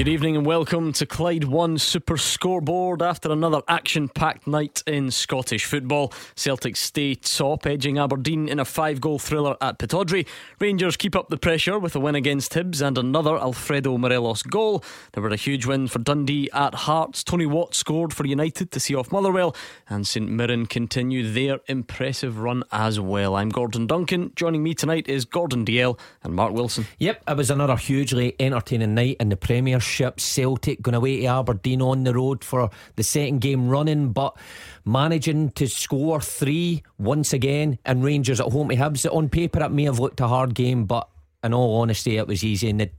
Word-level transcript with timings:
Good 0.00 0.08
evening 0.08 0.34
and 0.34 0.46
welcome 0.46 0.94
to 0.94 1.04
Clyde 1.04 1.44
One 1.44 1.76
Super 1.76 2.16
Scoreboard. 2.16 3.02
After 3.02 3.30
another 3.30 3.60
action 3.68 4.08
packed 4.08 4.46
night 4.46 4.82
in 4.86 5.10
Scottish 5.10 5.66
football, 5.66 6.14
Celtic 6.34 6.76
stay 6.76 7.16
top, 7.16 7.66
edging 7.66 7.98
Aberdeen 7.98 8.48
in 8.48 8.58
a 8.58 8.64
five 8.64 9.02
goal 9.02 9.18
thriller 9.18 9.58
at 9.60 9.78
Pittodrie. 9.78 10.26
Rangers 10.58 10.96
keep 10.96 11.14
up 11.14 11.28
the 11.28 11.36
pressure 11.36 11.78
with 11.78 11.94
a 11.94 12.00
win 12.00 12.14
against 12.14 12.54
Hibs 12.54 12.80
and 12.80 12.96
another 12.96 13.36
Alfredo 13.36 13.98
Morelos 13.98 14.42
goal. 14.42 14.82
There 15.12 15.22
were 15.22 15.28
a 15.28 15.36
huge 15.36 15.66
win 15.66 15.86
for 15.86 15.98
Dundee 15.98 16.48
at 16.54 16.74
Hearts. 16.74 17.22
Tony 17.22 17.44
Watt 17.44 17.74
scored 17.74 18.14
for 18.14 18.26
United 18.26 18.70
to 18.70 18.80
see 18.80 18.94
off 18.94 19.12
Motherwell, 19.12 19.54
and 19.86 20.06
St 20.06 20.30
Mirren 20.30 20.64
continue 20.64 21.30
their 21.30 21.60
impressive 21.66 22.38
run 22.38 22.64
as 22.72 22.98
well. 22.98 23.36
I'm 23.36 23.50
Gordon 23.50 23.86
Duncan. 23.86 24.32
Joining 24.34 24.62
me 24.62 24.72
tonight 24.72 25.10
is 25.10 25.26
Gordon 25.26 25.66
Dalziel 25.66 25.98
and 26.22 26.34
Mark 26.34 26.54
Wilson. 26.54 26.86
Yep, 26.98 27.22
it 27.28 27.36
was 27.36 27.50
another 27.50 27.76
hugely 27.76 28.34
entertaining 28.40 28.94
night 28.94 29.18
in 29.20 29.28
the 29.28 29.36
Premiership. 29.36 29.89
Celtic 29.90 30.82
going 30.82 30.94
away 30.94 31.20
to 31.20 31.26
Aberdeen 31.26 31.82
on 31.82 32.04
the 32.04 32.14
road 32.14 32.44
for 32.44 32.70
the 32.96 33.02
second 33.02 33.40
game 33.40 33.68
running, 33.68 34.12
but 34.12 34.36
managing 34.84 35.50
to 35.50 35.68
score 35.68 36.20
three 36.20 36.82
once 36.98 37.32
again, 37.32 37.78
and 37.84 38.04
Rangers 38.04 38.40
at 38.40 38.52
home 38.52 38.68
to 38.68 38.76
Hibs. 38.76 39.06
On 39.12 39.28
paper, 39.28 39.62
it 39.62 39.70
may 39.70 39.84
have 39.84 39.98
looked 39.98 40.20
a 40.20 40.28
hard 40.28 40.54
game, 40.54 40.84
but 40.84 41.08
in 41.42 41.54
all 41.54 41.80
honesty, 41.80 42.16
it 42.16 42.26
was 42.26 42.44
easy, 42.44 42.70
and 42.70 42.80
the, 42.80 42.90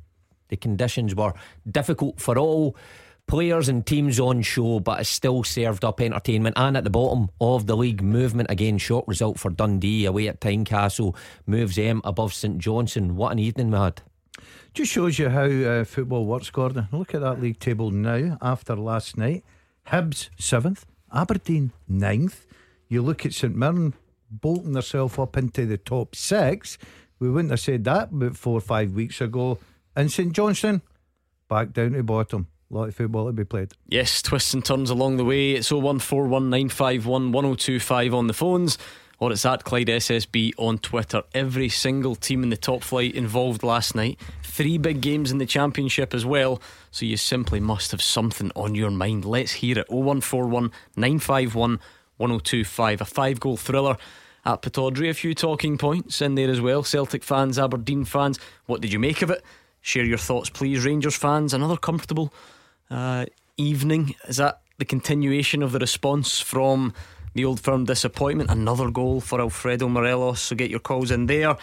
the 0.50 0.58
conditions 0.58 1.16
were 1.16 1.34
difficult 1.70 2.20
for 2.20 2.38
all 2.38 2.76
players 3.28 3.70
and 3.70 3.86
teams 3.86 4.20
on 4.20 4.42
show, 4.42 4.80
but 4.82 5.00
it 5.00 5.06
still 5.06 5.44
served 5.44 5.86
up 5.86 6.02
entertainment. 6.02 6.58
And 6.58 6.76
at 6.76 6.84
the 6.84 6.90
bottom 6.90 7.30
of 7.40 7.66
the 7.66 7.78
league, 7.78 8.02
movement 8.02 8.52
again, 8.52 8.78
short 8.78 9.08
result 9.08 9.40
for 9.40 9.50
Dundee 9.50 10.06
away 10.06 10.28
at 10.28 10.42
Tynecastle 10.42 11.16
moves 11.46 11.78
them 11.78 12.02
above 12.04 12.34
St 12.34 12.58
Johnstone. 12.58 13.16
What 13.16 13.32
an 13.32 13.40
evening 13.40 13.72
we 13.72 13.78
had. 13.78 14.02
Just 14.74 14.92
shows 14.94 15.20
you 15.20 15.30
how 15.30 15.44
uh, 15.44 15.84
football 15.84 16.26
works, 16.26 16.50
Gordon. 16.50 16.88
Look 16.94 17.14
at 17.14 17.20
that 17.22 17.42
league 17.42 17.60
table 17.60 17.92
now 17.92 18.38
after 18.42 18.74
last 18.76 19.18
night. 19.18 19.44
Hibs 19.88 20.30
seventh, 20.38 20.86
Aberdeen 21.14 21.72
ninth. 21.90 22.46
You 22.88 23.02
look 23.02 23.26
at 23.26 23.34
St 23.34 23.54
Mirren 23.56 23.94
bolting 24.30 24.72
themselves 24.72 25.20
up 25.20 25.36
into 25.36 25.66
the 25.66 25.78
top 25.78 26.16
six. 26.16 26.78
We 27.20 27.30
wouldn't 27.30 27.52
have 27.52 27.60
said 27.60 27.84
that 27.84 28.12
about 28.12 28.38
four 28.38 28.58
or 28.58 28.62
five 28.62 28.94
weeks 28.94 29.20
ago. 29.20 29.58
And 29.96 30.10
St 30.12 30.32
Johnstone 30.32 30.82
back 31.50 31.74
down 31.74 31.92
to 31.92 32.04
bottom. 32.04 32.48
A 32.72 32.74
lot 32.74 32.88
of 32.88 32.96
football 32.96 33.26
to 33.26 33.34
be 33.34 33.44
played. 33.44 33.74
Yes, 33.90 34.22
twists 34.22 34.54
and 34.54 34.64
turns 34.64 34.90
along 34.90 35.18
the 35.18 35.26
way. 35.26 35.52
It's 35.52 35.70
01419511025 35.70 38.14
on 38.14 38.28
the 38.28 38.34
phones, 38.34 38.78
or 39.20 39.34
it's 39.34 39.46
at 39.46 39.66
Clyde 39.66 39.88
SSB 39.88 40.54
on 40.58 40.78
Twitter. 40.78 41.24
Every 41.34 41.68
single 41.68 42.16
team 42.16 42.44
in 42.44 42.50
the 42.50 42.56
top 42.56 42.82
flight 42.82 43.14
involved 43.14 43.64
last 43.64 43.94
night. 43.96 44.18
Three 44.52 44.78
big 44.78 45.00
games 45.00 45.32
in 45.32 45.38
the 45.38 45.46
championship 45.46 46.14
as 46.14 46.26
well. 46.26 46.62
So 46.92 47.06
you 47.06 47.16
simply 47.16 47.62
must 47.62 47.92
have 47.92 48.02
something 48.02 48.52
on 48.54 48.76
your 48.76 48.92
mind. 48.92 49.24
Let's 49.24 49.54
hear 49.54 49.80
it. 49.80 49.90
0141 49.90 50.74
951 50.98 51.80
1025. 52.18 53.00
A 53.00 53.06
five 53.06 53.40
goal 53.40 53.56
thriller 53.56 53.96
at 54.44 54.62
Pittodrie. 54.62 55.10
A 55.10 55.14
few 55.14 55.34
talking 55.34 55.78
points 55.78 56.22
in 56.22 56.36
there 56.36 56.50
as 56.50 56.60
well. 56.60 56.84
Celtic 56.84 57.24
fans, 57.24 57.58
Aberdeen 57.58 58.04
fans. 58.04 58.40
What 58.66 58.82
did 58.82 58.92
you 58.92 59.00
make 59.00 59.22
of 59.22 59.30
it? 59.30 59.42
Share 59.80 60.04
your 60.04 60.18
thoughts, 60.18 60.50
please. 60.50 60.84
Rangers 60.84 61.16
fans, 61.16 61.54
another 61.54 61.78
comfortable 61.78 62.34
uh, 62.90 63.28
evening. 63.56 64.16
Is 64.28 64.36
that 64.36 64.60
the 64.80 64.86
continuation 64.86 65.64
of 65.64 65.72
the 65.72 65.80
response 65.80 66.42
from 66.42 66.94
the 67.36 67.46
old 67.46 67.62
firm 67.62 67.86
disappointment? 67.86 68.50
Another 68.52 68.92
goal 68.92 69.22
for 69.22 69.40
Alfredo 69.40 69.88
Morelos. 69.88 70.42
So 70.42 70.58
get 70.58 70.70
your 70.70 70.82
calls 70.82 71.10
in 71.10 71.28
there. 71.28 71.56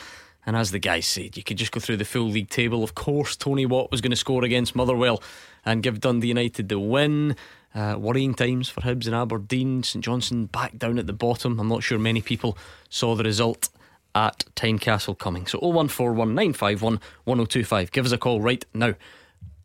And 0.48 0.56
as 0.56 0.70
the 0.70 0.78
guy 0.78 1.00
said, 1.00 1.36
you 1.36 1.42
could 1.42 1.58
just 1.58 1.72
go 1.72 1.78
through 1.78 1.98
the 1.98 2.06
full 2.06 2.22
league 2.22 2.48
table. 2.48 2.82
Of 2.82 2.94
course, 2.94 3.36
Tony 3.36 3.66
Watt 3.66 3.90
was 3.90 4.00
going 4.00 4.12
to 4.12 4.16
score 4.16 4.44
against 4.44 4.74
Motherwell 4.74 5.22
and 5.62 5.82
give 5.82 6.00
Dundee 6.00 6.28
United 6.28 6.70
the 6.70 6.78
win. 6.78 7.36
Uh, 7.74 7.96
worrying 7.98 8.32
times 8.32 8.70
for 8.70 8.80
Hibs 8.80 9.04
and 9.04 9.14
Aberdeen. 9.14 9.82
St 9.82 10.02
Johnstone 10.02 10.46
back 10.46 10.78
down 10.78 10.98
at 10.98 11.06
the 11.06 11.12
bottom. 11.12 11.60
I'm 11.60 11.68
not 11.68 11.82
sure 11.82 11.98
many 11.98 12.22
people 12.22 12.56
saw 12.88 13.14
the 13.14 13.24
result 13.24 13.68
at 14.14 14.46
Tynecastle 14.56 15.18
coming. 15.18 15.46
So 15.46 15.58
0141951 15.58 16.98
1025. 17.24 17.92
Give 17.92 18.06
us 18.06 18.12
a 18.12 18.16
call 18.16 18.40
right 18.40 18.64
now. 18.72 18.94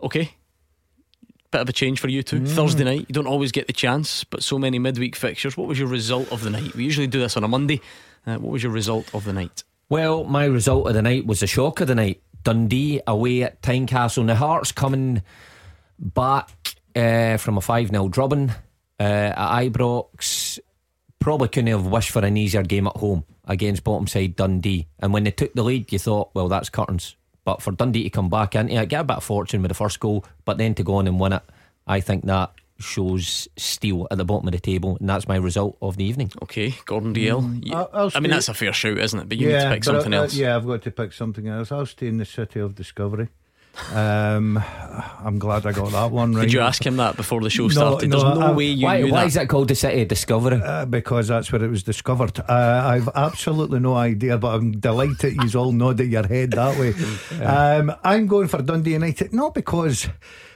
Okay. 0.02 0.34
Bit 1.52 1.62
of 1.62 1.70
a 1.70 1.72
change 1.72 2.02
for 2.02 2.10
you 2.10 2.24
too. 2.24 2.42
Mm. 2.42 2.50
Thursday 2.50 2.84
night. 2.84 3.06
You 3.08 3.14
don't 3.14 3.26
always 3.26 3.54
get 3.54 3.68
the 3.68 3.74
chance, 3.74 4.26
but 4.26 4.44
so 4.44 4.60
many 4.60 4.80
midweek 4.80 5.16
fixtures. 5.16 5.56
What 5.56 5.70
was 5.70 5.80
your 5.80 5.88
result 5.88 6.30
of 6.30 6.44
the 6.44 6.50
night? 6.50 6.76
We 6.76 6.84
usually 6.84 7.08
do 7.08 7.22
this 7.22 7.38
on 7.38 7.46
a 7.46 7.48
Monday. 7.48 7.80
Uh, 8.28 8.36
what 8.36 8.52
was 8.52 8.64
your 8.64 8.74
result 8.74 9.10
of 9.16 9.24
the 9.24 9.32
night? 9.32 9.64
Well, 9.94 10.24
my 10.24 10.46
result 10.46 10.88
of 10.88 10.96
the 10.96 11.04
night 11.04 11.28
was 11.28 11.44
a 11.44 11.46
shock 11.46 11.80
of 11.80 11.88
the 11.88 11.94
night. 11.94 12.20
Dundee 12.44 13.00
away 13.06 13.44
at 13.44 13.62
Tynecastle. 13.62 14.22
And 14.22 14.30
the 14.30 14.34
Hearts 14.34 14.72
coming 14.72 15.22
back 16.00 16.50
uh, 16.96 17.38
from 17.38 17.59
a 17.59 17.62
5 17.62 17.90
0 17.90 18.08
drubbing 18.08 18.50
uh, 19.00 19.04
at 19.04 19.62
Ibrox. 19.62 20.58
Probably 21.20 21.48
couldn't 21.48 21.68
have 21.68 21.86
wished 21.86 22.09
for 22.09 22.26
an 22.26 22.38
easier 22.38 22.64
game 22.64 22.88
at 22.88 22.98
home 22.98 23.24
against 23.46 23.84
bottom 23.84 24.08
side 24.08 24.36
Dundee. 24.36 24.88
And 24.98 25.14
when 25.14 25.26
they 25.26 25.31
took 25.31 25.54
the 25.54 25.64
lead, 25.64 25.94
you 25.94 26.00
thought, 26.00 26.31
well, 26.34 26.48
that's 26.48 26.70
curtains. 26.70 27.16
But 27.46 27.62
for 27.62 27.72
Dundee 27.72 28.02
to 28.02 28.10
come 28.10 28.30
back 28.30 28.56
it, 28.56 28.90
get 28.90 29.02
a 29.02 29.04
bit 29.04 29.18
of 29.18 29.24
fortune 29.24 29.62
with 29.62 29.70
the 29.70 29.75
first 29.75 30.00
goal, 30.00 30.25
but 30.44 30.58
then 30.58 30.74
to 30.74 30.84
go 30.84 30.96
on 30.96 31.06
and 31.06 31.20
win 31.20 31.34
it, 31.34 31.44
I 31.86 32.00
think 32.00 32.25
that 32.25 32.50
shows 32.84 33.48
steel 33.58 34.08
at 34.12 34.18
the 34.18 34.26
bottom 34.26 34.48
of 34.48 34.52
the 34.52 34.60
table, 34.60 34.98
and 35.00 35.10
that's 35.10 35.28
my 35.28 35.36
result 35.38 35.78
of 35.82 35.98
the 35.98 36.04
evening. 36.04 36.32
Okay, 36.44 36.74
Gordon 36.86 37.14
Dalziel. 37.14 37.66
You- 37.66 37.74
I'll- 37.74 38.12
I'll 38.14 38.22
mean, 38.22 38.32
that's 38.32 38.50
a 38.50 38.54
fair 38.54 38.74
shout, 38.74 38.98
isn't 38.98 39.20
it? 39.20 39.30
But 39.30 39.38
you 39.38 39.48
need 39.48 39.60
to 39.62 39.70
pick 39.70 39.84
something 39.84 40.14
uh, 40.14 40.22
else. 40.24 40.34
yeah, 40.36 40.56
I've 40.56 40.66
got 40.68 40.82
to 40.84 40.92
pick 40.92 41.14
something 41.14 41.48
else. 41.48 41.72
I'll 41.72 41.86
stay 41.86 42.08
in 42.08 42.18
the 42.18 42.26
city 42.26 42.60
of 42.60 42.76
discovery. 42.76 43.30
Um, 43.92 44.58
I'm 45.24 45.40
glad 45.40 45.66
I 45.66 45.72
got 45.72 45.92
that 45.94 46.12
one 46.12 46.34
right. 46.36 46.44
Did 46.44 46.54
you 46.54 46.60
ask 46.60 46.86
him 46.86 46.98
that 46.98 47.16
before 47.18 47.42
the 47.42 47.50
show 47.50 47.64
No, 47.68 47.70
started? 47.70 48.10
no, 48.12 48.22
There's 48.24 48.38
no 48.40 48.46
I- 48.48 48.52
way 48.52 48.66
you 48.66 48.86
why 48.86 49.02
knew 49.02 49.12
why 49.12 49.22
that. 49.22 49.28
is 49.28 49.36
it 49.38 49.50
called 49.50 49.68
the 49.70 49.76
City 49.76 50.04
of 50.04 50.08
Discovery? 50.10 50.62
Uh, 50.64 50.86
because 50.86 51.28
that's 51.30 51.52
where 51.52 51.64
it 51.64 51.70
was 51.70 51.82
discovered. 51.82 52.40
Uh, 52.40 52.82
I've 52.86 53.10
absolutely 53.16 53.80
no 53.80 53.96
idea, 53.96 54.38
but 54.38 54.54
I'm 54.54 54.80
delighted 54.80 55.38
you 55.52 55.60
all 55.60 55.72
nodded 55.72 56.12
your 56.12 56.28
head 56.28 56.52
that 56.52 56.78
way. 56.80 56.94
Um, 57.44 57.92
I'm 58.04 58.28
going 58.28 58.48
for 58.48 58.62
Dundee 58.62 58.94
United, 58.94 59.34
not 59.34 59.54
because 59.56 60.08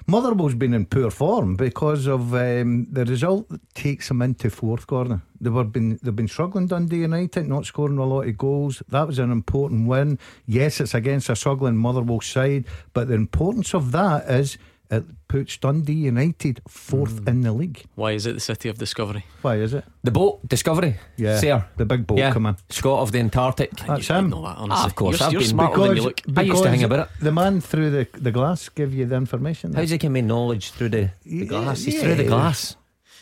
Motherwell's 0.09 0.55
been 0.55 0.73
in 0.73 0.85
poor 0.85 1.11
form, 1.11 1.57
because 1.57 2.07
of 2.07 2.33
um, 2.33 2.87
the 2.89 3.03
result 3.03 3.49
that 3.49 3.59
takes 3.75 4.07
them 4.07 4.21
into 4.21 4.49
fourth 4.49 4.87
corner. 4.87 5.21
They 5.41 5.49
were 5.49 5.65
been 5.65 5.99
they've 6.01 6.15
been 6.15 6.29
struggling 6.29 6.67
Dundee 6.67 6.99
United, 6.99 7.45
not 7.45 7.65
scoring 7.65 7.97
a 7.97 8.05
lot 8.05 8.25
of 8.25 8.37
goals. 8.37 8.81
That 8.87 9.05
was 9.05 9.19
an 9.19 9.31
important 9.33 9.89
win. 9.89 10.17
Yes, 10.45 10.79
it's 10.79 10.93
against 10.93 11.29
a 11.29 11.35
struggling 11.35 11.75
Motherwell 11.75 12.21
side, 12.21 12.63
but 12.93 13.09
the 13.09 13.15
importance 13.15 13.73
of 13.73 13.91
that 13.91 14.29
is 14.29 14.57
it 14.89 15.03
puts 15.27 15.57
Dundee 15.57 15.93
United 15.93 16.61
fourth 16.67 17.27
in 17.27 17.41
the 17.41 17.51
league. 17.51 17.83
Why 17.95 18.11
is 18.13 18.25
it 18.25 18.33
the 18.33 18.39
city 18.39 18.69
of 18.69 18.77
discovery? 18.77 19.25
Why 19.41 19.55
is 19.57 19.73
it? 19.73 19.83
The 20.03 20.11
boat 20.11 20.47
Discovery, 20.47 20.95
Yeah, 21.17 21.39
Sir. 21.39 21.65
the 21.77 21.85
big 21.85 22.07
boat 22.07 22.17
yeah, 22.17 22.31
come 22.31 22.45
in. 22.45 22.55
Scott 22.69 22.99
of 23.01 23.11
the 23.11 23.19
Antarctic. 23.19 23.71
That's 23.71 24.07
you, 24.09 24.15
you 24.15 24.19
him. 24.21 24.29
know 24.29 24.41
that, 24.43 24.57
honestly. 24.57 24.83
Ah, 24.83 24.85
of 24.85 24.95
course, 24.95 25.19
You're, 25.19 25.27
I've 25.27 25.33
you're 25.33 25.41
been- 25.41 25.49
smarter 25.49 25.81
than 25.87 25.95
you 25.97 26.03
look. 26.03 26.21
I 26.35 26.41
used 26.41 26.63
to 26.63 26.69
hang 26.69 26.83
about 26.83 26.99
it. 26.99 27.09
The 27.21 27.31
man 27.31 27.61
through 27.61 27.89
the, 27.91 28.07
the 28.13 28.31
glass 28.31 28.69
give 28.69 28.93
you 28.93 29.05
the 29.05 29.15
information. 29.15 29.73
How's 29.73 29.89
he 29.89 29.97
give 29.97 30.11
me 30.11 30.21
knowledge 30.21 30.71
through 30.71 30.89
the, 30.89 31.09
the 31.25 31.35
Yeah, 31.37 31.45
glass? 31.45 31.83
He's 31.83 31.95
yeah. 31.95 32.01
through 32.01 32.15
the 32.15 32.23
glass. 32.25 32.75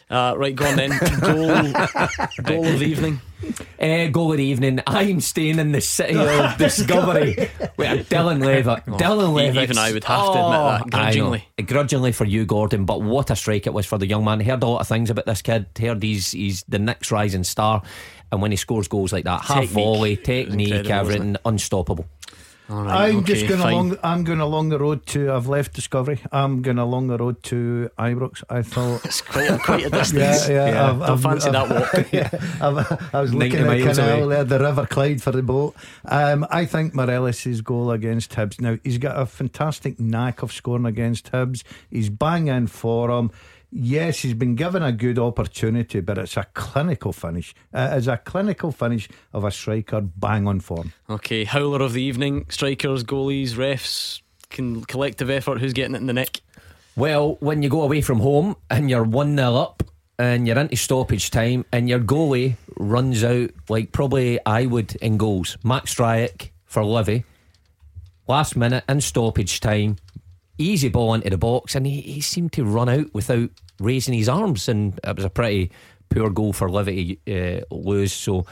Uh, 0.09 0.35
right, 0.37 0.55
go 0.55 0.65
on 0.65 0.75
then. 0.75 0.89
goal, 1.19 1.47
goal 2.43 2.65
of 2.67 2.79
the 2.79 2.85
evening. 2.85 3.19
Uh, 3.79 4.07
goal 4.07 4.31
of 4.31 4.37
the 4.37 4.43
evening. 4.43 4.79
I'm 4.85 5.19
staying 5.19 5.57
in 5.59 5.71
the 5.71 5.81
city 5.81 6.15
of 6.15 6.57
discovery 6.59 7.35
with 7.77 8.07
Dylan 8.09 8.43
Levitt. 8.45 8.85
Dylan 8.85 9.29
e- 9.29 9.33
Levitt. 9.33 9.63
even 9.63 9.77
I 9.79 9.91
would 9.91 10.03
have 10.03 10.25
to 10.25 10.31
admit 10.31 10.91
that, 10.91 10.91
grudgingly. 10.91 11.47
Grudgingly 11.65 12.11
for 12.11 12.25
you, 12.25 12.45
Gordon. 12.45 12.85
But 12.85 13.01
what 13.01 13.31
a 13.31 13.35
strike 13.35 13.65
it 13.65 13.73
was 13.73 13.85
for 13.87 13.97
the 13.97 14.07
young 14.07 14.23
man. 14.23 14.39
Heard 14.39 14.61
a 14.63 14.67
lot 14.67 14.81
of 14.81 14.87
things 14.87 15.09
about 15.09 15.25
this 15.25 15.41
kid. 15.41 15.65
Heard 15.79 16.03
he's 16.03 16.31
he's 16.31 16.63
the 16.67 16.79
next 16.79 17.11
rising 17.11 17.43
star. 17.43 17.81
And 18.31 18.41
when 18.41 18.51
he 18.51 18.57
scores 18.57 18.87
goals 18.87 19.11
like 19.13 19.23
that, 19.25 19.41
half 19.41 19.61
Technique. 19.61 19.71
volley, 19.71 20.17
technique, 20.17 20.89
everything, 20.89 21.37
unstoppable. 21.45 22.05
All 22.67 22.81
right, 22.83 23.09
I'm 23.09 23.17
okay, 23.17 23.33
just 23.35 23.47
going 23.47 23.61
fine. 23.61 23.73
along. 23.73 23.97
I'm 24.03 24.23
going 24.23 24.39
along 24.39 24.69
the 24.69 24.79
road 24.79 25.05
to. 25.07 25.31
I've 25.31 25.47
left 25.47 25.73
Discovery. 25.73 26.19
I'm 26.31 26.63
going 26.63 26.79
along 26.79 27.07
the 27.07 27.17
road 27.17 27.43
to 27.43 27.91
Ibrox. 27.99 28.43
I 28.49 28.63
thought. 28.63 29.05
It's 29.05 29.21
quite 29.21 29.51
a, 29.51 29.57
quite 29.59 29.85
a 29.85 29.89
distance. 29.91 30.49
Yeah, 30.49 30.69
yeah, 30.69 30.89
I've- 30.89 30.99
don't 30.99 31.09
I've- 31.11 31.21
fancy 31.21 31.49
I've- 31.49 31.69
that 31.69 31.93
walk. 31.93 32.07
yeah, 32.11 32.29
I've- 32.61 33.17
was 33.21 33.33
looking 33.35 33.59
at 33.59 33.67
miles 33.67 33.97
canal 33.97 34.23
away. 34.23 34.35
there, 34.35 34.43
the 34.45 34.59
River 34.59 34.87
Clyde 34.87 35.21
for 35.21 35.31
the 35.31 35.43
boat. 35.43 35.75
Um, 36.05 36.47
I 36.49 36.65
think 36.65 36.95
Morelos' 36.95 37.61
goal 37.61 37.91
against 37.91 38.31
Hibs. 38.31 38.59
Now 38.59 38.77
he's 38.83 38.97
got 38.97 39.19
a 39.19 39.27
fantastic 39.27 39.99
knack 39.99 40.41
of 40.41 40.51
scoring 40.51 40.85
against 40.85 41.31
Hibs. 41.31 41.61
He's 41.91 42.09
banging 42.09 42.65
for 42.67 43.11
him. 43.11 43.29
Yes, 43.77 44.19
he's 44.19 44.33
been 44.33 44.55
given 44.55 44.81
a 44.81 44.93
good 44.93 45.19
opportunity, 45.19 45.99
but 45.99 46.17
it's 46.17 46.37
a 46.37 46.45
clinical 46.53 47.11
finish. 47.11 47.53
Uh, 47.73 47.89
it's 47.91 48.07
a 48.07 48.15
clinical 48.15 48.71
finish 48.71 49.09
of 49.33 49.43
a 49.43 49.51
striker 49.51 49.99
bang 49.99 50.47
on 50.47 50.61
form. 50.61 50.93
Okay, 51.09 51.43
howler 51.43 51.81
of 51.81 51.91
the 51.91 52.01
evening. 52.01 52.45
Strikers, 52.47 53.03
goalies, 53.03 53.55
refs. 53.55 54.21
and 54.57 54.87
collective 54.87 55.29
effort, 55.29 55.59
who's 55.59 55.73
getting 55.73 55.93
it 55.93 55.97
in 55.97 56.07
the 56.07 56.13
neck? 56.13 56.39
Well, 56.95 57.35
when 57.41 57.63
you 57.63 57.69
go 57.69 57.81
away 57.81 57.99
from 57.99 58.21
home 58.21 58.55
and 58.69 58.89
you're 58.89 59.03
1 59.03 59.35
0 59.35 59.55
up 59.55 59.83
and 60.17 60.47
you're 60.47 60.57
into 60.57 60.77
stoppage 60.77 61.29
time 61.29 61.65
and 61.73 61.89
your 61.89 61.99
goalie 61.99 62.55
runs 62.77 63.25
out 63.25 63.49
like 63.67 63.91
probably 63.91 64.39
I 64.45 64.67
would 64.67 64.95
in 64.95 65.17
goals. 65.17 65.57
Max 65.65 65.93
Stryjek 65.93 66.51
for 66.63 66.85
Livy. 66.85 67.25
Last 68.25 68.55
minute 68.55 68.85
in 68.87 69.01
stoppage 69.01 69.59
time, 69.59 69.97
easy 70.57 70.87
ball 70.87 71.13
into 71.13 71.29
the 71.29 71.37
box, 71.37 71.75
and 71.75 71.85
he, 71.85 71.99
he 71.99 72.21
seemed 72.21 72.53
to 72.53 72.63
run 72.63 72.87
out 72.87 73.13
without 73.13 73.49
raising 73.79 74.13
his 74.13 74.29
arms, 74.29 74.69
and 74.69 74.99
it 75.03 75.15
was 75.15 75.25
a 75.25 75.29
pretty 75.29 75.71
poor 76.09 76.29
goal 76.29 76.53
for 76.53 76.69
Livy 76.69 77.19
to 77.25 77.59
uh, 77.59 77.61
lose. 77.71 78.13
So 78.13 78.45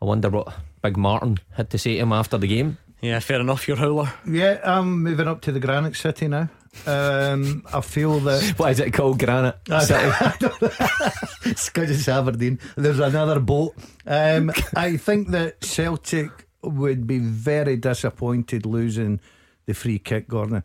I 0.00 0.04
wonder 0.04 0.30
what 0.30 0.52
Big 0.82 0.96
Martin 0.96 1.38
had 1.52 1.70
to 1.70 1.78
say 1.78 1.94
to 1.94 2.00
him 2.00 2.12
after 2.12 2.38
the 2.38 2.46
game. 2.46 2.78
Yeah, 3.00 3.18
fair 3.18 3.40
enough. 3.40 3.66
Your 3.66 3.76
howler. 3.76 4.12
Yeah, 4.26 4.60
I'm 4.62 5.02
moving 5.02 5.26
up 5.26 5.40
to 5.42 5.52
the 5.52 5.58
Granite 5.58 5.96
City 5.96 6.28
now. 6.28 6.48
Um, 6.86 7.64
I 7.72 7.80
feel 7.80 8.20
that. 8.20 8.54
What 8.56 8.70
is 8.70 8.80
it 8.80 8.92
called? 8.92 9.18
Granite 9.18 9.58
City. 9.80 11.54
Scottish 11.56 12.08
Aberdeen. 12.08 12.60
There's 12.76 13.00
another 13.00 13.40
boat. 13.40 13.74
Um, 14.06 14.52
I 14.76 14.96
think 14.96 15.28
that 15.30 15.64
Celtic 15.64 16.30
would 16.62 17.06
be 17.06 17.18
very 17.18 17.76
disappointed 17.76 18.64
losing 18.66 19.20
the 19.66 19.74
free 19.74 19.98
kick, 19.98 20.28
Gordon. 20.28 20.62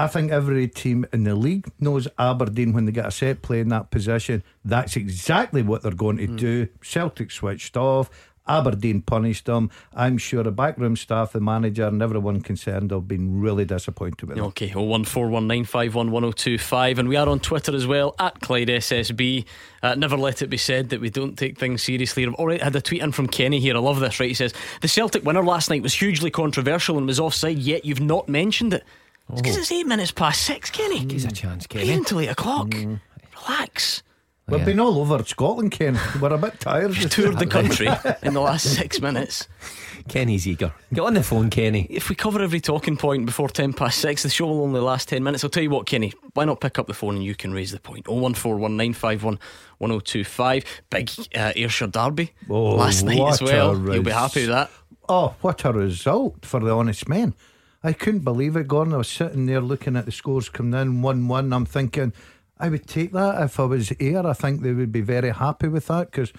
I 0.00 0.06
think 0.06 0.32
every 0.32 0.66
team 0.66 1.04
in 1.12 1.24
the 1.24 1.34
league 1.34 1.70
knows 1.78 2.08
Aberdeen 2.18 2.72
when 2.72 2.86
they 2.86 2.92
get 2.92 3.04
a 3.04 3.10
set 3.10 3.42
play 3.42 3.60
in 3.60 3.68
that 3.68 3.90
position. 3.90 4.42
That's 4.64 4.96
exactly 4.96 5.60
what 5.60 5.82
they're 5.82 5.92
going 5.92 6.16
to 6.16 6.26
mm. 6.26 6.38
do. 6.38 6.68
Celtic 6.80 7.30
switched 7.30 7.76
off. 7.76 8.08
Aberdeen 8.48 9.02
punished 9.02 9.44
them. 9.44 9.68
I'm 9.94 10.16
sure 10.16 10.42
the 10.42 10.52
backroom 10.52 10.96
staff, 10.96 11.32
the 11.32 11.40
manager, 11.40 11.86
and 11.86 12.00
everyone 12.00 12.40
concerned 12.40 12.92
have 12.92 13.06
been 13.06 13.42
really 13.42 13.66
disappointed 13.66 14.26
with 14.26 14.38
them. 14.38 14.46
Okay, 14.46 14.70
01419511025. 14.70 16.96
And 16.96 17.06
we 17.06 17.16
are 17.16 17.28
on 17.28 17.38
Twitter 17.38 17.76
as 17.76 17.86
well, 17.86 18.14
at 18.18 18.40
Clyde 18.40 18.68
SSB. 18.68 19.44
Uh, 19.82 19.96
never 19.96 20.16
let 20.16 20.40
it 20.40 20.46
be 20.46 20.56
said 20.56 20.88
that 20.88 21.02
we 21.02 21.10
don't 21.10 21.36
take 21.36 21.58
things 21.58 21.82
seriously. 21.82 22.24
I've 22.24 22.32
already 22.36 22.64
had 22.64 22.74
a 22.74 22.80
tweet 22.80 23.02
in 23.02 23.12
from 23.12 23.26
Kenny 23.26 23.60
here. 23.60 23.76
I 23.76 23.80
love 23.80 24.00
this, 24.00 24.18
right? 24.18 24.30
He 24.30 24.34
says, 24.34 24.54
The 24.80 24.88
Celtic 24.88 25.26
winner 25.26 25.44
last 25.44 25.68
night 25.68 25.82
was 25.82 25.92
hugely 25.92 26.30
controversial 26.30 26.96
and 26.96 27.06
was 27.06 27.20
offside, 27.20 27.58
yet 27.58 27.84
you've 27.84 28.00
not 28.00 28.30
mentioned 28.30 28.72
it. 28.72 28.82
It's 29.32 29.42
because 29.42 29.56
oh. 29.56 29.60
it's 29.60 29.72
eight 29.72 29.86
minutes 29.86 30.10
past 30.10 30.42
six, 30.42 30.70
Kenny. 30.70 31.04
Give 31.04 31.24
us 31.24 31.30
a 31.30 31.34
chance, 31.34 31.66
Kenny. 31.66 31.88
Wait 31.88 31.96
until 31.96 32.20
eight 32.20 32.28
o'clock. 32.28 32.68
Mm. 32.68 33.00
Relax. 33.48 34.02
We've 34.50 34.64
been 34.64 34.80
all 34.80 34.98
over 34.98 35.22
Scotland, 35.24 35.70
Ken. 35.70 35.96
We're 36.20 36.34
a 36.34 36.38
bit 36.38 36.58
tired. 36.58 36.90
We've 36.90 37.08
toured 37.08 37.38
the 37.38 37.46
country 37.46 37.86
in 38.22 38.34
the 38.34 38.40
last 38.40 38.74
six 38.74 39.00
minutes. 39.00 39.46
Kenny's 40.08 40.48
eager. 40.48 40.74
Get 40.92 41.02
on 41.02 41.14
the 41.14 41.22
phone, 41.22 41.50
Kenny. 41.50 41.86
If 41.88 42.08
we 42.08 42.16
cover 42.16 42.42
every 42.42 42.58
talking 42.60 42.96
point 42.96 43.26
before 43.26 43.48
10 43.48 43.74
past 43.74 44.00
6, 44.00 44.24
the 44.24 44.30
show 44.30 44.46
will 44.46 44.62
only 44.62 44.80
last 44.80 45.08
10 45.08 45.22
minutes. 45.22 45.44
I'll 45.44 45.50
tell 45.50 45.62
you 45.62 45.70
what, 45.70 45.86
Kenny, 45.86 46.12
why 46.34 46.46
not 46.46 46.60
pick 46.60 46.80
up 46.80 46.88
the 46.88 46.94
phone 46.94 47.14
and 47.16 47.24
you 47.24 47.36
can 47.36 47.52
raise 47.52 47.70
the 47.70 47.78
point? 47.78 48.06
01419511025. 48.06 50.64
Big 50.90 51.10
uh, 51.36 51.52
Ayrshire 51.54 51.86
derby 51.86 52.32
oh, 52.48 52.74
last 52.74 53.04
night 53.04 53.20
as 53.20 53.40
well. 53.40 53.78
You'll 53.78 54.02
be 54.02 54.10
happy 54.10 54.40
with 54.40 54.50
that. 54.50 54.68
Oh, 55.08 55.36
what 55.40 55.64
a 55.64 55.72
result 55.72 56.44
for 56.44 56.58
the 56.60 56.74
honest 56.74 57.08
men. 57.08 57.34
I 57.82 57.92
couldn't 57.94 58.20
believe 58.20 58.56
it, 58.56 58.68
Gordon. 58.68 58.94
I 58.94 58.98
was 58.98 59.08
sitting 59.08 59.46
there 59.46 59.60
looking 59.60 59.96
at 59.96 60.04
the 60.04 60.12
scores 60.12 60.48
coming 60.48 60.78
in 60.78 61.02
1 61.02 61.28
1. 61.28 61.52
I'm 61.52 61.64
thinking, 61.64 62.12
I 62.58 62.68
would 62.68 62.86
take 62.86 63.12
that 63.12 63.42
if 63.42 63.58
I 63.58 63.64
was 63.64 63.88
here. 63.88 64.26
I 64.26 64.34
think 64.34 64.60
they 64.60 64.72
would 64.72 64.92
be 64.92 65.00
very 65.00 65.30
happy 65.30 65.68
with 65.68 65.86
that 65.86 66.10
because 66.10 66.32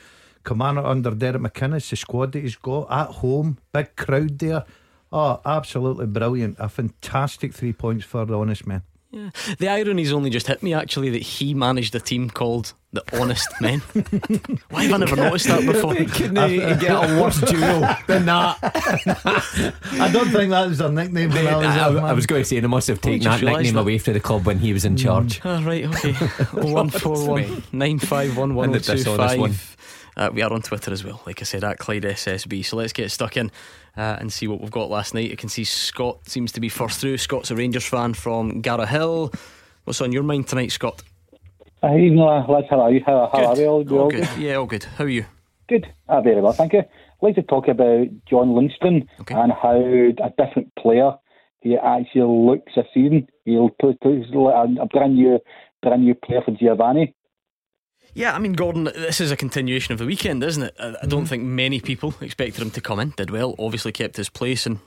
Commander 0.44 0.86
under 0.86 1.12
Derek 1.12 1.42
McInnes, 1.42 1.90
the 1.90 1.96
squad 1.96 2.34
that 2.34 2.42
he's 2.42 2.56
got 2.56 2.92
at 2.92 3.08
home, 3.08 3.58
big 3.72 3.96
crowd 3.96 4.38
there. 4.40 4.66
Oh, 5.12 5.42
absolutely 5.44 6.06
brilliant. 6.06 6.58
A 6.60 6.70
fantastic 6.70 7.54
three 7.54 7.74
points 7.74 8.06
for 8.06 8.26
the 8.26 8.38
honest 8.38 8.68
men. 8.68 8.84
Yeah. 9.10 9.32
The 9.58 9.68
irony's 9.68 10.14
only 10.14 10.30
just 10.30 10.48
hit 10.48 10.64
me 10.64 10.74
actually 10.74 11.10
that 11.10 11.22
he 11.22 11.54
managed 11.54 11.94
a 11.96 12.00
team 12.00 12.30
called 12.30 12.74
the 12.94 13.04
Honest 13.20 13.50
Men. 13.62 13.80
Why 14.70 14.84
have 14.84 14.94
I 14.94 14.98
never 14.98 15.16
noticed 15.16 15.48
that 15.48 15.66
before? 15.66 15.96
Couldn't 15.96 16.50
he 16.50 16.58
get 16.58 16.92
a 16.92 17.22
worse 17.22 17.40
duo 17.40 17.96
than 18.08 18.26
that? 18.26 18.58
I 19.94 20.12
don't 20.12 20.30
think 20.30 20.50
that 20.50 20.68
was 20.68 20.80
their 20.80 20.90
nickname. 20.90 21.30
When 21.30 21.48
I, 21.48 21.56
was 21.56 21.66
I, 21.66 22.10
I 22.10 22.14
was 22.14 22.26
going 22.26 22.42
to 22.42 22.46
say 22.46 22.60
they 22.60 22.68
must 22.68 22.88
have 22.88 23.00
taken 23.00 23.24
that 23.30 23.42
nickname 23.42 23.76
that? 23.76 23.82
away 23.82 23.98
from 23.98 24.14
the 24.14 24.20
club 24.20 24.46
when 24.46 24.60
he 24.60 24.74
was 24.74 24.84
in 24.84 24.98
charge. 24.98 25.40
Mm. 25.42 25.62
Oh, 25.62 25.64
right, 25.64 25.86
okay. 25.86 26.72
One 26.74 26.90
four 26.90 27.28
one 27.28 27.64
nine 27.72 28.00
five 28.00 28.36
one 28.38 28.56
one 28.56 28.74
two 28.80 29.04
five. 29.04 29.78
Uh, 30.18 30.30
we 30.34 30.42
are 30.42 30.52
on 30.52 30.62
Twitter 30.62 30.92
as 30.92 31.06
well, 31.06 31.22
like 31.26 31.42
I 31.42 31.46
said, 31.46 31.64
at 31.64 31.78
Clyde 31.78 32.04
SSB. 32.04 32.66
So 32.66 32.76
let's 32.76 32.92
get 32.92 33.10
stuck 33.12 33.38
in 33.38 33.50
uh, 33.96 34.18
and 34.20 34.32
see 34.32 34.48
what 34.48 34.60
we've 34.60 34.70
got 34.70 34.90
last 34.90 35.14
night. 35.14 35.32
I 35.32 35.36
can 35.36 35.48
see 35.48 35.64
Scott 35.64 36.28
seems 36.28 36.52
to 36.52 36.60
be 36.60 36.68
first 36.68 37.00
through. 37.00 37.18
Scott's 37.18 37.52
a 37.52 37.56
Rangers 37.56 37.86
fan 37.86 38.14
from 38.14 38.62
Garrowhill. 38.62 39.34
What's 39.86 40.02
on 40.02 40.12
your 40.12 40.24
mind 40.24 40.48
tonight, 40.48 40.74
Scott? 40.74 41.02
Hi, 41.84 41.98
evening, 41.98 42.20
lads. 42.20 42.68
How 42.70 42.80
are 42.82 42.92
you? 42.92 43.02
How, 43.04 43.28
how 43.34 43.46
are 43.48 43.58
you? 43.58 43.66
All, 43.66 43.92
all, 43.92 44.00
all 44.02 44.10
good. 44.12 44.28
good. 44.28 44.38
Yeah, 44.38 44.56
all 44.58 44.68
good. 44.68 44.84
How 44.84 45.04
are 45.04 45.10
you? 45.10 45.26
Good. 45.68 45.88
Ah, 46.08 46.22
very 46.22 46.40
well, 46.40 46.54
thank 46.54 46.74
you. 46.74 46.82
I'd 46.82 47.24
like 47.24 47.34
to 47.36 47.42
talk 47.42 47.68
about 47.68 48.06
John 48.30 48.50
Lundstram 48.50 49.08
okay. 49.22 49.34
and 49.34 49.52
how 49.52 49.78
a 49.78 50.30
different 50.38 50.76
player 50.78 51.14
he 51.62 51.76
actually 51.78 52.22
looks 52.22 52.74
this 52.76 52.86
season. 52.94 53.28
He'll 53.46 53.72
put, 53.82 54.00
put 54.00 54.12
a 54.12 54.86
brand 54.92 55.16
new, 55.16 55.40
brand 55.82 56.04
new 56.04 56.14
player 56.14 56.42
for 56.46 56.52
Giovanni. 56.52 57.16
Yeah, 58.14 58.36
I 58.36 58.38
mean, 58.38 58.54
Gordon, 58.54 58.84
this 58.84 59.20
is 59.20 59.32
a 59.32 59.38
continuation 59.38 59.94
of 59.94 59.98
the 59.98 60.06
weekend, 60.06 60.44
isn't 60.44 60.62
it? 60.62 60.76
I, 60.80 60.98
I 61.02 61.08
don't 61.08 61.26
mm. 61.26 61.30
think 61.30 61.42
many 61.42 61.80
people 61.80 62.14
expected 62.22 62.62
him 62.62 62.70
to 62.72 62.82
come 62.82 63.00
in. 63.00 63.16
Did 63.18 63.32
well, 63.32 63.56
obviously 63.58 63.92
kept 63.92 64.18
his 64.18 64.30
place, 64.30 64.68
and 64.68 64.78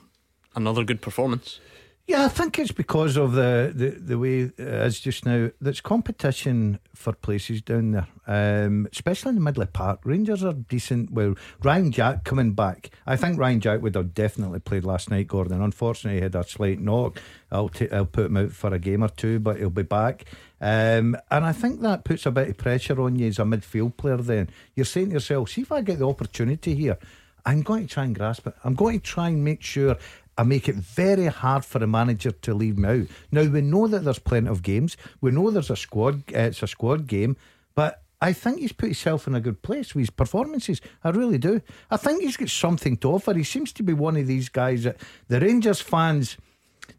another 0.55 0.85
good 0.85 1.01
performance. 1.01 1.59
Yeah, 2.07 2.25
I 2.25 2.27
think 2.27 2.59
it's 2.59 2.71
because 2.71 3.17
of 3.17 3.31
the, 3.31 3.71
the, 3.73 3.89
the 3.89 4.19
way 4.19 4.41
it 4.41 4.59
is 4.59 4.99
just 4.99 5.25
now. 5.25 5.49
There's 5.59 5.81
competition 5.81 6.77
for 6.93 7.13
places 7.13 7.63
down 7.63 7.93
there, 7.93 8.07
um, 8.27 8.87
especially 8.91 9.29
in 9.29 9.35
the 9.35 9.41
Midland 9.41 9.73
Park. 9.73 10.01
Rangers 10.03 10.43
are 10.43 10.53
decent. 10.53 11.09
Well, 11.09 11.33
Ryan 11.63 11.91
Jack 11.91 12.23
coming 12.23 12.53
back. 12.53 12.91
I 13.07 13.15
think 13.15 13.39
Ryan 13.39 13.59
Jack 13.59 13.81
would 13.81 13.95
have 13.95 14.13
definitely 14.13 14.59
played 14.59 14.83
last 14.85 15.09
night, 15.09 15.27
Gordon. 15.27 15.63
Unfortunately, 15.63 16.19
he 16.19 16.23
had 16.23 16.35
a 16.35 16.43
slight 16.43 16.79
knock. 16.79 17.19
I'll, 17.51 17.69
t- 17.69 17.89
I'll 17.91 18.05
put 18.05 18.27
him 18.27 18.37
out 18.37 18.51
for 18.51 18.71
a 18.71 18.77
game 18.77 19.03
or 19.03 19.09
two, 19.09 19.39
but 19.39 19.57
he'll 19.57 19.71
be 19.71 19.81
back. 19.81 20.25
Um, 20.61 21.17
and 21.31 21.43
I 21.43 21.53
think 21.53 21.81
that 21.81 22.03
puts 22.03 22.27
a 22.27 22.31
bit 22.31 22.49
of 22.49 22.57
pressure 22.57 23.01
on 23.01 23.17
you 23.17 23.29
as 23.29 23.39
a 23.39 23.43
midfield 23.43 23.97
player 23.97 24.17
then. 24.17 24.51
You're 24.75 24.85
saying 24.85 25.07
to 25.07 25.13
yourself, 25.13 25.49
see 25.49 25.61
if 25.61 25.71
I 25.71 25.81
get 25.81 25.97
the 25.97 26.07
opportunity 26.07 26.75
here. 26.75 26.99
I'm 27.47 27.61
going 27.61 27.87
to 27.87 27.93
try 27.93 28.05
and 28.05 28.15
grasp 28.15 28.47
it. 28.47 28.55
I'm 28.63 28.73
going 28.73 28.99
to 28.99 29.05
try 29.05 29.27
and 29.29 29.43
make 29.43 29.61
sure 29.61 29.97
I 30.37 30.43
make 30.43 30.67
it 30.67 30.75
very 30.75 31.27
hard 31.27 31.63
for 31.63 31.83
a 31.83 31.87
manager 31.87 32.31
to 32.31 32.53
leave 32.53 32.77
me 32.77 32.89
out. 32.89 33.07
Now 33.31 33.43
we 33.43 33.61
know 33.61 33.87
that 33.87 34.03
there's 34.03 34.19
plenty 34.19 34.49
of 34.49 34.63
games. 34.63 34.97
We 35.21 35.31
know 35.31 35.49
there's 35.49 35.69
a 35.69 35.75
squad. 35.75 36.23
Uh, 36.33 36.39
it's 36.39 36.63
a 36.63 36.67
squad 36.67 37.07
game, 37.07 37.37
but 37.73 38.03
I 38.21 38.33
think 38.33 38.59
he's 38.59 38.71
put 38.71 38.87
himself 38.87 39.27
in 39.27 39.35
a 39.35 39.41
good 39.41 39.61
place 39.61 39.93
with 39.93 40.01
his 40.01 40.09
performances. 40.09 40.81
I 41.03 41.09
really 41.09 41.37
do. 41.37 41.61
I 41.91 41.97
think 41.97 42.21
he's 42.21 42.37
got 42.37 42.49
something 42.49 42.97
to 42.97 43.11
offer. 43.11 43.33
He 43.33 43.43
seems 43.43 43.71
to 43.73 43.83
be 43.83 43.93
one 43.93 44.17
of 44.17 44.27
these 44.27 44.49
guys 44.49 44.83
that 44.83 44.97
the 45.27 45.39
Rangers 45.39 45.81
fans 45.81 46.37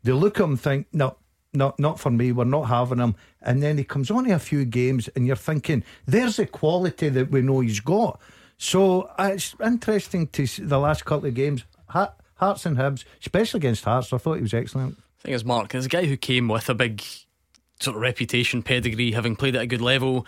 they 0.02 0.12
look 0.12 0.40
at 0.40 0.44
him 0.44 0.56
think, 0.56 0.86
no, 0.92 1.16
not 1.52 1.78
not 1.78 1.98
for 2.00 2.10
me. 2.10 2.32
We're 2.32 2.44
not 2.44 2.64
having 2.64 2.98
him. 2.98 3.16
And 3.42 3.62
then 3.62 3.78
he 3.78 3.84
comes 3.84 4.10
on 4.10 4.24
to 4.24 4.32
a 4.32 4.38
few 4.38 4.64
games, 4.64 5.08
and 5.08 5.26
you're 5.26 5.36
thinking, 5.36 5.84
there's 6.06 6.38
a 6.38 6.46
quality 6.46 7.08
that 7.08 7.30
we 7.30 7.42
know 7.42 7.60
he's 7.60 7.80
got. 7.80 8.20
So 8.58 9.02
uh, 9.18 9.30
it's 9.34 9.54
interesting 9.64 10.28
to 10.28 10.46
see 10.46 10.62
the 10.62 10.78
last 10.78 11.04
couple 11.04 11.28
of 11.28 11.34
games. 11.34 11.64
Hearts 12.36 12.66
and 12.66 12.76
Hibs, 12.76 13.04
especially 13.20 13.58
against 13.58 13.84
Hearts, 13.84 14.12
I 14.12 14.18
thought 14.18 14.34
he 14.34 14.42
was 14.42 14.54
excellent. 14.54 14.98
I 14.98 15.22
think 15.22 15.34
as 15.34 15.44
Mark, 15.44 15.74
as 15.74 15.86
a 15.86 15.88
guy 15.88 16.04
who 16.04 16.16
came 16.16 16.48
with 16.48 16.68
a 16.68 16.74
big 16.74 17.02
sort 17.80 17.96
of 17.96 18.02
reputation, 18.02 18.62
pedigree, 18.62 19.12
having 19.12 19.36
played 19.36 19.56
at 19.56 19.62
a 19.62 19.66
good 19.66 19.80
level, 19.80 20.26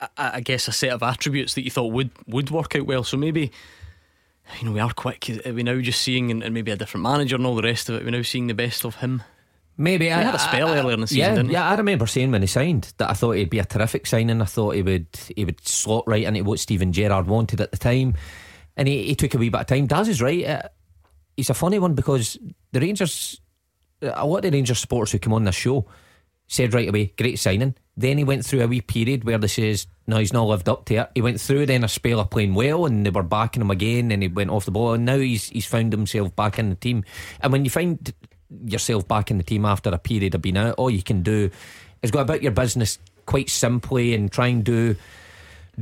I, 0.00 0.08
I 0.16 0.40
guess 0.40 0.68
a 0.68 0.72
set 0.72 0.90
of 0.90 1.02
attributes 1.02 1.54
that 1.54 1.64
you 1.64 1.70
thought 1.70 1.92
would 1.92 2.10
would 2.26 2.50
work 2.50 2.76
out 2.76 2.86
well. 2.86 3.04
So 3.04 3.16
maybe 3.16 3.52
you 4.60 4.66
know, 4.66 4.72
we 4.72 4.80
are 4.80 4.92
quick. 4.92 5.28
Are 5.44 5.52
we 5.52 5.62
now 5.62 5.80
just 5.80 6.02
seeing, 6.02 6.30
and, 6.30 6.54
maybe 6.54 6.70
a 6.70 6.76
different 6.76 7.02
manager 7.02 7.36
and 7.36 7.46
all 7.46 7.56
the 7.56 7.62
rest 7.62 7.88
of 7.88 7.96
it, 7.96 8.04
we're 8.04 8.10
now 8.10 8.22
seeing 8.22 8.46
the 8.46 8.54
best 8.54 8.84
of 8.84 8.96
him? 8.96 9.22
Maybe 9.76 10.06
he 10.06 10.12
I 10.12 10.22
had 10.22 10.34
a 10.34 10.38
spell 10.38 10.68
I, 10.68 10.78
earlier 10.78 10.94
in 10.94 11.00
the 11.00 11.06
season, 11.06 11.20
yeah, 11.20 11.34
didn't 11.34 11.48
he? 11.48 11.52
Yeah, 11.52 11.68
I 11.68 11.74
remember 11.74 12.06
saying 12.06 12.30
when 12.30 12.40
he 12.40 12.46
signed 12.46 12.94
that 12.96 13.10
I 13.10 13.12
thought 13.12 13.32
he'd 13.32 13.50
be 13.50 13.58
a 13.58 13.64
terrific 13.64 14.06
signing. 14.06 14.40
I 14.40 14.46
thought 14.46 14.74
he 14.74 14.82
would 14.82 15.08
he 15.36 15.44
would 15.44 15.66
slot 15.68 16.04
right 16.06 16.22
into 16.22 16.44
what 16.44 16.60
Steven 16.60 16.92
Gerrard 16.92 17.26
wanted 17.26 17.60
at 17.60 17.72
the 17.72 17.76
time, 17.76 18.14
and 18.76 18.88
he, 18.88 19.02
he 19.08 19.14
took 19.14 19.34
a 19.34 19.38
wee 19.38 19.50
bit 19.50 19.60
of 19.60 19.66
time. 19.66 19.86
Daz 19.86 20.08
is 20.08 20.22
right. 20.22 20.46
Uh, 20.46 20.62
he's 21.36 21.50
a 21.50 21.54
funny 21.54 21.78
one 21.78 21.94
because 21.94 22.38
the 22.72 22.80
Rangers, 22.80 23.40
a 24.02 24.26
lot 24.26 24.38
of 24.38 24.42
the 24.42 24.50
Rangers 24.50 24.78
sports 24.78 25.12
who 25.12 25.18
come 25.18 25.32
on 25.32 25.44
this 25.44 25.54
show 25.54 25.86
said 26.46 26.74
right 26.74 26.88
away, 26.88 27.12
great 27.18 27.38
signing. 27.38 27.74
Then 27.96 28.18
he 28.18 28.24
went 28.24 28.44
through 28.44 28.62
a 28.62 28.66
wee 28.68 28.80
period 28.80 29.24
where 29.24 29.38
they 29.38 29.48
says, 29.48 29.86
no, 30.06 30.18
he's 30.18 30.32
not 30.32 30.46
lived 30.46 30.68
up 30.68 30.84
to 30.86 30.94
it. 30.94 31.10
He 31.14 31.22
went 31.22 31.40
through 31.40 31.66
then 31.66 31.82
a 31.82 31.88
spell 31.88 32.20
of 32.20 32.30
playing 32.30 32.54
well 32.54 32.86
and 32.86 33.04
they 33.04 33.10
were 33.10 33.22
backing 33.22 33.62
him 33.62 33.70
again 33.70 34.12
and 34.12 34.22
he 34.22 34.28
went 34.28 34.50
off 34.50 34.64
the 34.64 34.70
ball 34.70 34.92
and 34.92 35.04
now 35.04 35.18
he's 35.18 35.48
he's 35.48 35.66
found 35.66 35.92
himself 35.92 36.34
back 36.36 36.58
in 36.58 36.68
the 36.70 36.76
team. 36.76 37.04
And 37.40 37.52
when 37.52 37.64
you 37.64 37.70
find 37.70 38.12
yourself 38.64 39.08
back 39.08 39.30
in 39.30 39.38
the 39.38 39.44
team 39.44 39.64
after 39.64 39.90
a 39.90 39.98
period 39.98 40.34
of 40.34 40.42
being 40.42 40.56
out, 40.56 40.74
all 40.76 40.90
you 40.90 41.02
can 41.02 41.22
do 41.22 41.50
is 42.02 42.10
go 42.10 42.20
about 42.20 42.42
your 42.42 42.52
business 42.52 42.98
quite 43.24 43.50
simply 43.50 44.14
and 44.14 44.30
try 44.30 44.46
and 44.48 44.62
do 44.62 44.94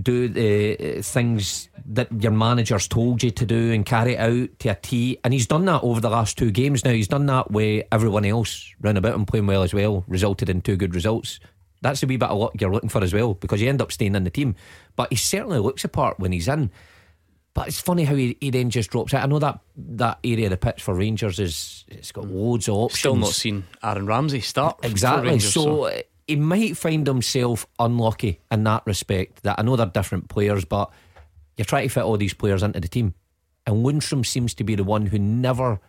do 0.01 0.29
the 0.29 0.99
uh, 0.99 1.03
things 1.03 1.69
that 1.87 2.09
your 2.23 2.33
manager's 2.33 2.89
told 2.89 3.23
you 3.23 3.31
to 3.31 3.47
do 3.47 3.73
and 3.73 3.87
carry 3.87 4.15
it 4.15 4.19
out 4.19 4.59
to 4.59 4.69
a 4.71 4.75
T. 4.75 5.19
And 5.23 5.33
he's 5.33 5.47
done 5.47 5.65
that 5.67 5.83
over 5.83 6.01
the 6.01 6.11
last 6.11 6.37
two 6.37 6.51
games 6.51 6.85
now. 6.85 6.93
He's 6.93 7.09
done 7.09 7.27
that 7.27 7.51
with 7.51 7.87
everyone 7.93 8.25
else 8.25 8.75
round 8.81 8.99
about 8.99 9.15
him 9.15 9.27
playing 9.27 9.47
well 9.47 9.63
as 9.63 9.73
well, 9.73 10.05
resulted 10.09 10.49
in 10.49 10.63
two 10.63 10.77
good 10.77 10.95
results. 10.95 11.39
That's 11.83 12.03
a 12.03 12.07
wee 12.07 12.17
bit 12.17 12.31
of 12.31 12.39
luck 12.39 12.53
you're 12.59 12.73
looking 12.73 12.89
for 12.89 13.03
as 13.03 13.13
well 13.13 13.35
because 13.35 13.61
you 13.61 13.69
end 13.69 13.83
up 13.83 13.93
staying 13.93 14.15
in 14.15 14.25
the 14.25 14.31
team. 14.31 14.57
But 14.97 15.11
he 15.11 15.17
certainly 15.17 15.59
looks 15.59 15.85
apart 15.85 16.19
when 16.19 16.33
he's 16.33 16.49
in. 16.49 16.71
But 17.53 17.69
it's 17.69 17.81
funny 17.81 18.03
how 18.03 18.17
he, 18.17 18.37
he 18.41 18.51
then 18.51 18.71
just 18.71 18.91
drops 18.91 19.15
out. 19.15 19.23
I 19.23 19.27
know 19.27 19.39
that 19.39 19.61
that 19.77 20.19
area 20.25 20.47
of 20.47 20.51
the 20.51 20.57
pitch 20.57 20.83
for 20.83 20.93
Rangers 20.93 21.39
is 21.39 21.85
it's 21.87 22.11
got 22.11 22.27
loads 22.27 22.69
of 22.69 22.75
options. 22.75 22.99
Still 22.99 23.17
not 23.17 23.29
seen 23.29 23.65
Aaron 23.83 24.07
Ramsey 24.07 24.41
start. 24.41 24.81
Exactly. 24.83 25.29
Rangers, 25.29 25.53
so, 25.55 25.89
so, 25.89 26.01
he 26.27 26.37
might 26.37 26.77
find 26.77 27.07
himself 27.07 27.67
unlucky 27.79 28.41
in 28.51 28.65
that 28.65 28.83
respect. 28.87 29.43
That 29.43 29.59
I 29.59 29.63
know 29.63 29.77
they're 29.77 29.87
different 29.87 30.29
players, 30.29 30.65
but 30.65 30.91
you're 31.57 31.65
trying 31.65 31.89
to 31.89 31.95
fit 31.95 32.05
all 32.05 32.17
these 32.17 32.35
players 32.35 32.63
into 32.63 32.81
the 32.81 32.89
team. 32.89 33.15
And 33.67 33.85
Lundstram 33.85 34.27
seems 34.27 34.55
to 34.55 34.65
be 34.65 34.75
the 34.75 34.85
one 34.85 35.07
who 35.07 35.19
never 35.19 35.81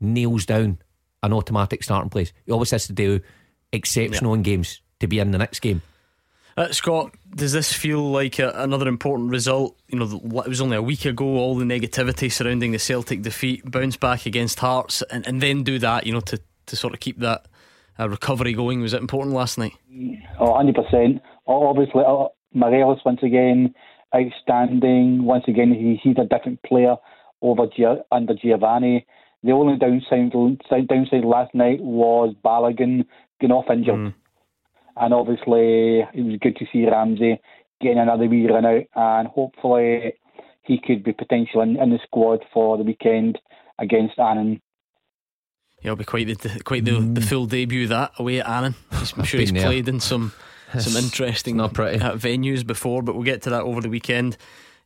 nails 0.00 0.46
down 0.46 0.78
an 1.22 1.32
automatic 1.32 1.82
starting 1.82 2.10
place. 2.10 2.32
He 2.44 2.52
always 2.52 2.70
has 2.70 2.86
to 2.86 2.92
do 2.92 3.20
exceptional 3.72 4.32
yeah. 4.32 4.36
in 4.36 4.42
games 4.42 4.80
to 5.00 5.06
be 5.06 5.18
in 5.18 5.30
the 5.30 5.38
next 5.38 5.60
game. 5.60 5.82
Uh, 6.56 6.70
Scott, 6.70 7.12
does 7.34 7.52
this 7.52 7.72
feel 7.72 8.10
like 8.12 8.38
a, 8.38 8.50
another 8.50 8.86
important 8.86 9.30
result? 9.30 9.76
You 9.88 9.98
know, 9.98 10.20
it 10.44 10.48
was 10.48 10.60
only 10.60 10.76
a 10.76 10.82
week 10.82 11.04
ago, 11.04 11.24
all 11.24 11.56
the 11.56 11.64
negativity 11.64 12.30
surrounding 12.30 12.70
the 12.70 12.78
Celtic 12.78 13.22
defeat, 13.22 13.68
bounce 13.68 13.96
back 13.96 14.26
against 14.26 14.60
Hearts, 14.60 15.02
and, 15.02 15.26
and 15.26 15.40
then 15.40 15.64
do 15.64 15.80
that, 15.80 16.06
you 16.06 16.12
know, 16.12 16.20
to, 16.20 16.38
to 16.66 16.76
sort 16.76 16.94
of 16.94 17.00
keep 17.00 17.18
that 17.18 17.46
uh, 17.98 18.08
recovery 18.08 18.52
going. 18.52 18.80
Was 18.80 18.94
it 18.94 19.00
important 19.00 19.34
last 19.34 19.58
night? 19.58 19.72
Oh, 20.38 20.52
100%. 20.52 21.20
Obviously, 21.46 22.02
uh, 22.06 22.26
Morelos, 22.52 23.00
once 23.04 23.20
again, 23.22 23.74
outstanding. 24.14 25.24
Once 25.24 25.44
again, 25.48 25.72
he, 25.72 26.00
he's 26.02 26.16
a 26.18 26.24
different 26.24 26.62
player 26.62 26.96
over 27.42 27.66
under 28.10 28.34
Giovanni. 28.34 29.06
The 29.42 29.52
only 29.52 29.76
downside, 29.76 30.32
downside 30.88 31.24
last 31.24 31.54
night 31.54 31.80
was 31.80 32.34
Balogun 32.44 33.04
getting 33.40 33.54
off 33.54 33.70
injured. 33.70 33.94
Mm 33.94 34.14
and 34.96 35.14
obviously 35.14 36.00
it 36.14 36.24
was 36.24 36.38
good 36.40 36.56
to 36.56 36.66
see 36.72 36.86
Ramsey 36.86 37.40
getting 37.80 37.98
another 37.98 38.26
wee 38.26 38.46
run 38.46 38.64
out, 38.64 38.84
and 38.94 39.28
hopefully 39.28 40.14
he 40.62 40.80
could 40.80 41.02
be 41.02 41.12
potential 41.12 41.60
in, 41.60 41.76
in 41.76 41.90
the 41.90 41.98
squad 42.04 42.40
for 42.52 42.78
the 42.78 42.84
weekend 42.84 43.38
against 43.78 44.18
Annan. 44.18 44.62
It'll 45.84 45.96
be 45.96 46.04
quite 46.04 46.26
the 46.26 46.60
quite 46.64 46.84
the, 46.84 46.92
mm. 46.92 47.14
the 47.14 47.20
full 47.20 47.46
debut 47.46 47.86
that 47.88 48.12
away 48.18 48.40
at 48.40 48.48
Annan. 48.48 48.74
I'm 48.90 49.24
sure 49.24 49.38
he's 49.38 49.52
there. 49.52 49.66
played 49.66 49.86
in 49.86 50.00
some 50.00 50.32
some 50.78 50.96
interesting 50.96 51.58
not 51.58 51.74
pretty. 51.74 52.00
Uh, 52.00 52.14
venues 52.14 52.66
before, 52.66 53.02
but 53.02 53.14
we'll 53.14 53.24
get 53.24 53.42
to 53.42 53.50
that 53.50 53.62
over 53.62 53.80
the 53.80 53.90
weekend. 53.90 54.36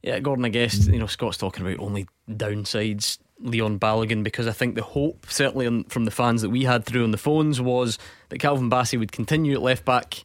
Yeah, 0.02 0.18
Gordon, 0.18 0.44
I 0.44 0.48
guess 0.48 0.86
you 0.86 0.98
know 0.98 1.06
Scott's 1.06 1.38
talking 1.38 1.64
about 1.64 1.78
only 1.78 2.06
downsides 2.28 3.18
Leon 3.40 3.78
Balogun 3.78 4.24
because 4.24 4.46
I 4.46 4.52
think 4.52 4.74
the 4.74 4.82
hope, 4.82 5.26
certainly 5.28 5.84
from 5.88 6.04
the 6.04 6.10
fans 6.10 6.42
that 6.42 6.50
we 6.50 6.64
had 6.64 6.84
through 6.84 7.04
on 7.04 7.12
the 7.12 7.18
phones, 7.18 7.60
was 7.60 7.98
that 8.28 8.38
Calvin 8.38 8.70
Bassey 8.70 8.98
would 8.98 9.12
continue 9.12 9.54
at 9.54 9.62
left 9.62 9.84
back 9.84 10.24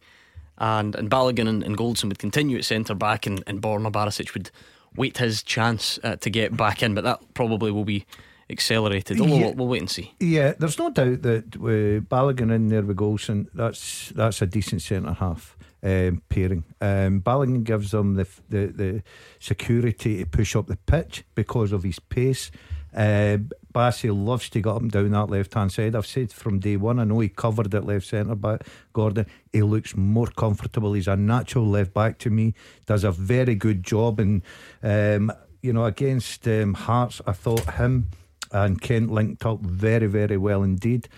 and, 0.58 0.96
and 0.96 1.10
Balogun 1.10 1.48
and, 1.48 1.64
and 1.64 1.78
Goldson 1.78 2.06
would 2.06 2.20
continue 2.20 2.58
at 2.58 2.66
centre 2.66 2.96
back 2.96 3.26
and, 3.26 3.44
and 3.46 3.62
Borna 3.62 3.92
Barisic 3.92 4.34
would 4.34 4.50
wait 4.96 5.18
his 5.18 5.44
chance 5.44 6.00
uh, 6.04 6.16
to 6.18 6.30
get 6.30 6.56
back 6.56 6.84
in. 6.84 6.96
But 6.96 7.04
that 7.04 7.34
probably 7.34 7.72
will 7.72 7.86
be 7.86 8.06
accelerated. 8.50 9.18
yeah, 9.18 9.26
we'll, 9.26 9.54
we'll, 9.54 9.68
wait 9.68 9.82
and 9.82 9.90
see. 9.90 10.14
Yeah, 10.20 10.54
there's 10.58 10.80
no 10.80 10.90
doubt 10.90 11.22
that 11.24 11.58
with 11.58 12.08
Balogun 12.10 12.54
in 12.54 12.70
there 12.70 12.84
with 12.84 12.98
Goldson, 12.98 13.48
that's, 13.54 14.10
that's 14.10 14.42
a 14.42 14.46
decent 14.46 14.82
centre 14.82 15.14
half. 15.14 15.58
Um, 15.86 16.22
pairing. 16.30 16.64
Um, 16.80 17.20
Balogun 17.20 17.66
gives 17.66 17.92
them 17.92 18.14
the, 18.14 18.26
the 18.48 18.68
the 18.68 19.04
security 19.40 20.20
to 20.20 20.26
push 20.26 20.56
up 20.56 20.68
the 20.68 20.78
pitch 20.78 21.26
because 21.36 21.74
of 21.74 21.84
his 21.84 22.00
pace. 22.00 22.52
Uh, 22.96 23.40
Bassey 23.74 24.10
loves 24.14 24.50
to 24.50 24.62
get 24.62 24.70
up 24.70 24.82
and 24.82 24.92
down 24.92 25.12
that 25.12 25.30
left 25.30 25.54
hand 25.54 25.72
side. 25.72 25.96
I've 25.96 26.06
said 26.06 26.32
from 26.32 26.60
day 26.60 26.78
one, 26.78 27.00
I 27.00 27.06
know 27.06 27.20
he 27.20 27.30
covered 27.30 27.74
at 27.74 27.86
left 27.86 28.06
centre 28.06 28.36
back. 28.36 28.68
Gordon, 28.94 29.26
he 29.52 29.64
looks 29.64 29.96
more 29.98 30.28
comfortable. 30.28 30.94
He's 30.94 31.08
a 31.08 31.16
natural 31.16 31.68
left 31.68 31.94
back 31.94 32.20
to 32.20 32.30
me. 32.30 32.54
Does 32.86 33.04
a 33.04 33.12
very 33.12 33.56
good 33.56 33.84
job. 33.84 34.20
And, 34.20 34.44
um, 34.84 35.32
you 35.62 35.74
know, 35.74 35.86
against 35.86 36.48
um, 36.48 36.76
Hearts, 36.76 37.20
I 37.26 37.32
thought 37.32 37.74
him 37.74 38.10
and 38.54 38.82
Kent 38.82 39.12
linked 39.12 39.46
up 39.46 39.60
very, 39.62 40.08
very 40.08 40.38
well 40.38 40.64
indeed. 40.64 41.10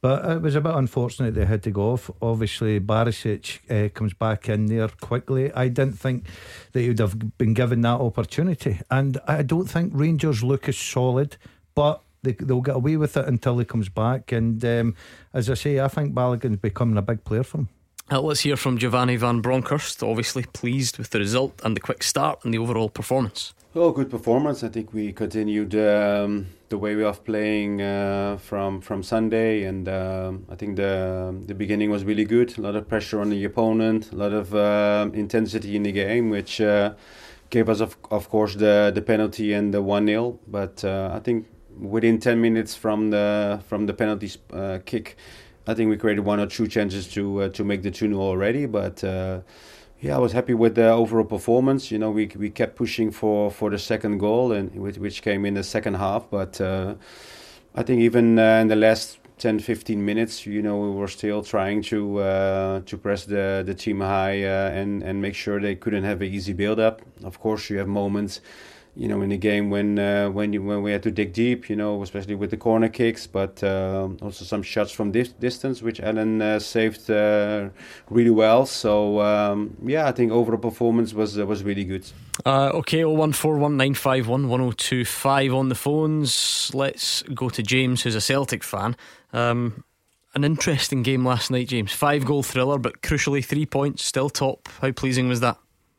But 0.00 0.30
it 0.30 0.42
was 0.42 0.54
a 0.54 0.60
bit 0.60 0.74
unfortunate 0.74 1.34
they 1.34 1.46
had 1.46 1.62
to 1.62 1.70
go 1.70 1.92
off. 1.92 2.10
Obviously, 2.20 2.78
Barisic 2.78 3.60
uh, 3.70 3.88
comes 3.88 4.12
back 4.12 4.50
in 4.50 4.66
there 4.66 4.88
quickly. 4.88 5.50
I 5.52 5.68
didn't 5.68 5.98
think 5.98 6.26
that 6.72 6.80
he 6.80 6.88
would 6.88 6.98
have 6.98 7.38
been 7.38 7.54
given 7.54 7.80
that 7.80 8.00
opportunity. 8.00 8.80
And 8.90 9.18
I 9.26 9.40
don't 9.40 9.64
think 9.64 9.92
Rangers 9.94 10.44
look 10.44 10.68
as 10.68 10.76
solid, 10.76 11.38
but 11.74 12.02
they, 12.22 12.32
they'll 12.32 12.60
get 12.60 12.76
away 12.76 12.98
with 12.98 13.16
it 13.16 13.26
until 13.26 13.56
he 13.58 13.64
comes 13.64 13.88
back. 13.88 14.30
And 14.30 14.62
um, 14.64 14.94
as 15.32 15.48
I 15.48 15.54
say, 15.54 15.80
I 15.80 15.88
think 15.88 16.14
Balogun's 16.14 16.58
becoming 16.58 16.98
a 16.98 17.02
big 17.02 17.24
player 17.24 17.42
for 17.42 17.60
him. 17.60 17.68
Uh, 18.12 18.20
let's 18.20 18.40
hear 18.40 18.56
from 18.56 18.76
Giovanni 18.76 19.16
Van 19.16 19.40
Bronckhorst. 19.40 20.02
Obviously 20.02 20.42
pleased 20.52 20.98
with 20.98 21.10
the 21.10 21.18
result 21.18 21.62
and 21.64 21.74
the 21.74 21.80
quick 21.80 22.02
start 22.02 22.44
and 22.44 22.52
the 22.52 22.58
overall 22.58 22.90
performance. 22.90 23.54
Oh, 23.74 23.90
good 23.90 24.10
performance. 24.10 24.62
I 24.62 24.68
think 24.68 24.92
we 24.92 25.12
continued 25.12 25.74
um, 25.74 26.48
the 26.74 26.78
way 26.78 26.96
we 26.96 27.04
are 27.04 27.14
playing 27.14 27.80
uh, 27.80 28.36
from 28.48 28.80
from 28.80 29.00
Sunday, 29.04 29.62
and 29.62 29.88
um, 29.88 30.44
I 30.50 30.56
think 30.56 30.74
the 30.74 30.94
the 31.50 31.54
beginning 31.54 31.88
was 31.96 32.02
really 32.10 32.24
good. 32.24 32.58
A 32.58 32.60
lot 32.60 32.74
of 32.74 32.88
pressure 32.88 33.20
on 33.20 33.30
the 33.30 33.44
opponent, 33.44 34.10
a 34.10 34.16
lot 34.16 34.32
of 34.32 34.46
uh, 34.54 35.08
intensity 35.14 35.76
in 35.76 35.84
the 35.84 35.92
game, 35.92 36.30
which 36.30 36.60
uh, 36.60 36.94
gave 37.50 37.68
us, 37.68 37.80
of, 37.80 37.96
of 38.10 38.28
course, 38.28 38.56
the 38.56 38.90
the 38.92 39.02
penalty 39.02 39.52
and 39.58 39.72
the 39.72 39.82
one 39.96 40.06
0 40.06 40.40
But 40.48 40.84
uh, 40.84 41.18
I 41.18 41.20
think 41.20 41.46
within 41.94 42.18
ten 42.18 42.40
minutes 42.40 42.74
from 42.74 43.10
the 43.10 43.60
from 43.68 43.86
the 43.86 43.94
penalty 43.94 44.30
uh, 44.52 44.78
kick, 44.84 45.16
I 45.70 45.74
think 45.74 45.90
we 45.90 45.96
created 45.96 46.24
one 46.24 46.40
or 46.40 46.48
two 46.56 46.66
chances 46.66 47.06
to 47.14 47.22
uh, 47.42 47.48
to 47.50 47.62
make 47.62 47.82
the 47.82 47.92
two 47.92 48.08
0 48.08 48.18
already, 48.20 48.66
but 48.66 48.96
yeah, 50.04 50.16
I 50.16 50.18
was 50.18 50.32
happy 50.32 50.52
with 50.52 50.74
the 50.74 50.90
overall 50.90 51.24
performance. 51.24 51.90
You 51.90 51.98
know, 51.98 52.10
we 52.10 52.30
we 52.36 52.50
kept 52.50 52.76
pushing 52.76 53.10
for, 53.10 53.50
for 53.50 53.70
the 53.70 53.78
second 53.78 54.18
goal, 54.18 54.52
and 54.52 54.70
which 54.74 55.22
came 55.22 55.46
in 55.46 55.54
the 55.54 55.62
second 55.62 55.94
half. 55.94 56.28
But 56.30 56.60
uh, 56.60 56.96
I 57.74 57.82
think 57.84 58.02
even 58.02 58.38
uh, 58.38 58.60
in 58.60 58.68
the 58.68 58.76
last 58.76 59.18
10, 59.38 59.60
15 59.60 60.04
minutes, 60.04 60.44
you 60.44 60.60
know, 60.60 60.76
we 60.76 60.90
were 60.90 61.08
still 61.08 61.42
trying 61.42 61.80
to 61.84 62.18
uh, 62.18 62.80
to 62.80 62.98
press 62.98 63.24
the 63.24 63.62
the 63.64 63.74
team 63.74 64.00
high 64.00 64.44
uh, 64.44 64.80
and 64.80 65.02
and 65.02 65.22
make 65.22 65.34
sure 65.34 65.58
they 65.58 65.74
couldn't 65.74 66.04
have 66.04 66.20
an 66.20 66.28
easy 66.28 66.52
build 66.52 66.78
up. 66.78 67.00
Of 67.22 67.40
course, 67.40 67.70
you 67.70 67.78
have 67.78 67.88
moments 67.88 68.42
you 68.96 69.08
know, 69.08 69.22
in 69.22 69.30
the 69.30 69.36
game 69.36 69.70
when 69.70 69.98
uh, 69.98 70.30
when 70.30 70.52
you, 70.52 70.62
when 70.62 70.82
we 70.82 70.92
had 70.92 71.02
to 71.02 71.10
dig 71.10 71.32
deep, 71.32 71.68
you 71.68 71.74
know, 71.74 72.02
especially 72.02 72.34
with 72.34 72.50
the 72.50 72.56
corner 72.56 72.88
kicks, 72.88 73.26
but 73.26 73.62
uh, 73.62 74.08
also 74.22 74.44
some 74.44 74.62
shots 74.62 74.92
from 74.92 75.12
this 75.12 75.28
distance, 75.28 75.82
which 75.82 76.00
Alan 76.00 76.40
uh, 76.40 76.58
saved 76.60 77.10
uh, 77.10 77.70
really 78.08 78.30
well. 78.30 78.66
So 78.66 79.20
um, 79.20 79.76
yeah, 79.84 80.06
I 80.06 80.12
think 80.12 80.30
overall 80.30 80.58
performance 80.58 81.12
was 81.12 81.38
uh, 81.38 81.46
was 81.46 81.64
really 81.64 81.84
good. 81.84 82.06
Uh, 82.46 82.70
okay, 82.74 83.02
oh 83.02 83.10
one 83.10 83.32
four 83.32 83.58
one 83.58 83.76
nine 83.76 83.94
five 83.94 84.28
one 84.28 84.48
one 84.48 84.60
zero 84.60 84.68
oh 84.68 84.72
two 84.76 85.04
five 85.04 85.52
on 85.52 85.68
the 85.68 85.74
phones. 85.74 86.70
Let's 86.72 87.22
go 87.22 87.48
to 87.48 87.62
James, 87.62 88.02
who's 88.02 88.14
a 88.14 88.20
Celtic 88.20 88.62
fan. 88.62 88.96
Um, 89.32 89.82
an 90.36 90.44
interesting 90.44 91.02
game 91.02 91.24
last 91.24 91.50
night, 91.50 91.68
James. 91.68 91.92
Five 91.92 92.24
goal 92.24 92.42
thriller, 92.42 92.78
but 92.78 93.02
crucially 93.02 93.44
three 93.44 93.66
points, 93.66 94.04
still 94.04 94.30
top. 94.30 94.68
How 94.80 94.92
pleasing 94.92 95.28
was 95.28 95.40
that? 95.40 95.58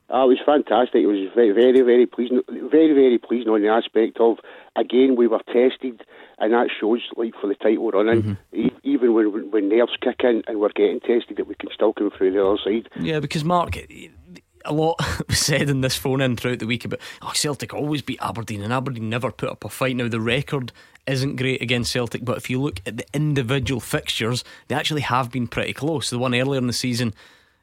Oh, 0.09 0.29
it 0.29 0.38
was 0.38 0.39
fantastic. 0.45 1.01
It 1.01 1.07
was 1.07 1.29
very, 1.33 1.51
very, 1.51 1.81
very 1.81 2.05
pleasing. 2.05 2.41
Very, 2.47 2.93
very 2.93 3.17
pleasing 3.17 3.50
on 3.50 3.62
the 3.62 3.69
aspect 3.69 4.19
of 4.19 4.38
again 4.75 5.15
we 5.15 5.27
were 5.27 5.41
tested, 5.47 6.03
and 6.38 6.53
that 6.53 6.69
shows 6.79 7.01
like 7.15 7.33
for 7.41 7.47
the 7.47 7.55
title 7.55 7.91
running. 7.91 8.38
Mm-hmm. 8.53 8.67
Even 8.83 9.13
when 9.15 9.50
when 9.51 9.69
nerves 9.69 9.97
kick 10.01 10.21
in 10.24 10.43
and 10.47 10.59
we're 10.59 10.69
getting 10.69 11.00
tested, 11.00 11.38
that 11.38 11.47
we 11.47 11.55
can 11.55 11.69
still 11.74 11.93
come 11.93 12.12
through 12.12 12.33
the 12.33 12.45
other 12.45 12.59
side. 12.63 12.88
Yeah, 13.00 13.19
because 13.19 13.43
Mark, 13.43 13.77
a 14.65 14.74
lot 14.74 15.00
was 15.27 15.39
said 15.39 15.69
in 15.69 15.81
this 15.81 15.95
phone 15.95 16.21
in 16.21 16.35
throughout 16.35 16.59
the 16.59 16.67
week 16.67 16.85
about 16.85 17.00
oh 17.24 17.31
Celtic 17.33 17.74
always 17.74 18.03
beat 18.03 18.19
Aberdeen 18.21 18.62
and 18.62 18.74
Aberdeen 18.74 19.09
never 19.09 19.31
put 19.31 19.50
up 19.50 19.63
a 19.63 19.69
fight. 19.69 19.95
Now 19.95 20.07
the 20.07 20.21
record 20.21 20.71
isn't 21.07 21.38
great 21.38 21.63
against 21.63 21.91
Celtic, 21.91 22.24
but 22.24 22.38
if 22.38 22.50
you 22.50 22.62
look 22.62 22.81
at 22.85 22.97
the 22.97 23.05
individual 23.13 23.79
fixtures, 23.79 24.43
they 24.67 24.75
actually 24.75 25.01
have 25.01 25.31
been 25.31 25.47
pretty 25.47 25.74
close. 25.74 26.09
The 26.09 26.19
one 26.19 26.35
earlier 26.35 26.59
in 26.59 26.67
the 26.67 26.74
season 26.74 27.13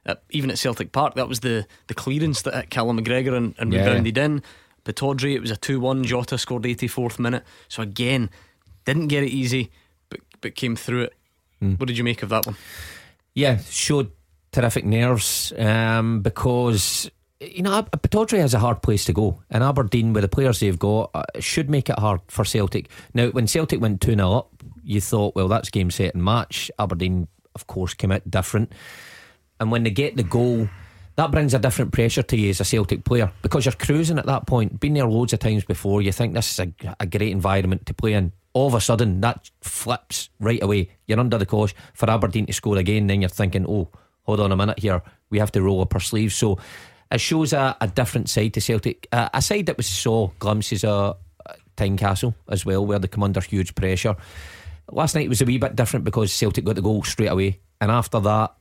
at, 0.05 0.23
even 0.29 0.49
at 0.51 0.57
Celtic 0.57 0.91
Park, 0.91 1.15
that 1.15 1.27
was 1.27 1.41
the, 1.41 1.65
the 1.87 1.93
clearance 1.93 2.41
that 2.43 2.53
hit 2.53 2.69
Callum 2.69 2.99
McGregor 2.99 3.35
and, 3.35 3.55
and 3.57 3.71
yeah. 3.71 3.85
rebounded 3.85 4.17
in. 4.17 4.41
Pittodrie, 4.85 5.35
it 5.35 5.39
was 5.39 5.51
a 5.51 5.57
2 5.57 5.79
1. 5.79 6.03
Jota 6.03 6.37
scored 6.37 6.63
84th 6.63 7.19
minute. 7.19 7.43
So 7.69 7.81
again, 7.81 8.29
didn't 8.85 9.07
get 9.07 9.23
it 9.23 9.29
easy, 9.29 9.71
but, 10.09 10.19
but 10.41 10.55
came 10.55 10.75
through 10.75 11.03
it. 11.03 11.13
Mm. 11.61 11.79
What 11.79 11.87
did 11.87 11.97
you 11.97 12.03
make 12.03 12.21
of 12.23 12.29
that 12.29 12.45
one? 12.45 12.57
Yeah, 13.33 13.57
showed 13.69 14.11
terrific 14.51 14.85
nerves 14.85 15.53
um, 15.57 16.21
because 16.21 17.09
you 17.39 17.63
know, 17.63 17.83
Pittodrie 17.83 18.39
has 18.39 18.53
a 18.53 18.59
hard 18.59 18.81
place 18.81 19.05
to 19.05 19.13
go, 19.13 19.41
and 19.49 19.63
Aberdeen, 19.63 20.13
with 20.13 20.21
the 20.21 20.29
players 20.29 20.59
they've 20.59 20.79
got, 20.79 21.11
uh, 21.13 21.23
should 21.39 21.69
make 21.69 21.89
it 21.89 21.99
hard 21.99 22.21
for 22.27 22.45
Celtic. 22.45 22.89
Now, 23.13 23.29
when 23.29 23.47
Celtic 23.47 23.81
went 23.81 24.01
2 24.01 24.15
0 24.15 24.31
up, 24.31 24.49
you 24.83 25.01
thought, 25.01 25.35
well, 25.35 25.47
that's 25.47 25.69
game, 25.69 25.91
set, 25.91 26.13
and 26.13 26.23
match. 26.23 26.71
Aberdeen, 26.79 27.27
of 27.55 27.67
course, 27.67 27.93
came 27.93 28.11
out 28.11 28.29
different. 28.29 28.71
And 29.63 29.71
when 29.71 29.83
they 29.83 29.91
get 29.91 30.17
the 30.17 30.23
goal, 30.23 30.67
that 31.15 31.31
brings 31.31 31.53
a 31.53 31.59
different 31.59 31.93
pressure 31.93 32.21
to 32.21 32.35
you 32.35 32.49
as 32.49 32.59
a 32.59 32.65
Celtic 32.65 33.05
player 33.05 33.31
because 33.41 33.63
you're 33.63 33.71
cruising 33.71 34.19
at 34.19 34.25
that 34.25 34.45
point. 34.45 34.77
Been 34.77 34.95
there 34.95 35.05
loads 35.05 35.31
of 35.31 35.39
times 35.39 35.63
before. 35.63 36.01
You 36.01 36.11
think 36.11 36.33
this 36.33 36.51
is 36.51 36.59
a, 36.59 36.95
a 36.99 37.05
great 37.05 37.31
environment 37.31 37.85
to 37.85 37.93
play 37.93 38.11
in. 38.11 38.33
All 38.51 38.67
of 38.67 38.73
a 38.73 38.81
sudden, 38.81 39.21
that 39.21 39.49
flips 39.61 40.29
right 40.41 40.61
away. 40.61 40.89
You're 41.07 41.21
under 41.21 41.37
the 41.37 41.45
cosh 41.45 41.73
for 41.93 42.09
Aberdeen 42.09 42.45
to 42.47 42.51
score 42.51 42.75
again. 42.75 43.07
Then 43.07 43.21
you're 43.21 43.29
thinking, 43.29 43.65
oh, 43.65 43.87
hold 44.23 44.41
on 44.41 44.51
a 44.51 44.57
minute 44.57 44.79
here. 44.79 45.01
We 45.29 45.39
have 45.39 45.53
to 45.53 45.61
roll 45.61 45.79
up 45.79 45.93
our 45.93 46.01
sleeves. 46.01 46.35
So 46.35 46.59
it 47.09 47.21
shows 47.21 47.53
a, 47.53 47.77
a 47.79 47.87
different 47.87 48.29
side 48.29 48.53
to 48.55 48.59
Celtic. 48.59 49.07
Uh, 49.13 49.29
a 49.33 49.41
side 49.41 49.67
that 49.67 49.77
we 49.77 49.83
saw 49.83 50.27
glimpses 50.39 50.83
of 50.83 51.15
Tynecastle 51.77 52.35
as 52.49 52.65
well, 52.65 52.85
where 52.85 52.99
they 52.99 53.07
come 53.07 53.23
under 53.23 53.39
huge 53.39 53.75
pressure. 53.75 54.17
Last 54.91 55.15
night 55.15 55.29
was 55.29 55.41
a 55.41 55.45
wee 55.45 55.57
bit 55.57 55.77
different 55.77 56.03
because 56.03 56.33
Celtic 56.33 56.65
got 56.65 56.75
the 56.75 56.81
goal 56.81 57.01
straight 57.03 57.31
away. 57.31 57.61
And 57.79 57.89
after 57.89 58.19
that, 58.19 58.55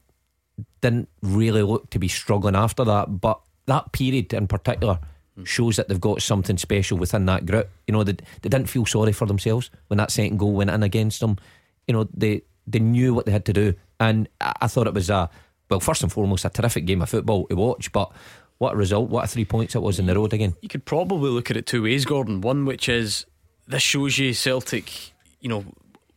didn't 0.80 1.08
really 1.22 1.62
look 1.62 1.90
to 1.90 1.98
be 1.98 2.08
struggling 2.08 2.56
after 2.56 2.84
that. 2.84 3.20
But 3.20 3.40
that 3.66 3.92
period 3.92 4.32
in 4.32 4.46
particular 4.46 4.98
shows 5.44 5.76
that 5.76 5.88
they've 5.88 6.00
got 6.00 6.22
something 6.22 6.58
special 6.58 6.98
within 6.98 7.26
that 7.26 7.46
group. 7.46 7.68
You 7.86 7.92
know, 7.92 8.04
they, 8.04 8.12
they 8.12 8.48
didn't 8.48 8.68
feel 8.68 8.86
sorry 8.86 9.12
for 9.12 9.26
themselves 9.26 9.70
when 9.88 9.98
that 9.98 10.10
second 10.10 10.38
goal 10.38 10.52
went 10.52 10.70
in 10.70 10.82
against 10.82 11.20
them. 11.20 11.38
You 11.86 11.94
know, 11.94 12.08
they 12.14 12.42
they 12.66 12.78
knew 12.78 13.14
what 13.14 13.26
they 13.26 13.32
had 13.32 13.44
to 13.46 13.52
do, 13.52 13.74
and 13.98 14.28
I, 14.40 14.52
I 14.62 14.66
thought 14.68 14.86
it 14.86 14.94
was 14.94 15.10
a 15.10 15.28
well, 15.68 15.80
first 15.80 16.02
and 16.02 16.12
foremost, 16.12 16.44
a 16.44 16.50
terrific 16.50 16.84
game 16.84 17.02
of 17.02 17.08
football 17.08 17.46
to 17.46 17.56
watch. 17.56 17.90
But 17.92 18.12
what 18.58 18.74
a 18.74 18.76
result! 18.76 19.10
What 19.10 19.24
a 19.24 19.26
three 19.26 19.44
points 19.44 19.74
it 19.74 19.82
was 19.82 19.98
in 19.98 20.06
the 20.06 20.14
road 20.14 20.32
again. 20.32 20.54
You 20.60 20.68
could 20.68 20.84
probably 20.84 21.30
look 21.30 21.50
at 21.50 21.56
it 21.56 21.66
two 21.66 21.82
ways, 21.82 22.04
Gordon. 22.04 22.40
One 22.40 22.64
which 22.64 22.88
is 22.88 23.26
this 23.66 23.82
shows 23.82 24.18
you 24.18 24.34
Celtic, 24.34 25.12
you 25.40 25.48
know, 25.48 25.64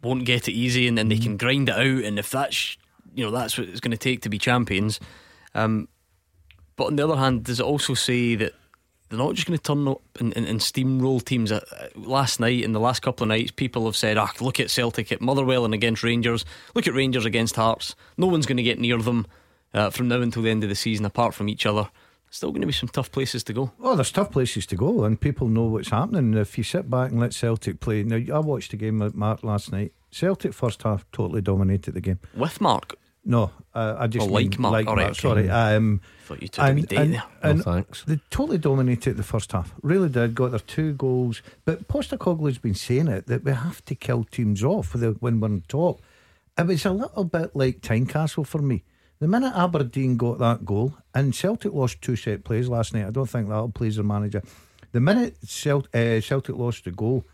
won't 0.03 0.25
get 0.25 0.47
it 0.47 0.53
easy, 0.53 0.87
and 0.87 0.97
then 0.97 1.09
they 1.09 1.17
mm. 1.17 1.23
can 1.23 1.37
grind 1.37 1.69
it 1.69 1.75
out, 1.75 2.03
and 2.03 2.19
if 2.19 2.29
that's 2.29 2.77
you 3.15 3.25
know 3.25 3.31
that's 3.31 3.57
what 3.57 3.67
it's 3.69 3.79
going 3.79 3.91
to 3.91 3.97
take 3.97 4.21
to 4.21 4.29
be 4.29 4.37
champions. 4.37 4.99
Um, 5.53 5.87
but 6.75 6.85
on 6.85 6.95
the 6.97 7.03
other 7.03 7.15
hand, 7.15 7.43
does 7.45 7.59
it 7.59 7.65
also 7.65 7.93
say 7.93 8.35
that 8.35 8.53
they're 9.09 9.17
not 9.17 9.35
just 9.35 9.47
going 9.47 9.57
to 9.57 9.63
turn 9.63 9.87
up 9.87 10.01
and, 10.19 10.35
and, 10.35 10.45
and 10.45 10.59
steamroll 10.59 11.23
teams? 11.23 11.51
Uh, 11.51 11.61
last 11.95 12.39
night 12.39 12.63
and 12.63 12.75
the 12.75 12.79
last 12.79 13.01
couple 13.01 13.23
of 13.23 13.29
nights, 13.29 13.51
people 13.51 13.85
have 13.85 13.95
said, 13.95 14.17
"Ah, 14.17 14.31
look 14.41 14.59
at 14.59 14.69
Celtic 14.69 15.11
at 15.11 15.21
Motherwell 15.21 15.65
and 15.65 15.73
against 15.73 16.03
Rangers. 16.03 16.45
Look 16.73 16.87
at 16.87 16.93
Rangers 16.93 17.25
against 17.25 17.55
Hearts. 17.55 17.95
No 18.17 18.27
one's 18.27 18.45
going 18.45 18.57
to 18.57 18.63
get 18.63 18.79
near 18.79 18.97
them 18.97 19.25
uh, 19.73 19.89
from 19.89 20.07
now 20.09 20.21
until 20.21 20.43
the 20.43 20.49
end 20.49 20.63
of 20.63 20.69
the 20.69 20.75
season, 20.75 21.05
apart 21.05 21.33
from 21.33 21.49
each 21.49 21.65
other." 21.65 21.89
Still 22.31 22.49
going 22.49 22.61
to 22.61 22.67
be 22.67 22.73
some 22.73 22.89
tough 22.89 23.13
places 23.13 23.45
to 23.45 23.53
go. 23.53 23.71
Oh, 23.79 23.95
there's 23.95 24.11
tough 24.11 24.31
places 24.31 24.65
to 24.65 24.75
go, 24.75 25.05
and 25.05 25.21
people 25.21 25.47
know 25.47 25.65
what's 25.65 25.91
happening. 25.91 26.33
If 26.33 26.57
you 26.57 26.65
sit 26.65 26.89
back 26.89 27.11
and 27.11 27.19
let 27.21 27.33
Celtic 27.33 27.79
play, 27.79 28.03
now 28.03 28.17
I 28.35 28.39
watched 28.39 28.71
the 28.71 28.77
game 28.77 28.99
with 28.99 29.15
Mark 29.15 29.41
last 29.43 29.71
night. 29.71 29.93
Celtic 30.11 30.53
first 30.53 30.83
half 30.83 31.05
totally 31.13 31.39
dominated 31.39 31.93
the 31.93 32.01
game. 32.01 32.19
With 32.35 32.59
Mark, 32.59 32.95
No, 33.27 33.51
uh, 33.73 33.95
I 33.97 34.05
just 34.07 34.27
Oh, 34.29 34.31
like 34.31 34.59
Mark. 34.59 34.71
like 34.73 34.87
All 34.87 34.95
right, 34.95 35.05
Mark. 35.07 35.11
okay. 35.13 35.19
Sorry, 35.19 35.49
um, 35.49 35.99
thought 36.25 36.41
you 36.43 36.47
took 36.47 36.63
a 36.63 36.73
wee 36.73 36.85
and, 36.95 37.13
there. 37.15 37.23
and 37.41 37.57
No, 37.57 37.63
thanks. 37.63 38.03
They 38.03 38.19
totally 38.29 38.59
dominated 38.59 39.17
the 39.17 39.23
first 39.23 39.51
half. 39.51 39.73
Really 39.81 40.09
did. 40.09 40.35
Got 40.35 40.51
their 40.51 40.59
two 40.59 40.93
goals. 40.93 41.41
But 41.65 41.87
Postecoglou's 41.87 42.59
been 42.59 42.75
saying 42.75 43.07
it 43.07 43.25
that 43.25 43.43
we 43.43 43.51
have 43.51 43.83
to 43.85 43.95
kill 43.95 44.25
teams 44.25 44.63
off 44.63 44.93
with 44.93 45.01
the, 45.01 45.11
when 45.21 45.39
we're 45.39 45.47
on 45.47 45.63
top. 45.67 46.01
It 46.57 46.67
was 46.67 46.85
a 46.85 46.91
little 46.91 47.23
bit 47.23 47.55
like 47.55 47.81
Tynecastle 47.81 48.45
for 48.45 48.61
me. 48.61 48.83
The 49.19 49.27
minute 49.27 49.53
Aberdeen 49.55 50.17
got 50.17 50.37
that 50.39 50.63
goal, 50.65 50.95
and 51.13 51.33
Celtic 51.33 51.73
lost 51.73 52.01
two 52.01 52.15
set 52.15 52.43
plays 52.43 52.67
last 52.69 52.93
night, 52.93 53.07
I 53.07 53.11
don't 53.11 53.29
think 53.29 53.47
that'll 53.49 53.69
please 53.71 53.95
their 53.95 54.03
manager. 54.05 54.43
The 54.91 54.99
minute 55.01 55.37
Celt, 55.45 55.87
uh, 55.95 56.21
Celtic 56.21 56.55
lost 56.57 56.83
the 56.83 56.91
goal, 56.91 57.25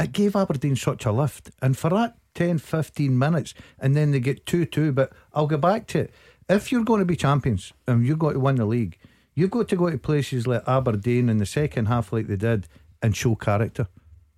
it 0.00 0.10
gave 0.12 0.34
Aberdeen 0.34 0.74
such 0.74 1.06
a 1.06 1.12
lift. 1.12 1.50
And 1.60 1.76
for 1.78 1.90
that 1.90 2.16
10, 2.34 2.58
15 2.58 3.18
minutes, 3.18 3.54
and 3.78 3.96
then 3.96 4.10
they 4.10 4.20
get 4.20 4.46
2 4.46 4.66
2. 4.66 4.92
But 4.92 5.12
I'll 5.32 5.46
go 5.46 5.58
back 5.58 5.86
to 5.88 6.00
it. 6.00 6.14
If 6.48 6.72
you're 6.72 6.84
going 6.84 7.00
to 7.00 7.06
be 7.06 7.16
champions 7.16 7.72
and 7.86 8.04
you're 8.04 8.16
going 8.16 8.34
to 8.34 8.40
win 8.40 8.56
the 8.56 8.66
league, 8.66 8.98
you've 9.34 9.50
got 9.50 9.68
to 9.68 9.76
go 9.76 9.90
to 9.90 9.98
places 9.98 10.46
like 10.46 10.62
Aberdeen 10.66 11.28
in 11.28 11.38
the 11.38 11.46
second 11.46 11.86
half, 11.86 12.12
like 12.12 12.26
they 12.26 12.36
did, 12.36 12.68
and 13.02 13.16
show 13.16 13.34
character. 13.34 13.88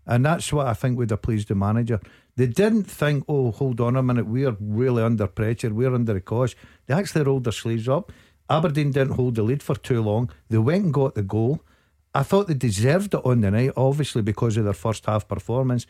And 0.07 0.25
that's 0.25 0.53
what 0.53 0.67
I 0.67 0.75
think 0.75 0.99
would 0.99 1.11
have 1.11 1.23
pleased 1.23 1.49
the 1.49 1.55
manager. 1.55 2.01
They 2.37 2.47
didn't 2.47 2.85
think, 2.85 3.25
oh, 3.29 3.53
hold 3.53 3.81
on 3.81 3.97
a 3.97 4.03
minute, 4.03 4.27
we're 4.27 4.57
really 4.61 5.03
under 5.03 5.27
pressure, 5.27 5.73
we're 5.73 5.95
under 5.95 6.17
a 6.17 6.21
cosh. 6.21 6.57
They 6.87 6.95
actually 6.95 7.23
rolled 7.23 7.45
their 7.45 7.53
sleeves 7.53 7.89
up. 7.89 8.13
Aberdeen 8.51 8.91
didn't 8.91 9.15
hold 9.15 9.37
the 9.37 9.43
lead 9.43 9.63
for 9.63 9.77
too 9.77 10.03
long. 10.03 10.31
They 10.51 10.59
went 10.59 10.85
and 10.85 10.95
got 10.95 11.15
the 11.15 11.23
goal. 11.23 11.61
I 12.15 12.23
thought 12.23 12.49
they 12.49 12.55
deserved 12.55 13.15
it 13.15 13.21
on 13.25 13.41
the 13.41 13.51
night, 13.51 13.73
obviously 13.77 14.23
because 14.23 14.57
of 14.57 14.65
their 14.65 14.73
first 14.73 15.07
half 15.07 15.27
performance. 15.27 15.87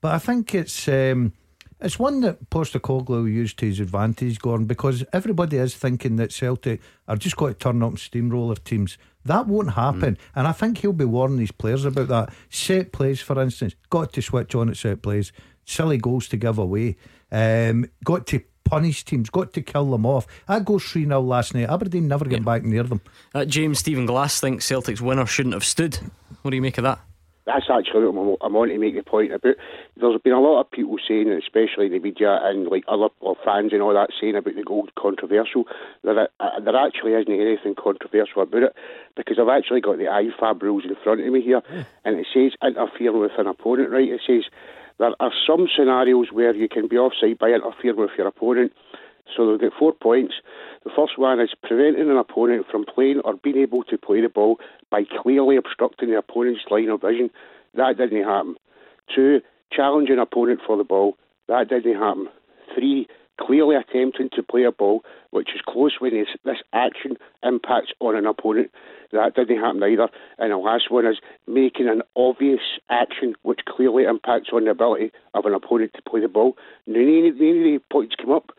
But 0.00 0.14
I 0.14 0.18
think 0.18 0.54
it's 0.54 0.88
um, 0.88 1.32
it's 1.80 1.98
one 1.98 2.20
that 2.22 2.50
Postecoglou 2.50 3.32
used 3.32 3.58
to 3.58 3.66
his 3.66 3.80
advantage, 3.80 4.38
Gordon, 4.38 4.66
because 4.66 5.04
everybody 5.12 5.58
is 5.58 5.74
thinking 5.74 6.16
that 6.16 6.32
Celtic 6.32 6.80
are 7.06 7.16
just 7.16 7.36
going 7.36 7.54
to 7.54 7.58
turn 7.58 7.82
up 7.82 7.90
and 7.90 7.98
steamroller 7.98 8.56
teams. 8.56 8.98
That 9.24 9.46
won't 9.46 9.74
happen, 9.74 10.16
and 10.34 10.46
I 10.46 10.52
think 10.52 10.78
he'll 10.78 10.92
be 10.92 11.04
warning 11.04 11.38
his 11.38 11.52
players 11.52 11.84
about 11.84 12.08
that. 12.08 12.32
Set 12.48 12.92
plays, 12.92 13.20
for 13.20 13.40
instance, 13.40 13.74
got 13.90 14.12
to 14.14 14.22
switch 14.22 14.54
on 14.54 14.70
at 14.70 14.76
set 14.76 15.02
plays. 15.02 15.32
Silly 15.64 15.98
goals 15.98 16.28
to 16.28 16.36
give 16.36 16.58
away. 16.58 16.96
Um, 17.30 17.90
got 18.04 18.26
to 18.28 18.40
punish 18.64 19.04
teams. 19.04 19.30
Got 19.30 19.52
to 19.52 19.62
kill 19.62 19.90
them 19.90 20.06
off. 20.06 20.26
That 20.46 20.64
goes 20.64 20.84
three 20.84 21.04
0 21.04 21.20
last 21.20 21.54
night. 21.54 21.68
Aberdeen 21.68 22.08
never 22.08 22.24
get 22.24 22.44
back 22.44 22.64
near 22.64 22.84
them. 22.84 23.00
Uh, 23.34 23.44
James 23.44 23.78
Stephen 23.78 24.06
Glass 24.06 24.40
thinks 24.40 24.64
Celtic's 24.64 25.00
winner 25.00 25.26
shouldn't 25.26 25.54
have 25.54 25.64
stood. 25.64 25.98
What 26.42 26.50
do 26.50 26.56
you 26.56 26.62
make 26.62 26.78
of 26.78 26.84
that? 26.84 27.00
That's 27.48 27.70
actually 27.72 28.04
what 28.04 28.36
I'm, 28.42 28.56
on 28.56 28.68
to 28.68 28.78
make 28.78 28.94
the 28.94 29.02
point 29.02 29.32
about. 29.32 29.56
There's 29.96 30.20
been 30.20 30.34
a 30.34 30.40
lot 30.40 30.60
of 30.60 30.70
people 30.70 30.96
saying, 31.00 31.32
especially 31.32 31.88
the 31.88 31.98
media 31.98 32.38
and 32.42 32.68
like 32.68 32.84
other 32.86 33.08
or 33.20 33.36
fans 33.42 33.72
and 33.72 33.80
all 33.80 33.94
that, 33.94 34.10
saying 34.20 34.36
about 34.36 34.54
the 34.54 34.62
gold 34.62 34.92
controversial. 34.96 35.64
There, 36.04 36.28
uh, 36.38 36.60
there 36.60 36.76
actually 36.76 37.14
isn't 37.14 37.32
anything 37.32 37.74
controversial 37.74 38.42
about 38.42 38.62
it 38.64 38.76
because 39.16 39.38
I've 39.40 39.48
actually 39.48 39.80
got 39.80 39.96
the 39.96 40.12
IFAB 40.12 40.60
rules 40.60 40.84
in 40.84 40.94
front 41.02 41.22
of 41.22 41.32
me 41.32 41.40
here, 41.40 41.62
and 42.04 42.20
it 42.20 42.26
says 42.32 42.52
interfere 42.62 43.16
with 43.16 43.32
an 43.38 43.46
opponent. 43.46 43.90
Right? 43.90 44.08
It 44.08 44.20
says 44.26 44.44
there 44.98 45.16
are 45.18 45.32
some 45.46 45.68
scenarios 45.74 46.28
where 46.30 46.54
you 46.54 46.68
can 46.68 46.86
be 46.86 46.98
offside 46.98 47.38
by 47.38 47.48
interfering 47.48 47.96
with 47.96 48.10
your 48.18 48.26
opponent. 48.26 48.72
So 49.36 49.46
they'll 49.46 49.58
get 49.58 49.72
four 49.78 49.92
points. 49.92 50.34
The 50.84 50.90
first 50.94 51.18
one 51.18 51.40
is 51.40 51.50
preventing 51.62 52.10
an 52.10 52.16
opponent 52.16 52.66
from 52.70 52.84
playing 52.84 53.20
or 53.24 53.34
being 53.34 53.58
able 53.58 53.84
to 53.84 53.98
play 53.98 54.20
the 54.20 54.28
ball 54.28 54.58
by 54.90 55.02
clearly 55.22 55.56
obstructing 55.56 56.10
the 56.10 56.18
opponent's 56.18 56.62
line 56.70 56.88
of 56.88 57.02
vision. 57.02 57.30
That 57.74 57.96
didn't 57.98 58.24
happen. 58.24 58.56
Two, 59.14 59.40
challenging 59.72 60.14
an 60.14 60.20
opponent 60.20 60.60
for 60.66 60.76
the 60.76 60.84
ball. 60.84 61.16
That 61.48 61.68
didn't 61.68 61.96
happen. 61.96 62.28
Three, 62.74 63.06
clearly 63.40 63.76
attempting 63.76 64.30
to 64.34 64.42
play 64.42 64.64
a 64.64 64.72
ball 64.72 65.02
which 65.30 65.50
is 65.54 65.60
close 65.66 65.96
when 65.98 66.12
this, 66.44 66.56
action 66.72 67.16
impacts 67.42 67.92
on 68.00 68.16
an 68.16 68.26
opponent. 68.26 68.70
That 69.12 69.34
didn't 69.34 69.60
happen 69.60 69.82
either. 69.82 70.08
And 70.38 70.52
the 70.52 70.56
last 70.56 70.90
one 70.90 71.06
is 71.06 71.18
making 71.46 71.88
an 71.88 72.02
obvious 72.16 72.60
action 72.90 73.34
which 73.42 73.60
clearly 73.66 74.04
impacts 74.04 74.50
on 74.52 74.64
the 74.64 74.70
ability 74.70 75.12
of 75.34 75.44
an 75.44 75.54
opponent 75.54 75.92
to 75.94 76.02
play 76.02 76.20
the 76.20 76.28
ball. 76.28 76.56
None 76.86 77.26
of 77.26 77.38
the 77.38 77.80
points 77.90 78.14
came 78.16 78.32
up 78.32 78.52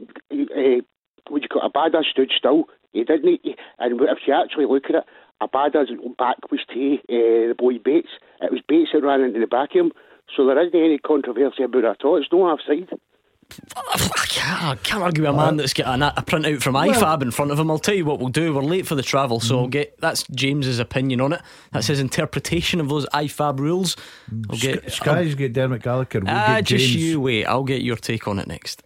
uh, 0.00 0.80
what 1.28 1.42
you 1.42 1.48
call 1.48 1.62
it, 1.66 1.72
Abada 1.72 2.02
stood 2.04 2.30
still. 2.36 2.64
He 2.92 3.04
didn't. 3.04 3.40
He, 3.42 3.56
and 3.78 4.00
if 4.00 4.18
you 4.26 4.34
actually 4.34 4.66
look 4.66 4.84
at 4.88 4.94
it, 4.96 5.04
Abada's 5.42 5.90
back 6.18 6.36
was 6.50 6.60
to 6.72 6.94
uh, 6.94 7.48
the 7.48 7.54
boy 7.58 7.78
Bates. 7.78 8.08
It 8.40 8.52
was 8.52 8.60
Bates 8.68 8.90
that 8.92 9.02
ran 9.02 9.20
into 9.22 9.40
the 9.40 9.46
back 9.46 9.70
of 9.74 9.86
him. 9.86 9.92
So 10.36 10.46
there 10.46 10.58
isn't 10.64 10.74
any 10.78 10.98
controversy 10.98 11.64
about 11.64 11.78
it 11.78 11.84
at 11.84 12.04
all. 12.04 12.16
It's 12.16 12.28
no 12.32 12.42
offside. 12.42 12.88
I 13.76 14.24
can't, 14.28 14.62
I 14.64 14.74
can't 14.76 15.02
argue 15.02 15.22
with 15.24 15.30
a 15.30 15.36
man 15.36 15.56
that's 15.56 15.74
got 15.74 16.00
a, 16.00 16.18
a 16.18 16.22
printout 16.22 16.62
from 16.62 16.74
IFAB 16.74 17.20
in 17.22 17.30
front 17.30 17.50
of 17.50 17.58
him. 17.58 17.70
I'll 17.70 17.78
tell 17.78 17.94
you 17.94 18.04
what 18.06 18.18
we'll 18.18 18.30
do. 18.30 18.54
We're 18.54 18.62
late 18.62 18.86
for 18.86 18.94
the 18.94 19.02
travel, 19.02 19.38
so 19.38 19.58
I'll 19.60 19.68
get 19.68 20.00
that's 20.00 20.24
James's 20.28 20.78
opinion 20.78 21.20
on 21.20 21.34
it. 21.34 21.42
That's 21.72 21.86
his 21.88 22.00
interpretation 22.00 22.80
of 22.80 22.88
those 22.88 23.04
IFAB 23.06 23.58
rules. 23.60 23.96
I'll 24.48 24.56
get 24.56 24.90
Sky's 24.90 25.34
get 25.34 25.52
Dermot 25.52 25.82
Gallagher. 25.82 26.20
We'll 26.20 26.30
Ah, 26.34 26.56
get 26.56 26.64
just 26.64 26.84
James. 26.86 26.96
you 26.96 27.20
wait. 27.20 27.44
I'll 27.44 27.64
get 27.64 27.82
your 27.82 27.96
take 27.96 28.26
on 28.26 28.38
it 28.38 28.46
next. 28.46 28.82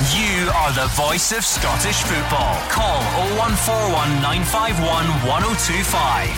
You 0.00 0.48
are 0.54 0.72
the 0.72 0.86
voice 0.94 1.30
of 1.30 1.44
Scottish 1.44 2.02
football. 2.04 2.56
Call 2.70 3.02
0141 3.36 4.22
951 4.22 5.04
1025. 5.28 6.28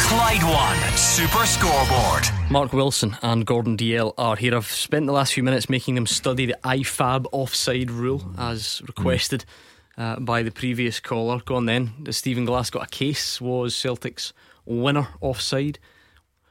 Clyde 0.00 0.42
One 0.42 0.96
Super 0.96 1.44
Scoreboard. 1.44 2.24
Mark 2.50 2.72
Wilson 2.72 3.18
and 3.20 3.44
Gordon 3.44 3.76
Dalziel 3.76 4.14
are 4.16 4.36
here. 4.36 4.56
I've 4.56 4.64
spent 4.66 5.04
the 5.04 5.12
last 5.12 5.34
few 5.34 5.42
minutes 5.42 5.68
making 5.68 5.96
them 5.96 6.06
study 6.06 6.46
the 6.46 6.56
IFAB 6.64 7.26
offside 7.30 7.90
rule 7.90 8.22
as 8.38 8.80
requested 8.86 9.44
uh, 9.98 10.18
by 10.18 10.42
the 10.42 10.50
previous 10.50 10.98
caller. 10.98 11.42
Go 11.44 11.56
on 11.56 11.66
then. 11.66 11.92
The 12.02 12.14
Stephen 12.14 12.46
Glass 12.46 12.70
got 12.70 12.84
a 12.84 12.90
case. 12.90 13.38
Was 13.38 13.76
Celtic's 13.76 14.32
winner 14.64 15.08
offside? 15.20 15.78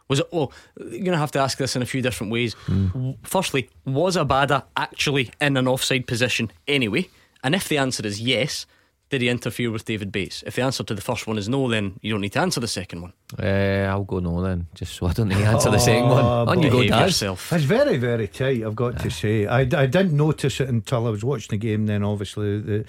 Was 0.10 0.20
it? 0.20 0.28
Oh, 0.34 0.50
you're 0.78 0.90
going 0.90 1.12
to 1.12 1.18
have 1.18 1.32
to 1.34 1.40
ask 1.40 1.58
this 1.58 1.76
in 1.76 1.82
a 1.82 1.86
few 1.86 2.02
different 2.02 2.32
ways. 2.34 2.56
W- 2.68 3.16
Firstly, 3.24 3.70
was 3.86 4.18
Abada 4.18 4.64
actually 4.76 5.32
in 5.40 5.56
an 5.58 5.68
offside 5.68 6.08
position 6.08 6.52
anyway? 6.68 7.08
And 7.44 7.54
if 7.56 7.68
the 7.70 7.78
answer 7.78 8.06
is 8.06 8.20
yes, 8.20 8.66
Did 9.12 9.22
he 9.22 9.30
interfere 9.30 9.72
with 9.72 9.86
David 9.86 10.12
Bates? 10.12 10.44
If 10.46 10.54
the 10.56 10.62
answer 10.62 10.84
to 10.84 10.94
the 10.94 11.02
first 11.02 11.26
one 11.26 11.40
is 11.40 11.50
no, 11.50 11.68
then 11.68 11.98
you 12.02 12.12
don't 12.14 12.22
need 12.22 12.34
to 12.34 12.40
answer 12.42 12.60
the 12.60 12.68
second 12.68 13.02
one. 13.02 13.14
Uh, 13.42 13.88
I'll 13.90 14.04
go 14.04 14.20
no 14.20 14.40
then, 14.44 14.68
just 14.76 14.94
so 14.94 15.08
I 15.08 15.14
don't 15.14 15.30
need 15.30 15.40
to 15.40 15.46
answer 15.46 15.72
the 15.72 15.80
second 15.80 16.10
one. 16.10 16.24
Oh, 16.24 16.46
On 16.52 16.62
you 16.62 16.70
go, 16.70 16.78
Behave 16.78 16.90
Daz. 16.92 17.08
yourself. 17.08 17.52
It's 17.54 17.64
very, 17.64 17.98
very 17.98 18.28
tight, 18.28 18.64
I've 18.64 18.76
got 18.76 19.00
to 19.00 19.10
say. 19.10 19.48
I, 19.48 19.62
I 19.62 19.88
didn't 19.88 20.14
notice 20.16 20.60
it 20.62 20.70
until 20.70 21.08
I 21.08 21.10
was 21.10 21.24
watching 21.24 21.50
the 21.50 21.58
game, 21.58 21.88
then 21.88 22.04
obviously 22.04 22.60
the, 22.62 22.86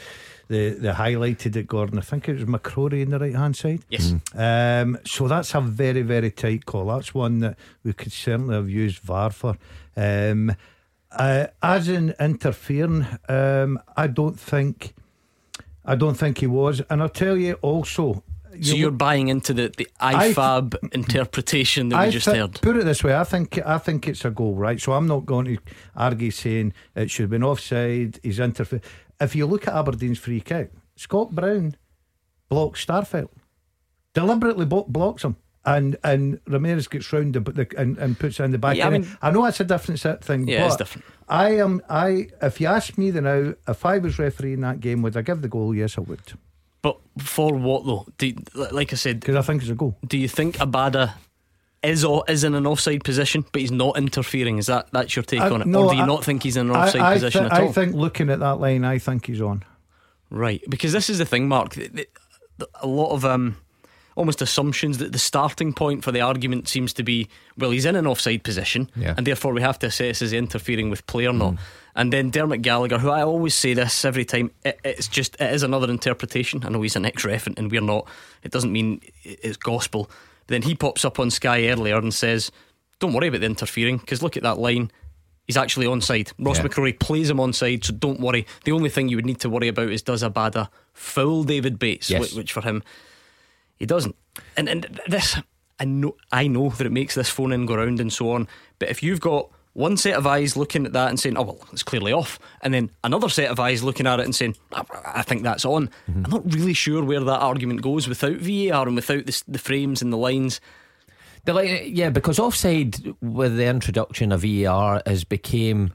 the, 0.51 0.71
the 0.71 0.93
highlighted 0.93 1.55
it, 1.57 1.69
Gordon. 1.69 1.97
I 1.99 2.03
think 2.03 2.29
it 2.29 2.35
was 2.35 2.45
McCrorie 2.45 3.03
in 3.03 3.11
the 3.11 3.19
right 3.21 3.35
hand 3.35 3.57
side. 3.57 3.83
Yes. 3.89 4.13
Um, 4.35 4.99
so 5.05 5.29
that's 5.29 5.55
a 5.55 5.61
very, 5.61 6.03
very 6.03 6.31
tight 6.33 6.67
call. 6.67 6.87
That's 6.87 7.15
one 7.15 7.39
that 7.39 7.57
we 7.85 7.93
could 7.93 8.11
certainly 8.13 8.57
have 8.57 8.69
used 8.69 8.99
VAR 8.99 9.31
for. 9.31 9.57
Um, 9.97 10.55
uh, 11.13 11.47
as 11.63 11.89
in 11.89 12.15
interfering, 12.19 13.07
um, 13.29 13.79
I 13.97 14.09
don't 14.09 14.39
think, 14.39 14.93
I 15.85 15.95
don't 15.95 16.15
think 16.17 16.39
he 16.39 16.47
was. 16.49 16.83
And 16.91 17.01
I'll 17.01 17.09
tell 17.09 17.37
you 17.37 17.55
also. 17.63 18.23
So 18.61 18.75
you're 18.75 18.91
buying 18.91 19.29
into 19.29 19.55
the, 19.55 19.73
the 19.77 19.89
I- 20.01 20.33
IFAB 20.33 20.75
interpretation 20.93 21.89
that 21.91 21.97
we 22.01 22.07
I 22.07 22.11
just 22.11 22.27
thi- 22.27 22.37
heard. 22.39 22.61
Put 22.61 22.77
it 22.77 22.85
this 22.85 23.05
way, 23.05 23.15
I 23.15 23.23
think 23.23 23.59
I 23.65 23.79
think 23.79 24.09
it's 24.09 24.25
a 24.25 24.31
goal, 24.31 24.57
right? 24.57 24.81
So 24.81 24.93
I'm 24.95 25.07
not 25.07 25.25
going 25.25 25.47
to 25.47 25.59
argue 25.95 26.33
saying 26.33 26.73
it 26.97 27.09
should 27.13 27.23
have 27.25 27.31
been 27.31 27.45
offside. 27.45 28.19
He's 28.25 28.41
interfered. 28.41 28.83
If 29.21 29.35
you 29.37 29.47
look 29.47 29.69
at 29.69 29.75
Aberdeen's 29.75 30.19
free 30.19 30.41
kick, 30.41 30.73
Scott 30.97 31.33
Brown 31.33 31.77
blocks 32.49 32.85
Starfelt, 32.85 33.29
deliberately 34.15 34.67
blo- 34.67 34.87
blocks 34.89 35.25
him, 35.25 35.37
and 35.65 35.97
and 36.03 36.41
Ramirez 36.47 36.89
gets 36.89 37.13
round 37.13 37.35
the, 37.35 37.41
the 37.41 37.67
and, 37.77 37.99
and 37.99 38.19
puts 38.19 38.41
it 38.41 38.45
in 38.45 38.51
the 38.53 38.59
back. 38.59 38.77
Yeah, 38.77 38.87
I 38.87 38.91
mean- 38.91 39.07
I 39.23 39.31
know 39.31 39.45
that's 39.45 39.61
a 39.61 39.65
different 39.65 40.01
set 40.01 40.25
thing. 40.25 40.49
Yeah, 40.49 40.67
it's 40.67 40.77
different. 40.77 41.05
I 41.29 41.57
am. 41.57 41.83
I 41.89 42.29
if 42.43 42.61
you 42.61 42.67
ask 42.67 42.97
me 42.99 43.11
the 43.11 43.21
now, 43.21 43.55
if 43.69 43.85
I 43.87 43.99
was 43.99 44.19
refereeing 44.19 44.61
that 44.63 44.81
game, 44.81 45.03
would 45.03 45.17
I 45.17 45.23
give 45.23 45.43
the 45.43 45.49
goal? 45.49 45.75
Yes, 45.75 45.97
I 45.99 46.01
would, 46.03 46.21
But 46.83 46.99
for 47.19 47.53
what 47.55 47.85
though? 47.87 48.07
Do 48.19 48.27
you- 48.29 48.37
like 48.73 48.93
I 48.93 48.97
said, 48.97 49.21
because 49.21 49.37
I 49.37 49.43
think 49.43 49.63
it's 49.63 49.71
a 49.71 49.75
goal. 49.75 49.97
do 50.07 50.17
you 50.19 50.29
think 50.29 50.57
Abada 50.57 51.15
is 51.83 52.05
o- 52.05 52.25
is 52.29 52.45
in 52.45 52.55
an 52.55 52.67
offside 52.67 53.03
position, 53.05 53.45
but 53.53 53.61
he's 53.61 53.71
not 53.73 53.97
interfering? 53.97 54.59
Is 54.59 54.67
that 54.67 54.89
that's 54.93 55.17
your 55.17 55.23
take 55.23 55.41
I- 55.41 55.51
on 55.51 55.63
it, 55.63 55.67
no, 55.67 55.85
or 55.85 55.91
do 55.91 55.97
you 55.97 56.03
I- 56.03 56.07
not 56.07 56.25
think 56.25 56.43
he's 56.43 56.57
in 56.57 56.71
an 56.71 56.77
offside 56.77 57.01
I, 57.01 57.11
I, 57.13 57.15
position 57.15 57.45
thi- 57.49 57.55
at 57.55 57.63
all? 57.63 57.69
I 57.69 57.73
think 57.73 57.95
looking 57.95 58.29
at 58.31 58.41
that 58.41 58.61
line, 58.61 58.85
I 58.85 58.99
think 58.99 59.27
he's 59.27 59.41
on. 59.41 59.65
Right, 60.31 60.63
because 60.69 60.93
this 60.93 61.11
is 61.11 61.19
the 61.19 61.25
thing, 61.25 61.49
Mark. 61.49 61.71
th- 61.75 61.93
th- 61.93 62.09
A 62.83 62.87
lot 62.87 63.11
of 63.13 63.25
um, 63.25 63.57
almost 64.17 64.43
assumptions 64.43 64.99
that 64.99 65.13
the 65.13 65.19
starting 65.19 65.73
point 65.73 66.05
for 66.05 66.13
the 66.13 66.21
argument 66.21 66.69
seems 66.69 66.93
to 66.93 67.03
be, 67.03 67.27
well, 67.57 67.71
he's 67.71 67.87
in 67.87 67.97
an 67.97 68.07
offside 68.07 68.43
position, 68.45 68.91
Yeah. 68.95 69.15
and 69.17 69.27
therefore 69.27 69.53
we 69.55 69.63
have 69.63 69.79
to 69.81 69.87
assess 69.87 70.21
is 70.23 70.31
he 70.33 70.37
interfering 70.39 70.91
with 70.91 71.07
play 71.07 71.27
or 71.27 71.33
not. 71.33 71.55
And 71.97 72.13
then 72.13 72.31
Dermot 72.31 72.61
Gallagher, 72.63 72.99
who 72.99 73.09
I 73.11 73.23
always 73.23 73.55
say 73.55 73.73
this 73.75 74.05
every 74.05 74.25
time, 74.27 74.51
it, 74.65 74.79
it's 74.85 75.09
just 75.09 75.35
it 75.41 75.53
is 75.53 75.63
another 75.63 75.91
interpretation. 75.91 76.63
I 76.65 76.69
know 76.69 76.83
he's 76.83 76.97
an 76.97 77.07
ex-ref, 77.07 77.47
and- 77.47 77.59
and 77.59 77.71
we're 77.73 77.81
not. 77.81 78.07
It 78.45 78.53
doesn't 78.53 78.71
mean 78.73 79.01
it's 79.25 79.57
gospel. 79.57 80.11
Then 80.51 80.63
he 80.63 80.75
pops 80.75 81.05
up 81.05 81.19
on 81.19 81.31
Sky 81.31 81.69
earlier 81.69 81.97
and 81.97 82.13
says, 82.13 82.51
"Don't 82.99 83.13
worry 83.15 83.29
about 83.29 83.41
the 83.41 83.47
interfering, 83.47 83.97
because 83.99 84.23
look 84.23 84.37
at 84.37 84.43
that 84.43 84.59
line." 84.59 84.91
He's 85.47 85.57
actually 85.57 85.87
onside. 85.87 86.33
Ross 86.39 86.59
Yeah. 86.59 86.65
McCrorie 86.65 86.99
plays 86.99 87.31
him 87.31 87.39
onside, 87.39 87.85
so 87.85 87.93
don't 87.93 88.21
worry. 88.21 88.47
The 88.65 88.73
only 88.73 88.89
thing 88.91 89.09
you 89.09 89.17
would 89.17 89.27
need 89.27 89.41
to 89.41 89.49
worry 89.49 89.67
about 89.69 89.91
is 89.91 90.03
does 90.03 90.23
Abada 90.23 90.69
foul 90.93 91.43
David 91.45 91.79
Bates, 91.79 92.11
Yes. 92.11 92.21
which, 92.21 92.35
which 92.35 92.53
for 92.53 92.61
him 92.63 92.83
he 93.77 93.87
doesn't. 93.87 94.15
And 94.57 94.69
and 94.69 95.01
this 95.09 95.37
I 95.81 95.87
know 95.87 96.17
I 96.31 96.47
know 96.47 96.69
that 96.71 96.87
it 96.87 96.93
makes 96.93 97.15
this 97.15 97.31
phone 97.31 97.53
in 97.53 97.67
go 97.67 97.77
round 97.77 97.99
and 98.01 98.13
so 98.13 98.31
on. 98.33 98.47
But 98.79 98.91
if 98.91 99.03
you've 99.03 99.21
got 99.21 99.49
one 99.73 99.97
set 99.97 100.15
of 100.15 100.27
eyes 100.27 100.57
looking 100.57 100.85
at 100.85 100.93
that 100.93 101.09
and 101.09 101.19
saying, 101.19 101.37
"Oh 101.37 101.43
well, 101.43 101.61
it's 101.73 101.83
clearly 101.83 102.13
off," 102.13 102.39
and 102.63 102.75
then 102.75 102.91
another 103.05 103.29
set 103.29 103.51
of 103.51 103.61
eyes 103.61 103.83
looking 103.83 104.07
at 104.07 104.21
it 104.21 104.25
and 104.25 104.35
saying, 104.35 104.57
"I, 104.73 104.83
I 105.07 105.23
think 105.23 105.43
that's 105.43 105.65
on," 105.65 105.91
I'm 106.09 106.31
not 106.31 106.53
really 106.53 106.73
sure 106.75 107.05
where 107.05 107.21
that 107.21 107.41
argument 107.41 107.83
goes 107.83 108.09
without 108.09 108.37
VAR 108.37 108.87
and 108.87 108.97
without 108.97 109.27
the, 109.27 109.43
the 109.47 109.59
frames 109.59 110.03
and 110.03 110.13
the 110.13 110.17
lines. 110.17 110.61
The 111.45 111.55
li- 111.55 111.87
yeah, 111.87 112.11
because 112.11 112.39
offside 112.39 112.97
with 113.21 113.57
the 113.57 113.67
introduction 113.67 114.33
of 114.33 114.43
VAR 114.43 115.03
has 115.07 115.25
became 115.25 115.95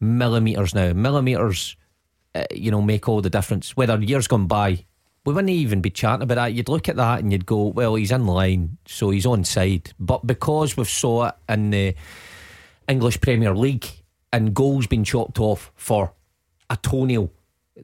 millimeters 0.00 0.74
now. 0.74 0.92
Millimeters, 0.92 1.76
uh, 2.34 2.44
you 2.52 2.70
know, 2.70 2.82
make 2.82 3.08
all 3.08 3.20
the 3.20 3.30
difference. 3.30 3.76
Whether 3.76 4.00
years 4.00 4.26
gone 4.26 4.46
by, 4.46 4.84
we 5.24 5.34
wouldn't 5.34 5.50
even 5.50 5.80
be 5.80 5.90
chatting 5.90 6.22
about 6.22 6.36
that. 6.36 6.54
You'd 6.54 6.70
look 6.70 6.88
at 6.88 6.96
that 6.96 7.20
and 7.20 7.30
you'd 7.30 7.46
go, 7.46 7.66
"Well, 7.66 7.94
he's 7.94 8.10
in 8.10 8.26
line, 8.26 8.78
so 8.86 9.10
he's 9.10 9.26
on 9.26 9.44
side." 9.44 9.92
But 10.00 10.26
because 10.26 10.76
we've 10.76 10.88
saw 10.88 11.28
it 11.28 11.34
in 11.48 11.70
the 11.70 11.94
English 12.90 13.20
Premier 13.20 13.54
League 13.54 13.86
and 14.32 14.52
goals 14.54 14.86
being 14.86 15.04
chopped 15.04 15.38
off 15.40 15.72
for 15.76 16.12
a 16.68 16.76
toenail, 16.76 17.30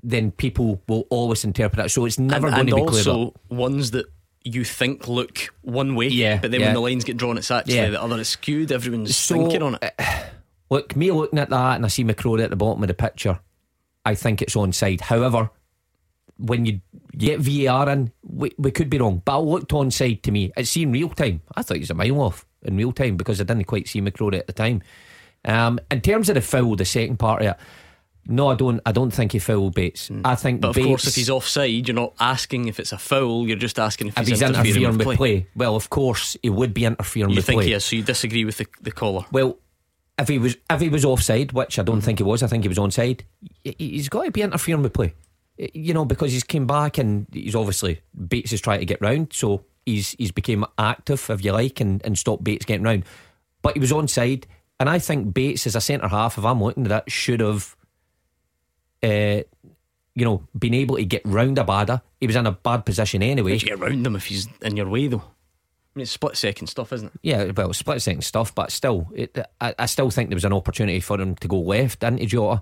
then 0.02 0.30
people 0.32 0.82
will 0.88 1.06
always 1.10 1.44
interpret 1.44 1.86
it. 1.86 1.88
So 1.90 2.04
it's 2.04 2.18
never 2.18 2.48
and, 2.48 2.56
going 2.56 2.60
and 2.60 2.68
to 2.70 2.76
be 2.76 2.82
cleared 2.90 3.06
also 3.06 3.26
up. 3.28 3.40
ones 3.50 3.92
that 3.92 4.06
you 4.44 4.64
think 4.64 5.08
look 5.08 5.38
one 5.62 5.94
way, 5.94 6.08
Yeah, 6.08 6.38
but 6.40 6.50
then 6.50 6.60
yeah. 6.60 6.66
when 6.68 6.74
the 6.74 6.80
lines 6.80 7.04
get 7.04 7.16
drawn, 7.16 7.38
it's 7.38 7.50
actually 7.50 7.76
Yeah. 7.76 7.90
the 7.90 8.02
other 8.02 8.18
is 8.18 8.28
skewed. 8.28 8.70
Everyone's 8.72 9.16
So, 9.16 9.34
thinking 9.36 9.62
on 9.62 9.74
it. 9.76 9.94
Eh, 9.98 10.22
look, 10.70 10.94
me 10.94 11.10
looking 11.10 11.38
at 11.38 11.50
that 11.50 11.76
and 11.76 11.84
I 11.84 11.88
see 11.88 12.04
McCrorie 12.04 12.44
at 12.44 12.50
the 12.50 12.56
bottom 12.56 12.82
of 12.82 12.88
the 12.88 12.94
picture, 12.94 13.40
I 14.04 14.14
think 14.14 14.42
it's 14.42 14.54
onside. 14.54 15.00
However, 15.00 15.50
when 16.38 16.66
you 16.66 16.80
get 17.16 17.40
VAR 17.40 17.88
in, 17.88 18.12
we, 18.22 18.52
we 18.58 18.70
could 18.70 18.90
be 18.90 18.98
wrong, 18.98 19.22
but 19.24 19.38
it 19.38 19.42
looked 19.42 19.72
onside 19.72 20.22
to 20.22 20.30
me. 20.30 20.52
It's 20.56 20.70
seen 20.70 20.92
real 20.92 21.08
time. 21.08 21.40
I 21.56 21.62
thought 21.62 21.74
he 21.78 21.80
was 21.80 21.90
a 21.90 21.94
mile 21.94 22.20
off 22.20 22.46
in 22.66 22.76
real 22.76 22.92
time 22.92 23.16
because 23.16 23.40
I 23.40 23.44
didn't 23.44 23.64
quite 23.64 23.88
see 23.88 24.00
McCrorie 24.00 24.38
at 24.38 24.46
the 24.46 24.52
time. 24.52 24.82
Um, 25.44 25.78
in 25.90 26.00
terms 26.00 26.28
of 26.28 26.34
the 26.34 26.40
foul, 26.40 26.76
the 26.76 26.84
second 26.84 27.18
part 27.18 27.42
of 27.42 27.48
it, 27.48 27.56
no, 28.28 28.48
I 28.48 28.56
don't. 28.56 28.80
I 28.84 28.90
don't 28.90 29.12
think 29.12 29.30
he 29.32 29.38
fouled 29.38 29.74
Bates. 29.76 30.10
I 30.24 30.34
think. 30.34 30.60
But 30.60 30.70
of 30.70 30.74
Bates, 30.74 30.86
course, 30.88 31.06
if 31.06 31.14
he's 31.14 31.30
offside, 31.30 31.86
you're 31.86 31.94
not 31.94 32.12
asking 32.18 32.66
if 32.66 32.80
it's 32.80 32.90
a 32.90 32.98
foul. 32.98 33.46
You're 33.46 33.56
just 33.56 33.78
asking 33.78 34.08
if 34.08 34.18
if 34.18 34.26
he's, 34.26 34.40
he's 34.40 34.48
interfering 34.50 34.98
with 34.98 35.06
play. 35.06 35.16
play. 35.16 35.46
well, 35.54 35.76
of 35.76 35.88
course 35.90 36.36
he 36.42 36.50
would 36.50 36.74
be 36.74 36.84
interfering 36.84 37.30
You 37.30 37.36
with 37.36 37.46
think 37.46 37.58
play. 37.58 37.66
he 37.66 37.72
is, 37.74 37.84
so 37.84 37.94
you 37.94 38.02
disagree 38.02 38.44
with 38.44 38.56
the, 38.58 38.66
the 38.82 38.90
caller. 38.90 39.24
Well, 39.30 39.58
if 40.18 40.26
he 40.26 40.38
was 40.38 40.56
if 40.68 40.80
he 40.80 40.88
was 40.88 41.04
offside, 41.04 41.52
which 41.52 41.78
I 41.78 41.82
Mm-hmm. 41.82 41.92
don't 41.92 42.00
think 42.00 42.18
he 42.18 42.24
was, 42.24 42.42
I 42.42 42.48
think 42.48 42.64
he 42.64 42.68
was 42.68 42.78
onside. 42.78 43.20
He's 43.62 44.08
got 44.08 44.24
to 44.24 44.32
be 44.32 44.42
interfering 44.42 44.82
with 44.82 44.92
play, 44.94 45.14
you 45.56 45.94
know, 45.94 46.04
because 46.04 46.32
he's 46.32 46.42
came 46.42 46.66
back 46.66 46.98
and 46.98 47.28
he's 47.32 47.54
obviously 47.54 48.00
Bates 48.26 48.52
is 48.52 48.60
trying 48.60 48.80
to 48.80 48.86
get 48.86 49.00
round, 49.00 49.32
so 49.34 49.62
he's 49.86 50.10
he's 50.18 50.32
became 50.32 50.64
active, 50.76 51.30
if 51.30 51.44
you 51.44 51.52
like, 51.52 51.80
and 51.80 52.04
and 52.04 52.18
stopped 52.18 52.44
Bates 52.44 52.66
getting 52.66 52.84
round. 52.84 53.04
But 53.62 53.74
he 53.74 53.80
was 53.80 53.92
onside, 53.92 54.44
and 54.78 54.90
I 54.90 54.98
think 54.98 55.32
Bates 55.32 55.66
as 55.66 55.74
a 55.74 55.80
centre 55.80 56.08
half, 56.08 56.36
if 56.36 56.44
I'm 56.44 56.62
looking 56.62 56.84
at 56.84 56.90
that, 56.90 57.10
should 57.10 57.40
have, 57.40 57.74
uh, 59.02 59.42
you 60.14 60.24
know, 60.24 60.46
been 60.58 60.74
able 60.74 60.96
to 60.96 61.04
get 61.04 61.22
round 61.24 61.58
a 61.58 61.64
Abada. 61.64 62.02
He 62.20 62.26
was 62.26 62.36
in 62.36 62.46
a 62.46 62.52
bad 62.52 62.84
position 62.84 63.22
anyway. 63.22 63.54
You 63.54 63.60
get 63.60 63.78
round 63.78 64.06
him 64.06 64.16
if 64.16 64.26
he's 64.26 64.48
in 64.60 64.76
your 64.76 64.88
way, 64.88 65.06
though? 65.06 65.22
I 65.96 65.98
mean, 65.98 66.02
it's 66.02 66.10
split 66.10 66.36
second 66.36 66.66
stuff, 66.66 66.92
isn't 66.92 67.06
it? 67.06 67.20
Yeah, 67.22 67.50
well, 67.56 67.72
split 67.72 68.02
second 68.02 68.22
stuff, 68.22 68.54
but 68.54 68.70
still, 68.70 69.08
it, 69.14 69.38
I, 69.60 69.74
I 69.78 69.86
still 69.86 70.10
think 70.10 70.28
there 70.28 70.36
was 70.36 70.44
an 70.44 70.52
opportunity 70.52 71.00
for 71.00 71.18
him 71.18 71.36
to 71.36 71.48
go 71.48 71.58
left 71.58 72.02
into 72.04 72.26
Jota. 72.26 72.60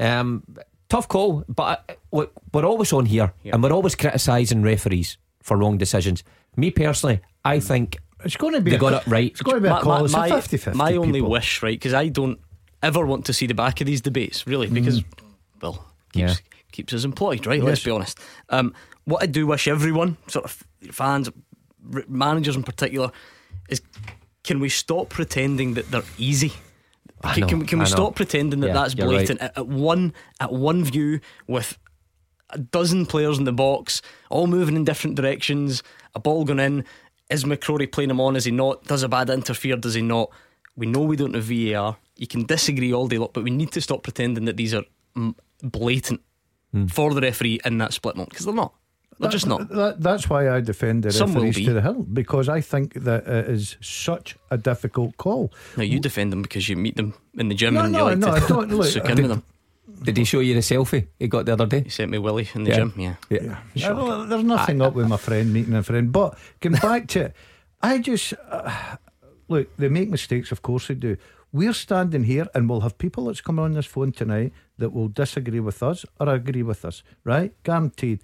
Um, 0.00 0.42
tough 0.88 1.06
call, 1.06 1.44
but 1.48 1.84
uh, 1.88 1.94
look, 2.10 2.32
we're 2.52 2.64
always 2.64 2.92
on 2.92 3.06
here 3.06 3.32
and 3.44 3.62
we're 3.62 3.72
always 3.72 3.94
criticising 3.94 4.62
referees 4.62 5.16
for 5.42 5.56
wrong 5.56 5.78
decisions. 5.78 6.24
Me 6.56 6.70
personally, 6.70 7.20
I 7.44 7.60
think 7.60 7.98
It's 8.24 8.36
going 8.36 8.54
to 8.54 8.60
be 8.60 8.70
They 8.72 8.76
a, 8.76 8.80
got 8.80 8.92
it 9.06 9.06
right. 9.10 9.30
It's 9.30 9.42
going 9.42 9.56
to 9.56 9.60
be 9.62 9.68
a 9.68 9.80
call. 9.80 10.04
It's 10.04 10.12
my, 10.14 10.28
a 10.28 10.32
50-50 10.32 10.74
my 10.74 10.94
only 10.96 11.20
people. 11.20 11.30
wish, 11.30 11.62
right, 11.62 11.74
because 11.78 11.94
I 11.94 12.08
don't 12.08 12.38
ever 12.82 13.04
want 13.06 13.24
to 13.26 13.32
see 13.32 13.46
the 13.46 13.54
back 13.54 13.80
of 13.80 13.86
these 13.86 14.00
debates, 14.00 14.46
really, 14.46 14.66
because, 14.68 15.02
well, 15.60 15.84
keeps, 16.12 16.32
Yeah. 16.32 16.34
keeps 16.72 16.92
us 16.92 17.04
employed, 17.04 17.46
right? 17.46 17.62
Let's 17.62 17.82
be 17.84 17.90
honest. 17.90 18.18
Um, 18.50 18.74
what 19.04 19.22
I 19.22 19.26
do 19.26 19.46
wish 19.46 19.66
everyone, 19.66 20.16
sort 20.28 20.44
of 20.44 20.62
fans, 20.92 21.28
r- 21.94 22.04
managers 22.08 22.54
in 22.56 22.62
particular, 22.62 23.10
is 23.68 23.80
can 24.44 24.60
we 24.60 24.68
stop 24.68 25.08
pretending 25.08 25.74
that 25.74 25.90
they're 25.90 26.02
easy? 26.18 26.52
I 27.24 27.34
Can, 27.34 27.40
know, 27.42 27.46
can, 27.48 27.66
can 27.66 27.78
we 27.78 27.86
stop 27.86 28.16
pretending 28.16 28.60
that 28.60 28.68
Yeah, 28.68 28.72
that's 28.74 28.94
you're 28.96 29.06
right. 29.06 29.14
blatant? 29.18 29.40
At, 29.40 29.56
at 29.58 29.66
one 29.68 30.12
at 30.40 30.52
one 30.52 30.84
view 30.84 31.20
with 31.46 31.78
a 32.50 32.58
dozen 32.58 33.06
players 33.06 33.38
in 33.38 33.44
the 33.44 33.52
box, 33.52 34.02
all 34.28 34.48
moving 34.48 34.74
in 34.74 34.84
different 34.84 35.14
directions, 35.16 35.82
a 36.14 36.20
ball 36.20 36.44
going 36.44 36.60
in. 36.60 36.84
Is 37.30 37.44
McCrorie 37.44 37.90
playing 37.90 38.10
him 38.10 38.20
on? 38.20 38.36
Is 38.36 38.44
he 38.44 38.50
not? 38.50 38.84
Does 38.84 39.04
Abada 39.04 39.32
interfere? 39.34 39.76
Does 39.76 39.94
he 39.94 40.02
not? 40.02 40.30
We 40.76 40.86
know 40.86 41.00
we 41.00 41.16
don't 41.16 41.34
have 41.34 41.44
VAR. 41.44 41.96
You 42.16 42.26
can 42.26 42.44
disagree 42.44 42.92
all 42.92 43.08
day 43.08 43.18
long, 43.18 43.30
but 43.32 43.44
we 43.44 43.50
need 43.50 43.72
to 43.72 43.80
stop 43.80 44.02
pretending 44.02 44.44
that 44.46 44.56
these 44.56 44.74
are 44.74 44.84
mm, 45.16 45.34
blatant 45.62 46.20
Hmm. 46.72 46.86
for 46.86 47.12
the 47.12 47.20
referee 47.20 47.60
in 47.66 47.76
that 47.78 47.92
split 47.92 48.16
moment 48.16 48.30
because 48.30 48.46
they're 48.46 48.54
not. 48.54 48.72
They're 49.20 49.28
just 49.30 49.46
not. 49.46 49.68
That, 49.68 50.00
that's 50.00 50.30
why 50.30 50.48
I 50.50 50.60
defend 50.62 51.02
the 51.02 51.12
Some 51.12 51.34
will 51.34 51.42
referees 51.42 51.56
be. 51.56 51.64
to 51.66 51.74
the 51.74 51.82
hill 51.82 52.02
because 52.02 52.48
I 52.48 52.62
think 52.62 52.94
that 52.94 53.26
it 53.28 53.50
is 53.50 53.76
such 53.82 54.38
a 54.50 54.56
difficult 54.56 55.18
call. 55.18 55.52
No, 55.76 55.82
you 55.84 56.00
defend 56.00 56.32
them 56.32 56.40
because 56.40 56.70
you 56.70 56.76
meet 56.76 56.96
them 56.96 57.12
in 57.34 57.48
the 57.50 57.54
gym 57.54 57.74
No, 57.74 57.80
and 57.82 57.92
no, 57.92 57.98
you 57.98 58.04
like 58.06 58.18
no, 58.18 58.28
I 58.28 58.40
don't- 58.48 58.70
look, 58.74 58.96
I 59.06 59.14
did- 59.92 59.98
with 59.98 60.04
them. 60.06 60.14
Did 60.14 60.16
he 60.18 60.24
show 60.24 60.40
you 60.40 60.54
the 60.54 60.60
selfie 60.60 61.06
he 61.18 61.28
got 61.28 61.46
the 61.46 61.52
other 61.52 61.66
day? 61.66 61.82
He 61.82 61.90
sent 61.90 62.10
me 62.10 62.18
Willie 62.18 62.48
in 62.54 62.64
the 62.64 62.70
Yeah. 62.70 62.76
gym. 62.76 62.92
Yeah. 62.96 63.14
Yeah. 63.30 63.58
Yeah, 63.74 63.92
well, 63.92 64.26
there's 64.26 64.44
nothing 64.44 64.82
up 64.82 64.94
with 64.94 65.08
my 65.08 65.16
friend 65.16 65.52
meeting 65.52 65.74
a 65.74 65.82
friend, 65.82 66.10
but 66.12 66.36
getting 66.60 66.78
back 66.80 67.06
to 67.08 67.20
it, 67.26 67.36
I 67.80 67.98
just 67.98 68.34
uh, 68.50 68.70
look. 69.48 69.68
They 69.76 69.88
make 69.88 70.08
mistakes, 70.10 70.52
of 70.52 70.62
course 70.62 70.88
they 70.88 70.94
do. 70.94 71.16
We're 71.52 71.74
standing 71.74 72.24
here, 72.24 72.46
and 72.54 72.68
we'll 72.68 72.80
have 72.80 72.96
people 72.96 73.26
that's 73.26 73.42
coming 73.42 73.64
on 73.64 73.72
this 73.74 73.84
phone 73.86 74.12
tonight 74.12 74.52
that 74.78 74.90
will 74.92 75.08
disagree 75.08 75.60
with 75.60 75.82
us 75.82 76.04
or 76.18 76.28
agree 76.30 76.62
with 76.62 76.84
us, 76.84 77.02
right? 77.24 77.52
Guaranteed. 77.62 78.20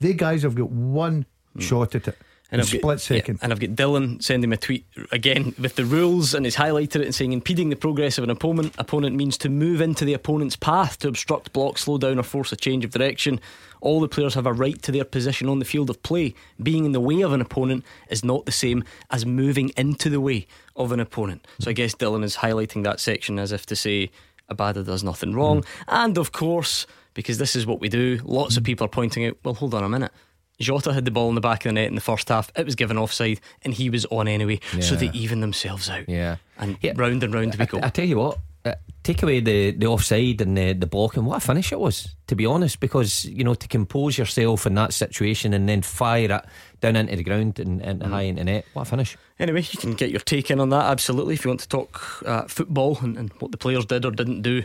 They 0.00 0.14
guys 0.14 0.42
have 0.42 0.56
got 0.56 0.70
one 0.70 1.26
shot 1.58 1.94
at 1.94 2.08
it. 2.08 2.18
And 2.52 2.60
a 2.60 2.64
I've 2.64 2.68
split 2.68 2.82
got, 2.82 3.00
second. 3.00 3.34
yeah, 3.36 3.44
and 3.44 3.52
I've 3.52 3.60
got 3.60 3.70
Dylan 3.70 4.22
sending 4.22 4.50
me 4.50 4.54
a 4.54 4.58
tweet 4.58 4.84
again 5.10 5.54
with 5.58 5.74
the 5.76 5.86
rules, 5.86 6.34
and 6.34 6.44
he's 6.44 6.56
highlighted 6.56 6.96
it 6.96 7.06
and 7.06 7.14
saying 7.14 7.32
impeding 7.32 7.70
the 7.70 7.76
progress 7.76 8.18
of 8.18 8.24
an 8.24 8.30
opponent. 8.30 8.74
Opponent 8.76 9.16
means 9.16 9.38
to 9.38 9.48
move 9.48 9.80
into 9.80 10.04
the 10.04 10.12
opponent's 10.12 10.54
path, 10.54 10.98
to 10.98 11.08
obstruct, 11.08 11.54
block, 11.54 11.78
slow 11.78 11.96
down, 11.96 12.18
or 12.18 12.22
force 12.22 12.52
a 12.52 12.56
change 12.56 12.84
of 12.84 12.90
direction. 12.90 13.40
All 13.80 14.00
the 14.00 14.08
players 14.08 14.34
have 14.34 14.44
a 14.46 14.52
right 14.52 14.80
to 14.82 14.92
their 14.92 15.04
position 15.04 15.48
on 15.48 15.60
the 15.60 15.64
field 15.64 15.88
of 15.88 16.02
play. 16.02 16.34
Being 16.62 16.84
in 16.84 16.92
the 16.92 17.00
way 17.00 17.22
of 17.22 17.32
an 17.32 17.40
opponent 17.40 17.84
is 18.10 18.22
not 18.22 18.44
the 18.44 18.52
same 18.52 18.84
as 19.10 19.24
moving 19.24 19.70
into 19.70 20.10
the 20.10 20.20
way 20.20 20.46
of 20.76 20.92
an 20.92 21.00
opponent. 21.00 21.46
So 21.58 21.70
I 21.70 21.72
guess 21.72 21.94
Dylan 21.94 22.22
is 22.22 22.36
highlighting 22.36 22.84
that 22.84 23.00
section 23.00 23.38
as 23.38 23.50
if 23.50 23.64
to 23.66 23.74
say 23.74 24.10
Abada 24.50 24.84
does 24.84 25.02
nothing 25.02 25.34
wrong. 25.34 25.62
Hmm. 25.62 25.88
And 25.88 26.18
of 26.18 26.32
course, 26.32 26.86
because 27.14 27.38
this 27.38 27.56
is 27.56 27.66
what 27.66 27.80
we 27.80 27.88
do, 27.88 28.20
lots 28.24 28.58
of 28.58 28.64
people 28.64 28.84
are 28.84 28.88
pointing 28.88 29.24
out, 29.24 29.38
well, 29.42 29.54
hold 29.54 29.74
on 29.74 29.82
a 29.84 29.88
minute. 29.88 30.12
Jota 30.62 30.92
had 30.92 31.04
the 31.04 31.10
ball 31.10 31.28
in 31.28 31.34
the 31.34 31.40
back 31.40 31.64
of 31.64 31.70
the 31.70 31.72
net 31.74 31.88
in 31.88 31.94
the 31.94 32.00
first 32.00 32.28
half. 32.28 32.50
It 32.56 32.64
was 32.64 32.74
given 32.74 32.96
offside, 32.96 33.40
and 33.62 33.74
he 33.74 33.90
was 33.90 34.06
on 34.06 34.28
anyway. 34.28 34.60
So 34.80 34.94
they 34.94 35.10
even 35.12 35.40
themselves 35.40 35.90
out. 35.90 36.08
Yeah. 36.08 36.36
And 36.58 36.78
Yeah. 36.80 36.92
round 36.96 37.22
and 37.22 37.34
round 37.34 37.54
we 37.56 37.66
go. 37.66 37.78
I, 37.82 37.86
I 37.86 37.88
tell 37.90 38.06
you 38.06 38.18
what, 38.18 38.38
uh, 38.64 38.74
take 39.02 39.22
away 39.24 39.40
the, 39.40 39.72
the 39.72 39.86
offside 39.86 40.40
and 40.40 40.56
the, 40.56 40.72
the 40.72 40.86
blocking. 40.86 41.24
What 41.24 41.38
a 41.38 41.40
finish 41.40 41.72
it 41.72 41.80
was, 41.80 42.14
to 42.28 42.36
be 42.36 42.46
honest, 42.46 42.78
because, 42.78 43.24
you 43.24 43.42
know, 43.42 43.54
to 43.54 43.66
compose 43.68 44.16
yourself 44.16 44.66
in 44.66 44.74
that 44.76 44.92
situation 44.94 45.52
and 45.52 45.68
then 45.68 45.82
fire 45.82 46.30
it 46.30 46.44
down 46.80 46.94
into 46.96 47.16
the 47.16 47.24
ground 47.24 47.58
and, 47.58 47.82
and 47.82 48.02
high 48.04 48.22
into 48.22 48.40
the 48.40 48.44
net. 48.44 48.64
What 48.72 48.82
a 48.82 48.84
finish. 48.84 49.16
Anyway, 49.40 49.62
you 49.68 49.78
can 49.78 49.94
get 49.94 50.10
your 50.10 50.20
take 50.20 50.50
in 50.50 50.60
on 50.60 50.68
that, 50.68 50.84
absolutely. 50.84 51.34
If 51.34 51.44
you 51.44 51.50
want 51.50 51.60
to 51.60 51.68
talk 51.68 52.22
uh, 52.24 52.42
football 52.44 52.98
and, 53.02 53.16
and 53.18 53.32
what 53.40 53.50
the 53.50 53.58
players 53.58 53.84
did 53.84 54.04
or 54.04 54.12
didn't 54.12 54.42
do, 54.42 54.62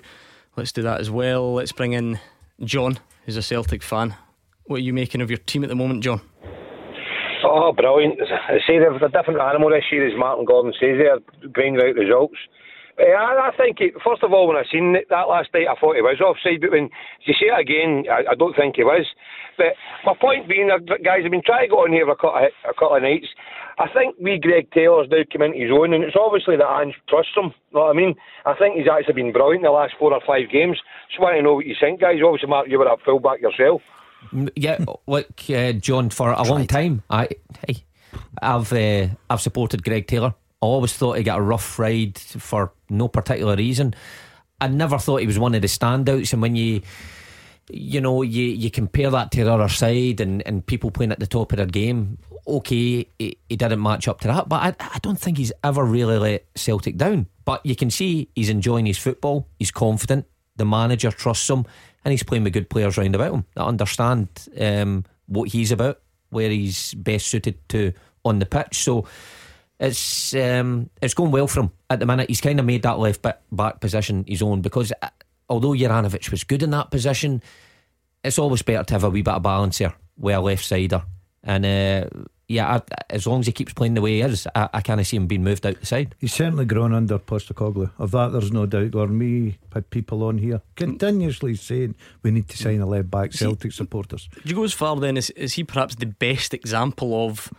let's 0.55 0.71
do 0.71 0.83
that 0.83 0.99
as 0.99 1.09
well. 1.09 1.55
Let's 1.55 1.71
bring 1.71 1.93
in 1.93 2.19
John, 2.63 2.99
who's 3.25 3.37
a 3.37 3.41
Celtic 3.41 3.81
fan. 3.81 4.13
What 4.67 4.77
are 4.77 4.83
you 4.83 4.93
making 4.93 5.21
of 5.21 5.29
your 5.29 5.39
team 5.39 5.63
at 5.63 5.69
the 5.69 5.75
moment, 5.75 6.03
John? 6.03 6.21
Oh, 7.43 7.71
brilliant. 7.71 8.19
I 8.21 8.59
say 8.67 8.79
they're 8.79 8.93
a 8.93 9.09
different 9.09 9.39
animal 9.39 9.69
this 9.69 9.85
year, 9.91 10.07
as 10.07 10.17
Martin 10.17 10.45
Gordon 10.45 10.73
says. 10.73 10.99
They're 10.99 11.49
grinding 11.49 11.81
out 11.81 11.95
results. 11.95 12.35
Uh, 12.99 13.13
I, 13.13 13.49
I 13.49 13.51
think, 13.55 13.77
it, 13.79 13.93
first 14.03 14.23
of 14.23 14.33
all, 14.33 14.47
when 14.47 14.57
I 14.57 14.65
seen 14.71 14.95
it, 14.97 15.05
that 15.09 15.29
last 15.29 15.53
night, 15.53 15.69
I 15.69 15.79
thought 15.79 15.95
he 15.95 16.01
was 16.01 16.19
offside, 16.19 16.61
but 16.61 16.71
when 16.71 16.89
you 17.23 17.33
see 17.37 17.45
it 17.45 17.59
again, 17.61 18.09
I, 18.09 18.33
I 18.33 18.35
don't 18.35 18.57
think 18.57 18.75
he 18.75 18.83
was. 18.83 19.05
But 19.55 19.77
my 20.03 20.17
point 20.19 20.49
being, 20.49 20.73
uh, 20.73 20.81
guys, 20.81 21.21
I've 21.23 21.31
been 21.31 21.45
trying 21.45 21.69
to 21.69 21.71
get 21.71 21.77
on 21.77 21.93
here 21.93 22.09
for 22.09 22.17
a 22.17 22.19
couple, 22.19 22.41
of, 22.41 22.49
a 22.65 22.73
couple 22.73 22.97
of 22.97 23.05
nights. 23.05 23.29
I 23.77 23.85
think 23.93 24.17
we 24.17 24.41
Greg 24.41 24.73
Taylor's 24.73 25.07
now 25.13 25.21
come 25.29 25.45
into 25.45 25.61
his 25.61 25.69
own, 25.69 25.93
and 25.93 26.03
it's 26.03 26.17
obviously 26.17 26.57
that 26.57 26.65
Ange 26.65 26.97
trusts 27.05 27.37
him. 27.37 27.53
You 27.69 27.77
know 27.77 27.93
what 27.93 27.93
I 27.93 28.01
mean? 28.01 28.17
I 28.49 28.57
think 28.57 28.81
he's 28.81 28.89
actually 28.89 29.21
been 29.21 29.31
brilliant 29.31 29.61
the 29.61 29.69
last 29.69 29.93
four 30.01 30.09
or 30.09 30.21
five 30.25 30.49
games. 30.49 30.81
Just 31.13 31.21
want 31.21 31.37
to 31.37 31.45
know 31.45 31.61
what 31.61 31.69
you 31.69 31.77
think, 31.77 32.01
guys. 32.01 32.17
Obviously, 32.25 32.49
Mark, 32.49 32.65
you 32.65 32.81
were 32.81 32.89
at 32.89 33.05
full 33.05 33.21
back 33.21 33.37
yourself. 33.37 33.85
Yeah, 34.55 34.83
like 35.05 35.49
uh, 35.49 35.73
John, 35.73 36.09
for 36.09 36.31
a 36.31 36.43
long 36.43 36.67
time, 36.67 37.03
I, 37.09 37.29
hey, 37.65 37.83
I've 38.41 38.71
uh, 38.73 39.07
I've 39.29 39.41
supported 39.41 39.83
Greg 39.83 40.07
Taylor. 40.07 40.33
I 40.61 40.65
always 40.65 40.93
thought 40.93 41.17
he 41.17 41.23
got 41.23 41.39
a 41.39 41.41
rough 41.41 41.79
ride 41.79 42.17
for 42.17 42.73
no 42.89 43.07
particular 43.07 43.55
reason. 43.55 43.93
I 44.59 44.67
never 44.67 44.97
thought 44.97 45.21
he 45.21 45.27
was 45.27 45.37
one 45.37 45.55
of 45.55 45.61
the 45.61 45.67
standouts. 45.67 46.33
And 46.33 46.41
when 46.41 46.55
you, 46.55 46.81
you 47.69 48.01
know, 48.01 48.23
you, 48.23 48.43
you 48.45 48.71
compare 48.71 49.11
that 49.11 49.31
to 49.31 49.43
the 49.43 49.53
other 49.53 49.69
side 49.69 50.19
and, 50.19 50.41
and 50.47 50.65
people 50.65 50.89
playing 50.89 51.11
at 51.11 51.19
the 51.19 51.27
top 51.27 51.51
of 51.51 51.57
their 51.57 51.67
game, 51.67 52.17
okay, 52.47 53.07
he, 53.19 53.37
he 53.47 53.55
didn't 53.55 53.81
match 53.81 54.07
up 54.07 54.19
to 54.21 54.27
that. 54.29 54.49
But 54.49 54.79
I, 54.79 54.85
I 54.95 54.99
don't 54.99 55.19
think 55.19 55.37
he's 55.37 55.53
ever 55.63 55.83
really 55.83 56.17
let 56.17 56.45
Celtic 56.55 56.97
down. 56.97 57.27
But 57.45 57.65
you 57.65 57.75
can 57.75 57.91
see 57.91 58.29
he's 58.33 58.49
enjoying 58.49 58.87
his 58.87 58.97
football. 58.97 59.47
He's 59.59 59.71
confident. 59.71 60.25
The 60.55 60.65
manager 60.65 61.11
trusts 61.11 61.47
him, 61.47 61.65
and 62.03 62.11
he's 62.11 62.23
playing 62.23 62.43
with 62.43 62.53
good 62.53 62.69
players 62.69 62.97
round 62.97 63.15
about 63.15 63.33
him 63.33 63.45
that 63.55 63.65
understand 63.65 64.27
um, 64.59 65.05
what 65.27 65.49
he's 65.49 65.71
about, 65.71 65.99
where 66.29 66.49
he's 66.49 66.93
best 66.93 67.27
suited 67.27 67.57
to 67.69 67.93
on 68.23 68.39
the 68.39 68.45
pitch. 68.45 68.83
So 68.83 69.07
it's 69.79 70.33
um, 70.35 70.89
it's 71.01 71.13
going 71.13 71.31
well 71.31 71.47
for 71.47 71.61
him 71.61 71.71
at 71.89 71.99
the 71.99 72.05
minute. 72.05 72.29
He's 72.29 72.41
kind 72.41 72.59
of 72.59 72.65
made 72.65 72.83
that 72.83 72.99
left 72.99 73.25
back, 73.51 73.79
position 73.79 74.25
his 74.27 74.41
own 74.41 74.61
because 74.61 74.91
uh, 75.01 75.09
although 75.49 75.71
Juranovic 75.71 76.31
was 76.31 76.43
good 76.43 76.63
in 76.63 76.71
that 76.71 76.91
position, 76.91 77.41
it's 78.23 78.39
always 78.39 78.61
better 78.61 78.83
to 78.83 78.93
have 78.93 79.03
a 79.03 79.09
wee 79.09 79.21
bit 79.21 79.33
of 79.33 79.43
balance 79.43 79.77
here 79.77 79.93
with 80.17 80.35
a 80.35 80.39
left 80.39 80.65
sider. 80.65 81.03
And 81.43 81.65
uh, 81.65 82.09
yeah, 82.47 82.75
I, 82.75 82.81
as 83.09 83.27
long 83.27 83.41
as 83.41 83.45
he 83.45 83.51
keeps 83.51 83.73
playing 83.73 83.95
the 83.95 84.01
way 84.01 84.15
he 84.15 84.21
is, 84.21 84.47
I, 84.55 84.69
I 84.75 84.81
kind 84.81 85.01
of 85.01 85.07
see 85.07 85.17
him 85.17 85.27
being 85.27 85.43
moved 85.43 85.65
out 85.65 85.79
the 85.79 85.85
side. 85.85 86.15
He's 86.19 86.33
certainly 86.33 86.63
grown 86.63 86.93
under 86.93 87.19
Postecoglou. 87.19 87.91
Of 87.99 88.11
that, 88.11 88.31
there's 88.31 88.53
no 88.53 88.65
doubt. 88.65 88.95
Or 88.95 89.07
me 89.07 89.57
had 89.73 89.89
people 89.89 90.23
on 90.23 90.37
here 90.37 90.61
continuously 90.75 91.55
saying 91.55 91.95
we 92.23 92.31
need 92.31 92.47
to 92.47 92.57
sign 92.57 92.79
a 92.79 92.85
left 92.85 93.11
back. 93.11 93.33
Celtic 93.33 93.73
supporters. 93.73 94.29
Do 94.33 94.41
you 94.45 94.55
go 94.55 94.63
as 94.63 94.73
far 94.73 94.95
then? 94.95 95.17
Is, 95.17 95.29
is 95.31 95.53
he 95.53 95.65
perhaps 95.65 95.95
the 95.95 96.05
best 96.05 96.53
example 96.53 97.25
of 97.25 97.51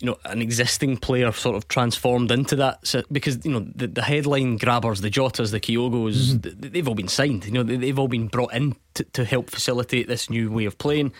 you 0.00 0.06
know 0.06 0.18
an 0.26 0.42
existing 0.42 0.98
player 0.98 1.32
sort 1.32 1.56
of 1.56 1.66
transformed 1.68 2.30
into 2.30 2.56
that? 2.56 2.86
So, 2.86 3.04
because 3.10 3.42
you 3.42 3.52
know 3.52 3.66
the, 3.74 3.86
the 3.86 4.02
headline 4.02 4.58
grabbers, 4.58 5.00
the 5.00 5.10
Jotas, 5.10 5.50
the 5.50 5.60
Kyogos, 5.60 6.14
mm-hmm. 6.14 6.38
th- 6.40 6.72
they've 6.72 6.86
all 6.86 6.94
been 6.94 7.08
signed. 7.08 7.46
You 7.46 7.52
know 7.52 7.62
they, 7.62 7.76
they've 7.76 7.98
all 7.98 8.08
been 8.08 8.28
brought 8.28 8.52
in 8.52 8.76
to, 8.94 9.04
to 9.04 9.24
help 9.24 9.48
facilitate 9.48 10.08
this 10.08 10.28
new 10.28 10.50
way 10.50 10.66
of 10.66 10.76
playing. 10.76 11.14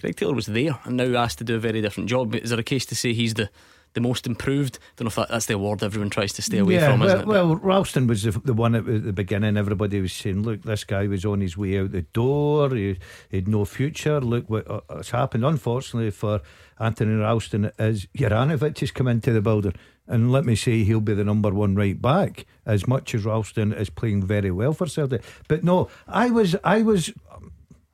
Greg 0.00 0.16
Taylor 0.16 0.34
was 0.34 0.46
there 0.46 0.78
and 0.84 0.96
now 0.96 1.18
asked 1.18 1.38
to 1.38 1.44
do 1.44 1.56
a 1.56 1.60
very 1.60 1.82
different 1.82 2.08
job. 2.08 2.34
Is 2.34 2.50
there 2.50 2.58
a 2.58 2.64
case 2.64 2.86
to 2.86 2.94
say 2.94 3.12
he's 3.12 3.34
the 3.34 3.50
the 3.92 4.00
most 4.00 4.26
improved? 4.26 4.78
Don't 4.96 5.06
know 5.06 5.08
if 5.08 5.16
that, 5.16 5.28
that's 5.28 5.46
the 5.46 5.54
award 5.54 5.82
everyone 5.82 6.10
tries 6.10 6.32
to 6.34 6.42
stay 6.42 6.58
away 6.58 6.74
yeah, 6.74 6.90
from, 6.90 7.00
well, 7.00 7.08
isn't 7.08 7.20
it? 7.22 7.26
well, 7.26 7.56
Ralston 7.56 8.06
was 8.06 8.22
the, 8.22 8.30
the 8.30 8.54
one 8.54 8.76
at 8.76 8.86
the 8.86 9.12
beginning. 9.12 9.56
Everybody 9.56 10.00
was 10.00 10.12
saying, 10.12 10.42
"Look, 10.42 10.62
this 10.62 10.84
guy 10.84 11.06
was 11.06 11.24
on 11.24 11.40
his 11.40 11.56
way 11.56 11.78
out 11.78 11.92
the 11.92 12.02
door. 12.02 12.70
He, 12.70 12.98
he 13.30 13.36
had 13.38 13.48
no 13.48 13.64
future. 13.64 14.20
Look 14.20 14.48
what 14.48 14.70
uh, 14.70 14.80
has 14.90 15.10
happened." 15.10 15.44
Unfortunately 15.44 16.10
for 16.10 16.40
Anthony 16.78 17.14
Ralston, 17.16 17.70
is 17.78 18.06
Juranovic 18.16 18.78
has 18.78 18.90
come 18.90 19.08
into 19.08 19.32
the 19.32 19.42
building, 19.42 19.74
and 20.10 20.32
let 20.32 20.44
me 20.44 20.56
say, 20.56 20.82
he'll 20.82 21.00
be 21.00 21.14
the 21.14 21.24
number 21.24 21.50
one 21.50 21.74
right 21.74 22.00
back. 22.00 22.46
As 22.66 22.86
much 22.86 23.14
as 23.14 23.24
Ralston 23.24 23.72
is 23.72 23.90
playing 23.90 24.24
very 24.24 24.50
well 24.50 24.72
for 24.72 24.86
Celtic, 24.86 25.22
but 25.46 25.62
no, 25.62 25.88
I 26.08 26.30
was, 26.30 26.56
I 26.64 26.82
was, 26.82 27.12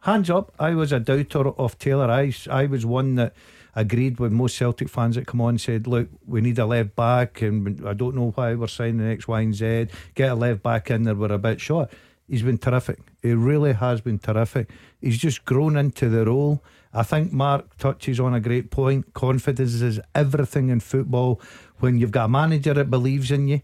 hands 0.00 0.30
up, 0.30 0.54
I 0.58 0.74
was 0.74 0.92
a 0.92 1.00
doubter 1.00 1.48
of 1.48 1.78
Taylor. 1.78 2.10
I, 2.10 2.32
I 2.50 2.66
was 2.66 2.86
one 2.86 3.16
that 3.16 3.34
agreed 3.74 4.18
with 4.18 4.32
most 4.32 4.56
Celtic 4.56 4.88
fans 4.88 5.16
that 5.16 5.26
come 5.26 5.40
on 5.40 5.50
and 5.50 5.60
said, 5.60 5.86
look, 5.86 6.08
we 6.26 6.40
need 6.40 6.58
a 6.58 6.66
left 6.66 6.96
back, 6.96 7.42
and 7.42 7.86
I 7.86 7.92
don't 7.92 8.16
know 8.16 8.32
why 8.34 8.54
we're 8.54 8.68
signing 8.68 9.06
X, 9.06 9.28
Y, 9.28 9.40
and 9.40 9.54
Z. 9.54 9.88
Get 10.14 10.30
a 10.30 10.34
left 10.34 10.62
back 10.62 10.90
in 10.90 11.02
there, 11.02 11.14
we're 11.14 11.32
a 11.32 11.38
bit 11.38 11.60
short. 11.60 11.90
He's 12.28 12.42
been 12.42 12.58
terrific. 12.58 12.98
He 13.22 13.34
really 13.34 13.74
has 13.74 14.00
been 14.00 14.18
terrific. 14.18 14.70
He's 15.00 15.18
just 15.18 15.44
grown 15.44 15.76
into 15.76 16.08
the 16.08 16.24
role. 16.24 16.62
I 16.92 17.02
think 17.02 17.32
Mark 17.32 17.76
touches 17.76 18.18
on 18.18 18.34
a 18.34 18.40
great 18.40 18.70
point. 18.70 19.12
Confidence 19.12 19.74
is 19.74 20.00
everything 20.14 20.70
in 20.70 20.80
football. 20.80 21.40
When 21.78 21.98
you've 21.98 22.10
got 22.10 22.24
a 22.24 22.28
manager 22.28 22.72
that 22.74 22.90
believes 22.90 23.30
in 23.30 23.46
you, 23.48 23.60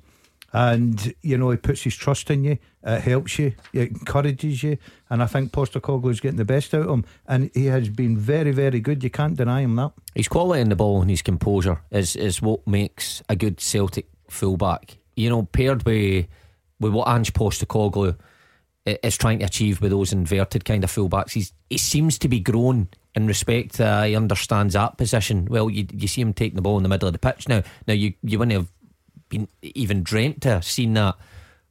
and 0.52 1.14
you 1.22 1.38
know 1.38 1.50
he 1.50 1.56
puts 1.56 1.82
his 1.82 1.96
trust 1.96 2.30
in 2.30 2.44
you. 2.44 2.58
It 2.84 3.00
helps 3.00 3.38
you. 3.38 3.54
It 3.72 3.90
encourages 3.90 4.62
you. 4.62 4.76
And 5.08 5.22
I 5.22 5.26
think 5.26 5.52
Postecoglou's 5.52 6.20
getting 6.20 6.36
the 6.36 6.44
best 6.44 6.74
out 6.74 6.82
of 6.82 6.90
him. 6.90 7.04
And 7.28 7.50
he 7.54 7.66
has 7.66 7.88
been 7.88 8.16
very, 8.18 8.50
very 8.50 8.80
good. 8.80 9.04
You 9.04 9.10
can't 9.10 9.36
deny 9.36 9.60
him 9.62 9.76
that. 9.76 9.92
His 10.14 10.28
quality 10.28 10.60
in 10.60 10.68
the 10.68 10.76
ball 10.76 11.00
and 11.00 11.08
his 11.10 11.22
composure 11.22 11.80
is 11.90 12.16
is 12.16 12.42
what 12.42 12.66
makes 12.66 13.22
a 13.28 13.36
good 13.36 13.60
Celtic 13.60 14.06
fullback. 14.28 14.98
You 15.16 15.30
know, 15.30 15.42
paired 15.44 15.84
with 15.84 16.26
with 16.80 16.92
what 16.92 17.08
Ange 17.08 17.32
Postecoglou 17.32 18.16
i- 18.86 18.98
is 19.02 19.16
trying 19.16 19.38
to 19.38 19.44
achieve 19.44 19.80
with 19.80 19.92
those 19.92 20.12
inverted 20.12 20.64
kind 20.64 20.82
of 20.84 20.90
fullbacks, 20.90 21.32
he's 21.32 21.52
he 21.70 21.78
seems 21.78 22.18
to 22.18 22.28
be 22.28 22.40
grown 22.40 22.88
in 23.14 23.26
respect. 23.26 23.78
Uh, 23.80 24.02
he 24.02 24.16
understands 24.16 24.74
that 24.74 24.96
position. 24.98 25.46
Well, 25.48 25.70
you 25.70 25.86
you 25.92 26.08
see 26.08 26.20
him 26.20 26.32
taking 26.34 26.56
the 26.56 26.62
ball 26.62 26.76
in 26.78 26.82
the 26.82 26.88
middle 26.88 27.06
of 27.08 27.12
the 27.12 27.18
pitch 27.20 27.48
now. 27.48 27.62
Now 27.86 27.94
you 27.94 28.14
you 28.22 28.38
wouldn't 28.38 28.56
have 28.56 28.72
been 29.32 29.48
even 29.62 30.02
dreamt 30.02 30.42
to 30.42 30.48
have 30.50 30.64
seen 30.64 30.94
that 30.94 31.16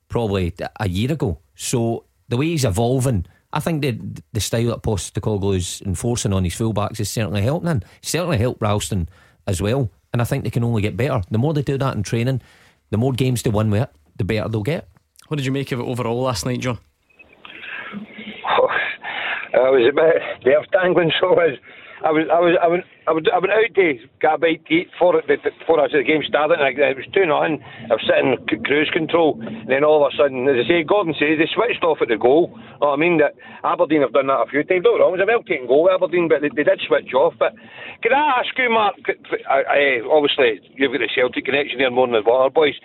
probably 0.10 0.54
a 0.80 0.90
year 0.90 1.12
ago. 1.12 1.40
So 1.56 2.06
the 2.28 2.38
way 2.38 2.48
he's 2.48 2.66
evolving, 2.66 3.26
I 3.54 3.60
think 3.60 3.82
the 3.82 4.00
the 4.34 4.40
style 4.42 4.68
that 4.68 4.84
Postecoglou 4.84 5.56
is 5.56 5.82
enforcing 5.86 6.34
on 6.34 6.44
his 6.44 6.56
fullbacks 6.56 7.00
is 7.00 7.10
certainly 7.10 7.42
helping 7.42 7.70
him. 7.70 7.82
Certainly 8.02 8.38
helped 8.38 8.62
Ralston 8.62 9.08
as 9.48 9.62
well. 9.62 9.90
And 10.14 10.22
I 10.22 10.26
think 10.26 10.44
they 10.44 10.50
can 10.50 10.64
only 10.64 10.82
get 10.82 10.98
better. 10.98 11.22
The 11.32 11.38
more 11.38 11.54
they 11.54 11.62
do 11.62 11.78
that 11.78 11.96
in 11.96 12.04
training, 12.04 12.42
the 12.90 12.98
more 12.98 13.14
games 13.14 13.44
they 13.44 13.50
win 13.50 13.72
with 13.72 13.84
it, 13.84 13.90
the 14.18 14.24
better 14.26 14.50
they'll 14.50 14.64
get. 14.64 14.90
what 15.30 15.38
did 15.38 15.46
you 15.46 15.52
make 15.54 15.72
of 15.72 15.80
it 15.80 15.84
overall 15.84 16.22
last 16.22 16.46
night, 16.46 16.60
John? 16.60 16.80
Oh, 19.54 19.68
I 19.68 19.70
was 19.70 19.86
a 19.88 19.94
bit 19.94 20.46
nerve 20.46 20.66
dangling, 20.72 21.12
so 21.20 21.28
I 21.28 21.48
was. 21.48 21.58
I 22.02 22.10
was, 22.10 22.26
I 22.34 22.42
was, 22.42 22.54
I 22.58 22.68
was, 22.68 22.82
I 23.06 23.12
was, 23.14 23.24
I 23.30 23.38
went 23.38 23.54
out 23.54 23.74
to 23.78 23.94
get 24.18 24.34
a 24.34 24.38
bite 24.38 24.66
to 24.66 24.74
eat 24.74 24.90
for 24.98 25.14
the 25.14 25.22
game 26.02 26.26
started. 26.26 26.58
And 26.58 26.66
I, 26.66 26.74
it 26.74 26.98
was 26.98 27.06
two 27.14 27.30
nothing. 27.30 27.62
I 27.62 27.94
was 27.94 28.06
sitting 28.10 28.42
cruise 28.66 28.90
control, 28.90 29.38
and 29.38 29.70
then 29.70 29.86
all 29.86 30.02
of 30.02 30.10
a 30.10 30.18
sudden, 30.18 30.50
as 30.50 30.58
I 30.58 30.66
say, 30.66 30.82
Gordon 30.82 31.14
says 31.14 31.38
they 31.38 31.50
switched 31.54 31.86
off 31.86 32.02
at 32.02 32.10
the 32.10 32.18
goal. 32.18 32.58
Oh, 32.82 32.94
I 32.94 32.98
mean 32.98 33.22
that 33.22 33.38
Aberdeen 33.62 34.02
have 34.02 34.18
done 34.18 34.34
that 34.34 34.46
a 34.46 34.50
few 34.50 34.66
times. 34.66 34.82
Don't 34.82 34.98
wrong, 34.98 35.14
it 35.14 35.22
was 35.22 35.26
a 35.26 35.30
well 35.30 35.46
taken 35.46 35.70
goal, 35.70 35.94
Aberdeen, 35.94 36.26
but 36.26 36.42
they, 36.42 36.50
they 36.50 36.66
did 36.66 36.82
switch 36.82 37.14
off. 37.14 37.38
But 37.38 37.54
can 38.02 38.18
I 38.18 38.42
ask 38.42 38.50
you, 38.58 38.74
Mark? 38.74 38.98
I, 39.46 39.62
I, 39.62 39.82
obviously, 40.10 40.58
you've 40.74 40.94
got 40.94 41.06
the 41.06 41.14
Celtic 41.14 41.46
connection 41.46 41.78
here 41.78 41.94
more 41.94 42.10
than 42.10 42.18
the 42.18 42.26
Water 42.26 42.50
boys. 42.50 42.78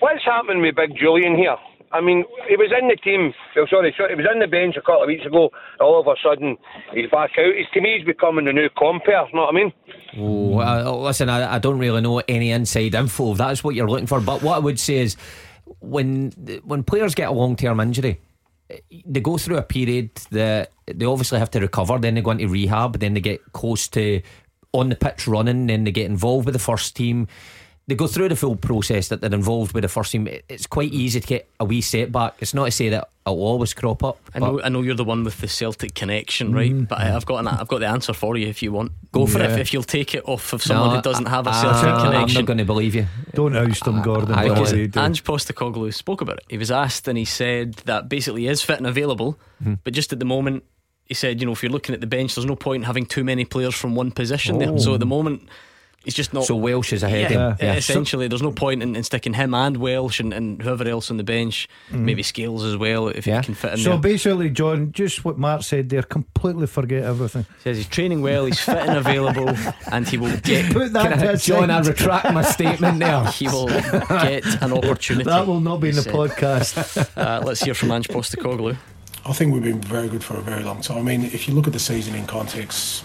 What's 0.00 0.24
happening 0.24 0.64
with 0.64 0.80
Big 0.80 0.96
Jullien 0.96 1.36
here? 1.36 1.60
I 1.92 2.00
mean, 2.00 2.24
he 2.48 2.56
was 2.56 2.72
in 2.78 2.88
the 2.88 2.96
team. 2.96 3.34
Sorry, 3.54 3.94
sorry, 3.96 4.10
he 4.10 4.14
was 4.14 4.26
in 4.32 4.38
the 4.38 4.46
bench 4.46 4.76
a 4.76 4.80
couple 4.80 5.02
of 5.02 5.08
weeks 5.08 5.26
ago. 5.26 5.50
All 5.80 6.00
of 6.00 6.06
a 6.06 6.14
sudden, 6.22 6.56
he's 6.94 7.10
back 7.10 7.30
out. 7.38 7.54
He's, 7.54 7.66
to 7.74 7.80
me, 7.80 7.96
he's 7.98 8.06
becoming 8.06 8.46
the 8.46 8.52
new 8.52 8.68
Compper. 8.70 9.28
You 9.28 9.34
know 9.34 9.42
what 9.42 9.50
I 9.50 9.52
mean? 9.52 9.72
Oh, 10.18 10.58
uh, 10.58 10.96
listen, 10.96 11.28
I, 11.28 11.54
I 11.54 11.58
don't 11.58 11.78
really 11.78 12.00
know 12.00 12.22
any 12.28 12.50
inside 12.50 12.94
info 12.94 13.32
if 13.32 13.38
that's 13.38 13.62
what 13.62 13.74
you're 13.74 13.88
looking 13.88 14.06
for. 14.06 14.20
But 14.20 14.42
what 14.42 14.56
I 14.56 14.58
would 14.58 14.80
say 14.80 14.98
is, 14.98 15.16
when 15.80 16.30
when 16.64 16.82
players 16.82 17.14
get 17.14 17.28
a 17.28 17.32
long 17.32 17.56
term 17.56 17.80
injury, 17.80 18.20
they 19.06 19.20
go 19.20 19.36
through 19.36 19.58
a 19.58 19.62
period 19.62 20.14
that 20.30 20.72
they 20.86 21.04
obviously 21.04 21.38
have 21.38 21.50
to 21.50 21.60
recover. 21.60 21.98
Then 21.98 22.14
they 22.14 22.22
go 22.22 22.30
into 22.30 22.48
rehab. 22.48 22.98
Then 22.98 23.14
they 23.14 23.20
get 23.20 23.52
close 23.52 23.86
to 23.88 24.22
on 24.72 24.88
the 24.88 24.96
pitch 24.96 25.28
running. 25.28 25.66
Then 25.66 25.84
they 25.84 25.92
get 25.92 26.06
involved 26.06 26.46
with 26.46 26.54
the 26.54 26.58
first 26.58 26.96
team 26.96 27.28
they 27.88 27.96
go 27.96 28.06
through 28.06 28.28
the 28.28 28.36
full 28.36 28.56
process 28.56 29.08
that 29.08 29.20
they're 29.20 29.34
involved 29.34 29.72
with 29.72 29.82
the 29.82 29.88
first 29.88 30.12
team. 30.12 30.28
It's 30.48 30.66
quite 30.66 30.92
easy 30.92 31.20
to 31.20 31.26
get 31.26 31.48
a 31.58 31.64
wee 31.64 31.80
setback. 31.80 32.34
It's 32.38 32.54
not 32.54 32.66
to 32.66 32.70
say 32.70 32.90
that 32.90 33.08
it'll 33.26 33.42
always 33.42 33.74
crop 33.74 34.04
up. 34.04 34.18
I 34.34 34.38
know, 34.38 34.62
I 34.62 34.68
know 34.68 34.82
you're 34.82 34.94
the 34.94 35.04
one 35.04 35.24
with 35.24 35.40
the 35.40 35.48
Celtic 35.48 35.94
connection, 35.94 36.52
right? 36.54 36.70
Mm, 36.70 36.86
but 36.86 37.00
I, 37.00 37.06
have 37.06 37.26
got 37.26 37.38
an, 37.38 37.48
I've 37.48 37.66
got 37.66 37.80
the 37.80 37.88
answer 37.88 38.12
for 38.12 38.36
you 38.36 38.46
if 38.46 38.62
you 38.62 38.70
want. 38.70 38.92
Go 39.10 39.26
for 39.26 39.40
yeah. 39.40 39.46
it. 39.46 39.50
If, 39.52 39.58
if, 39.58 39.72
you'll 39.72 39.82
take 39.82 40.14
it 40.14 40.22
off 40.28 40.52
of 40.52 40.62
someone 40.62 40.90
no, 40.90 40.96
who 40.96 41.02
doesn't 41.02 41.26
have 41.26 41.48
a 41.48 41.52
Celtic 41.52 41.88
uh, 41.88 42.04
connection, 42.04 42.38
I'm 42.38 42.44
not 42.44 42.46
going 42.46 42.58
to 42.58 42.64
believe 42.64 42.94
you. 42.94 43.06
Don't 43.34 43.56
oust 43.56 43.84
him, 43.84 44.00
Gordon. 44.02 44.32
I, 44.32 44.44
I, 44.44 45.04
Ange 45.04 45.24
Postecoglou 45.24 45.92
spoke 45.92 46.20
about 46.20 46.38
it. 46.38 46.44
He 46.48 46.58
was 46.58 46.70
asked, 46.70 47.08
and 47.08 47.18
he 47.18 47.24
said 47.24 47.74
that 47.84 48.08
basically 48.08 48.42
he 48.42 48.48
is 48.48 48.62
fit 48.62 48.78
and 48.78 48.86
available, 48.86 49.38
mm. 49.62 49.78
but 49.82 49.92
just 49.92 50.12
at 50.12 50.18
the 50.18 50.24
moment. 50.24 50.64
He 51.04 51.14
said, 51.14 51.40
you 51.40 51.46
know, 51.46 51.52
if 51.52 51.62
you're 51.62 51.72
looking 51.72 51.94
at 51.94 52.00
the 52.00 52.06
bench, 52.06 52.36
there's 52.36 52.46
no 52.46 52.56
point 52.56 52.82
in 52.82 52.86
having 52.86 53.04
too 53.04 53.22
many 53.22 53.44
players 53.44 53.74
from 53.74 53.94
one 53.94 54.12
position 54.12 54.56
oh. 54.56 54.58
there. 54.60 54.78
So 54.78 54.94
at 54.94 55.00
the 55.00 55.04
moment, 55.04 55.46
He's 56.04 56.14
just 56.14 56.32
not. 56.32 56.44
So 56.44 56.56
Welsh 56.56 56.92
is 56.92 57.02
ahead. 57.02 57.30
Yeah, 57.30 57.56
yeah. 57.60 57.74
essentially, 57.74 58.26
there's 58.26 58.42
no 58.42 58.50
point 58.50 58.82
in, 58.82 58.96
in, 58.96 59.04
sticking 59.04 59.34
him 59.34 59.54
and 59.54 59.76
Welsh 59.76 60.18
and, 60.18 60.34
and 60.34 60.60
whoever 60.60 60.88
else 60.88 61.10
on 61.10 61.16
the 61.16 61.24
bench, 61.24 61.68
mm. 61.90 62.00
maybe 62.00 62.22
Scales 62.22 62.64
as 62.64 62.76
well, 62.76 63.08
if 63.08 63.26
yeah. 63.26 63.40
he 63.40 63.46
can 63.46 63.54
fit 63.54 63.72
in. 63.72 63.78
So 63.78 63.90
there. 63.90 63.98
basically, 63.98 64.50
John, 64.50 64.90
just 64.92 65.24
what 65.24 65.38
Mark 65.38 65.62
said 65.62 65.88
there, 65.90 66.02
completely 66.02 66.66
forget 66.66 67.04
everything. 67.04 67.46
Says 67.62 67.76
he's 67.76 67.86
training 67.86 68.20
well, 68.20 68.46
he's 68.46 68.60
fit 68.60 68.78
and 68.78 68.98
available, 68.98 69.54
and 69.92 70.08
he 70.08 70.16
will 70.16 70.36
get. 70.38 70.72
Put 70.72 70.92
that 70.92 71.22
I, 71.22 71.36
John, 71.36 71.70
I 71.70 71.80
retract 71.80 72.32
my 72.32 72.42
statement 72.42 72.98
there. 72.98 73.12
He 73.32 73.48
will 73.48 73.66
get 73.66 74.44
an 74.62 74.72
opportunity. 74.72 75.24
That 75.24 75.46
will 75.46 75.60
not 75.60 75.80
be 75.80 75.88
in 75.88 75.96
the 75.96 76.02
said. 76.02 76.14
podcast. 76.14 77.16
Uh, 77.16 77.42
let's 77.44 77.62
hear 77.62 77.74
from 77.74 77.90
Ange 77.90 78.08
Postecoglou. 78.08 78.76
I 79.24 79.32
think 79.32 79.54
we've 79.54 79.62
been 79.62 79.80
very 79.80 80.08
good 80.08 80.22
for 80.22 80.36
a 80.36 80.40
very 80.40 80.64
long 80.64 80.80
time. 80.80 80.98
I 80.98 81.02
mean, 81.02 81.24
if 81.24 81.48
you 81.48 81.54
look 81.54 81.66
at 81.66 81.72
the 81.72 81.78
season 81.78 82.14
in 82.14 82.26
context, 82.26 83.04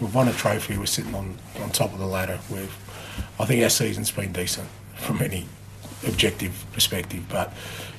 we've 0.00 0.14
won 0.14 0.28
a 0.28 0.32
trophy. 0.32 0.76
We're 0.76 0.86
sitting 0.86 1.14
on, 1.14 1.36
on 1.62 1.70
top 1.70 1.92
of 1.92 1.98
the 1.98 2.06
ladder. 2.06 2.38
We've 2.50 2.74
I 3.38 3.44
think 3.44 3.62
our 3.62 3.70
season's 3.70 4.10
been 4.10 4.32
decent 4.32 4.68
from 4.96 5.20
any 5.22 5.46
objective 6.06 6.64
perspective, 6.72 7.24
but 7.28 7.52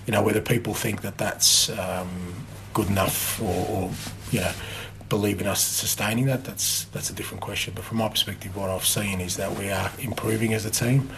you 0.05 0.11
know 0.11 0.21
whether 0.21 0.41
people 0.41 0.73
think 0.73 1.01
that 1.01 1.17
that's 1.17 1.69
um, 1.69 2.45
good 2.73 2.87
enough 2.87 3.41
or, 3.41 3.67
or, 3.69 3.91
you 4.31 4.41
know 4.41 4.51
believe 5.07 5.39
in 5.39 5.45
us 5.45 5.63
sustaining 5.63 6.25
that 6.25 6.43
that's 6.43 6.85
that's 6.85 7.09
a 7.09 7.13
different 7.13 7.41
question. 7.41 7.73
But 7.75 7.85
from 7.85 7.97
my 7.97 8.09
perspective, 8.09 8.55
what 8.55 8.69
I've 8.69 8.85
seen 8.85 9.21
is 9.21 9.37
that 9.37 9.55
we 9.57 9.69
are 9.69 9.91
improving 9.99 10.53
as 10.53 10.65
a 10.65 10.71
team. 10.71 11.09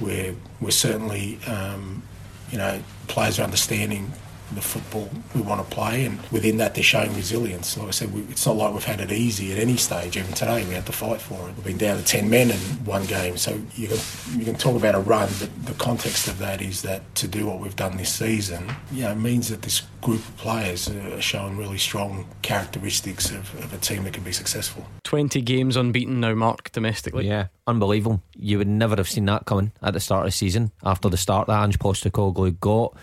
We're 0.00 0.34
we're 0.60 0.70
certainly 0.70 1.38
um, 1.46 2.02
you 2.50 2.58
know 2.58 2.80
players 3.08 3.38
are 3.38 3.42
understanding 3.42 4.12
the 4.54 4.62
football 4.62 5.10
we 5.34 5.40
want 5.40 5.66
to 5.66 5.74
play, 5.74 6.04
and 6.04 6.20
within 6.30 6.56
that, 6.58 6.74
they're 6.74 6.84
showing 6.84 7.14
resilience. 7.14 7.76
Like 7.76 7.88
I 7.88 7.90
said, 7.90 8.12
we, 8.12 8.22
it's 8.22 8.46
not 8.46 8.56
like 8.56 8.72
we've 8.72 8.84
had 8.84 9.00
it 9.00 9.12
easy 9.12 9.52
at 9.52 9.58
any 9.58 9.76
stage. 9.76 10.16
Even 10.16 10.32
today, 10.32 10.64
we 10.66 10.74
had 10.74 10.86
to 10.86 10.92
fight 10.92 11.20
for 11.20 11.48
it. 11.48 11.54
We've 11.56 11.64
been 11.64 11.78
down 11.78 11.98
to 11.98 12.04
ten 12.04 12.30
men 12.30 12.50
in 12.50 12.58
one 12.84 13.04
game, 13.06 13.36
so 13.36 13.60
you 13.74 13.88
can 13.88 13.98
you 14.38 14.44
can 14.44 14.54
talk 14.54 14.76
about 14.76 14.94
a 14.94 15.00
run, 15.00 15.28
but 15.40 15.66
the 15.66 15.74
context 15.74 16.28
of 16.28 16.38
that 16.38 16.62
is 16.62 16.82
that 16.82 17.14
to 17.16 17.28
do 17.28 17.46
what 17.46 17.60
we've 17.60 17.76
done 17.76 17.96
this 17.96 18.12
season, 18.12 18.66
you 18.92 19.02
know, 19.02 19.14
means 19.14 19.48
that 19.48 19.62
this 19.62 19.82
group 20.00 20.20
of 20.20 20.36
players 20.36 20.88
are 20.88 21.20
showing 21.20 21.56
really 21.56 21.78
strong 21.78 22.26
characteristics 22.42 23.30
of, 23.30 23.54
of 23.64 23.72
a 23.72 23.78
team 23.78 24.04
that 24.04 24.12
can 24.12 24.22
be 24.22 24.32
successful. 24.32 24.86
Twenty 25.02 25.40
games 25.40 25.76
unbeaten 25.76 26.20
now, 26.20 26.34
Mark 26.34 26.70
domestically. 26.72 27.26
Yeah, 27.26 27.46
unbelievable. 27.66 28.22
You 28.36 28.58
would 28.58 28.68
never 28.68 28.96
have 28.96 29.08
seen 29.08 29.24
that 29.26 29.46
coming 29.46 29.72
at 29.82 29.94
the 29.94 30.00
start 30.00 30.26
of 30.26 30.28
the 30.28 30.32
season. 30.32 30.72
After 30.82 31.08
the 31.08 31.16
start 31.16 31.46
that 31.46 31.62
Ange 31.62 31.78
Postecoglou 31.78 32.60
got 32.60 32.94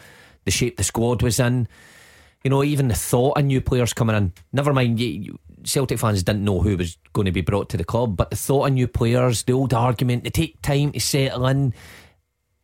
the 0.46 0.52
shape 0.52 0.78
the 0.78 0.84
squad 0.84 1.22
was 1.22 1.40
in. 1.40 1.68
You 2.44 2.50
know, 2.50 2.64
even 2.64 2.88
the 2.88 2.96
thought 2.96 3.38
of 3.38 3.46
new 3.46 3.62
players 3.62 3.94
coming 3.94 4.16
in. 4.16 4.34
Never 4.52 4.74
mind, 4.74 5.00
Celtic 5.64 6.00
fans 6.00 6.24
didn't 6.24 6.44
know 6.44 6.62
who 6.62 6.78
was 6.78 6.98
going 7.14 7.26
to 7.26 7.32
be 7.32 7.42
brought 7.42 7.70
to 7.70 7.78
the 7.78 7.84
club, 7.84 8.18
but 8.18 8.32
the 8.32 8.36
thought 8.36 8.68
of 8.68 8.74
new 8.74 8.88
players, 8.88 9.44
the 9.44 9.54
old 9.54 9.74
argument, 9.74 10.24
they 10.24 10.32
take 10.32 10.62
time 10.62 10.92
to 10.94 11.00
settle 11.00 11.46
in, 11.48 11.74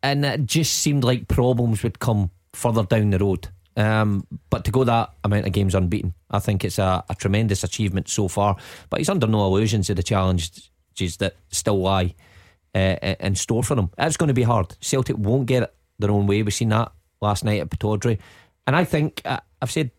and 0.02 0.24
it 0.24 0.46
just 0.46 0.74
seemed 0.78 1.04
like 1.04 1.28
problems 1.28 1.82
would 1.82 2.00
come 2.00 2.30
further 2.52 2.82
down 2.82 3.10
the 3.10 3.18
road. 3.18 3.48
Um, 3.76 4.26
but 4.50 4.64
to 4.64 4.72
go 4.72 4.82
that 4.82 5.12
amount 5.22 5.46
of 5.46 5.52
games 5.52 5.76
unbeaten, 5.76 6.14
I 6.28 6.40
think 6.40 6.64
it's 6.64 6.80
a, 6.80 7.04
a 7.08 7.14
tremendous 7.14 7.62
achievement 7.62 8.08
so 8.08 8.26
far. 8.26 8.56
But 8.90 8.98
he's 8.98 9.08
under 9.08 9.28
no 9.28 9.46
illusions 9.46 9.88
of 9.88 9.96
the 9.96 10.02
challenges 10.02 10.70
that 11.18 11.36
still 11.52 11.80
lie 11.80 12.16
uh, 12.74 12.96
in 13.20 13.36
store 13.36 13.62
for 13.62 13.78
him. 13.78 13.90
It's 13.96 14.16
going 14.16 14.28
to 14.28 14.34
be 14.34 14.42
hard. 14.42 14.76
Celtic 14.80 15.16
won't 15.16 15.46
get 15.46 15.72
their 16.00 16.10
own 16.10 16.26
way. 16.26 16.42
We've 16.42 16.52
seen 16.52 16.70
that 16.70 16.90
last 17.20 17.44
night 17.44 17.60
at 17.60 17.70
Pittodrie. 17.70 18.18
And 18.66 18.76
I 18.76 18.84
think, 18.84 19.22
uh, 19.24 19.40
I've 19.62 19.70
said 19.70 19.90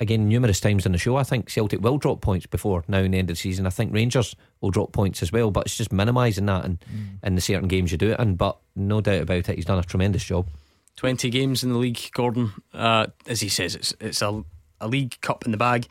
again 0.00 0.28
numerous 0.28 0.60
times 0.60 0.86
in 0.86 0.92
the 0.92 0.98
show, 0.98 1.16
I 1.16 1.24
think 1.24 1.50
Celtic 1.50 1.80
will 1.80 1.98
drop 1.98 2.20
points 2.20 2.46
before 2.46 2.84
now 2.88 2.98
in 2.98 3.10
the 3.10 3.18
end 3.18 3.30
of 3.30 3.36
the 3.36 3.40
season. 3.40 3.66
I 3.66 3.70
think 3.70 3.92
Rangers 3.92 4.36
will 4.60 4.70
drop 4.70 4.92
points 4.92 5.22
as 5.22 5.32
well, 5.32 5.50
but 5.50 5.66
it's 5.66 5.76
just 5.76 5.92
minimising 5.92 6.46
that 6.46 6.64
in, 6.64 6.78
mm. 6.78 7.08
in 7.22 7.34
the 7.34 7.40
certain 7.40 7.68
games 7.68 7.92
you 7.92 7.98
do 7.98 8.12
it 8.12 8.20
in. 8.20 8.36
But 8.36 8.56
no 8.76 9.00
doubt 9.00 9.22
about 9.22 9.48
it, 9.48 9.56
he's 9.56 9.64
done 9.64 9.78
a 9.78 9.84
tremendous 9.84 10.24
job. 10.24 10.48
20 10.96 11.30
games 11.30 11.62
in 11.62 11.72
the 11.72 11.78
league, 11.78 12.00
Gordon. 12.12 12.52
Uh, 12.72 13.06
as 13.26 13.40
he 13.40 13.48
says, 13.48 13.74
it's, 13.74 13.94
it's 14.00 14.22
a, 14.22 14.44
a 14.80 14.88
league 14.88 15.20
cup 15.20 15.44
in 15.44 15.52
the 15.52 15.56
bag. 15.56 15.86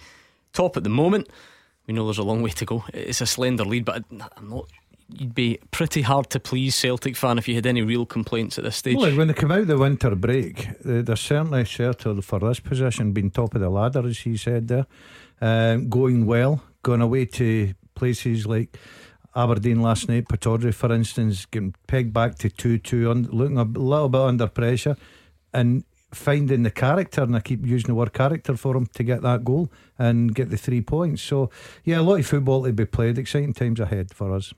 Top 0.53 0.75
at 0.75 0.83
the 0.83 0.89
moment. 0.89 1.29
We 1.85 1.93
know 1.93 2.05
there's 2.05 2.17
a 2.17 2.23
long 2.23 2.41
way 2.41 2.49
to 2.51 2.65
go. 2.65 2.83
It's 2.93 3.21
a 3.21 3.25
slender 3.25 3.63
lead, 3.63 3.85
but 3.85 4.03
I'm 4.35 4.49
not 4.49 4.69
you'd 5.09 5.35
be 5.35 5.59
pretty 5.71 6.01
hard 6.01 6.29
to 6.31 6.39
please 6.39 6.75
Celtic 6.75 7.15
fan 7.15 7.37
if 7.37 7.47
you 7.47 7.55
had 7.55 7.65
any 7.65 7.81
real 7.81 8.05
complaints 8.05 8.57
at 8.57 8.63
this 8.63 8.75
stage. 8.75 8.97
Well, 8.97 9.15
when 9.15 9.27
they 9.27 9.33
come 9.33 9.51
out 9.51 9.67
the 9.67 9.77
winter 9.77 10.15
break, 10.15 10.67
they're 10.81 11.15
certainly 11.15 11.65
certain 11.65 12.21
for 12.21 12.39
this 12.39 12.59
position, 12.59 13.13
being 13.13 13.31
top 13.31 13.55
of 13.55 13.61
the 13.61 13.69
ladder, 13.69 14.05
as 14.05 14.19
he 14.19 14.37
said 14.37 14.67
there, 14.67 14.85
um, 15.41 15.89
going 15.89 16.25
well, 16.25 16.63
going 16.83 17.01
away 17.01 17.25
to 17.25 17.73
places 17.95 18.45
like. 18.45 18.77
Aberdeen 19.35 19.83
last 19.83 20.09
night, 20.09 20.27
Pittodrie, 20.27 20.73
for 20.73 20.91
instance, 20.91 21.45
getting 21.45 21.75
pegged 21.85 22.11
back 22.11 22.39
to 22.39 22.49
2 22.49 22.79
2, 22.79 23.13
looking 23.13 23.59
a 23.59 23.65
little 23.65 24.09
bit 24.09 24.21
under 24.21 24.47
pressure 24.47 24.97
and 25.53 25.83
finding 26.11 26.63
the 26.63 26.71
character, 26.71 27.21
and 27.21 27.35
I 27.35 27.41
keep 27.41 27.63
using 27.63 27.89
the 27.89 27.93
word 27.93 28.13
character 28.13 28.57
for 28.57 28.75
him 28.75 28.87
to 28.87 29.03
get 29.03 29.21
that 29.21 29.43
goal 29.43 29.71
and 29.99 30.33
get 30.33 30.49
the 30.49 30.57
three 30.57 30.81
points. 30.81 31.21
So, 31.21 31.51
yeah, 31.83 31.99
a 31.99 32.01
lot 32.01 32.19
of 32.19 32.25
football 32.25 32.63
to 32.63 32.73
be 32.73 32.85
played. 32.85 33.19
Exciting 33.19 33.53
times 33.53 33.79
ahead 33.79 34.11
for 34.11 34.33
us. 34.33 34.53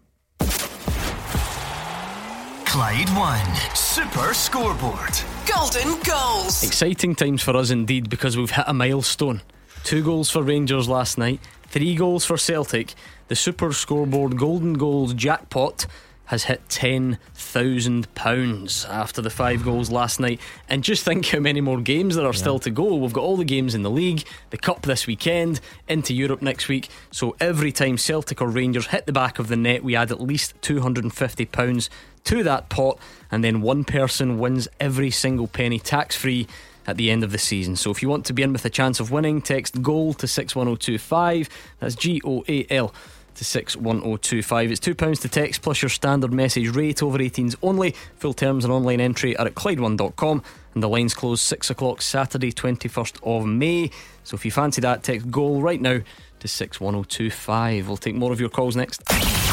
Clyde 2.70 3.10
One 3.18 3.56
Super 3.74 4.32
Scoreboard. 4.32 5.18
Golden 5.52 6.00
goals. 6.04 6.62
Exciting 6.62 7.16
times 7.16 7.42
for 7.42 7.58
us 7.58 7.72
indeed 7.72 8.12
because 8.12 8.38
we've 8.38 8.52
hit 8.52 8.66
a 8.68 8.74
milestone. 8.76 9.42
Two 9.84 10.04
goals 10.04 10.30
for 10.30 10.44
Rangers 10.44 10.88
last 10.88 11.18
night, 11.18 11.40
three 11.70 11.96
goals 11.96 12.26
for 12.26 12.38
Celtic. 12.38 12.94
The 13.28 13.36
Super 13.36 13.74
Scoreboard 13.74 14.38
Golden 14.38 14.74
Goals 14.74 15.16
jackpot 15.16 15.88
has 16.30 16.44
hit 16.44 16.62
£10,000 16.70 18.90
after 18.90 19.20
the 19.20 19.32
five 19.32 19.64
goals 19.64 19.90
last 19.90 20.20
night. 20.20 20.40
And 20.70 20.84
just 20.84 21.04
think 21.04 21.26
how 21.26 21.40
many 21.40 21.60
more 21.60 21.82
games 21.82 22.16
there 22.16 22.26
are 22.26 22.28
yeah. 22.28 22.40
still 22.40 22.60
to 22.60 22.70
go. 22.70 22.94
We've 22.94 23.12
got 23.12 23.24
all 23.24 23.36
the 23.36 23.44
games 23.44 23.74
in 23.74 23.82
the 23.82 23.90
league, 23.90 24.24
the 24.52 24.60
Cup 24.60 24.84
this 24.84 25.08
weekend, 25.08 25.60
into 25.88 26.14
Europe 26.14 26.44
next 26.44 26.68
week. 26.68 26.90
So 27.10 27.36
every 27.40 27.72
time 27.72 27.98
Celtic 27.98 28.44
or 28.44 28.48
Rangers 28.48 28.86
hit 28.86 29.08
the 29.08 29.12
back 29.12 29.40
of 29.40 29.48
the 29.48 29.56
net, 29.56 29.84
we 29.84 29.96
add 29.96 30.12
at 30.12 30.22
least 30.22 30.54
£250 30.62 31.90
to 32.26 32.44
that 32.44 32.70
pot, 32.70 33.00
and 33.32 33.44
then 33.44 33.62
one 33.62 33.84
person 33.84 34.38
wins 34.38 34.68
every 34.80 35.10
single 35.10 35.48
penny 35.48 35.80
tax 35.80 36.16
free 36.16 36.46
at 36.86 36.98
the 36.98 37.10
end 37.10 37.24
of 37.24 37.32
the 37.32 37.40
season. 37.40 37.76
So 37.76 37.90
if 37.90 38.04
you 38.04 38.10
want 38.10 38.28
to 38.28 38.34
be 38.34 38.44
in 38.44 38.54
with 38.54 38.64
a 38.66 38.70
chance 38.70 39.00
of 39.00 39.10
winning, 39.10 39.42
text 39.42 39.82
GOAL 39.82 40.14
to 40.14 40.28
61025. 40.28 41.50
That's 41.80 41.96
G 41.96 42.22
O 42.24 42.44
A 42.48 42.68
L 42.70 42.94
to 43.40 43.46
61025. 43.46 44.72
It's 44.72 44.80
£2 44.82 45.22
to 45.22 45.30
text 45.30 45.62
plus 45.62 45.82
your 45.82 45.90
standard 45.90 46.34
message 46.34 46.76
rate 46.76 47.02
over 47.02 47.18
18s 47.18 47.56
only. 47.64 47.96
Full 48.18 48.34
terms 48.34 48.66
and 48.66 48.74
online 48.74 49.00
entry 49.00 49.36
are 49.38 49.48
at 49.48 49.56
Clyde1.com. 49.56 50.44
And 50.74 50.84
the 50.84 50.90
lines 50.90 51.14
close 51.14 51.42
6 51.42 51.70
o'clock 51.70 52.02
Saturday, 52.02 52.52
21st 52.52 53.20
of 53.24 53.46
May. 53.46 53.92
So 54.24 54.36
if 54.36 54.46
you 54.46 54.52
fancy 54.52 54.82
that, 54.82 55.04
text 55.04 55.32
GOAL 55.32 55.62
right 55.62 55.82
now 55.82 56.02
to 56.40 56.48
61025. 56.48 57.88
We'll 57.88 57.98
take 57.98 58.16
more 58.16 58.32
of 58.32 58.40
your 58.40 58.50
calls 58.50 58.76
next. 58.76 59.02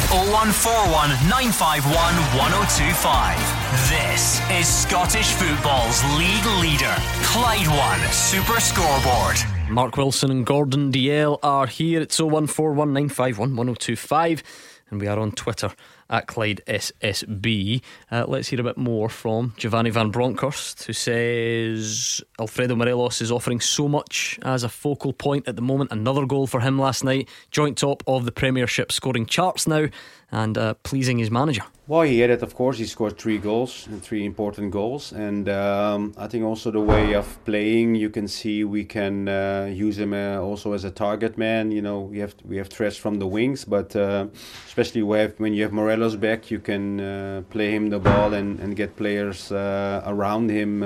0141 0.09 1.09
951 1.27 1.93
1025. 2.37 3.57
This 3.91 4.39
is 4.51 4.67
Scottish 4.67 5.33
football's 5.33 6.03
league 6.17 6.45
leader, 6.61 6.95
Clyde 7.23 7.67
One 7.67 8.11
Super 8.11 8.59
Scoreboard. 8.59 9.37
Mark 9.69 9.97
Wilson 9.97 10.31
and 10.31 10.45
Gordon 10.45 10.91
Dalziel 10.91 11.39
are 11.43 11.67
here. 11.67 12.01
It's 12.01 12.19
0141 12.19 12.93
951 12.93 13.55
1025. 13.55 14.43
And 14.89 15.01
we 15.01 15.07
are 15.07 15.19
on 15.19 15.33
Twitter 15.33 15.73
at 16.09 16.27
Clyde 16.27 16.61
SSB. 16.67 17.81
Uh, 18.11 18.25
let's 18.27 18.47
hear 18.49 18.59
a 18.59 18.63
bit 18.63 18.77
more 18.77 19.09
from 19.09 19.53
Giovanni 19.57 19.89
Van 19.89 20.11
Bronckhorst, 20.11 20.83
who 20.85 20.93
says 20.93 22.21
Alfredo 22.39 22.75
Morelos 22.75 23.21
is 23.21 23.31
offering 23.31 23.59
so 23.59 23.87
much 23.87 24.39
as 24.43 24.63
a 24.63 24.69
focal 24.69 25.13
point 25.13 25.47
at 25.47 25.55
the 25.55 25.61
moment. 25.61 25.91
Another 25.91 26.25
goal 26.25 26.47
for 26.47 26.61
him 26.61 26.79
last 26.79 27.03
night, 27.03 27.29
joint 27.51 27.77
top 27.77 28.03
of 28.07 28.25
the 28.25 28.31
Premiership 28.31 28.91
scoring 28.91 29.25
charts 29.25 29.67
now, 29.67 29.87
and 30.31 30.57
uh, 30.57 30.73
pleasing 30.83 31.17
his 31.19 31.31
manager. 31.31 31.63
Well, 31.87 32.01
he 32.01 32.19
had 32.19 32.29
it, 32.29 32.43
of 32.43 32.53
course. 32.53 32.77
He 32.79 32.85
scored 32.85 33.17
three 33.17 33.37
goals 33.37 33.87
three 34.01 34.25
important 34.25 34.71
goals. 34.71 35.13
And 35.13 35.47
um, 35.47 36.13
I 36.17 36.27
think 36.27 36.43
also 36.43 36.69
the 36.69 36.81
way 36.81 37.13
of 37.13 37.25
playing, 37.45 37.95
you 37.95 38.09
can 38.09 38.27
see 38.27 38.65
we 38.65 38.83
can 38.83 39.29
uh, 39.29 39.69
use 39.71 39.97
him 39.97 40.13
uh, 40.13 40.37
also 40.39 40.73
as 40.73 40.83
a 40.83 40.91
target 40.91 41.37
man. 41.37 41.71
You 41.71 41.81
know, 41.81 42.01
we 42.01 42.19
have 42.19 42.35
we 42.43 42.57
have 42.57 42.67
threats 42.67 42.97
from 42.97 43.19
the 43.19 43.27
wings, 43.27 43.63
but 43.63 43.95
uh, 43.95 44.27
especially 44.65 45.01
when 45.01 45.53
you 45.53 45.63
have 45.63 45.71
Morelos 45.71 46.17
back, 46.17 46.51
you 46.51 46.59
can 46.59 46.99
uh, 46.99 47.43
play 47.49 47.71
him 47.71 47.89
the 47.89 47.99
ball 47.99 48.33
and, 48.33 48.59
and 48.59 48.75
get 48.75 48.97
players 48.97 49.51
uh, 49.51 50.03
around 50.05 50.49
him 50.49 50.81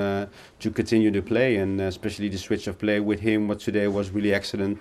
to 0.60 0.72
continue 0.72 1.10
to 1.12 1.22
play. 1.22 1.56
And 1.56 1.82
especially 1.82 2.30
the 2.30 2.38
switch 2.38 2.68
of 2.68 2.78
play 2.78 3.00
with 3.00 3.22
him, 3.22 3.48
what 3.48 3.60
today 3.60 3.88
was 3.88 4.12
really 4.12 4.34
excellent. 4.34 4.78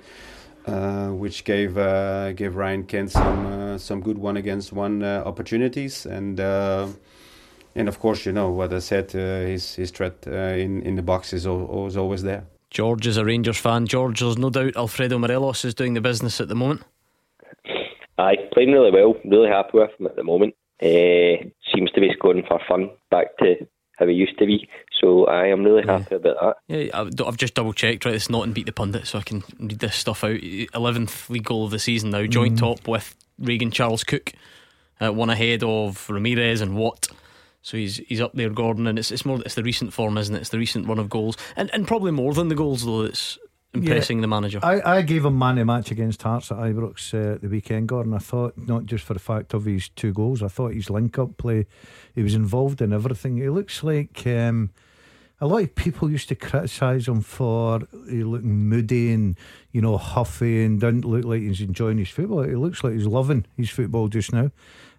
Uh, 0.67 1.09
which 1.09 1.45
gave 1.45 1.79
uh, 1.79 2.33
gave 2.33 2.55
Ryan 2.55 2.85
Kent 2.85 3.11
some 3.13 3.47
uh, 3.47 3.79
some 3.79 4.03
good 4.03 4.19
one 4.19 4.37
against 4.37 4.75
one 4.75 5.03
opportunities 5.03 6.05
and 6.05 6.39
and 6.39 7.89
of 7.89 7.99
course 7.99 8.27
you 8.27 8.33
know 8.33 8.51
what 8.51 8.73
I 8.73 8.81
said 8.81 9.11
his 9.13 9.75
his 9.75 9.91
threat 9.91 10.27
in 10.27 10.83
in 10.83 10.97
the 10.97 11.03
box 11.03 11.33
is, 11.33 11.47
is 11.47 11.97
always 11.97 12.23
there. 12.23 12.45
George 12.71 13.07
is 13.07 13.17
a 13.17 13.25
Rangers 13.25 13.59
fan. 13.59 13.87
George, 13.87 14.21
there's 14.21 14.39
no 14.39 14.51
doubt 14.51 14.77
Alfredo 14.77 15.19
Morelos 15.19 15.65
is 15.65 15.75
doing 15.75 15.95
the 15.95 16.01
business 16.01 16.41
at 16.41 16.49
the 16.49 16.55
moment. 16.55 16.83
Aye, 18.19 18.37
playing 18.53 18.73
really 18.73 18.93
well. 18.93 19.15
Really 19.25 19.49
happy 19.49 19.79
with 19.79 19.91
him 19.99 20.07
at 20.07 20.17
the 20.17 20.23
moment. 20.23 20.55
Uh, 20.81 21.49
seems 21.75 21.91
to 21.93 22.01
be 22.01 22.11
scoring 22.17 22.45
for 22.47 22.61
fun. 22.69 22.91
Back 23.11 23.37
to 23.39 23.67
how 24.01 24.07
he 24.07 24.15
used 24.15 24.39
to 24.39 24.47
be. 24.47 24.69
So 25.01 25.27
I 25.27 25.47
am 25.47 25.63
really 25.63 25.87
happy 25.87 26.09
yeah. 26.11 26.17
about 26.17 26.37
that. 26.41 26.57
Yeah, 26.67 27.25
I've 27.27 27.37
just 27.37 27.55
double 27.55 27.73
checked. 27.73 28.05
Right, 28.05 28.15
it's 28.15 28.31
not 28.31 28.45
in 28.45 28.53
beat 28.53 28.67
the 28.67 28.73
pundit, 28.73 29.07
so 29.07 29.19
I 29.19 29.23
can 29.23 29.45
read 29.59 29.79
this 29.79 29.95
stuff 29.95 30.25
out. 30.25 30.41
Eleventh 30.75 31.31
league 31.31 31.45
goal 31.45 31.65
of 31.67 31.71
the 31.71 31.79
season 31.79 32.11
now, 32.11 32.27
joint 32.27 32.57
mm. 32.57 32.59
top 32.59 32.89
with 32.89 33.15
Regan 33.39 33.71
Charles 33.71 34.03
Cook, 34.03 34.33
uh, 35.01 35.13
one 35.13 35.31
ahead 35.31 35.63
of 35.63 36.09
Ramirez 36.11 36.61
and 36.61 36.75
Watt. 36.75 37.09
So 37.63 37.77
he's 37.77 37.99
he's 37.99 38.21
up 38.21 38.33
there, 38.35 38.51
Gordon, 38.51 38.87
and 38.87 38.99
it's 38.99 39.11
it's 39.11 39.25
more 39.25 39.41
it's 39.45 39.55
the 39.55 39.63
recent 39.63 39.93
form, 39.93 40.19
isn't 40.19 40.35
it? 40.35 40.41
It's 40.41 40.51
the 40.51 40.59
recent 40.59 40.89
run 40.89 40.99
of 40.99 41.09
goals, 41.09 41.37
and 41.57 41.71
and 41.73 41.87
probably 41.87 42.11
more 42.11 42.35
than 42.35 42.49
the 42.49 42.55
goals 42.55 42.85
though. 42.85 43.03
It's 43.03 43.39
impressing 43.73 44.19
yeah, 44.19 44.23
the 44.23 44.29
manager. 44.29 44.61
I, 44.63 44.99
I 44.99 45.03
gave 45.03 45.25
him 45.25 45.39
man 45.39 45.59
of 45.59 45.67
match 45.67 45.91
against 45.91 46.23
Hearts 46.23 46.51
at 46.51 46.59
Ibrox 46.59 47.15
uh, 47.15 47.39
the 47.41 47.49
weekend, 47.49 47.89
Gordon. 47.89 48.15
I 48.15 48.19
thought 48.19 48.57
not 48.57 48.87
just 48.87 49.05
for 49.05 49.15
the 49.15 49.21
fact 49.21 49.55
of 49.55 49.65
his 49.65 49.89
two 49.91 50.13
goals, 50.13 50.43
I 50.43 50.49
thought 50.49 50.75
his 50.75 50.91
link 50.91 51.19
up 51.19 51.37
play, 51.37 51.67
he 52.15 52.23
was 52.23 52.35
involved 52.35 52.81
in 52.81 52.93
everything. 52.93 53.37
He 53.37 53.49
looks 53.49 53.83
like 53.83 54.27
um, 54.27 54.71
a 55.41 55.47
lot 55.47 55.63
of 55.63 55.75
people 55.75 56.11
used 56.11 56.29
to 56.29 56.35
criticise 56.35 57.09
him 57.09 57.23
for 57.23 57.81
he 58.09 58.23
looking 58.23 58.69
moody 58.69 59.13
and 59.13 59.37
you 59.73 59.81
know 59.81 59.97
huffy 59.97 60.65
and 60.65 60.81
doesn't 60.81 61.05
look 61.05 61.25
like 61.25 61.41
he's 61.41 61.61
enjoying 61.61 61.99
his 61.99 62.11
football. 62.11 62.43
He 62.43 62.57
looks 62.57 62.85
like 62.85 62.93
he's 62.93 63.07
loving 63.07 63.47
his 63.57 63.71
football 63.71 64.09
just 64.09 64.33
now. 64.33 64.51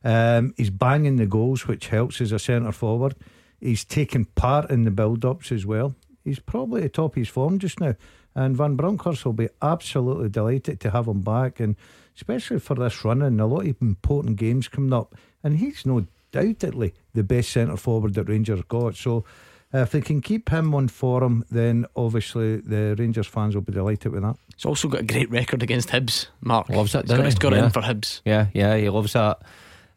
Um, 0.04 0.54
he's 0.58 0.72
banging 0.72 1.18
the 1.18 1.28
goals, 1.28 1.68
which 1.68 1.88
helps 1.88 2.22
as 2.22 2.32
a 2.32 2.40
centre 2.40 2.72
forward. 2.72 3.16
He's 3.60 3.86
taking 3.86 4.26
part 4.26 4.72
in 4.72 4.84
the 4.84 4.92
build 4.92 5.24
ups 5.24 5.52
as 5.52 5.66
well. 5.66 5.96
He's 6.24 6.40
probably 6.40 6.82
at 6.82 6.94
the 6.94 7.02
top 7.02 7.12
of 7.12 7.16
his 7.16 7.30
form 7.30 7.60
just 7.60 7.80
now. 7.80 7.96
And 8.34 8.56
Van 8.56 8.76
Bronckhorst 8.76 9.26
will 9.26 9.34
be 9.34 9.50
absolutely 9.62 10.30
delighted 10.30 10.80
to 10.80 10.92
have 10.92 11.08
him 11.08 11.22
back, 11.22 11.60
and 11.60 11.76
especially 12.16 12.60
for 12.60 12.76
this 12.76 13.04
run 13.04 13.22
and 13.22 13.40
a 13.42 13.46
lot 13.46 13.68
of 13.68 13.82
important 13.82 14.38
games 14.38 14.68
coming 14.68 14.94
up. 14.94 15.16
And 15.44 15.58
he's 15.58 15.86
no 15.86 16.08
doubtedly 16.32 16.94
the 17.14 17.24
best 17.24 17.52
centre 17.52 17.78
forward 17.78 18.14
that 18.16 18.30
Rangers 18.30 18.62
got. 18.68 18.96
So 18.96 19.26
uh, 19.74 19.80
if 19.80 19.92
they 19.92 20.02
can 20.02 20.22
keep 20.22 20.50
him 20.50 20.74
on 20.76 20.88
form, 20.88 21.46
then 21.50 21.86
obviously 21.96 22.58
the 22.58 22.96
Rangers 22.98 23.28
fans 23.28 23.56
will 23.56 23.62
be 23.62 23.74
delighted 23.74 24.12
with 24.12 24.24
that. 24.24 24.36
He's 24.56 24.66
also 24.66 24.88
got 24.88 25.02
a 25.02 25.06
great 25.06 25.30
record 25.30 25.64
against 25.64 25.90
Hibs. 25.90 26.28
Mark 26.42 26.70
loves 26.70 26.94
it. 26.96 27.08
He's 27.08 27.18
got, 27.18 27.26
he's 27.26 27.36
got 27.36 27.54
yeah. 27.54 27.66
in 27.66 27.70
for 27.70 27.82
Hibs. 27.82 28.22
Yeah, 28.26 28.48
yeah, 28.54 28.76
he 28.78 28.90
loves 28.90 29.14
that. 29.14 29.42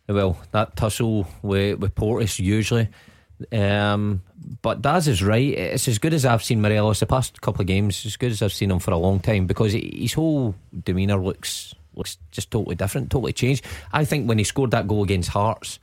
Well, 0.08 0.38
that 0.52 0.76
tussle 0.76 1.26
with 1.42 1.78
with 1.78 1.94
Porteous 1.94 2.38
usually. 2.38 2.88
Um, 3.50 4.22
but 4.62 4.82
Daz 4.82 5.08
is 5.08 5.22
right. 5.22 5.52
It's 5.54 5.88
as 5.88 5.98
good 5.98 6.14
as 6.14 6.24
I've 6.24 6.44
seen 6.44 6.60
Morelos 6.60 7.00
the 7.00 7.06
past 7.06 7.40
couple 7.40 7.62
of 7.62 7.66
games. 7.66 8.04
As 8.06 8.16
good 8.16 8.30
as 8.30 8.42
I've 8.42 8.52
seen 8.52 8.70
him 8.70 8.78
for 8.78 8.92
a 8.92 8.96
long 8.96 9.18
time 9.18 9.46
because 9.46 9.72
his 9.72 10.12
whole 10.12 10.54
demeanour 10.84 11.16
looks 11.16 11.74
looks 11.94 12.18
just 12.30 12.50
totally 12.50 12.74
different, 12.74 13.10
totally 13.10 13.32
changed. 13.32 13.64
I 13.92 14.04
think 14.04 14.28
when 14.28 14.38
he 14.38 14.44
scored 14.44 14.72
that 14.72 14.86
goal 14.86 15.02
against 15.02 15.30
Hearts, 15.30 15.78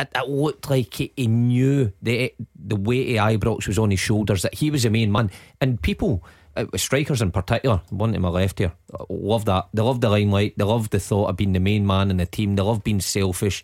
it, 0.00 0.08
it 0.14 0.28
looked 0.28 0.70
like 0.70 0.94
he, 0.94 1.26
knew 1.26 1.92
the 2.02 2.34
the 2.54 2.76
weight 2.76 3.16
of 3.16 3.28
Ibrox 3.28 3.66
was 3.66 3.78
on 3.78 3.90
his 3.90 4.00
shoulders. 4.00 4.42
That 4.42 4.54
he 4.54 4.70
was 4.70 4.82
the 4.82 4.90
main 4.90 5.12
man, 5.12 5.30
and 5.60 5.80
people. 5.80 6.24
Uh, 6.56 6.66
strikers 6.74 7.22
in 7.22 7.30
particular, 7.30 7.80
one 7.90 8.12
to 8.12 8.18
my 8.18 8.28
left 8.28 8.58
here, 8.58 8.72
love 9.08 9.44
that. 9.44 9.68
They 9.72 9.82
love 9.82 10.00
the 10.00 10.10
limelight. 10.10 10.58
They 10.58 10.64
love 10.64 10.90
the 10.90 10.98
thought 10.98 11.28
of 11.28 11.36
being 11.36 11.52
the 11.52 11.60
main 11.60 11.86
man 11.86 12.10
in 12.10 12.16
the 12.16 12.26
team. 12.26 12.56
They 12.56 12.62
love 12.62 12.82
being 12.82 13.00
selfish. 13.00 13.62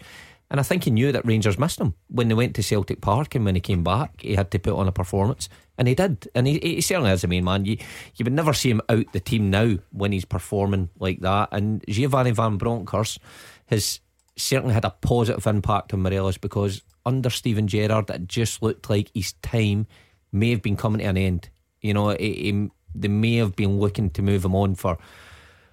And 0.50 0.60
I 0.60 0.62
think 0.62 0.84
he 0.84 0.90
knew 0.90 1.10
that 1.10 1.26
Rangers 1.26 1.58
missed 1.58 1.80
him 1.80 1.94
when 2.08 2.28
they 2.28 2.34
went 2.34 2.54
to 2.54 2.62
Celtic 2.62 3.00
Park 3.00 3.34
and 3.34 3.44
when 3.44 3.56
he 3.56 3.60
came 3.60 3.82
back, 3.82 4.20
he 4.20 4.36
had 4.36 4.50
to 4.52 4.58
put 4.58 4.74
on 4.74 4.86
a 4.86 4.92
performance. 4.92 5.48
And 5.76 5.88
he 5.88 5.94
did. 5.94 6.28
And 6.34 6.46
he, 6.46 6.58
he 6.60 6.80
certainly 6.80 7.10
is 7.10 7.22
the 7.22 7.28
main 7.28 7.44
man. 7.44 7.64
You, 7.64 7.78
you 8.14 8.24
would 8.24 8.32
never 8.32 8.52
see 8.52 8.70
him 8.70 8.80
out 8.88 9.12
the 9.12 9.20
team 9.20 9.50
now 9.50 9.76
when 9.90 10.12
he's 10.12 10.24
performing 10.24 10.88
like 10.98 11.20
that. 11.20 11.48
And 11.50 11.84
Giovanni 11.88 12.30
Van 12.30 12.58
Bronckhorst 12.58 13.18
has 13.66 14.00
certainly 14.36 14.74
had 14.74 14.84
a 14.84 14.94
positive 15.00 15.46
impact 15.46 15.94
on 15.94 16.02
Morelos 16.02 16.38
because 16.38 16.82
under 17.04 17.30
Steven 17.30 17.66
Gerrard, 17.68 18.10
it 18.10 18.26
just 18.28 18.62
looked 18.62 18.90
like 18.90 19.10
his 19.14 19.32
time 19.34 19.86
may 20.32 20.50
have 20.50 20.62
been 20.62 20.76
coming 20.76 21.00
to 21.00 21.06
an 21.06 21.16
end. 21.16 21.48
You 21.80 21.94
know, 21.94 22.10
it, 22.10 22.22
it, 22.22 22.70
they 22.94 23.08
may 23.08 23.36
have 23.36 23.56
been 23.56 23.78
looking 23.78 24.10
to 24.10 24.22
move 24.22 24.44
him 24.44 24.54
on 24.54 24.74
for 24.74 24.98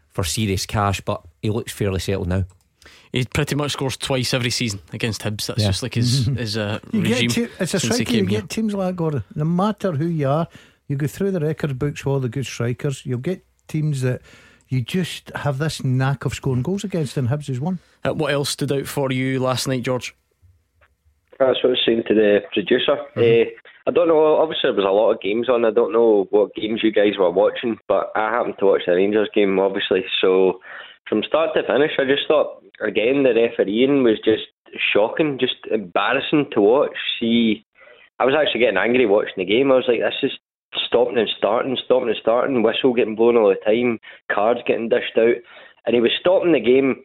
for 0.09 0.23
serious 0.23 0.67
cash, 0.67 1.01
but 1.01 1.25
he 1.41 1.49
looks 1.49 1.71
fairly 1.73 1.99
settled 1.99 2.27
now 2.27 2.45
he 3.13 3.23
pretty 3.25 3.55
much 3.55 3.71
scores 3.71 3.95
twice 3.95 4.33
every 4.33 4.49
season 4.49 4.79
against 4.91 5.21
Hibs. 5.21 5.45
That's 5.45 5.61
yeah. 5.61 5.67
just 5.67 5.83
like 5.83 5.93
his 5.93 6.25
his 6.37 6.57
uh, 6.57 6.79
regime. 6.91 7.29
Te- 7.29 7.47
it's 7.59 7.73
a 7.73 7.79
striker. 7.79 8.11
You 8.11 8.25
get 8.25 8.49
teams 8.49 8.73
like 8.73 8.95
Gordon. 8.95 9.23
No 9.35 9.45
matter 9.45 9.91
who 9.91 10.07
you 10.07 10.27
are, 10.27 10.47
you 10.87 10.95
go 10.95 11.07
through 11.07 11.31
the 11.31 11.39
record 11.39 11.77
books 11.77 12.03
with 12.03 12.11
all 12.11 12.19
the 12.19 12.29
good 12.29 12.45
strikers. 12.45 13.05
You'll 13.05 13.19
get 13.19 13.45
teams 13.67 14.01
that 14.01 14.21
you 14.67 14.81
just 14.81 15.31
have 15.35 15.57
this 15.57 15.83
knack 15.83 16.25
of 16.25 16.33
scoring 16.33 16.63
goals 16.63 16.83
against, 16.83 17.17
and 17.17 17.29
Hibs 17.29 17.49
is 17.49 17.59
one. 17.59 17.79
Uh, 18.03 18.13
what 18.13 18.31
else 18.31 18.49
stood 18.49 18.71
out 18.71 18.87
for 18.87 19.11
you 19.11 19.39
last 19.39 19.67
night, 19.67 19.83
George? 19.83 20.15
That's 21.39 21.63
what 21.63 21.65
I 21.65 21.67
was 21.69 21.81
saying 21.85 22.03
to 22.07 22.13
the 22.13 22.39
producer. 22.51 22.97
Mm-hmm. 23.15 23.19
Uh, 23.19 23.51
I 23.85 23.91
don't 23.91 24.07
know. 24.07 24.37
Obviously, 24.37 24.69
there 24.69 24.73
was 24.73 24.85
a 24.85 24.95
lot 24.95 25.11
of 25.11 25.21
games 25.21 25.49
on. 25.49 25.65
I 25.65 25.71
don't 25.71 25.91
know 25.91 26.27
what 26.29 26.55
games 26.55 26.81
you 26.83 26.91
guys 26.91 27.17
were 27.19 27.31
watching, 27.31 27.77
but 27.87 28.11
I 28.15 28.29
happened 28.31 28.55
to 28.59 28.65
watch 28.65 28.83
the 28.85 28.93
Rangers 28.93 29.29
game, 29.35 29.59
obviously. 29.59 30.05
So 30.21 30.59
from 31.09 31.23
start 31.23 31.51
to 31.55 31.63
finish, 31.63 31.91
I 31.99 32.05
just 32.05 32.27
thought 32.27 32.63
again 32.79 33.23
the 33.23 33.33
refereeing 33.35 34.03
was 34.03 34.19
just 34.23 34.47
shocking, 34.93 35.37
just 35.39 35.55
embarrassing 35.69 36.47
to 36.53 36.61
watch. 36.61 36.95
See, 37.19 37.65
I 38.19 38.25
was 38.25 38.35
actually 38.39 38.61
getting 38.61 38.77
angry 38.77 39.05
watching 39.05 39.35
the 39.37 39.45
game. 39.45 39.71
I 39.71 39.75
was 39.75 39.85
like, 39.87 39.99
this 39.99 40.31
is 40.31 40.39
stopping 40.87 41.17
and 41.17 41.29
starting, 41.37 41.77
stopping 41.85 42.09
and 42.09 42.17
starting, 42.19 42.63
whistle 42.63 42.93
getting 42.93 43.15
blown 43.15 43.37
all 43.37 43.49
the 43.49 43.55
time, 43.65 43.99
cards 44.31 44.61
getting 44.65 44.89
dished 44.89 45.17
out, 45.17 45.35
and 45.85 45.95
he 45.95 46.01
was 46.01 46.11
stopping 46.19 46.53
the 46.53 46.59
game 46.59 47.03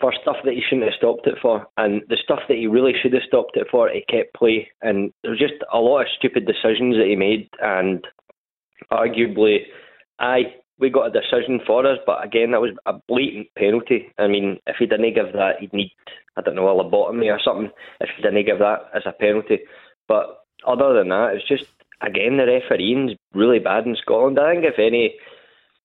for 0.00 0.12
stuff 0.22 0.36
that 0.44 0.54
he 0.54 0.62
shouldn't 0.62 0.90
have 0.90 0.98
stopped 0.98 1.26
it 1.26 1.36
for, 1.40 1.66
and 1.76 2.02
the 2.08 2.16
stuff 2.22 2.40
that 2.48 2.56
he 2.56 2.66
really 2.66 2.92
should 3.00 3.12
have 3.12 3.22
stopped 3.26 3.56
it 3.56 3.66
for, 3.70 3.88
he 3.88 4.04
kept 4.08 4.34
play, 4.34 4.68
and 4.80 5.12
there 5.22 5.30
was 5.30 5.38
just 5.38 5.54
a 5.72 5.78
lot 5.78 6.00
of 6.00 6.06
stupid 6.18 6.46
decisions 6.46 6.96
that 6.96 7.06
he 7.06 7.14
made, 7.14 7.48
and 7.60 8.04
arguably, 8.90 9.58
I 10.18 10.54
we 10.82 10.90
got 10.90 11.14
a 11.14 11.20
decision 11.20 11.60
for 11.64 11.86
us, 11.86 11.98
but 12.04 12.24
again, 12.24 12.50
that 12.50 12.60
was 12.60 12.72
a 12.86 12.94
blatant 13.06 13.46
penalty. 13.56 14.12
I 14.18 14.26
mean, 14.26 14.58
if 14.66 14.76
he 14.78 14.86
didn't 14.86 15.14
give 15.14 15.32
that, 15.32 15.60
he'd 15.60 15.72
need, 15.72 15.92
I 16.36 16.42
don't 16.42 16.56
know, 16.56 16.68
a 16.68 16.84
lobotomy 16.84 17.32
or 17.32 17.40
something, 17.42 17.70
if 18.00 18.10
he 18.16 18.22
didn't 18.22 18.44
give 18.44 18.58
that 18.58 18.90
as 18.92 19.02
a 19.06 19.12
penalty. 19.12 19.60
But 20.08 20.44
other 20.66 20.92
than 20.92 21.08
that, 21.10 21.34
it's 21.34 21.46
just, 21.46 21.66
again, 22.02 22.36
the 22.36 22.44
refereeing's 22.44 23.16
really 23.34 23.58
bad 23.58 23.86
in 23.86 23.96
Scotland. 23.96 24.38
I 24.38 24.52
think 24.52 24.64
if 24.64 24.78
any 24.78 25.14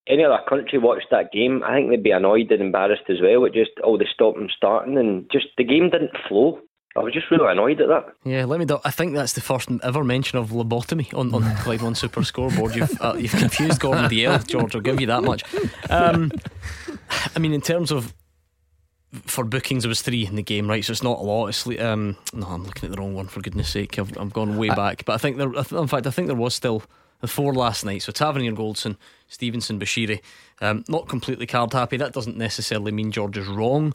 any 0.07 0.23
other 0.23 0.39
country 0.47 0.79
watched 0.79 1.07
that 1.11 1.31
game, 1.31 1.61
I 1.65 1.75
think 1.75 1.89
they'd 1.89 2.03
be 2.03 2.11
annoyed 2.11 2.51
and 2.51 2.61
embarrassed 2.61 3.09
as 3.09 3.17
well. 3.21 3.43
It 3.45 3.53
just, 3.53 3.71
oh, 3.83 3.97
they 3.97 4.07
stopped 4.13 4.37
them 4.37 4.47
starting 4.55 4.97
and 4.97 5.29
just 5.31 5.47
the 5.57 5.65
game 5.65 5.89
didn't 5.89 6.15
flow. 6.27 6.59
I 6.95 7.01
was 7.01 7.13
just 7.13 7.29
really 7.29 7.51
annoyed 7.51 7.79
at 7.79 7.89
that. 7.89 8.05
Yeah, 8.23 8.45
let 8.45 8.59
me. 8.59 8.65
Do, 8.65 8.79
I 8.83 8.89
think 8.89 9.13
that's 9.13 9.33
the 9.33 9.41
first 9.41 9.69
ever 9.83 10.03
mention 10.03 10.39
of 10.39 10.49
lobotomy 10.49 11.13
on 11.13 11.31
on 11.31 11.43
Clyde 11.57 11.83
One 11.83 11.93
Super 11.93 12.23
Scoreboard. 12.23 12.75
You've 12.75 12.99
uh, 12.99 13.13
you've 13.15 13.31
confused 13.37 13.79
Gordon 13.79 14.05
Dalziel, 14.05 14.47
George. 14.47 14.73
I'll 14.73 14.81
give 14.81 14.99
you 14.99 15.05
that 15.07 15.23
much. 15.23 15.43
Um, 15.91 16.31
I 17.35 17.39
mean, 17.39 17.53
in 17.53 17.61
terms 17.61 17.91
of 17.91 18.15
for 19.25 19.43
bookings, 19.43 19.85
it 19.85 19.87
was 19.87 20.01
three 20.01 20.25
in 20.25 20.35
the 20.35 20.43
game, 20.43 20.69
right? 20.69 20.83
So 20.83 20.91
it's 20.91 21.03
not 21.03 21.19
a 21.19 21.21
lot. 21.21 21.47
It's, 21.47 21.65
um, 21.79 22.17
no, 22.33 22.47
I'm 22.47 22.63
looking 22.63 22.89
at 22.89 22.95
the 22.95 23.01
wrong 23.01 23.13
one. 23.13 23.27
For 23.27 23.41
goodness' 23.41 23.69
sake, 23.69 23.97
I've, 23.99 24.17
I've 24.17 24.33
gone 24.33 24.57
way 24.57 24.69
back. 24.69 25.05
But 25.05 25.13
I 25.13 25.17
think 25.17 25.37
there. 25.37 25.53
In 25.53 25.87
fact, 25.87 26.07
I 26.07 26.11
think 26.11 26.27
there 26.27 26.35
was 26.35 26.55
still 26.55 26.83
the 27.21 27.27
four 27.27 27.53
last 27.53 27.85
night. 27.85 28.03
So 28.03 28.11
Tavernier, 28.11 28.51
Goldson, 28.53 28.97
Stevenson, 29.27 29.79
Bashiri. 29.79 30.21
Um, 30.61 30.83
not 30.87 31.07
completely 31.07 31.45
card 31.45 31.73
happy. 31.73 31.97
That 31.97 32.13
doesn't 32.13 32.37
necessarily 32.37 32.91
mean 32.91 33.11
George 33.11 33.37
is 33.37 33.47
wrong 33.47 33.93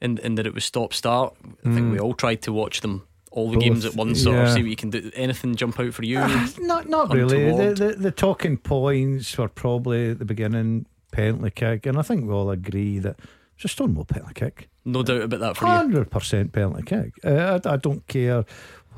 in, 0.00 0.18
and 0.18 0.38
that 0.38 0.46
it 0.46 0.54
was 0.54 0.64
stop 0.64 0.92
start. 0.92 1.34
I 1.64 1.72
think 1.74 1.92
we 1.92 1.98
all 1.98 2.14
tried 2.14 2.42
to 2.42 2.52
watch 2.52 2.80
them 2.80 3.06
all 3.30 3.48
the 3.48 3.56
Both, 3.56 3.64
games 3.64 3.84
at 3.84 3.94
once, 3.94 4.26
or 4.26 4.34
yeah. 4.34 4.54
see 4.54 4.62
what 4.62 4.70
you 4.70 4.76
can 4.76 4.90
do. 4.90 5.10
Anything 5.14 5.54
jump 5.54 5.78
out 5.78 5.94
for 5.94 6.04
you? 6.04 6.18
Not 6.58 6.88
not 6.88 7.12
really. 7.12 7.50
The, 7.50 7.74
the 7.74 7.92
the 7.94 8.10
talking 8.10 8.56
points 8.56 9.36
were 9.38 9.48
probably 9.48 10.10
at 10.10 10.18
the 10.18 10.24
beginning 10.24 10.86
penalty 11.12 11.50
kick, 11.50 11.86
and 11.86 11.98
I 11.98 12.02
think 12.02 12.26
we 12.26 12.32
all 12.32 12.50
agree 12.50 12.98
that 12.98 13.18
it's 13.60 13.66
a 13.66 13.68
Stonewall 13.68 14.06
penalty 14.06 14.32
kick. 14.32 14.70
no 14.86 15.02
doubt 15.02 15.20
about 15.20 15.40
that 15.40 15.56
for 15.58 15.66
you. 15.66 15.70
Hundred 15.72 16.10
percent 16.10 16.50
penalty 16.50 16.82
kick. 16.82 17.12
Uh, 17.22 17.60
I, 17.62 17.74
I 17.74 17.76
don't 17.76 18.06
care 18.08 18.46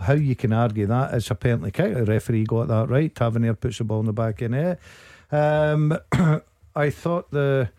how 0.00 0.12
you 0.12 0.36
can 0.36 0.52
argue 0.52 0.86
that 0.86 1.12
it's 1.14 1.32
a 1.32 1.34
penalty 1.34 1.72
kick. 1.72 1.94
The 1.94 2.04
referee 2.04 2.44
got 2.44 2.68
that 2.68 2.88
right. 2.88 3.12
Tavernier 3.12 3.54
puts 3.54 3.78
the 3.78 3.84
ball 3.84 4.00
in 4.00 4.06
the 4.06 4.12
back 4.12 4.40
of 4.40 4.52
the 4.52 4.56
net. 4.56 4.80
Um, 5.32 5.98
I 6.76 6.90
thought 6.90 7.32
the. 7.32 7.70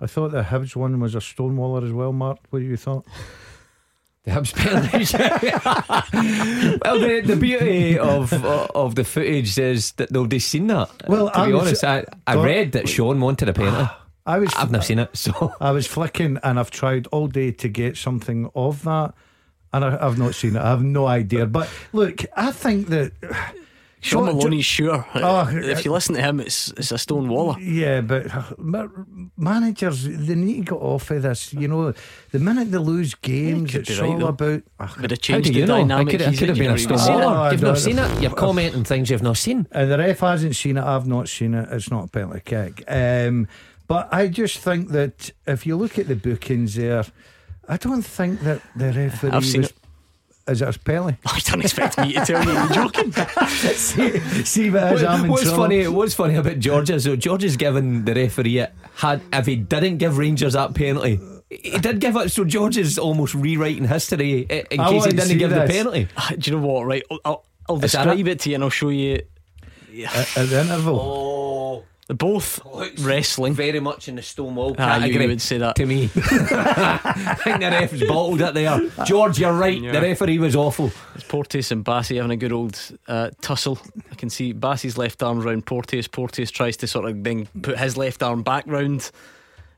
I 0.00 0.06
thought 0.08 0.32
the 0.32 0.42
Hibs 0.42 0.74
one 0.74 0.98
was 0.98 1.14
a 1.14 1.18
stonewaller 1.18 1.84
as 1.86 1.92
well, 1.92 2.12
Mark. 2.12 2.38
What 2.50 2.58
do 2.58 2.64
you 2.64 2.76
thought? 2.76 3.06
The 4.24 4.32
Hibs 4.32 4.52
penalties. 4.52 5.12
well, 6.84 6.98
the, 6.98 7.20
the 7.24 7.36
beauty 7.36 7.96
of 8.00 8.32
of 8.32 8.96
the 8.96 9.04
footage 9.04 9.56
is 9.58 9.92
that 9.92 10.10
nobody's 10.10 10.44
seen 10.44 10.66
that. 10.66 10.90
Well, 11.08 11.30
to 11.30 11.38
I 11.38 11.46
be 11.46 11.52
was- 11.52 11.62
honest, 11.62 11.84
I, 11.84 12.04
I 12.26 12.34
read 12.34 12.72
that 12.72 12.88
Sean 12.88 13.20
wanted 13.20 13.48
a 13.48 13.52
penalty. 13.52 13.88
I 14.26 14.38
was. 14.38 14.52
I've 14.56 14.70
never 14.70 14.84
seen 14.84 14.98
it, 14.98 15.16
so 15.16 15.54
I 15.60 15.70
was 15.70 15.86
flicking, 15.86 16.38
and 16.42 16.58
I've 16.58 16.70
tried 16.70 17.06
all 17.08 17.28
day 17.28 17.52
to 17.52 17.68
get 17.68 17.96
something 17.96 18.50
of 18.54 18.82
that, 18.82 19.14
and 19.72 19.84
I, 19.84 19.98
I've 20.04 20.18
not 20.18 20.34
seen 20.34 20.56
it. 20.56 20.60
I 20.62 20.70
have 20.70 20.82
no 20.82 21.06
idea. 21.06 21.46
But 21.46 21.68
look, 21.92 22.24
I 22.36 22.50
think 22.52 22.88
that. 22.88 23.12
Sean 23.98 24.26
Jo- 24.26 24.32
Jo- 24.32 24.36
Maloney's 24.36 24.64
sure. 24.64 25.06
Oh, 25.14 25.48
if 25.50 25.84
you 25.84 25.90
listen 25.90 26.14
to 26.14 26.22
him, 26.22 26.38
it's 26.38 26.70
it's 26.76 26.92
a 26.92 26.98
stone 26.98 27.28
waller. 27.28 27.58
Yeah, 27.58 28.02
but 28.02 28.26
uh, 28.32 28.88
managers 29.36 30.04
they 30.04 30.34
need 30.34 30.66
to 30.66 30.72
get 30.74 30.80
off 30.80 31.10
of 31.10 31.22
this. 31.22 31.52
You 31.52 31.66
know, 31.66 31.92
the 32.30 32.38
minute 32.38 32.70
they 32.70 32.78
lose 32.78 33.14
games, 33.14 33.72
could 33.72 33.88
it's 33.88 33.98
right, 33.98 34.10
all 34.10 34.18
though. 34.18 34.26
about. 34.28 34.62
But 35.00 35.12
it 35.12 35.26
how 35.26 35.34
changed 35.40 35.46
do 35.48 35.54
the 35.54 35.60
you 35.60 35.66
know? 35.66 35.96
I 35.96 36.04
could, 36.04 36.22
I 36.22 36.30
He's 36.30 36.38
could 36.38 36.48
have 36.50 36.58
in, 36.58 36.64
been 36.64 36.74
a 36.74 36.78
stone 36.78 36.98
waller. 36.98 37.36
I 37.36 37.52
You've 37.52 37.62
not 37.62 37.78
seen 37.78 37.98
it. 37.98 38.22
You're 38.22 38.34
commenting 38.34 38.84
things 38.84 39.10
you've 39.10 39.22
not 39.22 39.38
seen. 39.38 39.66
And 39.72 39.90
the 39.90 39.98
ref 39.98 40.20
hasn't 40.20 40.54
seen 40.56 40.76
it. 40.76 40.84
I've 40.84 41.06
not 41.08 41.28
seen 41.28 41.54
it. 41.54 41.68
It's 41.72 41.90
not 41.90 42.04
a 42.04 42.08
penalty 42.08 42.42
kick. 42.44 42.84
Um, 42.86 43.48
but 43.88 44.12
I 44.12 44.28
just 44.28 44.58
think 44.58 44.90
that 44.90 45.30
if 45.46 45.66
you 45.66 45.76
look 45.76 45.98
at 45.98 46.08
the 46.08 46.16
bookings 46.16 46.74
there, 46.74 47.04
I 47.68 47.76
don't 47.76 48.02
think 48.02 48.40
that 48.40 48.62
the 48.74 48.92
referee 48.92 49.30
I've 49.30 49.44
seen 49.44 49.62
was. 49.62 49.70
it. 49.70 49.76
Is 50.48 50.62
it 50.62 50.76
a 50.76 50.78
penalty? 50.78 51.16
I 51.26 51.40
don't 51.40 51.60
expect 51.60 51.98
me 51.98 52.12
to 52.12 52.24
tell 52.24 52.44
you. 52.44 52.52
You're 52.52 52.68
joking. 52.68 53.12
see, 53.48 54.18
see 54.44 54.70
what 54.70 54.82
it 54.84 54.92
is. 54.94 55.02
I'm 55.04 55.24
in 55.24 55.30
what's 55.30 55.42
trouble. 55.42 55.58
funny? 55.64 55.88
What's 55.88 56.14
funny 56.14 56.36
about 56.36 56.58
George 56.60 56.90
is 56.90 57.02
so 57.04 57.16
George 57.16 57.42
has 57.42 57.56
given 57.56 58.04
the 58.04 58.14
referee 58.14 58.58
it. 58.58 58.72
Had 58.94 59.22
if 59.32 59.46
he 59.46 59.56
didn't 59.56 59.98
give 59.98 60.16
Rangers 60.18 60.52
that 60.52 60.72
penalty, 60.74 61.18
he 61.50 61.78
did 61.78 61.98
give 62.00 62.14
it. 62.16 62.30
So 62.30 62.44
George 62.44 62.76
is 62.76 62.96
almost 62.96 63.34
rewriting 63.34 63.88
history 63.88 64.42
in 64.42 64.78
I 64.80 64.90
case 64.90 65.04
he 65.06 65.10
didn't 65.12 65.38
give 65.38 65.50
this. 65.50 65.68
the 65.68 65.74
penalty. 65.74 66.08
Ah, 66.16 66.30
Do 66.38 66.50
you 66.50 66.56
know 66.58 66.64
what? 66.66 66.86
Right, 66.86 67.02
I'll, 67.10 67.20
I'll, 67.24 67.44
I'll 67.68 67.84
Is 67.84 67.92
that 67.92 68.04
describe 68.04 68.28
it? 68.28 68.30
it 68.30 68.40
to 68.40 68.48
you, 68.50 68.54
and 68.54 68.64
I'll 68.64 68.70
show 68.70 68.88
you. 68.90 69.22
At, 70.06 70.36
at 70.36 70.48
the 70.48 70.60
interval. 70.60 71.00
Oh, 71.00 71.84
They're 72.08 72.16
both 72.16 72.60
wrestling. 73.00 73.54
very 73.54 73.80
much 73.80 74.08
in 74.08 74.14
the 74.14 74.22
Stonewall 74.22 74.76
Ah, 74.78 74.98
category. 75.00 75.24
you 75.24 75.28
would 75.30 75.42
say 75.42 75.58
that. 75.58 75.74
to 75.76 75.86
me. 75.86 76.04
I 76.14 77.34
think 77.42 77.60
the 77.60 77.70
ref's 77.70 78.06
bottled 78.06 78.40
it 78.40 78.54
there. 78.54 78.80
George, 79.04 79.38
you're 79.40 79.52
right. 79.52 79.80
Yeah. 79.80 79.92
The 79.92 80.00
referee 80.02 80.38
was 80.38 80.54
awful. 80.54 80.92
It's 81.16 81.24
Porteous 81.24 81.70
and 81.72 81.84
Bassey 81.84 82.16
having 82.16 82.30
a 82.30 82.36
good 82.36 82.52
old 82.52 82.78
uh, 83.08 83.30
tussle. 83.40 83.78
I 84.12 84.14
can 84.14 84.30
see 84.30 84.54
Bassey's 84.54 84.96
left 84.96 85.22
arm 85.22 85.40
round 85.40 85.66
Porteous. 85.66 86.06
Porteous 86.06 86.50
tries 86.52 86.76
to 86.78 86.86
sort 86.86 87.06
of 87.06 87.24
then 87.24 87.46
put 87.62 87.78
his 87.78 87.96
left 87.96 88.22
arm 88.22 88.42
back 88.44 88.64
round. 88.68 89.10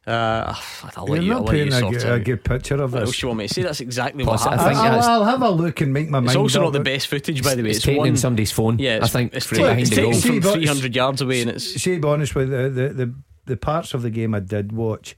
Uh, 0.09 0.55
I'll 0.97 1.05
let 1.05 1.17
You're 1.17 1.23
you, 1.25 1.33
I'll 1.33 1.39
not 1.41 1.49
let 1.49 1.57
you 1.59 1.71
painting 1.71 1.89
a, 1.89 1.91
good- 1.91 2.13
a 2.13 2.21
good 2.21 2.45
picture 2.45 2.75
of 2.83 2.93
What 2.93 3.01
this. 3.01 3.09
else 3.11 3.23
you 3.23 3.29
want 3.29 3.39
me 3.39 3.49
to 3.49 3.55
say? 3.55 3.63
That's 3.63 3.81
exactly 3.81 4.25
Plus, 4.25 4.45
what 4.45 4.55
I 4.55 4.57
happened. 4.57 4.75
think 4.77 4.85
I'll, 4.85 4.91
that's- 4.93 5.07
I'll 5.07 5.25
have 5.25 5.43
a 5.43 5.51
look 5.51 5.81
and 5.83 5.93
make 5.93 6.09
my 6.09 6.21
mind 6.21 6.29
It's 6.29 6.37
also 6.37 6.61
up. 6.61 6.65
not 6.65 6.73
the 6.73 6.81
best 6.81 7.09
footage, 7.09 7.43
by 7.45 7.55
the 7.55 7.63
way. 7.63 7.69
It's, 7.71 7.79
It's, 7.79 7.85
taken 7.87 7.99
one. 7.99 8.09
in 8.09 8.17
somebody's 8.17 8.51
phone. 8.51 8.79
Yeah, 8.79 9.01
I 9.03 9.07
think 9.09 9.35
it's, 9.35 9.45
straight 9.47 9.59
ta- 9.59 9.65
behind 9.65 9.81
it's 9.83 9.91
the 9.91 9.97
taken 9.97 10.41
goal. 10.41 10.53
From 10.53 10.61
300 10.61 10.97
yards 10.97 11.21
away, 11.21 11.43
and 11.43 11.51
it's 11.51 11.65
See, 11.75 11.95
to 11.97 12.01
be 12.01 12.09
honest 12.09 12.35
with 12.35 12.51
you, 12.51 12.71
the, 12.71 12.89
the 12.91 13.15
the 13.47 13.57
parts 13.57 13.95
of 13.95 14.03
the 14.03 14.11
game 14.11 14.35
I 14.35 14.41
did 14.41 14.73
watch, 14.73 15.17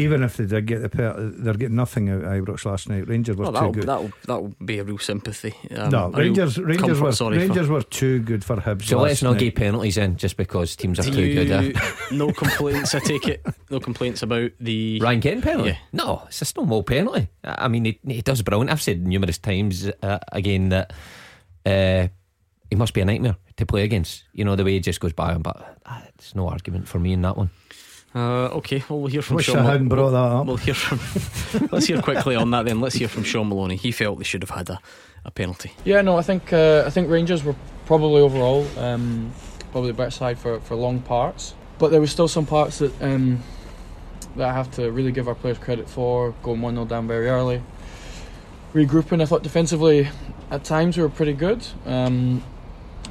even 0.00 0.22
if 0.22 0.36
they 0.36 0.46
did 0.46 0.66
get 0.66 0.82
the 0.82 0.88
per- 0.88 1.30
they're 1.36 1.54
getting 1.54 1.76
nothing 1.76 2.08
out 2.08 2.22
of 2.24 2.24
Ibrox 2.24 2.64
last 2.64 2.88
night. 2.88 3.06
Rangers 3.08 3.36
were 3.36 3.50
well, 3.50 3.66
too 3.66 3.80
good. 3.80 3.86
that'll 3.88 4.10
that'll 4.26 4.54
be 4.64 4.78
a 4.78 4.84
real 4.84 4.98
sympathy. 4.98 5.54
Um, 5.76 5.90
no, 5.90 6.04
a 6.06 6.10
real 6.10 6.18
Rangers 6.18 6.58
Rangers 6.58 6.86
comfort, 6.86 7.02
were 7.02 7.12
sorry, 7.12 7.36
for- 7.38 7.40
Rangers 7.46 7.68
were 7.68 7.82
too 7.82 8.20
good 8.20 8.44
for 8.44 8.56
Hibs. 8.56 8.82
So 8.84 8.98
let's 9.00 9.22
not 9.22 9.32
night. 9.32 9.40
give 9.40 9.54
penalties 9.54 9.96
in 9.98 10.16
just 10.16 10.36
because 10.36 10.76
teams 10.76 10.98
are 10.98 11.02
Do 11.02 11.12
too 11.12 11.22
you, 11.24 11.44
good. 11.44 11.76
eh? 11.76 11.90
no 12.12 12.32
complaints, 12.32 12.94
I 12.94 12.98
take 13.00 13.26
it. 13.28 13.44
No 13.70 13.78
complaints 13.80 14.22
about 14.22 14.50
the 14.60 15.00
Ryan 15.00 15.20
Kent 15.20 15.44
penalty? 15.44 15.70
Yeah. 15.70 15.76
No, 15.92 16.22
it's 16.26 16.42
a 16.42 16.44
Stonewall 16.44 16.82
penalty. 16.82 17.28
I 17.44 17.64
I 17.66 17.68
mean, 17.68 17.84
he, 17.84 18.00
he 18.06 18.22
does 18.22 18.42
brilliant. 18.42 18.70
I've 18.70 18.82
said 18.82 19.06
numerous 19.06 19.38
times 19.38 19.88
uh, 20.02 20.18
again 20.32 20.70
that 20.70 20.92
uh, 21.66 22.08
he 22.68 22.76
must 22.76 22.94
be 22.94 23.00
a 23.00 23.04
nightmare 23.04 23.36
to 23.56 23.66
play 23.66 23.82
against. 23.84 24.24
You 24.32 24.44
know, 24.44 24.56
the 24.56 24.64
way 24.64 24.72
he 24.72 24.80
just 24.80 25.00
goes 25.00 25.12
by 25.12 25.34
him, 25.34 25.42
but 25.42 25.78
uh, 25.86 26.00
it's 26.14 26.34
no 26.34 26.48
argument 26.48 26.88
for 26.88 26.98
me 26.98 27.12
in 27.12 27.22
that 27.22 27.36
one. 27.36 27.50
Uh, 28.14 28.48
okay, 28.56 28.82
well, 28.88 29.00
we'll 29.00 29.10
hear 29.10 29.22
from 29.22 29.36
Wish 29.36 29.46
Sean. 29.46 29.58
I 29.58 29.62
Mal- 29.62 29.70
hadn't 29.72 29.88
brought 29.88 30.10
that 30.10 30.16
up. 30.16 30.46
We'll 30.46 30.56
hear 30.56 30.74
from. 30.74 31.68
let's 31.72 31.86
hear 31.86 32.02
quickly 32.02 32.34
on 32.34 32.50
that 32.50 32.64
then. 32.64 32.80
Let's 32.80 32.96
hear 32.96 33.06
from 33.08 33.22
Sean 33.22 33.48
Maloney. 33.48 33.76
He 33.76 33.92
felt 33.92 34.18
they 34.18 34.24
should 34.24 34.42
have 34.42 34.50
had 34.50 34.68
a, 34.68 34.80
a 35.24 35.30
penalty. 35.30 35.72
Yeah, 35.84 36.02
no, 36.02 36.16
I 36.16 36.22
think 36.22 36.52
uh, 36.52 36.82
I 36.86 36.90
think 36.90 37.08
Rangers 37.08 37.44
were 37.44 37.54
probably 37.86 38.20
overall 38.20 38.66
um, 38.78 39.32
probably 39.70 39.90
the 39.92 39.96
better 39.96 40.10
side 40.10 40.38
for, 40.38 40.60
for 40.60 40.74
long 40.74 41.00
parts, 41.00 41.54
but 41.78 41.92
there 41.92 42.00
was 42.00 42.10
still 42.10 42.26
some 42.28 42.46
parts 42.46 42.78
that 42.78 43.00
um, 43.00 43.42
that 44.34 44.48
I 44.48 44.52
have 44.52 44.70
to 44.72 44.90
really 44.90 45.12
give 45.12 45.28
our 45.28 45.36
players 45.36 45.58
credit 45.58 45.88
for. 45.88 46.32
Going 46.42 46.62
one 46.62 46.74
0 46.74 46.86
down 46.86 47.06
very 47.06 47.28
early, 47.28 47.62
regrouping. 48.74 49.22
I 49.22 49.26
thought 49.26 49.44
defensively, 49.44 50.08
at 50.50 50.64
times 50.64 50.96
we 50.96 51.04
were 51.04 51.08
pretty 51.08 51.34
good. 51.34 51.64
Um, 51.86 52.42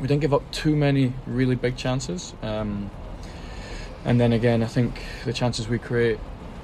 we 0.02 0.08
didn't 0.08 0.22
give 0.22 0.34
up 0.34 0.50
too 0.52 0.76
many 0.76 1.14
really 1.26 1.56
big 1.56 1.78
chances. 1.78 2.34
Um, 2.42 2.90
and 4.06 4.20
then 4.20 4.34
again, 4.34 4.64
I 4.64 4.68
think 4.68 5.02
the 5.26 5.34
chances 5.34 5.68
we 5.68 5.80
create 5.80 6.20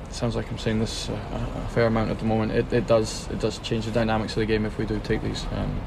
sounds 0.09 0.35
like 0.35 0.49
I'm 0.49 0.57
saying 0.57 0.79
this 0.79 1.09
uh, 1.09 1.13
a, 1.13 1.59
a 1.59 1.67
fair 1.69 1.87
amount 1.87 2.09
at 2.09 2.19
the 2.19 2.25
moment. 2.25 2.53
It, 2.53 2.71
it 2.71 2.87
does 2.87 3.27
it 3.29 3.39
does 3.39 3.59
change 3.59 3.85
the 3.85 3.91
dynamics 3.91 4.33
of 4.33 4.39
the 4.39 4.45
game 4.45 4.65
if 4.65 4.77
we 4.77 4.85
do 4.85 4.99
take 5.03 5.21
these. 5.21 5.45
Um, 5.51 5.81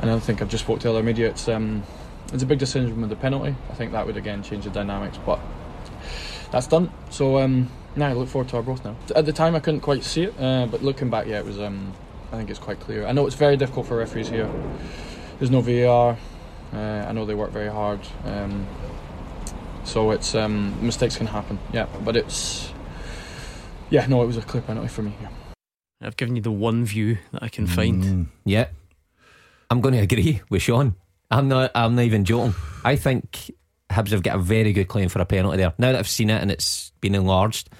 and 0.00 0.10
I 0.10 0.18
think 0.18 0.42
I've 0.42 0.48
just 0.48 0.64
spoke 0.64 0.80
to 0.80 0.90
other 0.90 1.02
media. 1.02 1.28
It's 1.28 1.48
um, 1.48 1.84
it's 2.32 2.42
a 2.42 2.46
big 2.46 2.58
decision 2.58 3.00
with 3.00 3.10
the 3.10 3.16
penalty. 3.16 3.54
I 3.70 3.74
think 3.74 3.92
that 3.92 4.06
would 4.06 4.16
again 4.16 4.42
change 4.42 4.64
the 4.64 4.70
dynamics, 4.70 5.18
but 5.24 5.38
that's 6.50 6.66
done. 6.66 6.92
So 7.10 7.38
um, 7.38 7.70
now 7.96 8.08
I 8.08 8.12
look 8.12 8.28
forward 8.28 8.48
to 8.50 8.56
our 8.56 8.62
growth 8.62 8.84
now. 8.84 8.96
At 9.14 9.26
the 9.26 9.32
time, 9.32 9.54
I 9.54 9.60
couldn't 9.60 9.80
quite 9.80 10.04
see 10.04 10.24
it, 10.24 10.34
uh, 10.38 10.66
but 10.66 10.82
looking 10.82 11.10
back, 11.10 11.26
yeah, 11.26 11.38
it 11.38 11.44
was. 11.44 11.58
Um, 11.58 11.94
I 12.32 12.36
think 12.36 12.50
it's 12.50 12.58
quite 12.58 12.80
clear. 12.80 13.06
I 13.06 13.12
know 13.12 13.26
it's 13.26 13.36
very 13.36 13.56
difficult 13.56 13.86
for 13.86 13.96
referees 13.96 14.28
here. 14.28 14.50
There's 15.38 15.52
no 15.52 15.60
VAR. 15.60 16.16
Uh, 16.72 16.76
I 16.76 17.12
know 17.12 17.24
they 17.24 17.34
work 17.34 17.52
very 17.52 17.70
hard. 17.70 18.00
Um, 18.24 18.66
so 19.84 20.10
it's 20.10 20.34
um, 20.34 20.74
mistakes 20.84 21.16
can 21.16 21.26
happen. 21.26 21.58
Yeah, 21.72 21.86
but 22.04 22.16
it's 22.16 22.72
yeah, 23.90 24.06
no, 24.06 24.22
it 24.22 24.26
was 24.26 24.36
a 24.36 24.42
clear 24.42 24.62
penalty 24.62 24.88
for 24.88 25.02
me. 25.02 25.14
Yeah. 25.20 25.28
I've 26.02 26.16
given 26.16 26.36
you 26.36 26.42
the 26.42 26.50
one 26.50 26.84
view 26.84 27.18
that 27.32 27.42
I 27.42 27.48
can 27.48 27.66
find. 27.66 28.02
Mm. 28.02 28.26
Yeah, 28.44 28.68
I'm 29.70 29.80
going 29.80 29.94
to 29.94 30.00
agree 30.00 30.42
with 30.50 30.62
Sean. 30.62 30.94
I'm 31.30 31.48
not. 31.48 31.70
I'm 31.74 31.94
not 31.94 32.02
even 32.02 32.24
joking. 32.24 32.54
I 32.84 32.96
think 32.96 33.50
Hibs 33.90 34.10
have 34.10 34.22
got 34.22 34.36
a 34.36 34.38
very 34.38 34.72
good 34.72 34.88
claim 34.88 35.08
for 35.08 35.20
a 35.20 35.24
penalty 35.24 35.58
there. 35.58 35.72
Now 35.78 35.92
that 35.92 35.98
I've 35.98 36.08
seen 36.08 36.30
it 36.30 36.40
and 36.40 36.50
it's 36.50 36.92
been 37.00 37.14
enlarged, 37.14 37.70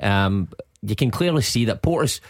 um, 0.00 0.48
you 0.82 0.94
can 0.94 1.10
clearly 1.10 1.42
see 1.42 1.64
that 1.66 1.82
Porteous 1.82 2.20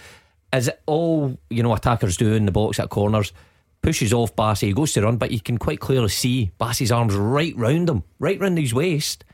is 0.52 0.70
all 0.86 1.36
you 1.50 1.62
know 1.62 1.74
attackers 1.74 2.16
do 2.16 2.32
in 2.32 2.46
the 2.46 2.52
box 2.52 2.78
at 2.78 2.88
corners. 2.88 3.32
Pushes 3.84 4.12
off 4.12 4.34
Bassey, 4.34 4.68
he 4.68 4.72
goes 4.72 4.92
to 4.94 5.02
run, 5.02 5.16
but 5.18 5.30
you 5.30 5.40
can 5.40 5.58
quite 5.58 5.78
clearly 5.78 6.08
see 6.08 6.50
Bassey's 6.60 6.90
arms 6.90 7.14
right 7.14 7.54
round 7.56 7.88
him, 7.88 8.02
right 8.18 8.40
round 8.40 8.58
his 8.58 8.72
waist, 8.74 9.24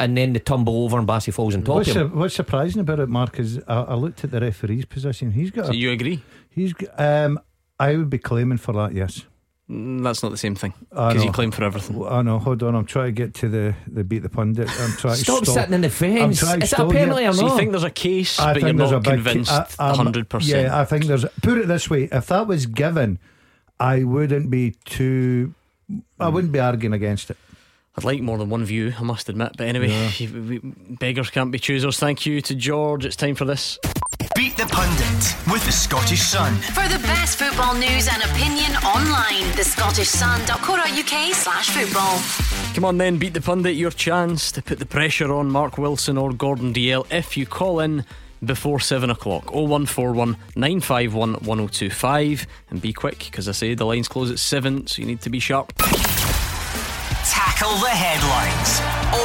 and 0.00 0.16
then 0.18 0.32
they 0.32 0.40
tumble 0.40 0.84
over 0.84 0.98
and 0.98 1.06
Bassey 1.08 1.32
falls 1.32 1.54
on 1.54 1.62
top 1.62 1.76
What's, 1.76 1.90
of 1.90 1.96
him. 1.96 2.10
su- 2.10 2.16
what's 2.18 2.34
surprising 2.34 2.80
about 2.80 2.98
it, 3.00 3.08
Mark, 3.08 3.38
is 3.38 3.58
I, 3.68 3.82
I 3.82 3.94
looked 3.94 4.24
at 4.24 4.30
the 4.32 4.40
referee's 4.40 4.84
position. 4.84 5.30
He's 5.30 5.50
got. 5.50 5.66
So 5.66 5.72
A, 5.72 5.74
you 5.76 5.90
agree? 5.92 6.22
he's. 6.50 6.74
Um, 6.98 7.38
I 7.78 7.96
would 7.96 8.10
be 8.10 8.18
claiming 8.18 8.58
for 8.58 8.72
that. 8.74 8.92
Yes. 8.94 9.24
Mm, 9.70 10.02
That's 10.02 10.22
not 10.22 10.28
the 10.30 10.36
same 10.36 10.54
thing 10.56 10.74
because 10.90 11.24
you 11.24 11.32
claim 11.32 11.50
for 11.50 11.64
everything. 11.64 12.04
I 12.06 12.20
know. 12.20 12.38
Hold 12.38 12.62
on. 12.64 12.74
I'm 12.74 12.84
trying 12.84 13.06
to 13.06 13.12
get 13.12 13.32
to 13.34 13.48
the 13.48 13.74
the 13.86 14.04
beat 14.04 14.18
the 14.24 14.28
pundit. 14.28 14.68
I'm 14.68 14.90
trying 14.98 15.14
Stop 15.14 15.38
to 15.38 15.46
stop. 15.46 15.54
sitting 15.60 15.72
in 15.74 15.80
the 15.80 15.88
fence. 15.88 16.40
trying 16.40 16.60
to 16.60 16.64
Is 16.64 16.70
that 16.70 16.80
a 16.80 16.82
stall 16.82 16.92
you. 16.92 16.98
penalty 16.98 17.26
or 17.26 17.32
So 17.32 17.42
not? 17.42 17.50
you 17.52 17.56
think 17.58 17.70
there's 17.70 17.82
a 17.84 17.90
case, 17.90 18.38
I 18.38 18.52
but 18.52 18.60
you're 18.60 18.68
think 18.68 18.78
there's 18.78 18.90
not 18.90 18.96
a 19.06 19.10
big. 19.10 19.24
convinced 19.24 19.50
hundred 19.80 20.28
percent. 20.28 20.64
Yeah, 20.66 20.78
I 20.80 20.84
think 20.84 21.06
there's. 21.06 21.24
Put 21.42 21.56
it 21.58 21.66
this 21.68 21.88
way: 21.88 22.08
if 22.12 22.26
that 22.26 22.46
was 22.46 22.66
given, 22.66 23.18
I 23.84 24.02
wouldn't 24.04 24.50
be 24.50 24.74
too. 24.86 25.52
I 26.18 26.28
wouldn't 26.28 26.52
be 26.52 26.58
arguing 26.60 26.94
against 26.94 27.30
it. 27.30 27.36
I'd 27.96 28.02
like 28.04 28.20
more 28.22 28.38
than 28.38 28.48
one 28.50 28.64
view, 28.64 28.92
I 28.98 29.02
must 29.02 29.28
admit. 29.28 29.52
But 29.58 29.66
anyway, 29.68 30.10
you- 30.16 30.28
we- 30.62 30.96
beggars 30.96 31.30
can't 31.30 31.52
be 31.52 31.58
choosers. 31.58 31.98
Thank 31.98 32.24
you 32.26 32.40
to 32.40 32.54
George. 32.54 33.04
It's 33.04 33.14
time 33.16 33.34
for 33.34 33.44
this. 33.44 33.78
Beat 34.34 34.56
the 34.56 34.66
Pundit 34.66 35.52
with 35.52 35.64
the 35.66 35.70
Scottish 35.72 36.22
Sun. 36.22 36.54
For 36.56 36.88
the 36.88 36.98
best 37.02 37.38
football 37.38 37.74
news 37.74 38.08
and 38.12 38.22
opinion 38.24 38.72
online, 38.82 39.44
thescottishsun.co.uk 39.52 41.34
slash 41.34 41.70
football. 41.70 42.74
Come 42.74 42.84
on 42.84 42.96
then, 42.98 43.18
beat 43.18 43.34
the 43.34 43.40
pundit. 43.40 43.76
Your 43.76 43.90
chance 43.90 44.50
to 44.52 44.62
put 44.62 44.78
the 44.78 44.86
pressure 44.86 45.32
on 45.32 45.50
Mark 45.50 45.76
Wilson 45.78 46.16
or 46.18 46.32
Gordon 46.32 46.72
Dalziel 46.72 47.06
if 47.12 47.36
you 47.36 47.46
call 47.46 47.78
in 47.80 48.04
before 48.44 48.80
7 48.80 49.10
o'clock. 49.10 49.52
0141 49.52 50.36
951 50.56 51.32
1025. 51.34 52.46
And 52.70 52.80
be 52.80 52.92
quick, 52.92 53.18
because 53.18 53.48
I 53.48 53.52
say 53.52 53.74
the 53.74 53.84
lines 53.84 54.08
close 54.08 54.30
at 54.30 54.38
7, 54.38 54.86
so 54.86 55.02
you 55.02 55.06
need 55.06 55.20
to 55.22 55.30
be 55.30 55.40
sharp. 55.40 55.72
Tackle 57.24 57.76
the 57.78 57.88
headlines. 57.88 58.80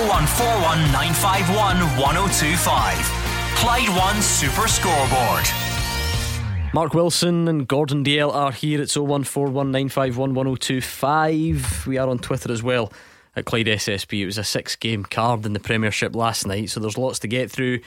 0141 0.07 0.91
951 0.91 1.77
1025. 1.99 3.19
Clyde 3.55 3.89
One 3.89 4.21
Super 4.21 4.67
Scoreboard. 4.67 5.45
Mark 6.73 6.93
Wilson 6.93 7.47
and 7.47 7.67
Gordon 7.67 8.03
Dalziel 8.03 8.33
are 8.33 8.51
here. 8.51 8.81
It's 8.81 8.95
0141 8.95 9.71
951 9.71 10.33
1025. 10.35 11.87
We 11.87 11.97
are 11.97 12.07
on 12.07 12.19
Twitter 12.19 12.51
as 12.51 12.61
well 12.61 12.93
at 13.35 13.45
Clyde 13.45 13.65
SSB. 13.65 14.21
It 14.21 14.25
was 14.27 14.37
a 14.37 14.43
six 14.43 14.75
game 14.75 15.03
card 15.03 15.45
in 15.45 15.53
the 15.53 15.59
Premiership 15.59 16.15
last 16.15 16.45
night, 16.45 16.69
so 16.69 16.79
there's 16.79 16.97
lots 16.97 17.19
to 17.19 17.27
get 17.27 17.49
through. 17.49 17.79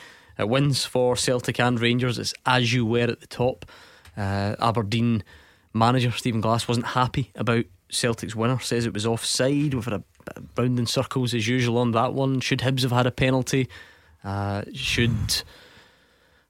Uh, 0.43 0.47
wins 0.47 0.84
for 0.84 1.16
Celtic 1.16 1.61
and 1.61 1.80
Rangers. 1.80 2.18
It's 2.18 2.34
as 2.47 2.72
you 2.72 2.84
were 2.84 3.01
at 3.11 3.20
the 3.20 3.26
top. 3.26 3.66
Uh, 4.16 4.57
Aberdeen 4.59 5.22
manager 5.72 6.11
Stephen 6.11 6.40
Glass 6.40 6.68
wasn't 6.68 6.86
happy 6.86 7.30
about 7.34 7.64
Celtic's 7.90 8.34
winner. 8.34 8.59
Says 8.61 8.86
it 8.86 8.95
was 8.95 9.07
offside. 9.07 9.74
We've 9.74 9.84
had 9.84 9.95
a, 9.95 10.05
round 10.57 10.78
in 10.78 10.86
circles 10.86 11.34
as 11.34 11.49
usual 11.49 11.78
on 11.78 11.93
that 11.93 12.14
one. 12.14 12.40
Should 12.40 12.61
Hibs 12.61 12.82
have 12.82 12.93
had 12.93 13.07
a 13.07 13.11
penalty? 13.11 13.68
Uh, 14.24 14.62
should 14.72 15.43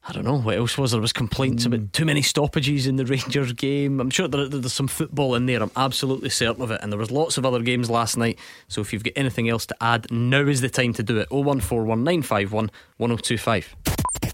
I 0.04 0.12
don't 0.12 0.24
know 0.24 0.38
what 0.38 0.56
else 0.56 0.76
was 0.76 0.90
there 0.90 1.00
was 1.00 1.12
complaints 1.12 1.62
mm. 1.62 1.66
about 1.66 1.92
too 1.92 2.04
many 2.04 2.22
stoppages 2.22 2.88
in 2.88 2.96
the 2.96 3.06
Rangers 3.06 3.52
game. 3.56 4.00
I'm 4.00 4.10
sure 4.10 4.26
there, 4.26 4.48
there's 4.48 4.72
some 4.72 4.88
football 4.88 5.36
in 5.36 5.46
there. 5.46 5.62
I'm 5.62 5.70
absolutely 5.76 6.30
certain 6.30 6.62
of 6.62 6.72
it. 6.72 6.80
And 6.82 6.90
there 6.90 6.98
was 6.98 7.12
lots 7.12 7.38
of 7.38 7.46
other 7.46 7.60
games 7.60 7.88
last 7.88 8.16
night. 8.16 8.36
So 8.66 8.80
if 8.80 8.92
you've 8.92 9.04
got 9.04 9.12
anything 9.14 9.48
else 9.48 9.64
to 9.66 9.76
add, 9.80 10.10
now 10.10 10.40
is 10.40 10.60
the 10.60 10.68
time 10.68 10.92
to 10.94 11.04
do 11.04 11.18
it. 11.18 11.28
01419511025. 11.30 13.64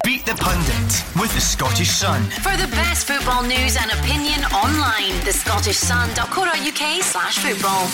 Beat 0.04 0.24
the 0.24 0.34
pundit 0.36 1.04
with 1.20 1.34
the 1.34 1.40
Scottish 1.40 1.90
Sun. 1.90 2.22
For 2.22 2.56
the 2.56 2.68
best 2.68 3.06
football 3.06 3.42
news 3.42 3.76
and 3.76 3.90
opinion 3.92 4.42
online, 4.44 5.22
the 5.26 5.32
Scottish 5.32 5.76
Sun.co.uk 5.76 7.02
slash 7.02 7.38
football. 7.38 7.86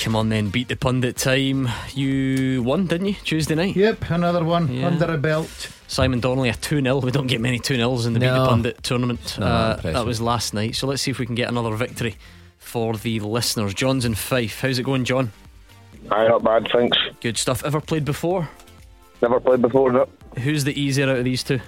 Come 0.00 0.14
on 0.14 0.28
then, 0.28 0.50
beat 0.50 0.68
the 0.68 0.76
pundit 0.76 1.16
time. 1.16 1.68
You 1.94 2.62
won, 2.62 2.86
didn't 2.86 3.08
you, 3.08 3.16
Tuesday 3.24 3.56
night? 3.56 3.74
Yep, 3.74 4.08
another 4.10 4.44
one 4.44 4.72
yeah. 4.72 4.86
under 4.86 5.06
a 5.06 5.18
belt. 5.18 5.72
Simon 5.88 6.20
Donnelly, 6.20 6.48
a 6.48 6.54
2 6.54 6.82
0. 6.82 6.98
We 7.00 7.10
don't 7.10 7.26
get 7.26 7.40
many 7.40 7.58
2 7.58 7.74
0s 7.74 8.06
in 8.06 8.12
the 8.12 8.18
no. 8.18 8.32
Beat 8.32 8.38
the 8.40 8.48
Pundit 8.48 8.82
tournament. 8.82 9.38
No, 9.38 9.46
uh, 9.46 9.76
that 9.76 10.04
was 10.04 10.20
last 10.20 10.54
night. 10.54 10.74
So 10.74 10.86
let's 10.86 11.02
see 11.02 11.10
if 11.10 11.18
we 11.18 11.26
can 11.26 11.34
get 11.34 11.48
another 11.48 11.74
victory 11.76 12.16
for 12.58 12.96
the 12.96 13.20
listeners. 13.20 13.74
John's 13.74 14.04
in 14.04 14.14
Fife. 14.14 14.60
How's 14.60 14.78
it 14.78 14.82
going, 14.82 15.04
John? 15.04 15.32
Aye, 16.10 16.28
not 16.28 16.42
bad, 16.42 16.68
thanks. 16.72 16.96
Good 17.20 17.38
stuff. 17.38 17.64
Ever 17.64 17.80
played 17.80 18.04
before? 18.04 18.48
Never 19.22 19.40
played 19.40 19.62
before, 19.62 19.92
no. 19.92 20.08
Who's 20.38 20.64
the 20.64 20.78
easier 20.78 21.08
out 21.08 21.18
of 21.18 21.24
these 21.24 21.42
two? 21.42 21.60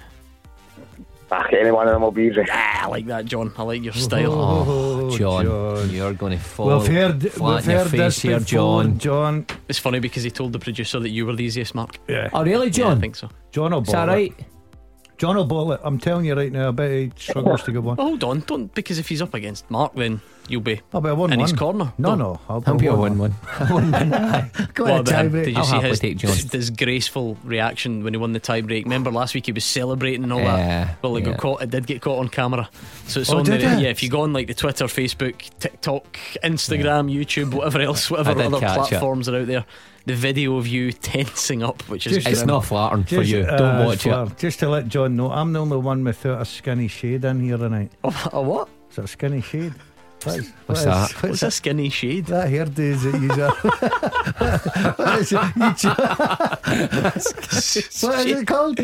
Ah, 1.31 1.45
any 1.51 1.71
one 1.71 1.87
of 1.87 1.93
them 1.93 2.01
will 2.01 2.11
be 2.11 2.23
easy. 2.23 2.43
Ah, 2.49 2.85
I 2.85 2.87
like 2.87 3.05
that, 3.07 3.25
John. 3.25 3.51
I 3.57 3.63
like 3.63 3.83
your 3.83 3.93
style. 3.93 4.33
Oh, 4.33 5.15
John, 5.17 5.45
John, 5.45 5.89
you're 5.91 6.13
going 6.13 6.31
to 6.31 6.43
fall 6.43 6.79
we've 6.79 6.87
heard, 6.87 7.31
flat 7.31 7.65
we've 7.67 7.75
your 7.75 7.85
face 7.85 8.19
here, 8.19 8.39
John. 8.39 8.97
John. 8.97 9.45
It's 9.67 9.79
funny 9.79 9.99
because 9.99 10.23
he 10.23 10.31
told 10.31 10.53
the 10.53 10.59
producer 10.59 10.99
that 10.99 11.09
you 11.09 11.25
were 11.25 11.35
the 11.35 11.43
easiest, 11.43 11.75
Mark. 11.75 11.99
Yeah. 12.07 12.29
Oh, 12.33 12.43
really, 12.43 12.69
John? 12.71 12.91
Yeah, 12.93 12.97
I 12.97 12.99
think 12.99 13.15
so. 13.15 13.29
John 13.51 13.71
will 13.71 13.81
Is 13.83 13.91
that 13.91 14.07
right? 14.07 14.33
John 15.19 15.35
will 15.35 15.45
ball 15.45 15.71
it. 15.73 15.81
I'm 15.83 15.99
telling 15.99 16.25
you 16.25 16.33
right 16.33 16.51
now, 16.51 16.69
I 16.69 16.71
bet 16.71 16.91
he 16.91 17.11
struggles 17.17 17.61
to 17.63 17.71
get 17.71 17.83
one. 17.83 17.97
Oh, 17.99 18.03
hold 18.09 18.23
on, 18.23 18.39
don't 18.41 18.73
because 18.73 18.97
if 18.99 19.07
he's 19.09 19.21
up 19.21 19.33
against 19.33 19.69
Mark, 19.69 19.93
then 19.93 20.21
you'll 20.47 20.61
be 20.61 20.81
I'll 20.93 21.01
be 21.01 21.09
a 21.09 21.15
one 21.15 21.31
in 21.33 21.39
one. 21.39 21.49
his 21.49 21.57
corner. 21.57 21.93
No, 21.97 22.09
Don't. 22.09 22.19
no, 22.19 22.39
I'll 22.49 22.75
be 22.77 22.87
a 22.87 22.95
one 22.95 23.17
one. 23.19 23.35
Go 24.73 24.83
What 24.85 24.91
ahead, 24.91 24.99
about 25.01 25.25
him? 25.25 25.31
tiebreak. 25.31 25.43
Did 25.45 25.51
you 25.51 25.57
I'll 25.57 25.65
see 25.65 25.79
his 25.81 25.99
take 25.99 26.17
John. 26.17 26.35
disgraceful 26.49 27.37
reaction 27.43 28.03
when 28.03 28.13
he 28.13 28.17
won 28.17 28.31
the 28.33 28.39
tie-break? 28.39 28.85
Remember 28.85 29.11
last 29.11 29.33
week 29.35 29.45
he 29.45 29.51
was 29.51 29.65
celebrating 29.65 30.23
and 30.23 30.31
all 30.33 30.39
Yeah, 30.39 30.85
that. 30.85 31.03
Well, 31.03 31.15
it 31.17 31.21
yeah. 31.25 31.31
got 31.31 31.37
caught. 31.39 31.61
It 31.63 31.69
did 31.69 31.85
get 31.87 32.01
caught 32.01 32.19
on 32.19 32.29
camera. 32.29 32.69
So 33.07 33.19
it's 33.19 33.29
Oh, 33.29 33.39
on 33.39 33.43
the 33.43 33.55
it? 33.55 33.61
yeah. 33.61 33.89
If 33.89 34.01
you 34.03 34.09
go 34.09 34.21
on 34.21 34.33
like 34.33 34.47
the 34.47 34.53
Twitter, 34.53 34.85
Facebook, 34.85 35.35
TikTok, 35.59 36.17
Instagram, 36.43 37.13
YouTube, 37.13 37.53
whatever 37.53 37.81
else, 37.81 38.09
whatever 38.09 38.31
other 38.41 38.59
catch 38.59 38.87
it. 38.87 38.89
platforms 38.89 39.27
are 39.29 39.37
out 39.41 39.47
there, 39.47 39.65
the 40.05 40.15
video 40.15 40.57
of 40.57 40.67
you 40.67 40.91
tensing 40.91 41.61
up, 41.63 41.81
which 41.89 42.05
is 42.07 42.13
Just- 42.15 42.27
It's 42.27 42.45
not 42.45 42.65
flattering 42.65 43.03
for 43.03 43.21
you. 43.21 43.41
uh, 43.41 43.57
Don't 43.57 43.85
watch 43.85 44.03
for- 44.03 44.23
it. 44.23 44.37
Just 44.37 44.59
to 44.59 44.69
let 44.69 44.87
John 44.87 45.15
know, 45.15 45.31
I'm 45.31 45.53
the 45.53 45.59
only 45.61 45.77
one 45.77 46.03
without 46.03 46.41
a 46.41 46.45
skinny 46.45 46.87
shade 46.87 47.23
in 47.25 47.39
here 47.41 47.57
tonight. 47.57 47.91
A 48.03 48.41
what? 48.41 48.69
Is 48.91 48.97
it 48.97 49.03
a 49.03 49.07
skinny 49.07 49.41
shade? 49.41 49.73
What 50.23 50.37
is, 50.39 50.51
What's 50.65 50.85
what 50.85 50.91
that? 50.93 51.09
is- 51.11 51.23
What's 51.23 51.43
a 51.43 51.51
skinny 51.51 51.89
shade? 51.89 52.25
That 52.25 52.49
hairdo 52.49 52.79
is 52.79 53.05
it 53.05 53.21
you 53.21 53.29
What 54.97 55.19
is 55.19 55.31
it? 55.31 55.39
You 58.01 58.09
what 58.09 58.25
is 58.27 58.41
it 58.41 58.47
called? 58.47 58.79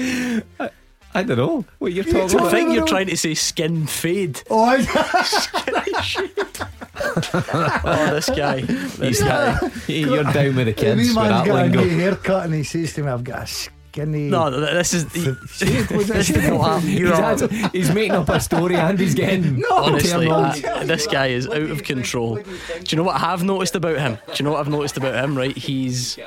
I 1.16 1.24
don't 1.24 1.38
know 1.38 1.66
what 1.80 1.94
you're 1.94 2.06
You 2.06 2.12
talking 2.12 2.28
talking 2.28 2.40
I 2.40 2.42
about. 2.44 2.52
think 2.52 2.74
you're 2.76 2.86
trying 2.86 3.08
to 3.08 3.18
say 3.18 3.34
skin 3.34 3.88
fade. 3.88 4.42
Oh, 4.50 4.64
I, 4.64 4.86
Oh, 6.98 8.10
this 8.14 8.30
guy, 8.30 8.62
this 8.62 9.22
guy. 9.22 9.60
You're 9.88 10.24
down 10.24 10.56
with 10.56 10.56
the 10.56 10.64
the 10.66 10.74
kids 10.74 11.02
wee 11.02 11.08
with 11.08 11.16
man's 11.16 11.30
that 11.30 11.46
got 11.48 11.60
a 11.60 11.64
lingo. 11.64 11.84
new 11.84 11.90
haircut 11.98 12.46
and 12.46 12.54
he 12.54 12.64
says 12.64 12.94
to 12.94 13.04
me, 13.04 13.10
I've 13.10 13.24
got 13.24 13.44
a 13.44 13.48
skinny. 13.96 14.30
No, 14.30 14.50
th- 14.50 14.72
this 14.74 14.94
is 14.94 15.04
Shade, 15.52 15.90
was 15.92 16.08
this 16.08 16.28
did 16.28 16.44
shade? 16.44 16.82
He's, 16.82 17.00
You're 17.00 17.14
actually- 17.14 17.58
he's 17.72 17.92
making 17.94 18.12
up 18.12 18.30
a 18.30 18.40
story 18.40 18.76
and 18.76 19.00
he's 19.00 19.16
getting 19.16 19.60
no, 19.60 19.68
Honestly, 19.72 20.28
turned 20.28 20.32
on. 20.32 20.46
uh, 20.66 20.84
this 20.84 21.08
guy 21.08 21.28
is 21.28 21.48
out 21.48 21.58
of 21.58 21.84
control. 21.84 22.36
Do 22.36 22.44
you 22.90 22.98
know 22.98 23.04
what 23.04 23.16
I 23.16 23.20
have 23.20 23.44
noticed 23.44 23.76
about 23.76 23.98
him? 23.98 24.16
Do 24.28 24.34
you 24.38 24.44
know 24.46 24.52
what 24.52 24.60
I've 24.60 24.70
noticed 24.70 24.98
about 24.98 25.16
him? 25.24 25.38
Right, 25.38 25.56
he's 25.58 26.18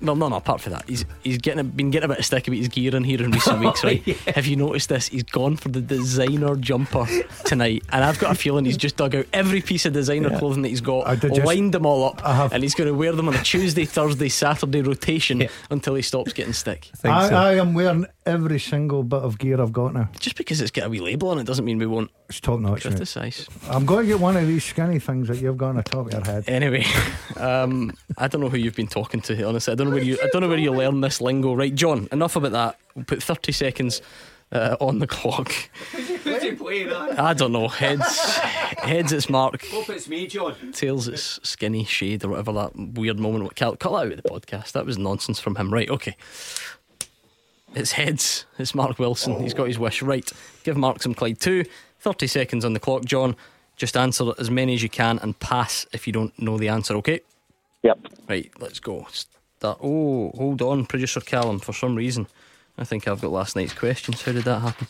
well, 0.00 0.16
no, 0.16 0.28
no. 0.28 0.36
Apart 0.36 0.60
from 0.60 0.72
that, 0.74 0.88
he's 0.88 1.04
he's 1.22 1.38
getting 1.38 1.60
a, 1.60 1.64
been 1.64 1.90
getting 1.90 2.04
a 2.06 2.08
bit 2.08 2.18
of 2.20 2.24
stick 2.24 2.46
about 2.48 2.56
his 2.58 2.68
gear 2.68 2.94
in 2.94 3.04
here 3.04 3.22
in 3.22 3.30
recent 3.30 3.60
weeks. 3.60 3.82
Right? 3.84 4.04
Have 4.34 4.46
you 4.46 4.56
noticed 4.56 4.88
this? 4.88 5.08
He's 5.08 5.22
gone 5.24 5.56
for 5.56 5.68
the 5.68 5.80
designer 5.80 6.56
jumper 6.56 7.06
tonight, 7.44 7.82
and 7.90 8.04
I've 8.04 8.18
got 8.18 8.32
a 8.32 8.34
feeling 8.34 8.64
he's 8.64 8.76
just 8.76 8.96
dug 8.96 9.14
out 9.14 9.26
every 9.32 9.60
piece 9.60 9.86
of 9.86 9.92
designer 9.92 10.38
clothing 10.38 10.62
that 10.62 10.68
he's 10.68 10.80
got, 10.80 11.06
I 11.06 11.16
did 11.16 11.34
just- 11.34 11.46
lined 11.46 11.72
them 11.74 11.86
all 11.86 12.04
up, 12.04 12.20
and 12.52 12.62
he's 12.62 12.74
going 12.74 12.88
to 12.88 12.94
wear 12.94 13.12
them 13.12 13.28
on 13.28 13.34
a 13.34 13.42
Tuesday, 13.42 13.84
Thursday, 13.84 14.28
Saturday 14.28 14.82
rotation 14.82 15.48
until 15.70 15.94
he 15.94 16.02
stops 16.02 16.32
getting 16.32 16.52
stick. 16.52 16.90
Think 16.96 17.14
I, 17.14 17.28
so. 17.28 17.34
I 17.34 17.54
am 17.54 17.74
wearing 17.74 18.06
every 18.26 18.58
single 18.60 19.02
bit 19.02 19.20
of 19.22 19.38
gear 19.38 19.60
I've 19.60 19.72
got 19.72 19.94
now. 19.94 20.08
Just 20.20 20.36
because 20.36 20.60
it's 20.60 20.70
got 20.70 20.86
a 20.86 20.90
wee 20.90 21.00
label 21.00 21.28
on 21.30 21.38
it 21.38 21.44
doesn't 21.44 21.64
mean 21.64 21.78
we 21.78 21.86
won't 21.86 22.10
It's 22.28 22.40
top 22.40 22.60
notch. 22.60 22.84
mate. 22.84 22.90
criticise. 22.92 23.48
I'm 23.70 23.86
going 23.86 24.04
to 24.06 24.12
get 24.12 24.20
one 24.20 24.36
of 24.36 24.46
these 24.46 24.64
skinny 24.64 24.98
things 24.98 25.28
that 25.28 25.38
you've 25.38 25.56
got 25.56 25.70
on 25.70 25.76
the 25.76 25.82
top 25.82 26.06
of 26.06 26.12
your 26.12 26.24
head. 26.24 26.44
Anyway, 26.48 26.84
um, 27.36 27.92
I 28.18 28.28
don't 28.28 28.40
know 28.40 28.48
who 28.48 28.58
you've 28.58 28.76
been 28.76 28.88
talking 28.88 29.20
to. 29.22 29.42
Honestly, 29.44 29.72
I 29.72 29.74
don't 29.74 29.88
know 29.88 29.94
where 29.94 30.02
you. 30.04 30.18
I 30.22 30.28
don't 30.32 30.42
know 30.42 30.48
where 30.48 30.58
you 30.58 30.72
learn 30.72 31.00
this 31.00 31.20
lingo. 31.20 31.54
Right, 31.54 31.74
John. 31.74 32.08
Enough 32.12 32.36
about 32.36 32.52
that. 32.52 32.78
We'll 32.94 33.04
put 33.04 33.22
thirty 33.22 33.52
seconds 33.52 34.02
uh, 34.52 34.76
on 34.80 34.98
the 34.98 35.06
clock. 35.06 35.52
I 35.94 37.34
don't 37.36 37.52
know. 37.52 37.68
Heads, 37.68 38.18
heads. 38.78 39.12
It's 39.12 39.30
Mark. 39.30 39.64
Hope 39.66 39.88
it's 39.90 40.08
me, 40.08 40.26
John. 40.26 40.54
Tails. 40.72 41.08
It's 41.08 41.40
skinny 41.42 41.84
shade 41.84 42.24
or 42.24 42.28
whatever 42.30 42.52
that 42.52 42.72
weird 42.76 43.18
moment. 43.18 43.54
Cut, 43.56 43.78
cut 43.80 43.90
that 43.92 43.96
out 43.96 44.12
of 44.12 44.22
the 44.22 44.28
podcast. 44.28 44.72
That 44.72 44.86
was 44.86 44.98
nonsense 44.98 45.40
from 45.40 45.56
him. 45.56 45.72
Right. 45.72 45.88
Okay. 45.88 46.16
It's 47.74 47.92
heads. 47.92 48.46
It's 48.58 48.74
Mark 48.74 48.98
Wilson. 48.98 49.40
He's 49.40 49.54
got 49.54 49.68
his 49.68 49.78
wish. 49.78 50.02
Right. 50.02 50.30
Give 50.64 50.76
Mark 50.76 51.02
some 51.02 51.14
Clyde 51.14 51.40
two. 51.40 51.64
30 52.00 52.26
seconds 52.26 52.64
on 52.64 52.72
the 52.72 52.80
clock, 52.80 53.04
John. 53.04 53.36
Just 53.76 53.96
answer 53.96 54.32
as 54.38 54.50
many 54.50 54.74
as 54.74 54.82
you 54.82 54.88
can 54.88 55.18
and 55.20 55.38
pass 55.38 55.86
if 55.92 56.06
you 56.06 56.12
don't 56.12 56.36
know 56.40 56.58
the 56.58 56.68
answer, 56.68 56.94
okay? 56.96 57.20
Yep. 57.82 57.98
Right, 58.28 58.50
let's 58.60 58.80
go. 58.80 59.06
Start. 59.10 59.78
Oh, 59.82 60.30
hold 60.34 60.60
on, 60.62 60.84
producer 60.86 61.20
Callum. 61.20 61.58
For 61.58 61.72
some 61.72 61.96
reason, 61.96 62.26
I 62.76 62.84
think 62.84 63.08
I've 63.08 63.20
got 63.20 63.32
last 63.32 63.56
night's 63.56 63.72
questions. 63.72 64.22
How 64.22 64.32
did 64.32 64.44
that 64.44 64.60
happen? 64.60 64.88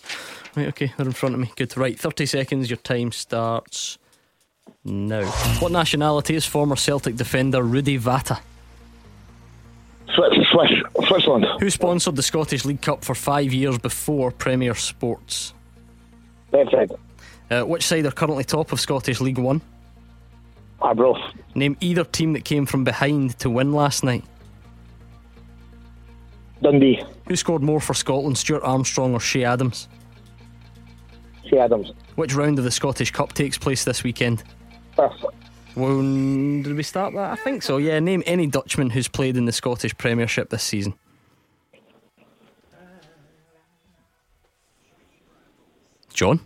Right, 0.57 0.69
okay, 0.69 0.93
they're 0.97 1.07
in 1.07 1.13
front 1.13 1.35
of 1.35 1.41
me. 1.41 1.53
Good. 1.57 1.77
Right, 1.77 1.99
30 1.99 2.27
seconds. 2.27 2.71
Your 2.71 2.79
time 2.79 3.13
starts 3.13 3.99
now. 4.85 5.25
What 5.61 5.73
nationality 5.73 6.35
is 6.35 6.45
former 6.45 6.77
Celtic 6.77 7.17
defender 7.17 7.63
Rudi 7.63 7.99
Vata? 7.99 8.41
Switzerland. 10.15 11.47
Who 11.61 11.71
sponsored 11.71 12.17
the 12.17 12.23
Scottish 12.23 12.65
League 12.65 12.83
Cup 12.83 13.05
for 13.05 13.15
five 13.15 13.53
years 13.53 13.79
before 13.79 14.31
Premier 14.31 14.75
Sports? 14.75 15.55
Uh, 16.53 17.63
which 17.63 17.83
side 17.83 18.07
are 18.07 18.11
currently 18.11 18.45
top 18.45 18.73
of 18.73 18.81
Scottish 18.81 19.21
League 19.21 19.39
One? 19.39 19.61
Arbroath. 20.81 21.21
Name 21.55 21.77
either 21.81 22.05
team 22.05 22.33
that 22.33 22.45
came 22.45 22.67
from 22.67 22.85
behind 22.85 23.39
to 23.39 23.49
win 23.51 23.73
last 23.73 24.05
night. 24.05 24.25
Dundee. 26.61 27.03
Who 27.27 27.37
scored 27.37 27.63
more 27.63 27.81
for 27.81 27.95
Scotland, 27.95 28.39
Stuart 28.39 28.63
Armstrong 28.63 29.15
or 29.15 29.21
Che 29.21 29.45
Adams? 29.45 29.89
Che 31.49 31.59
Adams. 31.59 31.93
Which 32.17 32.35
round 32.35 32.59
of 32.59 32.65
the 32.65 32.71
Scottish 32.71 33.11
Cup 33.11 33.33
takes 33.33 33.59
place 33.59 33.85
this 33.85 34.05
weekend? 34.05 34.45
First. 34.97 35.25
Mm, 35.75 36.65
did 36.65 36.77
we 36.77 36.83
start 36.83 37.15
that? 37.15 37.33
I 37.33 37.37
think 37.37 37.63
so. 37.63 37.79
Yeah, 37.79 37.99
name 37.99 38.23
any 38.27 38.47
Dutchman 38.47 38.91
who's 38.91 39.09
played 39.09 39.37
in 39.37 39.47
the 39.47 39.53
Scottish 39.53 39.97
Premiership 39.97 40.51
this 40.51 40.63
season. 40.63 40.95
John, 46.13 46.41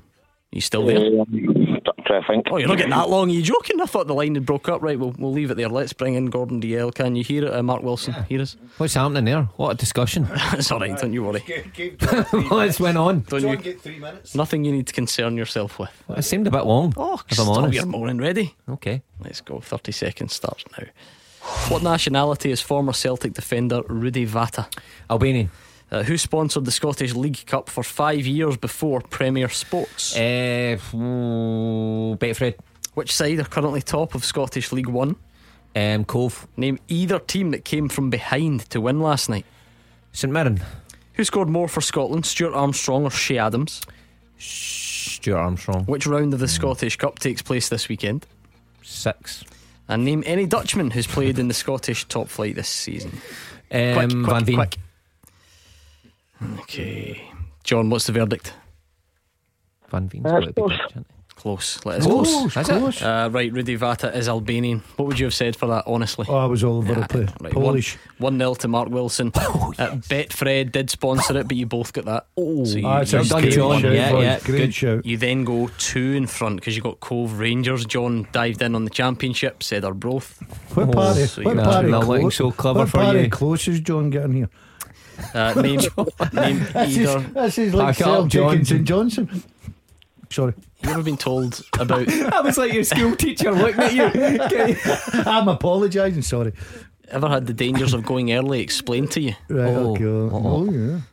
You 0.52 0.60
still 0.60 0.86
there? 0.86 0.98
Um, 1.20 1.75
try 2.06 2.20
to 2.20 2.26
think. 2.26 2.46
Oh, 2.50 2.56
you're 2.56 2.68
not 2.68 2.76
getting 2.76 2.90
that 2.90 3.08
long. 3.08 3.28
Are 3.28 3.32
you 3.32 3.42
joking? 3.42 3.80
I 3.80 3.86
thought 3.86 4.06
the 4.06 4.14
line 4.14 4.34
had 4.34 4.46
broke 4.46 4.68
up. 4.68 4.82
Right, 4.82 4.98
we'll, 4.98 5.14
we'll 5.18 5.32
leave 5.32 5.50
it 5.50 5.56
there. 5.56 5.68
Let's 5.68 5.92
bring 5.92 6.14
in 6.14 6.26
Gordon 6.26 6.60
Dalziel. 6.60 6.94
Can 6.94 7.16
you 7.16 7.24
hear 7.24 7.44
it? 7.44 7.54
Uh, 7.54 7.62
Mark 7.62 7.82
Wilson, 7.82 8.14
hear 8.28 8.40
us? 8.40 8.56
What's 8.78 8.94
happening 8.94 9.24
there? 9.24 9.42
What 9.56 9.70
a 9.70 9.74
discussion. 9.74 10.26
it's 10.52 10.70
all 10.70 10.80
right, 10.80 10.96
don't 10.98 11.12
you 11.12 11.24
worry. 11.24 11.40
What's 12.48 12.80
went 12.80 12.98
on? 12.98 13.20
Don't 13.28 13.42
you? 13.42 13.56
get 13.56 13.80
three 13.80 13.98
minutes. 13.98 14.34
Nothing 14.34 14.64
you 14.64 14.72
need 14.72 14.86
to 14.86 14.92
concern 14.92 15.36
yourself 15.36 15.78
with. 15.78 15.90
It 16.16 16.22
seemed 16.22 16.46
a 16.46 16.50
bit 16.50 16.64
long. 16.64 16.94
Oh, 16.96 17.20
if 17.28 17.38
I'm 17.38 17.44
stop 17.44 17.58
honest. 17.58 17.74
your 17.74 17.86
moaning. 17.86 18.18
Ready? 18.18 18.54
Okay. 18.68 19.02
Let's 19.20 19.40
go. 19.40 19.60
30 19.60 19.92
seconds 19.92 20.34
starts 20.34 20.64
now. 20.78 20.86
What 21.68 21.82
nationality 21.82 22.50
is 22.50 22.60
former 22.60 22.92
Celtic 22.92 23.32
defender 23.32 23.82
Rudi 23.88 24.26
Vata? 24.26 24.66
Albanian. 25.08 25.50
Uh, 25.90 26.02
who 26.02 26.18
sponsored 26.18 26.64
the 26.64 26.70
Scottish 26.72 27.14
League 27.14 27.46
Cup 27.46 27.68
for 27.70 27.84
five 27.84 28.26
years 28.26 28.56
before 28.56 29.00
Premier 29.00 29.48
Sports? 29.48 30.16
Uh, 30.16 30.78
mm, 30.92 32.18
Betfred. 32.18 32.54
Which 32.94 33.14
side 33.14 33.38
are 33.38 33.44
currently 33.44 33.82
top 33.82 34.14
of 34.14 34.24
Scottish 34.24 34.72
League 34.72 34.88
One? 34.88 35.16
Um, 35.76 36.04
Cove. 36.04 36.48
Name 36.56 36.78
either 36.88 37.18
team 37.18 37.50
that 37.52 37.64
came 37.64 37.88
from 37.88 38.10
behind 38.10 38.68
to 38.70 38.80
win 38.80 39.00
last 39.00 39.28
night. 39.28 39.44
St 40.12 40.32
Mirren. 40.32 40.60
Who 41.14 41.24
scored 41.24 41.48
more 41.48 41.68
for 41.68 41.80
Scotland, 41.80 42.26
Stuart 42.26 42.54
Armstrong 42.54 43.04
or 43.04 43.10
Che 43.10 43.38
Adams? 43.38 43.82
Stuart 44.38 45.38
Armstrong. 45.38 45.84
Which 45.84 46.06
round 46.06 46.34
of 46.34 46.40
the 46.40 46.48
Scottish 46.48 46.96
Cup 46.96 47.18
takes 47.18 47.42
place 47.42 47.68
this 47.68 47.88
weekend? 47.88 48.26
Six. 48.82 49.44
And 49.88 50.04
name 50.04 50.22
any 50.26 50.46
Dutchman 50.46 50.90
who's 50.90 51.06
played 51.06 51.38
in 51.38 51.48
the 51.48 51.54
Scottish 51.54 52.06
top 52.06 52.28
flight 52.28 52.56
this 52.56 52.68
season. 52.68 53.12
Um, 53.70 53.94
quick, 53.94 54.10
quick, 54.10 54.26
Van 54.26 54.44
Veen. 54.44 54.56
quick. 54.56 54.76
Okay. 56.60 57.22
John, 57.64 57.90
what's 57.90 58.06
the 58.06 58.12
verdict? 58.12 58.52
Van 59.88 60.08
Veen's 60.08 60.26
Uh, 60.26 60.30
got 60.30 60.40
to 60.40 60.46
be 60.48 60.52
close. 60.52 60.70
Dutch, 60.70 60.90
isn't 60.90 61.06
he? 61.08 61.12
Close. 61.36 61.78
Let 61.84 61.98
us 62.00 62.06
Close, 62.06 62.32
go. 62.32 62.60
is 62.60 62.68
it? 62.68 62.78
Close. 62.78 63.02
Uh, 63.02 63.28
right, 63.30 63.52
Rudi 63.52 63.76
Vata 63.76 64.12
is 64.16 64.26
Albanian. 64.26 64.82
What 64.96 65.06
would 65.06 65.18
you 65.18 65.26
have 65.26 65.34
said 65.34 65.54
for 65.54 65.66
that, 65.66 65.84
honestly? 65.86 66.24
Oh, 66.28 66.34
I 66.38 66.46
was 66.46 66.64
all 66.64 66.78
over 66.78 66.94
the 66.94 67.06
place. 67.06 67.28
Right, 67.42 67.52
Polish. 67.52 67.98
1 68.18 68.38
0 68.38 68.54
to 68.54 68.68
Mark 68.68 68.88
Wilson. 68.88 69.32
Oh, 69.36 69.72
uh, 69.78 69.90
Betfred 69.96 70.72
did 70.72 70.88
sponsor 70.88 71.36
it, 71.38 71.46
but 71.46 71.56
you 71.58 71.66
both 71.66 71.92
got 71.92 72.06
that. 72.06 72.26
Oh, 72.38 72.64
so 72.64 72.78
you, 72.78 72.86
Ah, 72.86 73.00
it's 73.00 73.12
you 73.12 73.22
done, 73.24 73.50
John. 73.50 73.82
shout, 73.82 73.92
Yeah, 73.92 74.12
boys. 74.12 74.22
yeah, 74.24 74.38
Great 74.40 74.56
good. 74.58 74.74
shout. 74.74 75.06
you 75.06 75.18
then 75.18 75.44
go 75.44 75.68
two 75.78 76.12
in 76.14 76.26
front 76.26 76.56
because 76.56 76.74
you 76.74 76.82
got 76.82 77.00
Cove 77.00 77.38
Rangers. 77.38 77.84
John 77.84 78.26
dived 78.32 78.62
in 78.62 78.74
on 78.74 78.84
the 78.84 78.90
championship, 78.90 79.62
said 79.62 79.84
Arbroath. 79.84 80.38
What 80.74 80.90
party? 80.90 81.26
so 81.26 81.42
what 81.42 81.56
you- 81.56 81.62
party? 81.62 81.90
Not 81.90 82.06
looking 82.08 82.30
so 82.30 82.50
clever 82.50 82.80
what 82.80 82.88
for 82.88 82.98
party 82.98 83.20
you. 83.24 83.30
close 83.30 83.68
is 83.68 83.80
John 83.80 84.08
getting 84.08 84.32
here? 84.32 84.50
Uh, 85.34 85.54
name 85.60 85.80
name 86.32 86.58
This 86.72 86.96
is, 86.96 87.08
either. 87.08 87.20
this 87.20 87.58
is 87.58 87.74
like 87.74 87.96
Pack 87.96 88.00
it 88.00 88.06
up, 88.06 88.30
Celtic 88.30 88.58
and 88.58 88.64
John. 88.64 88.64
St 88.64 88.84
Johnstone. 88.84 89.42
Sorry. 90.30 90.54
You 90.82 90.90
ever 90.90 91.02
been 91.02 91.16
told 91.16 91.62
about. 91.78 92.08
I 92.34 92.40
was 92.40 92.58
like 92.58 92.72
your 92.72 92.84
school 92.84 93.14
teacher 93.16 93.52
looking 93.52 93.80
at 93.80 93.94
you. 93.94 95.22
I'm 95.26 95.48
apologising, 95.48 96.22
sorry. 96.22 96.52
Ever 97.08 97.28
had 97.28 97.46
the 97.46 97.52
dangers 97.54 97.94
of 97.94 98.04
going 98.04 98.32
early 98.32 98.60
explained 98.60 99.12
to 99.12 99.20
you? 99.20 99.34
Right, 99.48 99.68
Oh, 99.68 99.92
okay. 99.92 100.04
Oh, 100.04 100.70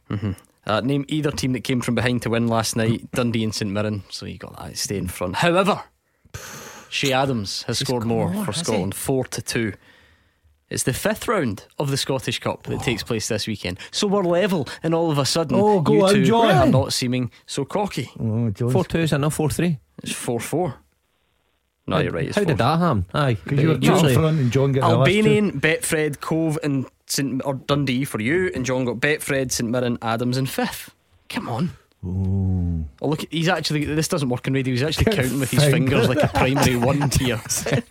yeah. 0.10 0.34
Uh, 0.66 0.80
name 0.82 1.06
either 1.10 1.30
team 1.30 1.54
that 1.54 1.64
came 1.64 1.82
from 1.82 1.93
behind 1.93 2.22
to 2.24 2.30
win 2.30 2.47
last 2.47 2.76
night 2.76 3.12
Dundee 3.12 3.43
and 3.43 3.54
St 3.54 3.70
Mirren. 3.70 4.04
So 4.10 4.26
you 4.26 4.38
got 4.38 4.58
that, 4.58 4.78
stay 4.78 4.97
in 4.97 5.08
front. 5.08 5.36
However, 5.36 5.84
Che 6.89 7.12
Adams 7.14 7.64
has 7.64 7.80
scored 7.80 8.06
more 8.06 8.30
more, 8.32 8.45
for 8.45 8.51
has 8.51 8.60
he? 8.60 8.64
Scotland, 8.64 8.95
4 8.95 9.26
to 9.26 9.41
2. 9.41 9.74
It's 10.74 10.84
the 10.84 10.93
fifth 10.93 11.28
round 11.28 11.65
of 11.78 11.89
the 11.91 11.97
Scottish 11.97 12.39
Cup 12.39 12.63
that 12.63 12.82
takes 12.82 13.03
place 13.03 13.28
this 13.28 13.45
weekend. 13.47 13.80
So 13.91 14.07
we're 14.07 14.24
level, 14.24 14.67
and 14.82 14.93
all 14.95 15.11
of 15.11 15.17
a 15.19 15.26
sudden, 15.26 15.55
Oh, 15.59 15.82
go 15.82 15.93
you 15.93 16.05
on, 16.05 16.13
two 16.15 16.26
John. 16.26 16.51
are 16.51 16.65
not 16.67 16.93
seeming 16.93 17.32
so 17.45 17.63
cocky. 17.63 18.09
Oh, 18.19 18.49
John's- 18.49 18.74
4 18.74 18.84
2, 18.86 18.97
is 18.99 19.13
it 19.13 19.19
not 19.19 19.34
4 19.34 19.49
3? 19.49 19.78
It's 20.01 20.11
4 20.11 20.39
4. 20.39 20.76
No, 21.86 21.99
you're 21.99 22.11
right. 22.11 22.28
It's 22.28 22.38
How 22.38 22.43
did 22.43 22.55
4-4. 22.55 22.57
that 22.57 22.80
happen? 22.80 23.05
Aye. 23.13 23.34
Because 23.43 23.59
you 23.61 23.67
were 23.69 23.78
two 23.78 23.91
Usually- 23.91 24.13
front 24.15 24.39
and 24.39 24.51
John 24.51 24.71
getting 24.71 24.89
the 24.89 24.97
last 24.97 25.05
two. 25.11 25.17
Albanian, 25.17 25.51
Betfred, 25.61 26.21
Cove, 26.21 26.57
and 26.63 26.86
St. 27.07 27.41
or 27.45 27.55
Dundee 27.55 28.05
for 28.05 28.21
you, 28.21 28.49
and 28.55 28.65
John 28.65 28.86
got 28.86 28.95
Betfred, 28.97 29.51
St 29.51 29.69
Mirren, 29.69 29.97
Adams, 30.01 30.38
in 30.38 30.45
fifth. 30.45 30.91
Come 31.30 31.49
on. 31.49 31.71
Oh, 32.06 33.08
look, 33.08 33.26
he's 33.32 33.47
actually. 33.47 33.86
This 33.86 34.08
doesn't 34.10 34.28
work 34.30 34.45
in 34.47 34.54
radio. 34.54 34.74
He's 34.74 34.84
actually 34.84 35.06
counting 35.16 35.39
with 35.39 35.51
his 35.51 35.64
fingers 35.64 36.10
like 36.10 36.22
a 36.22 36.28
primary 36.28 36.76
one 36.76 37.10
tier, 37.10 37.38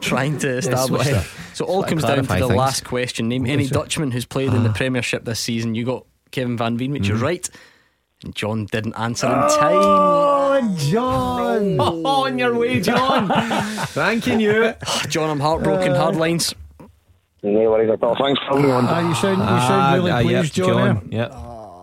trying 0.01 0.39
to 0.41 0.49
establish 0.59 1.07
why- 1.07 1.13
that. 1.13 1.27
So, 1.55 1.65
all 1.65 1.83
comes 1.83 2.03
down 2.03 2.17
to 2.17 2.23
the 2.23 2.29
things. 2.35 2.51
last 2.51 2.85
question. 2.85 3.29
Name 3.29 3.47
any 3.47 3.67
Dutchman 3.67 4.11
who's 4.11 4.27
played 4.27 4.53
in 4.53 4.63
the 4.65 4.71
Premiership 4.71 5.25
this 5.25 5.41
season. 5.41 5.75
You 5.75 5.85
got 5.85 6.05
Kevin 6.31 6.57
Van 6.57 6.77
Veen, 6.77 6.93
which 6.93 7.09
you're 7.09 7.17
right. 7.17 7.49
And 8.25 8.35
John 8.35 8.67
didn't 8.67 8.95
answer 8.95 9.27
in 9.27 9.33
time. 9.33 9.79
Oh, 9.83 10.77
John. 10.79 11.77
Oh, 11.81 12.07
on 12.25 12.39
your 12.39 12.55
way, 12.57 12.81
John. 12.81 13.29
Thanking 13.89 14.39
you. 14.41 14.75
John, 15.09 15.29
I'm 15.31 15.41
heartbroken. 15.41 15.95
Hard 15.95 16.17
lines. 16.17 16.55
No 17.43 17.71
worries 17.73 17.91
at 17.91 18.01
all. 18.05 18.15
Thanks 18.17 18.41
for 18.43 18.51
having 18.51 18.65
me 18.67 18.71
on. 18.71 18.85
Ah, 18.87 19.09
you 19.09 19.15
sound, 19.17 19.39
you 19.39 19.47
sound 19.67 19.95
really 19.97 20.11
Ah, 20.13 20.21
pleased, 20.21 20.57
yep, 20.59 20.67
John. 20.69 21.13
eh? 21.13 21.29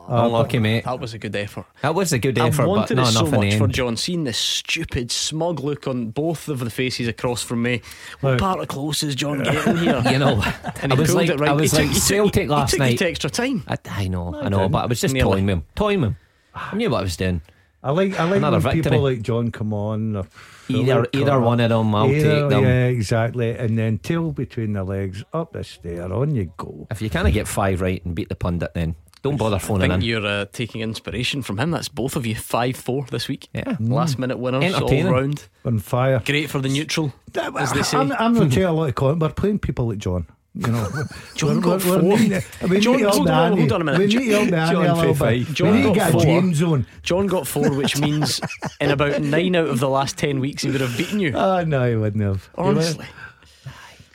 Yeah. 0.10 0.16
Uh, 0.16 0.26
Unlucky, 0.26 0.60
mate. 0.60 0.84
That 0.86 1.00
was 1.00 1.14
a 1.14 1.20
good 1.20 1.36
effort. 1.36 1.66
That 1.82 1.94
was 1.96 2.12
a 2.14 2.20
good 2.20 2.38
I 2.40 2.48
effort, 2.48 2.64
but 2.64 2.70
wanted 2.70 2.96
not 2.98 3.10
it 3.10 3.12
so 3.14 3.26
in 3.26 3.32
much 3.32 3.52
the 3.52 3.58
for. 3.60 3.68
John. 3.68 3.96
Seeing 3.98 4.24
this 4.24 4.38
stupid, 4.38 5.12
smug 5.12 5.60
look 5.60 5.88
on 5.88 6.10
both 6.12 6.48
of 6.50 6.60
the 6.60 6.70
faces 6.70 7.08
across 7.08 7.44
from 7.44 7.62
me. 7.62 7.82
What 8.22 8.32
Right. 8.32 8.40
part 8.40 8.60
of 8.60 8.68
close 8.68 9.04
is 9.04 9.16
John 9.16 9.44
getting 9.44 9.78
here? 9.78 10.02
You 10.12 10.18
know, 10.20 10.42
And 10.82 10.92
I 10.92 10.96
he 10.96 11.02
was 11.02 11.14
like, 11.14 11.30
it 11.30 11.40
right. 11.40 11.50
I 11.52 11.54
was 11.54 11.72
He 11.72 11.78
like 11.78 11.94
took- 11.94 12.02
Celtic 12.02 12.42
he 12.44 12.48
last 12.48 12.72
took 12.72 12.80
night. 12.80 13.00
you 13.00 13.08
extra 13.08 13.30
time. 13.30 13.64
I, 13.68 13.78
I 13.90 14.08
know, 14.08 14.34
I 14.36 14.46
I 14.46 14.50
know, 14.50 14.68
but 14.70 14.84
I 14.84 14.86
was 14.88 15.00
just 15.02 15.14
Nearly. 15.14 15.32
toying 15.32 15.46
with 15.46 15.54
him. 15.54 15.64
Toying 15.76 16.02
with 16.02 16.10
him. 16.12 16.18
I 16.56 16.76
knew 16.76 16.90
what 16.90 17.00
I 17.00 17.04
was 17.04 17.16
doing. 17.18 17.42
I 17.82 17.92
like 17.92 18.20
I 18.20 18.26
like 18.26 18.38
Another 18.38 18.58
when 18.58 18.62
victory. 18.76 18.82
people 18.82 19.02
like 19.02 19.22
John 19.22 19.52
come 19.52 19.72
on. 19.74 20.12
they're 20.12 20.26
Either 20.68 21.08
either 21.14 21.26
crap. 21.32 21.42
one 21.42 21.60
of 21.62 21.70
them, 21.70 21.96
I'll 21.96 22.10
Either- 22.12 22.42
take 22.42 22.50
them. 22.50 22.64
Yeah, 22.64 22.86
exactly. 22.88 23.52
And 23.52 23.78
then 23.78 24.00
tail 24.00 24.32
between 24.34 24.74
the 24.74 24.84
legs, 24.84 25.24
up 25.34 25.54
the 25.54 25.64
stair, 25.64 26.12
on 26.12 26.36
you 26.36 26.52
go. 26.58 26.88
If 26.92 27.02
you 27.02 27.10
kind 27.10 27.26
of 27.28 27.34
get 27.34 27.48
five 27.48 27.80
right 27.80 28.04
and 28.04 28.14
beat 28.16 28.28
the 28.28 28.36
pundit, 28.36 28.74
then 28.74 28.96
don't 29.22 29.38
bother 29.38 29.58
I 29.58 29.60
phoning 29.60 29.90
think 29.92 30.04
in. 30.04 30.10
you're 30.10 30.26
uh, 30.26 30.46
taking 30.52 30.82
inspiration 30.82 31.42
from 31.42 31.60
him. 31.60 31.72
That's 31.72 31.90
both 31.90 32.16
of 32.16 32.26
you 32.26 32.36
5 32.36 32.76
4 32.76 33.06
this 33.12 33.28
week. 33.28 33.48
Yeah. 33.54 33.76
Last 33.80 34.18
minute 34.20 34.38
winners 34.40 34.74
all 34.76 35.04
round. 35.04 35.48
On 35.66 35.80
fire. 35.80 36.22
Great 36.26 36.50
for 36.50 36.60
the 36.60 36.70
neutral, 36.70 37.14
as 37.58 37.74
they 37.74 37.84
say. 37.84 37.98
I'm, 37.98 38.12
I'm 38.14 38.34
not 38.34 38.50
taking 38.50 38.64
a 38.64 38.72
lot 38.74 38.90
of 38.90 38.96
comment. 38.96 39.22
We're 39.22 39.30
playing 39.30 39.60
people 39.60 39.88
like 39.90 39.98
John. 39.98 40.26
You 40.56 40.68
know, 40.68 40.90
John 41.36 41.62
We're- 41.62 41.62
got 41.62 41.86
we're- 41.86 42.02
we're 42.02 42.42
four. 42.42 42.70
we 42.70 42.80
John- 42.80 42.96
need 42.98 43.04
to 43.04 43.10
hold 43.12 43.30
on, 43.30 43.58
hold 43.58 43.72
on 43.72 43.82
a 43.82 43.84
minute. 43.84 44.00
We 44.00 44.06
need 44.08 44.30
to 44.30 44.50
John 44.50 44.76
a 44.76 44.80
little 44.96 45.14
bit. 45.14 45.18
Fay. 45.18 45.38
We 45.40 45.54
John 45.54 45.76
need 45.76 45.96
got 45.96 46.12
four. 46.12 46.22
James 46.22 46.58
zone. 46.58 46.86
John 47.04 47.28
got 47.28 47.46
four, 47.48 47.72
which 47.74 47.98
means 48.02 48.42
in 48.82 48.90
about 48.90 49.22
nine 49.22 49.56
out 49.56 49.68
of 49.68 49.80
the 49.80 49.88
last 49.90 50.18
10 50.18 50.40
weeks 50.40 50.64
he 50.64 50.72
would 50.72 50.82
have 50.82 50.98
beaten 50.98 51.20
you. 51.20 51.34
Ah, 51.36 51.64
no, 51.66 51.88
he 51.90 51.96
wouldn't 51.96 52.24
have. 52.24 52.50
Honestly. 52.56 53.06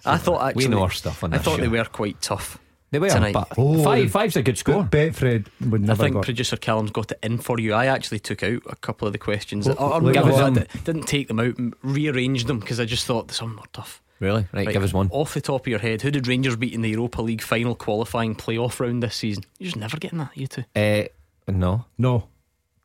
I 0.05 0.19
thought 0.19 0.43
actually. 0.49 0.67
We 0.67 0.71
know 0.75 0.83
our 0.83 0.91
stuff 0.91 1.23
on 1.25 1.33
I 1.33 1.39
this 1.39 1.45
thought 1.47 1.61
they 1.61 1.69
were 1.69 1.85
quite 1.85 2.21
tough. 2.21 2.59
They 2.95 3.01
were, 3.01 3.09
tonight. 3.09 3.33
but 3.33 3.49
Oh, 3.59 3.83
five 3.83 4.11
five's 4.13 4.37
a 4.37 4.43
good 4.43 4.57
score. 4.57 4.85
Betfred 4.85 5.47
would 5.69 5.91
I 5.91 5.95
think 5.97 6.15
go. 6.15 6.21
producer 6.23 6.57
Callum's 6.57 6.93
got 6.93 7.11
it 7.11 7.19
in 7.25 7.39
for 7.39 7.59
you. 7.59 7.75
I 7.75 7.87
actually 7.87 8.21
took 8.21 8.43
out 8.45 8.63
a 8.71 8.77
couple 8.77 9.07
of 9.09 9.13
the 9.13 9.19
questions. 9.19 9.67
What- 9.69 9.81
or, 9.81 9.95
or 9.95 10.01
like 10.01 10.15
no, 10.15 10.27
what? 10.27 10.55
Didn't 10.85 11.09
take 11.09 11.27
them 11.27 11.41
out, 11.41 11.59
m- 11.59 11.75
rearranged 11.83 12.47
them 12.47 12.61
because 12.61 12.79
I 12.79 12.85
just 12.85 13.05
thought 13.05 13.31
some 13.33 13.57
were 13.57 13.63
tough. 13.73 14.01
Really? 14.21 14.47
Right, 14.53 14.69
give 14.69 14.85
us 14.85 14.93
one. 14.93 15.09
Off 15.11 15.35
the 15.35 15.41
top 15.41 15.63
of 15.63 15.67
your 15.67 15.81
head, 15.81 16.03
who 16.03 16.11
did 16.13 16.29
Rangers 16.29 16.55
beat 16.55 16.73
in 16.73 16.83
the 16.83 16.91
Europa 16.91 17.21
League 17.21 17.43
final 17.43 17.75
qualifying 17.75 18.37
playoff 18.37 18.79
round 18.79 19.03
this 19.03 19.17
season? 19.17 19.43
You're 19.59 19.67
just 19.67 19.77
never 19.77 19.97
getting 19.97 20.19
that, 20.21 20.31
you 20.37 20.47
two. 20.47 20.63
Uh, 20.77 21.05
no. 21.51 21.85
No, 21.99 22.29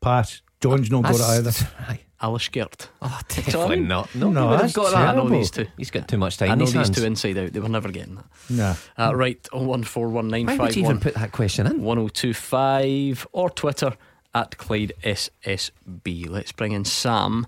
pass. 0.00 0.42
John's 0.60 0.90
not 0.90 1.04
got 1.04 1.14
it 1.14 1.18
That's- 1.44 1.62
either. 1.88 1.98
Aye. 2.20 2.26
Alashkert. 2.26 2.88
Oh, 3.02 3.20
definitely 3.28 3.80
not. 3.80 4.14
No, 4.14 4.30
No, 4.30 4.50
he 4.52 4.56
that's 4.58 4.72
got 4.72 4.90
that. 4.92 4.96
I 4.96 5.06
know 5.12 5.20
terrible. 5.22 5.30
these 5.38 5.50
two. 5.50 5.66
He's 5.76 5.90
got 5.90 6.06
too 6.08 6.18
much 6.18 6.36
time. 6.36 6.50
I 6.50 6.54
know 6.54 6.64
these 6.66 6.74
hands. 6.74 6.90
two 6.90 7.04
inside 7.04 7.38
out. 7.38 7.52
They 7.52 7.60
were 7.60 7.68
never 7.68 7.90
getting 7.90 8.16
that. 8.16 8.26
Nah. 8.50 8.74
Uh, 8.98 9.14
right, 9.16 9.42
0141951. 9.52 10.46
Why 10.46 10.56
would 10.64 10.76
you 10.76 10.84
even 10.84 11.00
put 11.00 11.14
that 11.14 11.32
question 11.32 11.66
in? 11.66 11.82
1025 11.82 13.26
or 13.32 13.50
Twitter 13.50 13.96
at 14.34 14.56
Clyde 14.58 14.92
SSB. 15.02 16.28
Let's 16.28 16.52
bring 16.52 16.72
in 16.72 16.84
Sam, 16.84 17.46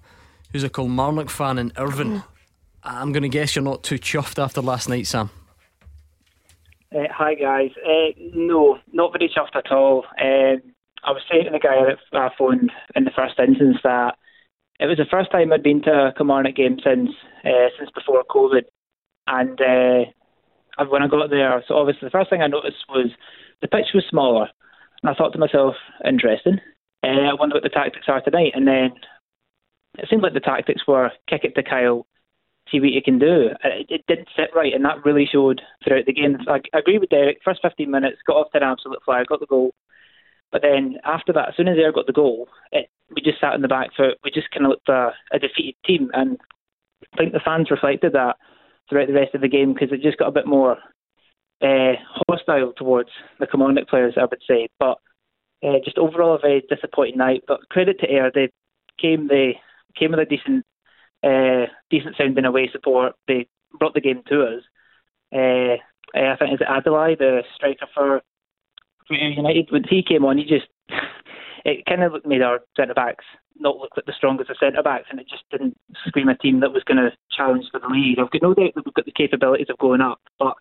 who's 0.52 0.64
a 0.64 0.68
Kilmarnock 0.70 1.30
fan 1.30 1.58
in 1.58 1.72
Irvine. 1.76 2.22
I'm 2.82 3.12
going 3.12 3.22
to 3.22 3.28
guess 3.28 3.54
you're 3.54 3.62
not 3.62 3.82
too 3.84 3.96
chuffed 3.98 4.42
after 4.42 4.60
last 4.60 4.88
night, 4.88 5.06
Sam. 5.06 5.30
Uh, 6.94 7.04
hi 7.10 7.34
guys. 7.34 7.70
Uh, 7.86 8.10
no, 8.34 8.78
not 8.92 9.12
very 9.12 9.28
chuffed 9.28 9.56
at 9.56 9.70
all. 9.72 10.04
Um, 10.20 10.60
I 11.04 11.10
was 11.12 11.22
saying 11.30 11.44
to 11.44 11.50
the 11.50 11.58
guy 11.58 11.76
that 11.84 11.98
I 12.12 12.30
phoned 12.36 12.70
in 12.94 13.04
the 13.04 13.10
first 13.10 13.38
instance 13.38 13.78
that 13.82 14.16
it 14.82 14.86
was 14.86 14.98
the 14.98 15.06
first 15.10 15.30
time 15.30 15.52
I'd 15.52 15.62
been 15.62 15.82
to 15.82 15.90
a 15.90 16.12
Kilmarnock 16.16 16.56
game 16.56 16.78
since 16.84 17.10
uh, 17.44 17.68
since 17.78 17.90
before 17.94 18.24
COVID, 18.28 18.62
and 19.28 19.60
uh, 19.60 20.84
when 20.88 21.02
I 21.02 21.06
got 21.06 21.30
there, 21.30 21.62
so 21.68 21.76
obviously 21.76 22.06
the 22.06 22.10
first 22.10 22.30
thing 22.30 22.42
I 22.42 22.48
noticed 22.48 22.84
was 22.88 23.10
the 23.60 23.68
pitch 23.68 23.94
was 23.94 24.04
smaller, 24.10 24.48
and 25.02 25.10
I 25.10 25.14
thought 25.14 25.32
to 25.34 25.38
myself, 25.38 25.76
interesting. 26.04 26.58
Uh, 27.04 27.30
I 27.30 27.34
wonder 27.34 27.54
what 27.54 27.62
the 27.62 27.68
tactics 27.68 28.06
are 28.08 28.20
tonight, 28.20 28.52
and 28.54 28.66
then 28.66 28.90
it 29.98 30.08
seemed 30.10 30.22
like 30.22 30.34
the 30.34 30.40
tactics 30.40 30.82
were 30.86 31.10
kick 31.28 31.44
it 31.44 31.54
to 31.54 31.62
Kyle, 31.62 32.06
see 32.70 32.80
what 32.80 32.90
you 32.90 33.02
can 33.02 33.18
do. 33.18 33.50
It, 33.62 33.86
it 33.88 34.04
didn't 34.08 34.28
sit 34.36 34.50
right, 34.54 34.74
and 34.74 34.84
that 34.84 35.04
really 35.04 35.28
showed 35.30 35.60
throughout 35.84 36.06
the 36.06 36.12
game. 36.12 36.38
I, 36.48 36.60
I 36.74 36.78
agree 36.80 36.98
with 36.98 37.10
Derek. 37.10 37.38
First 37.44 37.60
15 37.62 37.88
minutes, 37.88 38.18
got 38.26 38.36
off 38.36 38.50
to 38.52 38.58
an 38.58 38.64
absolute 38.64 39.02
flyer, 39.04 39.24
got 39.28 39.40
the 39.40 39.46
goal. 39.46 39.74
But 40.52 40.62
then 40.62 40.98
after 41.04 41.32
that, 41.32 41.48
as 41.48 41.56
soon 41.56 41.68
as 41.68 41.78
Ayr 41.78 41.92
got 41.92 42.06
the 42.06 42.12
goal, 42.12 42.48
it, 42.70 42.88
we 43.14 43.22
just 43.22 43.40
sat 43.40 43.54
in 43.54 43.62
the 43.62 43.68
back 43.68 43.88
foot. 43.96 44.18
We 44.22 44.30
just 44.30 44.50
kind 44.50 44.66
of 44.66 44.70
looked 44.70 44.88
a, 44.88 45.12
a 45.32 45.38
defeated 45.38 45.76
team, 45.84 46.10
and 46.12 46.38
I 47.12 47.16
think 47.16 47.32
the 47.32 47.40
fans 47.44 47.70
reflected 47.70 48.12
that 48.12 48.36
throughout 48.88 49.08
the 49.08 49.14
rest 49.14 49.34
of 49.34 49.40
the 49.40 49.48
game 49.48 49.72
because 49.72 49.90
it 49.92 50.02
just 50.02 50.18
got 50.18 50.28
a 50.28 50.32
bit 50.32 50.46
more 50.46 50.76
uh, 51.62 51.92
hostile 52.28 52.72
towards 52.76 53.10
the 53.40 53.46
Kilmarnock 53.46 53.88
players, 53.88 54.14
I 54.16 54.24
would 54.24 54.42
say. 54.46 54.68
But 54.78 54.98
uh, 55.64 55.78
just 55.84 55.98
overall 55.98 56.34
a 56.34 56.38
very 56.38 56.62
disappointing 56.68 57.16
night. 57.16 57.44
But 57.48 57.68
credit 57.70 57.98
to 58.00 58.10
Ayr, 58.10 58.30
they 58.32 58.50
came 59.00 59.28
they 59.28 59.58
came 59.98 60.10
with 60.10 60.20
a 60.20 60.26
decent 60.26 60.64
uh, 61.24 61.72
decent 61.90 62.16
sounding 62.18 62.44
away 62.44 62.68
support. 62.70 63.14
They 63.26 63.46
brought 63.78 63.94
the 63.94 64.00
game 64.00 64.22
to 64.28 64.42
us. 64.42 64.62
I 66.14 66.36
think 66.38 66.54
is 66.54 66.60
it 66.60 66.68
Adeleye, 66.68 67.18
the 67.18 67.42
striker 67.54 67.86
for 67.94 68.20
United. 69.10 69.70
When 69.70 69.84
he 69.84 70.02
came 70.02 70.24
on, 70.24 70.38
he 70.38 70.44
just 70.44 70.66
it 71.64 71.84
kind 71.86 72.02
of 72.02 72.24
made 72.24 72.42
our 72.42 72.60
centre 72.76 72.94
backs 72.94 73.24
not 73.58 73.76
look 73.76 73.90
like 73.96 74.06
the 74.06 74.12
strongest 74.16 74.50
of 74.50 74.56
centre 74.58 74.82
backs, 74.82 75.06
and 75.10 75.20
it 75.20 75.28
just 75.28 75.44
didn't 75.50 75.78
scream 76.06 76.28
a 76.28 76.36
team 76.36 76.60
that 76.60 76.72
was 76.72 76.82
going 76.84 76.98
to 76.98 77.10
challenge 77.30 77.66
for 77.70 77.80
the 77.80 77.86
league. 77.86 78.18
I've 78.18 78.30
got 78.30 78.42
no 78.42 78.54
doubt 78.54 78.74
that 78.74 78.84
we've 78.84 78.94
got 78.94 79.04
the 79.04 79.12
capabilities 79.12 79.68
of 79.70 79.78
going 79.78 80.00
up, 80.00 80.20
but 80.38 80.54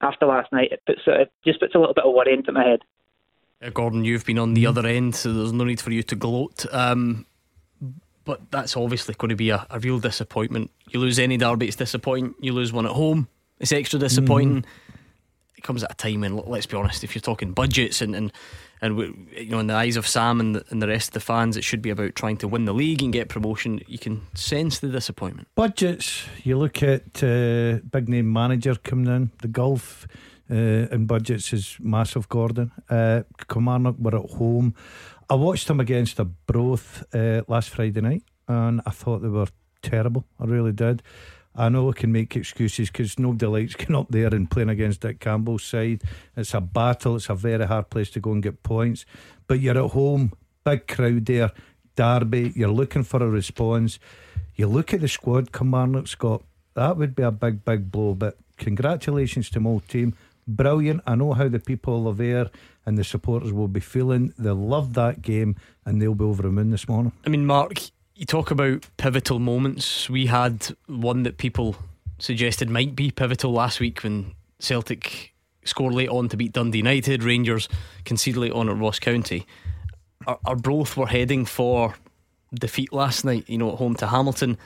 after 0.00 0.26
last 0.26 0.52
night, 0.52 0.72
it 0.72 0.82
puts 0.86 1.00
it 1.06 1.32
just 1.44 1.60
puts 1.60 1.74
a 1.74 1.78
little 1.78 1.94
bit 1.94 2.04
of 2.04 2.14
worry 2.14 2.34
into 2.34 2.52
my 2.52 2.64
head. 2.64 2.80
Uh, 3.62 3.70
Gordon, 3.70 4.04
you've 4.04 4.24
been 4.24 4.38
on 4.38 4.54
the 4.54 4.66
other 4.66 4.86
end, 4.86 5.14
so 5.14 5.32
there's 5.32 5.52
no 5.52 5.64
need 5.64 5.80
for 5.80 5.90
you 5.90 6.02
to 6.04 6.14
gloat. 6.14 6.66
Um, 6.72 7.26
but 8.24 8.50
that's 8.50 8.76
obviously 8.76 9.14
going 9.16 9.30
to 9.30 9.36
be 9.36 9.50
a, 9.50 9.66
a, 9.70 9.80
real 9.80 9.98
disappointment. 9.98 10.70
You 10.90 11.00
lose 11.00 11.18
any 11.18 11.38
derby, 11.38 11.66
it's 11.66 11.76
disappointing. 11.76 12.34
You 12.40 12.52
lose 12.52 12.72
one 12.72 12.86
at 12.86 12.92
home, 12.92 13.28
it's 13.58 13.72
extra 13.72 13.98
disappointing. 13.98 14.62
Mm. 14.62 14.66
It 15.58 15.64
comes 15.64 15.82
at 15.82 15.90
a 15.90 15.94
time 15.94 16.20
when, 16.20 16.36
let's 16.36 16.66
be 16.66 16.76
honest, 16.76 17.02
if 17.02 17.16
you're 17.16 17.20
talking 17.20 17.52
budgets 17.52 18.00
and 18.00 18.14
and 18.14 18.32
and 18.80 18.96
you 19.36 19.50
know, 19.50 19.58
in 19.58 19.66
the 19.66 19.74
eyes 19.74 19.96
of 19.96 20.06
Sam 20.06 20.38
and 20.38 20.54
the, 20.54 20.64
and 20.70 20.80
the 20.80 20.86
rest 20.86 21.08
of 21.08 21.14
the 21.14 21.20
fans, 21.20 21.56
it 21.56 21.64
should 21.64 21.82
be 21.82 21.90
about 21.90 22.14
trying 22.14 22.36
to 22.36 22.46
win 22.46 22.64
the 22.64 22.72
league 22.72 23.02
and 23.02 23.12
get 23.12 23.28
promotion. 23.28 23.80
You 23.88 23.98
can 23.98 24.22
sense 24.34 24.78
the 24.78 24.86
disappointment. 24.88 25.48
Budgets. 25.56 26.26
You 26.44 26.56
look 26.58 26.80
at 26.80 27.22
uh, 27.24 27.80
big 27.90 28.08
name 28.08 28.32
manager 28.32 28.76
coming 28.76 29.12
in. 29.12 29.32
The 29.42 29.48
golf 29.48 30.06
uh, 30.48 30.54
in 30.54 31.06
budgets 31.06 31.52
is 31.52 31.76
massive. 31.80 32.28
Gordon, 32.28 32.70
uh, 32.88 33.22
were 33.56 34.16
at 34.16 34.30
home. 34.30 34.74
I 35.28 35.34
watched 35.34 35.66
them 35.66 35.80
against 35.80 36.20
Arbroath 36.20 37.04
uh, 37.12 37.42
last 37.48 37.70
Friday 37.70 38.00
night, 38.00 38.22
and 38.46 38.80
I 38.86 38.90
thought 38.90 39.22
they 39.22 39.28
were 39.28 39.48
terrible. 39.82 40.24
I 40.38 40.44
really 40.44 40.72
did. 40.72 41.02
I 41.58 41.68
know 41.68 41.90
I 41.90 41.92
can 41.92 42.12
make 42.12 42.36
excuses 42.36 42.88
because 42.88 43.18
nobody 43.18 43.46
likes 43.46 43.74
getting 43.76 43.96
up 43.96 44.06
there 44.10 44.28
and 44.28 44.48
playing 44.48 44.68
against 44.68 45.00
Dick 45.00 45.18
Campbell's 45.18 45.64
side. 45.64 46.02
It's 46.36 46.54
a 46.54 46.60
battle, 46.60 47.16
it's 47.16 47.28
a 47.28 47.34
very 47.34 47.66
hard 47.66 47.90
place 47.90 48.10
to 48.10 48.20
go 48.20 48.30
and 48.30 48.42
get 48.42 48.62
points. 48.62 49.04
But 49.48 49.58
you're 49.58 49.84
at 49.84 49.90
home, 49.90 50.32
big 50.64 50.86
crowd 50.86 51.26
there, 51.26 51.50
Derby, 51.96 52.52
you're 52.54 52.70
looking 52.70 53.02
for 53.02 53.20
a 53.20 53.28
response. 53.28 53.98
You 54.54 54.68
look 54.68 54.94
at 54.94 55.00
the 55.00 55.08
squad 55.08 55.52
Kilmarnock 55.52 56.06
Scott, 56.06 56.44
that 56.74 56.96
would 56.96 57.16
be 57.16 57.24
a 57.24 57.32
big, 57.32 57.64
big 57.64 57.90
blow. 57.90 58.14
But 58.14 58.38
congratulations 58.56 59.50
to 59.50 59.60
my 59.60 59.80
team. 59.88 60.14
Brilliant. 60.46 61.02
I 61.06 61.16
know 61.16 61.32
how 61.32 61.48
the 61.48 61.58
people 61.58 62.06
of 62.06 62.18
there 62.18 62.50
and 62.86 62.96
the 62.96 63.04
supporters 63.04 63.52
will 63.52 63.68
be 63.68 63.80
feeling. 63.80 64.32
They 64.38 64.50
love 64.50 64.94
that 64.94 65.22
game 65.22 65.56
and 65.84 66.00
they'll 66.00 66.14
be 66.14 66.24
over 66.24 66.42
the 66.42 66.50
moon 66.50 66.70
this 66.70 66.88
morning. 66.88 67.12
I 67.26 67.30
mean, 67.30 67.44
Mark, 67.44 67.80
you 68.18 68.26
talk 68.26 68.50
about 68.50 68.84
pivotal 68.96 69.38
moments. 69.38 70.10
We 70.10 70.26
had 70.26 70.74
one 70.88 71.22
that 71.22 71.38
people 71.38 71.76
suggested 72.18 72.68
might 72.68 72.96
be 72.96 73.12
pivotal 73.12 73.52
last 73.52 73.78
week 73.78 74.02
when 74.02 74.34
Celtic 74.58 75.32
scored 75.62 75.94
late 75.94 76.08
on 76.08 76.28
to 76.30 76.36
beat 76.36 76.52
Dundee 76.52 76.78
United, 76.78 77.22
Rangers 77.22 77.68
conceded 78.04 78.40
late 78.40 78.52
on 78.52 78.68
at 78.68 78.76
Ross 78.76 78.98
County. 78.98 79.46
Our, 80.26 80.38
Arbroath 80.44 80.96
were 80.96 81.06
heading 81.06 81.44
for 81.44 81.94
defeat 82.52 82.92
last 82.92 83.24
night, 83.24 83.44
you 83.48 83.56
know, 83.56 83.70
at 83.70 83.78
home 83.78 83.94
to 83.96 84.08
Hamilton. 84.08 84.58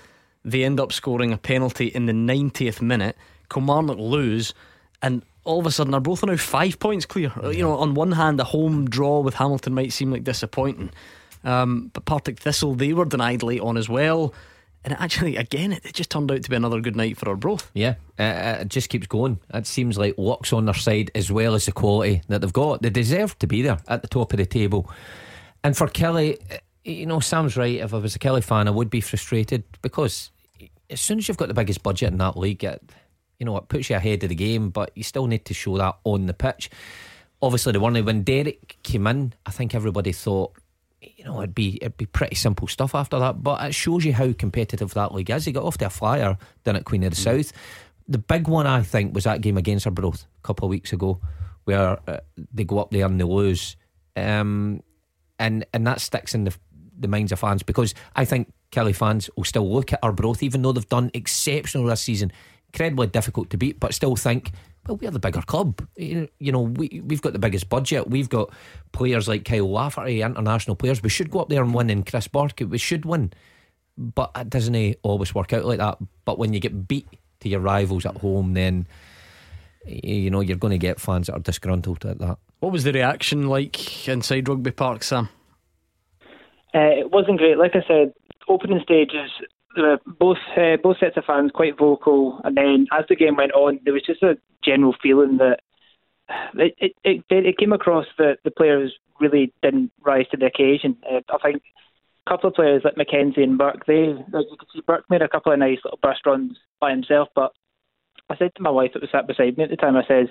They 0.46 0.64
end 0.64 0.80
up 0.80 0.90
scoring 0.90 1.30
a 1.30 1.36
penalty 1.36 1.88
in 1.88 2.06
the 2.06 2.14
90th 2.14 2.80
minute. 2.80 3.18
Kilmarnock 3.52 3.98
lose, 3.98 4.54
and 5.02 5.22
all 5.44 5.60
of 5.60 5.66
a 5.66 5.70
sudden, 5.70 5.92
Arbroath 5.92 6.22
are 6.22 6.28
now 6.28 6.36
five 6.38 6.78
points 6.78 7.04
clear. 7.04 7.32
You 7.44 7.64
know, 7.64 7.76
on 7.76 7.92
one 7.92 8.12
hand, 8.12 8.40
a 8.40 8.44
home 8.44 8.88
draw 8.88 9.20
with 9.20 9.34
Hamilton 9.34 9.74
might 9.74 9.92
seem 9.92 10.10
like 10.10 10.24
disappointing. 10.24 10.90
Um, 11.44 11.90
but 11.92 12.04
Partick 12.04 12.38
Thistle, 12.38 12.74
they 12.74 12.92
were 12.92 13.04
denied 13.04 13.42
late 13.42 13.60
on 13.60 13.76
as 13.76 13.88
well. 13.88 14.34
And 14.84 14.94
actually, 14.94 15.36
again, 15.36 15.72
it 15.72 15.92
just 15.92 16.10
turned 16.10 16.30
out 16.32 16.42
to 16.42 16.50
be 16.50 16.56
another 16.56 16.80
good 16.80 16.96
night 16.96 17.16
for 17.16 17.28
Arbroath. 17.28 17.70
Yeah, 17.72 17.94
uh, 18.18 18.58
it 18.60 18.68
just 18.68 18.88
keeps 18.88 19.06
going. 19.06 19.38
It 19.54 19.66
seems 19.66 19.96
like 19.96 20.14
luck's 20.18 20.52
on 20.52 20.64
their 20.64 20.74
side 20.74 21.10
as 21.14 21.30
well 21.30 21.54
as 21.54 21.66
the 21.66 21.72
quality 21.72 22.22
that 22.28 22.40
they've 22.40 22.52
got. 22.52 22.82
They 22.82 22.90
deserve 22.90 23.38
to 23.38 23.46
be 23.46 23.62
there 23.62 23.78
at 23.86 24.02
the 24.02 24.08
top 24.08 24.32
of 24.32 24.38
the 24.38 24.46
table. 24.46 24.90
And 25.62 25.76
for 25.76 25.86
Killie, 25.86 26.40
uh, 26.52 26.58
you 26.84 27.06
know, 27.06 27.20
Sam's 27.20 27.56
right. 27.56 27.78
If 27.78 27.94
I 27.94 27.98
was 27.98 28.16
a 28.16 28.18
Killie 28.18 28.42
fan, 28.42 28.66
I 28.66 28.72
would 28.72 28.90
be 28.90 29.00
frustrated 29.00 29.62
because 29.82 30.32
as 30.90 31.00
soon 31.00 31.18
as 31.18 31.28
you've 31.28 31.36
got 31.36 31.48
the 31.48 31.54
biggest 31.54 31.84
budget 31.84 32.10
in 32.10 32.18
that 32.18 32.36
league, 32.36 32.64
it, 32.64 32.82
you 33.38 33.46
know, 33.46 33.56
it 33.56 33.68
puts 33.68 33.88
you 33.88 33.96
ahead 33.96 34.22
of 34.24 34.30
the 34.30 34.34
game, 34.34 34.70
but 34.70 34.90
you 34.96 35.04
still 35.04 35.28
need 35.28 35.44
to 35.44 35.54
show 35.54 35.78
that 35.78 35.96
on 36.02 36.26
the 36.26 36.34
pitch. 36.34 36.70
Obviously, 37.40 37.72
the 37.72 37.80
one 37.80 37.94
when 38.04 38.22
Derek 38.22 38.78
came 38.82 39.06
in, 39.06 39.32
I 39.46 39.50
think 39.52 39.74
everybody 39.74 40.12
thought 40.12 40.54
you 41.02 41.24
know, 41.24 41.40
it'd 41.40 41.54
be 41.54 41.78
it'd 41.82 41.96
be 41.96 42.06
pretty 42.06 42.36
simple 42.36 42.68
stuff 42.68 42.94
after 42.94 43.18
that. 43.18 43.42
But 43.42 43.64
it 43.64 43.74
shows 43.74 44.04
you 44.04 44.12
how 44.12 44.32
competitive 44.32 44.94
that 44.94 45.14
league 45.14 45.30
is. 45.30 45.44
He 45.44 45.52
got 45.52 45.64
off 45.64 45.78
to 45.78 45.86
a 45.86 45.90
flyer 45.90 46.36
down 46.64 46.76
at 46.76 46.84
Queen 46.84 47.02
of 47.04 47.10
the 47.10 47.16
mm. 47.16 47.44
South. 47.44 47.52
The 48.08 48.18
big 48.18 48.48
one 48.48 48.66
I 48.66 48.82
think 48.82 49.14
was 49.14 49.24
that 49.24 49.40
game 49.40 49.56
against 49.56 49.86
Arbroath 49.86 50.24
a 50.24 50.46
couple 50.46 50.66
of 50.66 50.70
weeks 50.70 50.92
ago, 50.92 51.20
where 51.64 51.98
uh, 52.08 52.20
they 52.52 52.64
go 52.64 52.78
up 52.78 52.90
there 52.90 53.06
and 53.06 53.20
they 53.20 53.24
lose, 53.24 53.76
um, 54.16 54.82
and 55.38 55.66
and 55.72 55.86
that 55.86 56.00
sticks 56.00 56.34
in 56.34 56.44
the 56.44 56.54
the 56.98 57.08
minds 57.08 57.32
of 57.32 57.38
fans 57.38 57.62
because 57.62 57.94
I 58.14 58.24
think 58.24 58.52
Killie 58.70 58.94
fans 58.94 59.28
will 59.36 59.44
still 59.44 59.70
look 59.70 59.92
at 59.92 60.00
Arbroath 60.02 60.42
even 60.42 60.62
though 60.62 60.72
they've 60.72 60.88
done 60.88 61.10
exceptional 61.14 61.86
this 61.86 62.00
season, 62.00 62.32
incredibly 62.72 63.08
difficult 63.08 63.50
to 63.50 63.56
beat, 63.56 63.80
but 63.80 63.92
still 63.92 64.14
think 64.14 64.52
well, 64.86 64.96
we're 64.96 65.10
the 65.10 65.18
bigger 65.18 65.42
club. 65.42 65.86
You 65.96 66.28
know, 66.40 66.62
we, 66.62 67.02
we've 67.04 67.22
got 67.22 67.32
the 67.32 67.38
biggest 67.38 67.68
budget. 67.68 68.10
We've 68.10 68.28
got 68.28 68.50
players 68.92 69.28
like 69.28 69.44
Kyle 69.44 69.70
Lafferty, 69.70 70.22
international 70.22 70.76
players. 70.76 71.02
We 71.02 71.08
should 71.08 71.30
go 71.30 71.40
up 71.40 71.48
there 71.48 71.62
and 71.62 71.72
win. 71.72 71.90
And 71.90 72.04
Chris 72.04 72.26
Burke, 72.26 72.62
we 72.66 72.78
should 72.78 73.04
win. 73.04 73.32
But 73.96 74.32
it 74.36 74.50
doesn't 74.50 74.96
always 75.02 75.34
work 75.34 75.52
out 75.52 75.64
like 75.64 75.78
that. 75.78 75.98
But 76.24 76.38
when 76.38 76.52
you 76.52 76.60
get 76.60 76.88
beat 76.88 77.06
to 77.40 77.48
your 77.48 77.60
rivals 77.60 78.06
at 78.06 78.16
home, 78.16 78.54
then, 78.54 78.86
you 79.86 80.30
know, 80.30 80.40
you're 80.40 80.56
going 80.56 80.72
to 80.72 80.78
get 80.78 81.00
fans 81.00 81.28
that 81.28 81.34
are 81.34 81.40
disgruntled 81.40 82.04
at 82.04 82.18
that. 82.18 82.38
What 82.58 82.72
was 82.72 82.84
the 82.84 82.92
reaction 82.92 83.48
like 83.48 84.08
inside 84.08 84.48
Rugby 84.48 84.72
Park, 84.72 85.04
Sam? 85.04 85.28
Uh, 86.74 86.90
it 86.98 87.10
wasn't 87.10 87.38
great. 87.38 87.58
Like 87.58 87.76
I 87.76 87.84
said, 87.86 88.14
opening 88.48 88.80
stages, 88.82 89.30
both 90.18 90.38
uh, 90.56 90.76
both 90.82 90.98
sets 90.98 91.16
of 91.16 91.24
fans 91.24 91.50
quite 91.54 91.78
vocal, 91.78 92.40
and 92.44 92.56
then 92.56 92.86
as 92.92 93.04
the 93.08 93.16
game 93.16 93.36
went 93.36 93.52
on, 93.52 93.80
there 93.84 93.94
was 93.94 94.02
just 94.06 94.22
a 94.22 94.36
general 94.64 94.94
feeling 95.02 95.38
that 95.38 95.60
it 96.54 96.74
it, 96.78 96.92
it, 97.04 97.24
it 97.30 97.58
came 97.58 97.72
across 97.72 98.06
that 98.18 98.38
the 98.44 98.50
players 98.50 98.92
really 99.20 99.52
didn't 99.62 99.92
rise 100.04 100.26
to 100.30 100.36
the 100.36 100.46
occasion. 100.46 100.96
Uh, 101.10 101.20
I 101.30 101.38
think 101.42 101.62
a 102.26 102.30
couple 102.30 102.48
of 102.48 102.54
players 102.54 102.82
like 102.84 102.94
McKenzie 102.96 103.42
and 103.42 103.58
Burke, 103.58 103.86
they 103.86 104.14
like 104.32 104.46
you 104.50 104.56
could 104.58 104.68
see 104.72 104.82
Burke 104.86 105.08
made 105.10 105.22
a 105.22 105.28
couple 105.28 105.52
of 105.52 105.58
nice 105.58 105.78
little 105.84 105.98
burst 106.02 106.26
runs 106.26 106.56
by 106.80 106.90
himself, 106.90 107.28
but 107.34 107.52
I 108.28 108.36
said 108.36 108.54
to 108.56 108.62
my 108.62 108.70
wife 108.70 108.92
that 108.94 109.02
was 109.02 109.10
sat 109.10 109.26
beside 109.26 109.56
me 109.56 109.64
at 109.64 109.70
the 109.70 109.76
time, 109.76 109.96
I 109.96 110.04
says. 110.06 110.28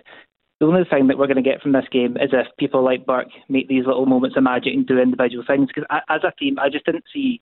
The 0.59 0.67
only 0.67 0.83
thing 0.87 1.07
that 1.07 1.17
we're 1.17 1.25
going 1.25 1.43
to 1.43 1.49
get 1.49 1.59
from 1.59 1.71
this 1.71 1.87
game 1.91 2.17
is 2.17 2.29
if 2.33 2.45
people 2.59 2.83
like 2.83 3.07
Burke 3.07 3.29
make 3.49 3.67
these 3.67 3.87
little 3.87 4.05
moments 4.05 4.37
of 4.37 4.43
magic 4.43 4.75
and 4.75 4.85
do 4.85 4.99
individual 4.99 5.43
things. 5.43 5.69
Because 5.73 5.89
as 6.07 6.21
a 6.23 6.31
team, 6.37 6.59
I 6.59 6.69
just 6.69 6.85
didn't 6.85 7.05
see 7.11 7.41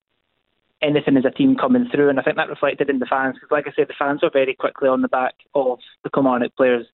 anything 0.81 1.17
as 1.17 1.25
a 1.25 1.31
team 1.31 1.55
coming 1.55 1.87
through, 1.91 2.09
and 2.09 2.19
I 2.19 2.23
think 2.23 2.37
that 2.37 2.49
reflected 2.49 2.89
in 2.89 2.99
the 2.99 3.05
fans 3.05 3.35
because, 3.35 3.51
like 3.51 3.67
I 3.67 3.71
said, 3.75 3.87
the 3.87 3.95
fans 3.97 4.21
were 4.21 4.29
very 4.31 4.55
quickly 4.55 4.87
on 4.87 5.01
the 5.01 5.07
back 5.07 5.35
of 5.53 5.79
the 6.03 6.09
Kilmarnock 6.09 6.55
players, 6.55 6.85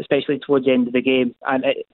especially 0.00 0.38
towards 0.38 0.66
the 0.66 0.72
end 0.72 0.86
of 0.86 0.92
the 0.92 1.02
game, 1.02 1.34
and 1.42 1.64
it, 1.64 1.86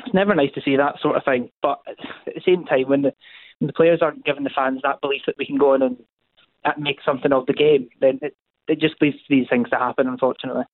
it's 0.00 0.14
never 0.14 0.34
nice 0.34 0.52
to 0.54 0.62
see 0.62 0.76
that 0.76 1.00
sort 1.00 1.16
of 1.16 1.24
thing. 1.24 1.50
But 1.62 1.80
at 1.86 2.34
the 2.34 2.42
same 2.44 2.64
time, 2.64 2.88
when 2.88 3.02
the 3.02 3.14
when 3.58 3.66
the 3.66 3.72
players 3.72 4.00
aren't 4.02 4.24
giving 4.24 4.44
the 4.44 4.50
fans 4.50 4.80
that 4.82 5.00
belief 5.00 5.22
that 5.26 5.36
we 5.38 5.46
can 5.46 5.58
go 5.58 5.74
in 5.74 5.82
and 5.82 5.96
make 6.78 6.98
something 7.04 7.32
of 7.32 7.46
the 7.46 7.52
game, 7.52 7.88
then 8.00 8.18
it, 8.22 8.36
it 8.68 8.80
just 8.80 9.00
leads 9.00 9.16
to 9.16 9.24
these 9.28 9.46
things 9.48 9.70
to 9.70 9.76
happen, 9.76 10.06
unfortunately. 10.06 10.64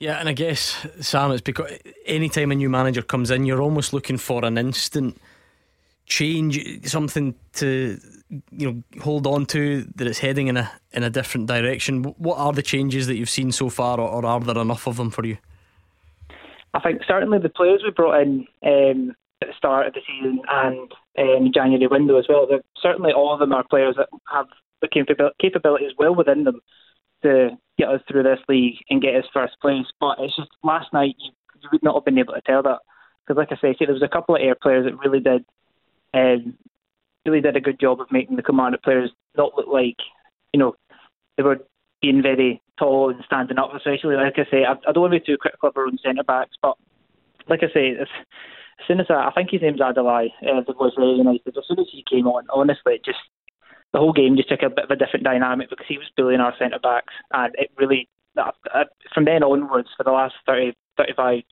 Yeah, 0.00 0.18
and 0.18 0.28
I 0.28 0.32
guess 0.32 0.86
Sam, 1.00 1.30
it's 1.30 1.40
because 1.40 1.72
anytime 2.04 2.52
a 2.52 2.54
new 2.54 2.68
manager 2.68 3.02
comes 3.02 3.30
in, 3.30 3.46
you're 3.46 3.62
almost 3.62 3.92
looking 3.92 4.18
for 4.18 4.44
an 4.44 4.58
instant 4.58 5.18
change, 6.06 6.86
something 6.86 7.34
to 7.54 7.98
you 8.50 8.72
know 8.72 9.00
hold 9.00 9.26
on 9.26 9.46
to 9.46 9.82
that 9.94 10.06
it's 10.06 10.18
heading 10.18 10.48
in 10.48 10.56
a 10.56 10.70
in 10.92 11.02
a 11.02 11.10
different 11.10 11.46
direction. 11.46 12.02
What 12.02 12.38
are 12.38 12.52
the 12.52 12.62
changes 12.62 13.06
that 13.06 13.16
you've 13.16 13.30
seen 13.30 13.52
so 13.52 13.68
far, 13.68 13.98
or, 14.00 14.08
or 14.08 14.26
are 14.26 14.40
there 14.40 14.58
enough 14.58 14.86
of 14.86 14.96
them 14.96 15.10
for 15.10 15.24
you? 15.24 15.38
I 16.74 16.80
think 16.80 17.02
certainly 17.06 17.38
the 17.38 17.48
players 17.48 17.82
we 17.84 17.90
brought 17.90 18.20
in 18.20 18.46
um, 18.64 19.14
at 19.40 19.48
the 19.48 19.54
start 19.56 19.86
of 19.86 19.94
the 19.94 20.00
season 20.06 20.42
and 20.48 20.92
um, 21.18 21.52
January 21.52 21.86
window 21.86 22.18
as 22.18 22.26
well. 22.28 22.48
Certainly, 22.80 23.12
all 23.12 23.32
of 23.32 23.40
them 23.40 23.52
are 23.52 23.64
players 23.68 23.94
that 23.96 24.08
have 24.32 24.46
the 24.82 24.88
capabilities 25.40 25.92
well 25.98 26.14
within 26.14 26.44
them 26.44 26.60
to 27.22 27.50
get 27.78 27.88
us 27.88 28.00
through 28.08 28.22
this 28.22 28.40
league 28.48 28.76
and 28.90 29.02
get 29.02 29.14
us 29.14 29.24
first 29.32 29.54
place. 29.60 29.86
But 30.00 30.18
it's 30.18 30.36
just 30.36 30.50
last 30.62 30.92
night 30.92 31.14
you, 31.18 31.30
you 31.62 31.68
would 31.72 31.82
not 31.82 31.94
have 31.94 32.04
been 32.04 32.18
able 32.18 32.34
to 32.34 32.42
tell 32.42 32.62
that 32.64 32.80
Because, 33.26 33.38
like 33.38 33.52
I 33.52 33.56
say, 33.60 33.76
there 33.78 33.92
was 33.92 34.02
a 34.02 34.08
couple 34.08 34.34
of 34.34 34.42
Ayr 34.42 34.54
players 34.60 34.84
that 34.84 34.98
really 34.98 35.20
did, 35.20 35.44
um, 36.14 36.56
really 37.26 37.40
did 37.40 37.56
a 37.56 37.60
good 37.60 37.80
job 37.80 38.00
of 38.00 38.12
making 38.12 38.36
the 38.36 38.42
Kilmarnock 38.42 38.82
players 38.82 39.10
not 39.36 39.54
look 39.56 39.68
like, 39.68 39.96
you 40.52 40.60
know, 40.60 40.74
they 41.36 41.42
were 41.42 41.58
being 42.00 42.22
very 42.22 42.62
tall 42.78 43.10
and 43.10 43.22
standing 43.24 43.58
up. 43.58 43.74
Especially, 43.74 44.16
like 44.16 44.38
I 44.38 44.50
say, 44.50 44.64
I, 44.64 44.72
I 44.72 44.92
don't 44.92 45.02
want 45.02 45.14
to 45.14 45.20
be 45.20 45.26
too 45.26 45.38
critical 45.38 45.68
of 45.68 45.76
our 45.76 45.86
own 45.86 45.98
centre 46.04 46.24
backs, 46.24 46.56
but 46.62 46.76
like 47.48 47.60
I 47.62 47.72
say, 47.72 47.90
as, 47.90 48.08
as 48.80 48.86
soon 48.86 49.00
as 49.00 49.06
I, 49.10 49.28
I 49.28 49.32
think 49.34 49.50
his 49.50 49.62
name's 49.62 49.80
Adalai, 49.80 50.28
uh, 50.42 50.60
the 50.66 50.72
was 50.72 50.92
very 50.96 51.12
United. 51.12 51.56
As 51.56 51.64
soon 51.66 51.80
as 51.80 51.86
he 51.90 52.04
came 52.08 52.26
on, 52.26 52.46
honestly, 52.52 53.00
just 53.04 53.18
the 53.92 53.98
whole 53.98 54.12
game 54.12 54.36
just 54.36 54.48
took 54.48 54.62
a 54.62 54.70
bit 54.70 54.84
of 54.84 54.90
a 54.90 54.96
different 54.96 55.24
dynamic 55.24 55.70
because 55.70 55.86
he 55.88 55.98
was 55.98 56.10
bullying 56.16 56.40
our 56.40 56.54
centre 56.58 56.80
backs, 56.82 57.14
and 57.32 57.54
it 57.56 57.70
really 57.78 58.08
uh, 58.36 58.50
uh, 58.74 58.84
from 59.12 59.24
then 59.24 59.42
onwards 59.42 59.88
for 59.96 60.04
the 60.04 60.10
last 60.10 60.34
30, 60.46 60.72
35, 60.96 61.42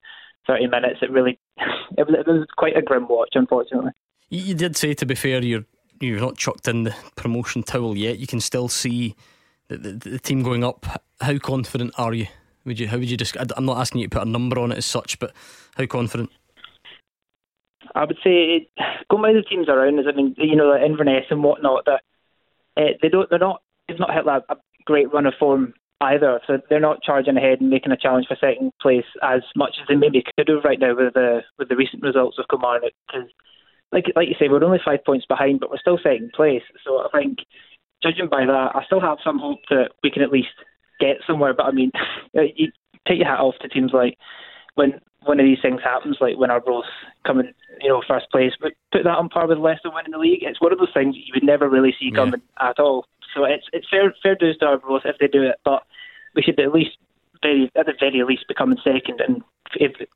30 0.46 0.66
minutes, 0.66 0.98
it 1.02 1.10
really 1.10 1.38
it 1.98 2.08
was 2.08 2.46
quite 2.56 2.76
a 2.76 2.82
grim 2.82 3.06
watch, 3.08 3.30
unfortunately. 3.34 3.92
You, 4.28 4.54
did 4.54 4.76
say, 4.76 4.94
to 4.94 5.06
be 5.06 5.14
fair, 5.14 5.42
you're 5.42 5.64
you're 6.00 6.20
not 6.20 6.36
chucked 6.36 6.66
in 6.66 6.84
the 6.84 6.94
promotion 7.16 7.62
towel 7.62 7.96
yet. 7.96 8.18
You 8.18 8.26
can 8.26 8.40
still 8.40 8.68
see 8.68 9.14
the, 9.68 9.76
the, 9.76 9.92
the 10.10 10.18
team 10.18 10.42
going 10.42 10.64
up. 10.64 11.04
How 11.20 11.38
confident 11.38 11.94
are 11.98 12.12
you? 12.14 12.26
Would 12.64 12.80
you? 12.80 12.88
How 12.88 12.98
would 12.98 13.10
you? 13.10 13.16
I'm 13.56 13.66
not 13.66 13.78
asking 13.78 14.00
you 14.00 14.08
to 14.08 14.18
put 14.18 14.26
a 14.26 14.30
number 14.30 14.58
on 14.58 14.72
it 14.72 14.78
as 14.78 14.86
such, 14.86 15.18
but 15.18 15.32
how 15.76 15.86
confident? 15.86 16.30
I 17.94 18.04
would 18.04 18.18
say 18.24 18.68
going 19.10 19.22
by 19.22 19.32
the 19.32 19.42
teams 19.42 19.68
around 19.68 20.00
I 20.00 20.12
mean 20.12 20.34
you 20.38 20.56
know 20.56 20.68
like 20.68 20.82
Inverness 20.82 21.26
and 21.30 21.42
whatnot 21.42 21.84
that 21.86 22.02
uh, 22.76 22.94
they 23.02 23.08
don't 23.08 23.28
they're 23.28 23.38
not 23.38 23.62
they've 23.86 23.98
not 23.98 24.14
hit 24.14 24.24
like 24.24 24.44
a 24.48 24.56
great 24.84 25.12
run 25.12 25.26
of 25.26 25.34
form 25.38 25.74
either 26.00 26.40
so 26.46 26.58
they're 26.68 26.80
not 26.80 27.02
charging 27.02 27.36
ahead 27.36 27.60
and 27.60 27.70
making 27.70 27.92
a 27.92 27.96
challenge 27.96 28.26
for 28.26 28.36
second 28.40 28.72
place 28.80 29.04
as 29.22 29.42
much 29.56 29.76
as 29.80 29.86
they 29.88 29.94
maybe 29.94 30.24
could 30.36 30.48
have 30.48 30.64
right 30.64 30.80
now 30.80 30.94
with 30.96 31.14
the 31.14 31.42
with 31.58 31.68
the 31.68 31.76
recent 31.76 32.02
results 32.02 32.38
of 32.38 32.46
Kilmarnock 32.48 32.92
because 33.06 33.28
like 33.92 34.06
like 34.16 34.28
you 34.28 34.34
say 34.38 34.48
we're 34.48 34.64
only 34.64 34.80
five 34.84 35.04
points 35.04 35.26
behind 35.26 35.60
but 35.60 35.70
we're 35.70 35.78
still 35.78 35.98
second 36.02 36.32
place 36.32 36.62
so 36.84 37.00
I 37.00 37.18
think 37.18 37.38
judging 38.02 38.28
by 38.28 38.46
that 38.46 38.72
I 38.74 38.84
still 38.86 39.00
have 39.00 39.18
some 39.24 39.38
hope 39.38 39.60
that 39.70 39.90
we 40.02 40.10
can 40.10 40.22
at 40.22 40.32
least 40.32 40.54
get 41.00 41.16
somewhere 41.26 41.54
but 41.54 41.66
I 41.66 41.72
mean 41.72 41.90
you 42.34 42.72
take 43.06 43.18
your 43.18 43.28
hat 43.28 43.40
off 43.40 43.54
to 43.60 43.68
teams 43.68 43.92
like 43.92 44.16
when 44.74 45.00
one 45.24 45.38
of 45.38 45.44
these 45.44 45.58
things 45.62 45.80
happens, 45.82 46.16
like 46.20 46.36
when 46.36 46.50
our 46.50 46.56
Arbroath 46.56 46.84
come 47.26 47.40
in, 47.40 47.52
you 47.80 47.88
know, 47.88 48.02
first 48.08 48.30
place, 48.30 48.52
but 48.60 48.72
put 48.90 49.04
that 49.04 49.18
on 49.18 49.28
par 49.28 49.46
with 49.46 49.58
Leicester 49.58 49.90
winning 49.92 50.12
the 50.12 50.18
league. 50.18 50.42
It's 50.42 50.60
one 50.60 50.72
of 50.72 50.78
those 50.78 50.92
things 50.92 51.16
you 51.16 51.32
would 51.34 51.44
never 51.44 51.68
really 51.68 51.94
see 51.98 52.10
coming 52.10 52.42
yeah. 52.60 52.70
at 52.70 52.78
all. 52.78 53.06
So 53.34 53.44
it's 53.44 53.66
it's 53.72 53.86
fair 53.88 54.14
fair 54.22 54.34
dues 54.34 54.58
to 54.58 54.66
Arbroath 54.66 55.02
if 55.04 55.16
they 55.18 55.28
do 55.28 55.42
it, 55.42 55.56
but 55.64 55.84
we 56.34 56.42
should 56.42 56.58
at 56.60 56.72
least 56.72 56.96
very 57.42 57.70
at 57.76 57.86
the 57.86 57.94
very 57.98 58.22
least 58.24 58.46
becoming 58.48 58.78
second 58.82 59.20
and 59.20 59.42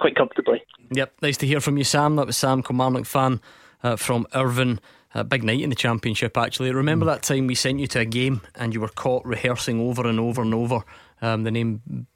quite 0.01 0.16
comfortably. 0.16 0.62
Yep, 0.91 1.14
nice 1.22 1.37
to 1.39 1.47
hear 1.47 1.61
from 1.61 1.79
you, 1.79 1.85
Sam. 1.85 2.16
That 2.16 2.27
was 2.27 2.37
Sam 2.37 2.62
Kilmarnock 2.62 3.07
fan 3.07 3.41
uh, 3.87 3.97
from 3.97 4.26
Irvine. 4.34 4.80
A 5.14 5.24
big 5.24 5.45
night 5.45 5.62
in 5.62 5.70
the 5.70 5.76
championship, 5.76 6.37
actually. 6.37 6.72
Remember 6.72 7.07
mm. 7.07 7.09
that 7.09 7.22
time 7.22 7.47
we 7.47 7.55
sent 7.55 7.80
you 7.80 7.87
to 7.87 8.01
a 8.01 8.05
game 8.05 8.43
and 8.55 8.74
you 8.74 8.82
were 8.82 8.89
caught 8.89 9.24
rehearsing 9.24 9.80
over 9.80 10.07
and 10.07 10.20
over 10.20 10.43
and 10.43 10.53
over 10.53 10.84
um, 11.22 11.45
the 11.45 11.51
name 11.51 12.07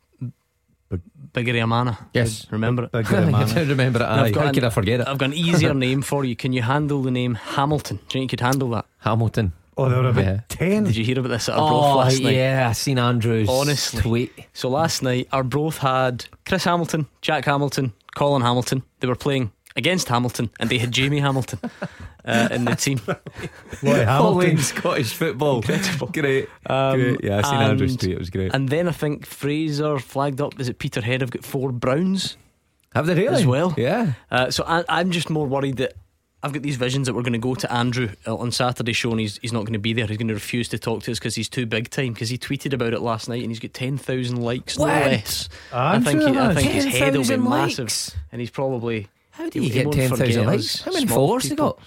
Bigirimana. 1.33 1.97
Yes, 2.13 2.47
remember 2.51 2.85
it. 2.85 2.93
Biggery 2.93 3.33
I 3.35 3.63
remember 3.63 4.01
it. 4.01 4.07
Aye. 4.07 4.33
How 4.33 4.53
could 4.53 4.65
I 4.65 4.71
forget 4.71 5.01
it? 5.01 5.09
I've 5.09 5.19
got 5.19 5.27
an 5.27 5.35
easier 5.35 5.73
name 5.87 6.03
for 6.03 6.25
you. 6.25 6.35
Can 6.35 6.53
you 6.53 6.63
handle 6.63 7.03
the 7.03 7.11
name 7.11 7.35
Hamilton? 7.37 7.97
Do 7.97 8.03
you 8.03 8.09
think 8.09 8.23
you 8.25 8.37
could 8.37 8.45
handle 8.45 8.71
that? 8.71 8.87
Hamilton. 8.99 9.53
Oh, 9.77 9.89
they 9.89 9.97
were 9.97 10.09
about 10.09 10.25
yeah. 10.25 10.41
ten. 10.49 10.85
Did 10.85 10.97
you 10.97 11.05
hear 11.05 11.19
about 11.21 11.29
this 11.29 11.49
at 11.49 11.55
Arbroath 11.55 11.85
oh, 11.85 11.97
last 11.97 12.21
night? 12.21 12.35
Yeah, 12.35 12.67
I 12.69 12.73
seen 12.73 12.99
Andrew's 12.99 13.49
honestly 13.49 14.03
tweet. 14.03 14.47
So 14.53 14.69
last 14.69 15.03
night 15.03 15.29
Arbroath 15.33 15.79
had 15.79 16.27
Chris 16.45 16.65
Hamilton, 16.65 17.07
Jack 17.23 17.45
Hamilton, 17.45 17.93
Colin 18.15 18.43
Hamilton. 18.43 18.83
They 18.99 19.07
were 19.07 19.17
playing 19.17 19.53
against 19.77 20.09
Hamilton, 20.09 20.51
and 20.59 20.71
they 20.71 20.79
had 20.79 20.93
Jamie 20.93 21.21
Hamilton 21.21 21.59
uh, 22.25 22.49
in 22.51 22.65
the 22.65 22.75
team. 22.75 23.01
What 23.81 23.97
Hamilton 24.07 24.59
Scottish 24.59 25.15
football, 25.15 25.57
incredible, 25.57 26.07
great, 26.13 26.49
um, 26.67 27.01
great. 27.01 27.25
Yeah, 27.25 27.39
I 27.39 27.43
seen 27.43 27.55
and, 27.55 27.71
Andrew's 27.71 27.97
tweet. 27.97 28.13
It 28.13 28.19
was 28.19 28.31
great. 28.31 28.55
And 28.55 28.69
then 28.69 28.89
I 28.89 28.93
think 28.93 29.25
Fraser 29.25 29.99
flagged 29.99 30.41
up. 30.41 30.61
Is 30.61 30.69
it 30.69 30.79
Peterhead? 30.79 31.23
Have 31.23 31.31
got 31.31 31.45
four 31.45 31.73
Browns. 31.73 32.37
Have 32.95 33.07
they 33.07 33.15
really? 33.15 33.29
As 33.29 33.47
well, 33.47 33.75
yeah. 33.77 34.13
Uh, 34.31 34.51
so 34.51 34.65
I, 34.67 34.85
I'm 34.89 35.13
just 35.13 35.31
more 35.31 35.47
worried 35.47 35.77
that 35.79 35.95
I've 36.43 36.53
got 36.53 36.63
these 36.63 36.77
visions 36.77 37.07
that 37.07 37.15
we're 37.15 37.23
going 37.23 37.35
to 37.35 37.39
go 37.39 37.55
to 37.55 37.71
Andrew 37.71 38.09
uh, 38.27 38.35
on 38.35 38.51
Saturday 38.51 38.93
show 38.93 39.11
and 39.11 39.21
he's, 39.21 39.39
he's 39.39 39.53
not 39.53 39.61
going 39.61 39.75
to 39.75 39.79
be 39.79 39.93
there. 39.93 40.07
He's 40.07 40.17
going 40.17 40.29
to 40.29 40.35
refuse 40.35 40.69
to 40.71 40.79
talk 40.79 41.03
to 41.03 41.13
us 41.13 41.19
because 41.19 41.35
he's 41.35 41.51
too 41.51 41.67
big 41.67 41.91
time. 41.91 42.15
Because 42.15 42.31
he 42.31 42.39
tweeted 42.39 42.73
about 42.73 42.95
it 42.95 43.01
last 43.01 43.29
night 43.29 43.43
and 43.43 43.51
he's 43.51 43.59
got 43.59 43.75
10,000 43.75 44.41
likes, 44.41 44.79
what? 44.79 44.87
no 44.87 44.93
less. 44.93 45.49
I 45.73 46.01
think, 46.01 46.23
he, 46.23 46.39
I 46.39 46.55
think 46.55 46.71
his 46.73 46.87
head 46.87 47.15
will 47.15 47.25
be 47.25 47.37
likes. 47.37 47.79
massive. 47.79 48.21
And 48.33 48.41
he's 48.41 48.51
probably. 48.51 49.09
How 49.41 49.49
do 49.49 49.63
you 49.63 49.71
get 49.71 49.91
10,000 49.91 50.47
likes? 50.47 50.83
How 50.83 50.93
many 50.93 51.07
followers 51.07 51.45
he 51.45 51.55
got? 51.55 51.79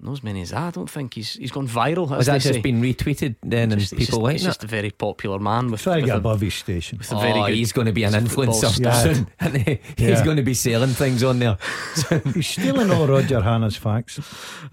Not 0.00 0.12
as 0.12 0.22
many 0.22 0.40
as 0.40 0.50
that. 0.50 0.58
I 0.58 0.70
don't 0.70 0.90
think 0.90 1.14
he's 1.14 1.34
he's 1.34 1.52
gone 1.52 1.68
viral. 1.68 2.08
Has 2.10 2.26
that 2.26 2.40
just 2.40 2.54
say. 2.54 2.60
been 2.60 2.80
retweeted 2.80 3.36
then 3.42 3.72
and 3.72 3.90
people 3.90 4.20
like 4.20 4.32
He's 4.32 4.42
just 4.42 4.64
a 4.64 4.66
very 4.66 4.90
popular 4.90 5.38
man 5.38 5.70
with. 5.70 5.82
Try 5.82 6.00
to 6.00 6.06
get 6.06 6.14
a, 6.14 6.18
above 6.18 6.40
his 6.40 6.54
station. 6.54 6.98
With 6.98 7.12
a 7.12 7.16
very 7.16 7.40
oh, 7.40 7.46
good 7.46 7.54
he's 7.54 7.72
going 7.72 7.86
to 7.86 7.92
be 7.92 8.04
an 8.04 8.12
influencer 8.12 8.80
yeah. 8.82 8.92
soon. 8.92 9.28
And 9.40 9.56
he, 9.56 9.80
he's 9.96 10.08
Yeah. 10.08 10.24
going 10.24 10.36
to 10.38 10.42
be 10.42 10.54
selling 10.54 10.90
things 10.90 11.22
on 11.22 11.38
there. 11.38 11.58
He's 12.34 12.48
stealing 12.48 12.90
all 12.90 13.06
Roger 13.06 13.40
Hanna's 13.40 13.76
facts. 13.76 14.20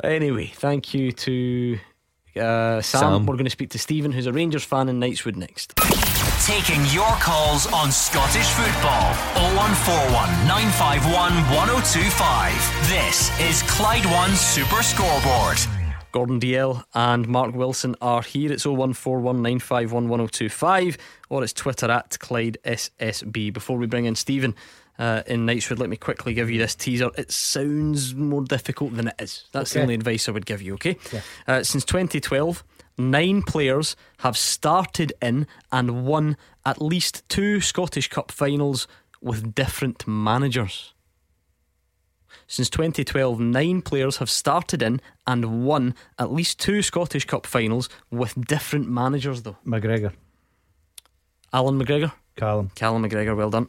Anyway, 0.04 0.48
thank 0.48 0.94
you 0.94 1.12
to 1.12 1.80
uh, 2.36 2.82
Sam. 2.82 3.02
Sam. 3.02 3.26
We're 3.26 3.36
going 3.36 3.46
to 3.46 3.52
speak 3.52 3.70
to 3.72 3.80
Stephen, 3.80 4.12
who's 4.12 4.26
a 4.26 4.34
Rangers 4.34 4.64
fan 4.64 4.90
in 4.90 5.00
Knightswood 5.00 5.36
next. 5.36 5.74
Taking 6.46 6.86
your 6.88 7.12
calls 7.18 7.72
on 7.72 7.92
Scottish 7.92 8.48
football. 8.48 9.14
0141 9.36 10.48
951 10.48 11.34
1025. 11.54 12.90
This 12.90 13.30
is 13.40 13.62
Clyde 13.70 14.08
One 14.08 14.32
Super 14.32 14.82
Scoreboard. 14.82 15.60
Gordon 16.12 16.40
Dalziel 16.40 16.84
and 16.96 17.28
Mark 17.28 17.54
Wilson 17.54 17.96
are 18.02 18.24
here. 18.24 18.52
It's 18.52 18.66
01419511025 18.66 20.98
or 21.30 21.44
it's 21.44 21.54
Twitter 21.54 21.92
at 21.92 22.18
Clyde 22.18 22.58
SSB. 22.66 23.54
Before 23.54 23.78
we 23.78 23.86
bring 23.86 24.06
in 24.06 24.16
Stephen 24.16 24.56
uh, 24.98 25.22
in 25.28 25.46
Knightswood, 25.46 25.78
let 25.78 25.92
me 25.92 25.98
quickly 25.98 26.34
give 26.34 26.50
you 26.50 26.58
this 26.58 26.74
teaser. 26.74 27.12
It 27.20 27.32
sounds 27.32 28.16
more 28.16 28.42
difficult 28.42 28.96
than 28.96 29.10
it 29.10 29.16
is. 29.20 29.44
That's 29.52 29.74
the 29.74 29.82
only 29.84 29.94
advice 29.94 30.28
I 30.28 30.32
would 30.32 30.48
give 30.48 30.64
you, 30.64 30.74
okay? 30.74 30.98
Yeah. 31.14 31.22
Uh, 31.48 31.62
since 31.64 31.86
2012, 31.86 32.64
nine 32.98 33.42
players 33.42 33.96
have 34.20 34.38
started 34.38 35.14
in 35.22 35.48
and 35.72 36.06
won 36.06 36.38
at 36.66 36.82
least 36.82 37.28
two 37.30 37.62
Scottish 37.62 38.08
Cup 38.10 38.32
finals 38.32 38.88
with 39.22 39.54
different 39.54 40.08
managers. 40.08 40.94
Since 42.48 42.70
2012, 42.70 43.40
nine 43.40 43.82
players 43.82 44.18
have 44.18 44.30
started 44.30 44.82
in 44.82 45.02
and 45.26 45.66
won 45.66 45.96
at 46.20 46.34
least 46.34 46.60
two 46.60 46.82
Scottish 46.82 47.26
Cup 47.26 47.46
finals 47.46 47.88
with 48.10 48.46
different 48.46 48.90
managers, 48.90 49.44
though. 49.44 49.58
McGregor, 49.66 50.14
Alan 51.54 51.80
McGregor, 51.80 52.12
Callum, 52.36 52.70
Callum 52.76 53.04
McGregor, 53.04 53.36
well 53.36 53.50
done. 53.50 53.68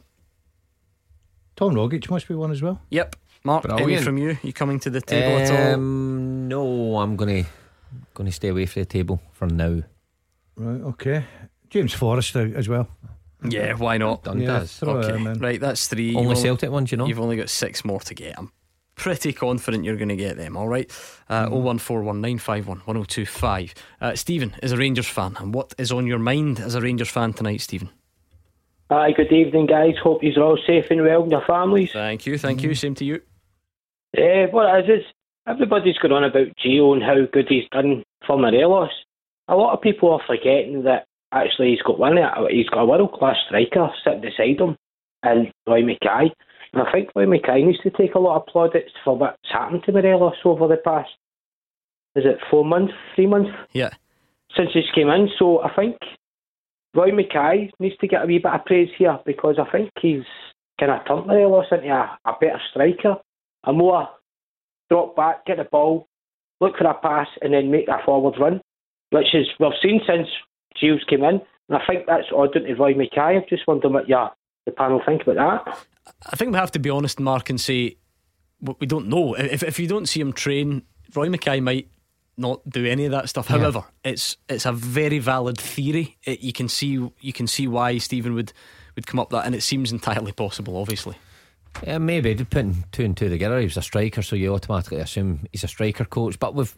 Tom 1.55 1.75
Rogic 1.75 2.09
must 2.09 2.27
be 2.27 2.35
one 2.35 2.51
as 2.51 2.61
well. 2.61 2.81
Yep. 2.89 3.15
Mark, 3.45 3.65
any 3.69 3.97
from 3.97 4.17
you? 4.17 4.37
You 4.41 4.53
coming 4.53 4.79
to 4.79 4.89
the 4.89 5.01
table 5.01 5.37
at 5.37 5.51
all? 5.51 5.73
Um, 5.73 6.47
no, 6.47 6.97
I'm 6.97 7.15
going 7.15 7.43
to 7.43 7.49
going 8.13 8.25
to 8.25 8.31
stay 8.31 8.49
away 8.49 8.65
from 8.65 8.81
the 8.81 8.85
table 8.85 9.21
for 9.31 9.47
now. 9.47 9.81
Right, 10.55 10.81
okay. 10.81 11.25
James 11.69 11.93
Forrester 11.93 12.51
as 12.55 12.69
well. 12.69 12.87
Yeah, 13.43 13.73
why 13.73 13.97
not? 13.97 14.23
Done 14.23 14.39
Yeah, 14.41 14.59
does. 14.59 14.81
Okay, 14.81 15.17
him 15.17 15.33
right, 15.35 15.59
that's 15.59 15.87
three. 15.87 16.15
Only 16.15 16.29
You've 16.29 16.37
Celtic 16.37 16.71
ones, 16.71 16.91
you 16.91 16.97
know. 16.97 17.07
You've 17.07 17.19
only 17.19 17.35
got 17.35 17.49
six 17.49 17.83
more 17.83 17.99
to 18.01 18.13
get. 18.13 18.37
I'm 18.37 18.51
pretty 18.95 19.33
confident 19.33 19.83
you're 19.83 19.97
going 19.97 20.09
to 20.09 20.15
get 20.15 20.37
them, 20.37 20.55
all 20.55 20.67
right? 20.67 20.89
Uh, 21.29 21.47
Mm-hmm. 21.47 21.79
01419511025. 22.77 23.73
Uh, 23.99 24.15
Stephen 24.15 24.55
is 24.61 24.71
a 24.71 24.77
Rangers 24.77 25.07
fan, 25.07 25.35
and 25.39 25.53
what 25.53 25.73
is 25.77 25.91
on 25.91 26.07
your 26.07 26.19
mind 26.19 26.59
as 26.59 26.75
a 26.75 26.81
Rangers 26.81 27.09
fan 27.09 27.33
tonight, 27.33 27.61
Stephen? 27.61 27.89
Hi, 28.91 29.11
good 29.11 29.31
evening, 29.31 29.65
guys. 29.65 29.95
Hope 30.01 30.21
you're 30.23 30.41
all 30.43 30.59
safe 30.67 30.85
and 30.91 31.01
well 31.03 31.23
in 31.23 31.31
your 31.31 31.43
families. 31.45 31.91
Thank 31.91 32.25
you, 32.25 32.37
thank 32.37 32.61
you. 32.61 32.75
Same 32.75 32.95
to 32.95 33.05
you. 33.05 33.21
Uh, 34.15 34.45
what 34.51 34.79
it 34.79 34.89
is, 34.89 34.99
is 34.99 35.05
everybody's 35.47 35.97
going 35.97 36.13
on 36.13 36.23
about 36.23 36.47
Gio 36.63 36.93
and 36.93 37.03
how 37.03 37.15
good 37.31 37.47
he's 37.49 37.67
done 37.71 38.03
for 38.25 38.37
Morelos. 38.37 38.89
A 39.47 39.55
lot 39.55 39.73
of 39.73 39.81
people 39.81 40.11
are 40.11 40.21
forgetting 40.25 40.83
that 40.83 41.05
actually 41.31 41.71
he's 41.71 41.81
got 41.81 41.99
one. 41.99 42.17
Uh, 42.17 42.45
he's 42.49 42.69
got 42.69 42.81
a 42.81 42.85
world 42.85 43.11
class 43.13 43.35
striker 43.47 43.89
sitting 44.03 44.21
beside 44.21 44.59
him, 44.59 44.77
and 45.23 45.51
Roy 45.67 45.81
Makaay. 45.81 46.31
And 46.73 46.81
I 46.81 46.91
think 46.91 47.09
Roy 47.15 47.25
Makaay 47.25 47.65
needs 47.65 47.81
to 47.83 47.89
take 47.91 48.15
a 48.15 48.19
lot 48.19 48.37
of 48.37 48.47
plaudits 48.47 48.91
for 49.03 49.17
what's 49.17 49.37
happened 49.51 49.83
to 49.85 49.91
Morelos 49.91 50.35
over 50.45 50.67
the 50.67 50.77
past. 50.77 51.09
Is 52.15 52.25
it 52.25 52.37
four 52.49 52.63
months, 52.63 52.93
three 53.15 53.27
months 53.27 53.51
Yeah. 53.73 53.89
since 54.55 54.69
he's 54.73 54.89
came 54.95 55.09
in? 55.09 55.29
So 55.37 55.61
I 55.61 55.73
think 55.75 55.97
Roy 56.95 57.11
Makaay 57.11 57.71
needs 57.79 57.97
to 57.97 58.07
get 58.07 58.23
a 58.23 58.25
wee 58.25 58.37
bit 58.37 58.53
of 58.53 58.65
praise 58.65 58.89
here 58.97 59.19
because 59.25 59.57
I 59.59 59.69
think 59.71 59.89
he's 59.99 60.23
kind 60.79 60.91
of 60.91 61.05
turned 61.07 61.27
Morelos 61.27 61.65
into 61.71 61.89
a, 61.89 62.17
a 62.25 62.33
better 62.39 62.61
striker, 62.71 63.17
a 63.65 63.73
more 63.73 64.07
drop 64.89 65.15
back, 65.15 65.45
get 65.45 65.57
the 65.57 65.63
ball, 65.65 66.07
look 66.59 66.77
for 66.77 66.87
a 66.87 66.93
pass, 66.93 67.27
and 67.41 67.53
then 67.53 67.71
make 67.71 67.87
a 67.87 68.03
forward 68.05 68.35
run, 68.39 68.61
which 69.11 69.33
is 69.33 69.47
we've 69.59 69.71
seen 69.81 70.01
since 70.07 70.27
Gilles 70.79 71.03
came 71.09 71.23
in. 71.23 71.41
And 71.69 71.77
I 71.77 71.85
think 71.87 72.05
that's 72.07 72.27
odd 72.35 72.53
to 72.53 72.73
Roy 72.75 72.93
Makaay. 72.93 73.37
I'm 73.37 73.43
just 73.49 73.67
wondering 73.67 73.93
what 73.93 74.09
your 74.09 74.31
the 74.65 74.71
panel 74.71 75.01
think 75.05 75.23
about 75.23 75.65
that. 75.65 75.77
I 76.31 76.35
think 76.35 76.51
we 76.51 76.57
have 76.57 76.71
to 76.71 76.79
be 76.79 76.89
honest, 76.89 77.19
Mark, 77.19 77.49
and 77.49 77.59
say 77.59 77.97
we 78.79 78.87
don't 78.87 79.07
know. 79.07 79.33
If 79.35 79.63
if 79.63 79.79
you 79.79 79.87
don't 79.87 80.07
see 80.07 80.21
him 80.21 80.33
train, 80.33 80.83
Roy 81.15 81.27
Makaay 81.27 81.61
might 81.61 81.89
not 82.37 82.67
do 82.67 82.85
any 82.85 83.05
of 83.05 83.11
that 83.11 83.29
stuff. 83.29 83.49
Yeah. 83.49 83.59
However, 83.59 83.83
it's 84.03 84.37
it's 84.49 84.65
a 84.65 84.71
very 84.71 85.19
valid 85.19 85.59
theory. 85.59 86.17
It, 86.23 86.41
you 86.41 86.53
can 86.53 86.67
see 86.67 87.09
you 87.19 87.33
can 87.33 87.47
see 87.47 87.67
why 87.67 87.97
Stephen 87.97 88.33
would 88.33 88.53
would 88.95 89.07
come 89.07 89.19
up 89.19 89.31
with 89.31 89.39
that, 89.39 89.45
and 89.45 89.55
it 89.55 89.61
seems 89.61 89.91
entirely 89.91 90.31
possible. 90.31 90.77
Obviously, 90.77 91.15
Yeah, 91.81 91.97
maybe 91.97 92.35
putting 92.35 92.83
two 92.91 93.03
and 93.03 93.17
two 93.17 93.29
together. 93.29 93.59
He 93.59 93.65
was 93.65 93.77
a 93.77 93.81
striker, 93.81 94.21
so 94.21 94.35
you 94.35 94.53
automatically 94.53 94.99
assume 94.99 95.47
he's 95.51 95.63
a 95.63 95.67
striker 95.67 96.05
coach. 96.05 96.39
But 96.39 96.53
with 96.55 96.75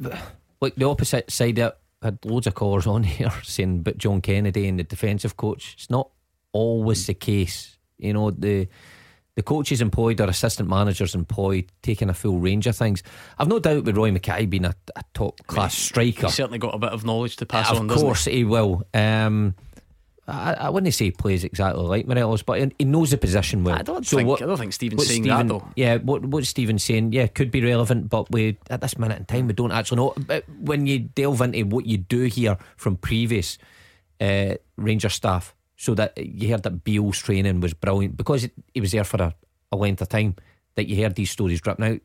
like 0.61 0.75
the 0.75 0.87
opposite 0.87 1.31
side, 1.31 1.59
of 1.59 1.73
it, 1.73 1.77
had 2.01 2.19
loads 2.23 2.47
of 2.47 2.55
callers 2.55 2.87
on 2.87 3.03
here 3.03 3.31
saying, 3.43 3.83
"But 3.83 3.97
John 3.97 4.21
Kennedy 4.21 4.67
and 4.67 4.79
the 4.79 4.83
defensive 4.83 5.37
coach." 5.37 5.73
It's 5.77 5.89
not 5.89 6.09
always 6.51 7.05
the 7.07 7.13
case. 7.13 7.77
You 7.97 8.13
know 8.13 8.31
the 8.31 8.67
the 9.35 9.43
coaches 9.43 9.81
employed 9.81 10.21
or 10.21 10.27
assistant 10.27 10.69
managers 10.69 11.13
employed 11.13 11.65
taking 11.81 12.09
a 12.09 12.13
full 12.13 12.39
range 12.39 12.67
of 12.67 12.75
things. 12.75 13.03
I've 13.37 13.49
no 13.49 13.59
doubt 13.59 13.83
with 13.83 13.97
Roy 13.97 14.11
Makaay 14.11 14.49
being 14.49 14.65
a, 14.65 14.73
a 14.95 15.03
top 15.13 15.45
class 15.45 15.75
striker. 15.75 16.27
he's 16.27 16.35
certainly 16.35 16.57
got 16.57 16.73
a 16.73 16.79
bit 16.79 16.91
of 16.91 17.03
knowledge 17.03 17.35
to 17.37 17.45
pass 17.45 17.69
of 17.69 17.79
on. 17.79 17.87
doesn't 17.87 18.05
course 18.05 18.25
he 18.25 18.45
will. 18.45 18.87
Um, 18.93 19.55
I, 20.27 20.53
I 20.53 20.69
wouldn't 20.69 20.91
say 20.93 21.05
he 21.05 21.11
plays 21.11 21.43
exactly 21.43 21.83
like 21.83 22.07
Morelos, 22.07 22.41
but 22.41 22.59
he- 22.59 22.71
he 22.79 22.85
knows 22.85 23.11
the 23.11 23.17
position 23.17 23.63
well. 23.63 23.75
I 23.77 23.83
don't 23.83 24.03
think- 24.05 24.41
I 24.41 24.45
don't 24.45 24.57
think 24.57 24.73
Stephen's 24.73 24.97
what 24.97 25.07
saying 25.07 25.23
that, 25.23 25.47
though. 25.47 25.67
Yeah, 25.75 25.97
what 25.97 26.25
what 26.25 26.45
Stephen's 26.45 26.83
saying, 26.83 27.13
yeah, 27.13 27.27
could 27.27 27.51
be 27.51 27.61
relevant, 27.63 28.09
but 28.09 28.31
we 28.31 28.57
at 28.71 28.81
this 28.81 28.97
minute 28.97 29.19
in 29.19 29.25
time 29.25 29.47
we 29.47 29.53
don't 29.53 29.71
actually 29.71 29.97
know. 29.97 30.13
But 30.17 30.45
when 30.59 30.87
you 30.87 30.97
delve 30.99 31.41
into 31.41 31.63
what 31.65 31.85
you 31.85 31.97
do 31.99 32.23
hear 32.23 32.57
from 32.75 32.97
previous 32.97 33.57
uh, 34.19 34.55
Ranger 34.77 35.09
staff, 35.09 35.53
so 35.77 35.93
that 35.93 36.17
you 36.17 36.49
heard 36.49 36.63
that 36.63 36.83
Beale's 36.83 37.19
training 37.19 37.59
was 37.59 37.73
brilliant 37.73 38.17
because 38.17 38.45
it, 38.45 38.51
he 38.73 38.79
was 38.81 38.91
there 38.93 39.03
for 39.03 39.21
a, 39.21 39.35
a 39.71 39.75
length 39.77 40.01
of 40.01 40.09
time. 40.09 40.35
That 40.75 40.87
you 40.87 41.01
heard 41.03 41.15
these 41.15 41.29
stories 41.31 41.61
dripping 41.61 41.85
out 41.85 42.01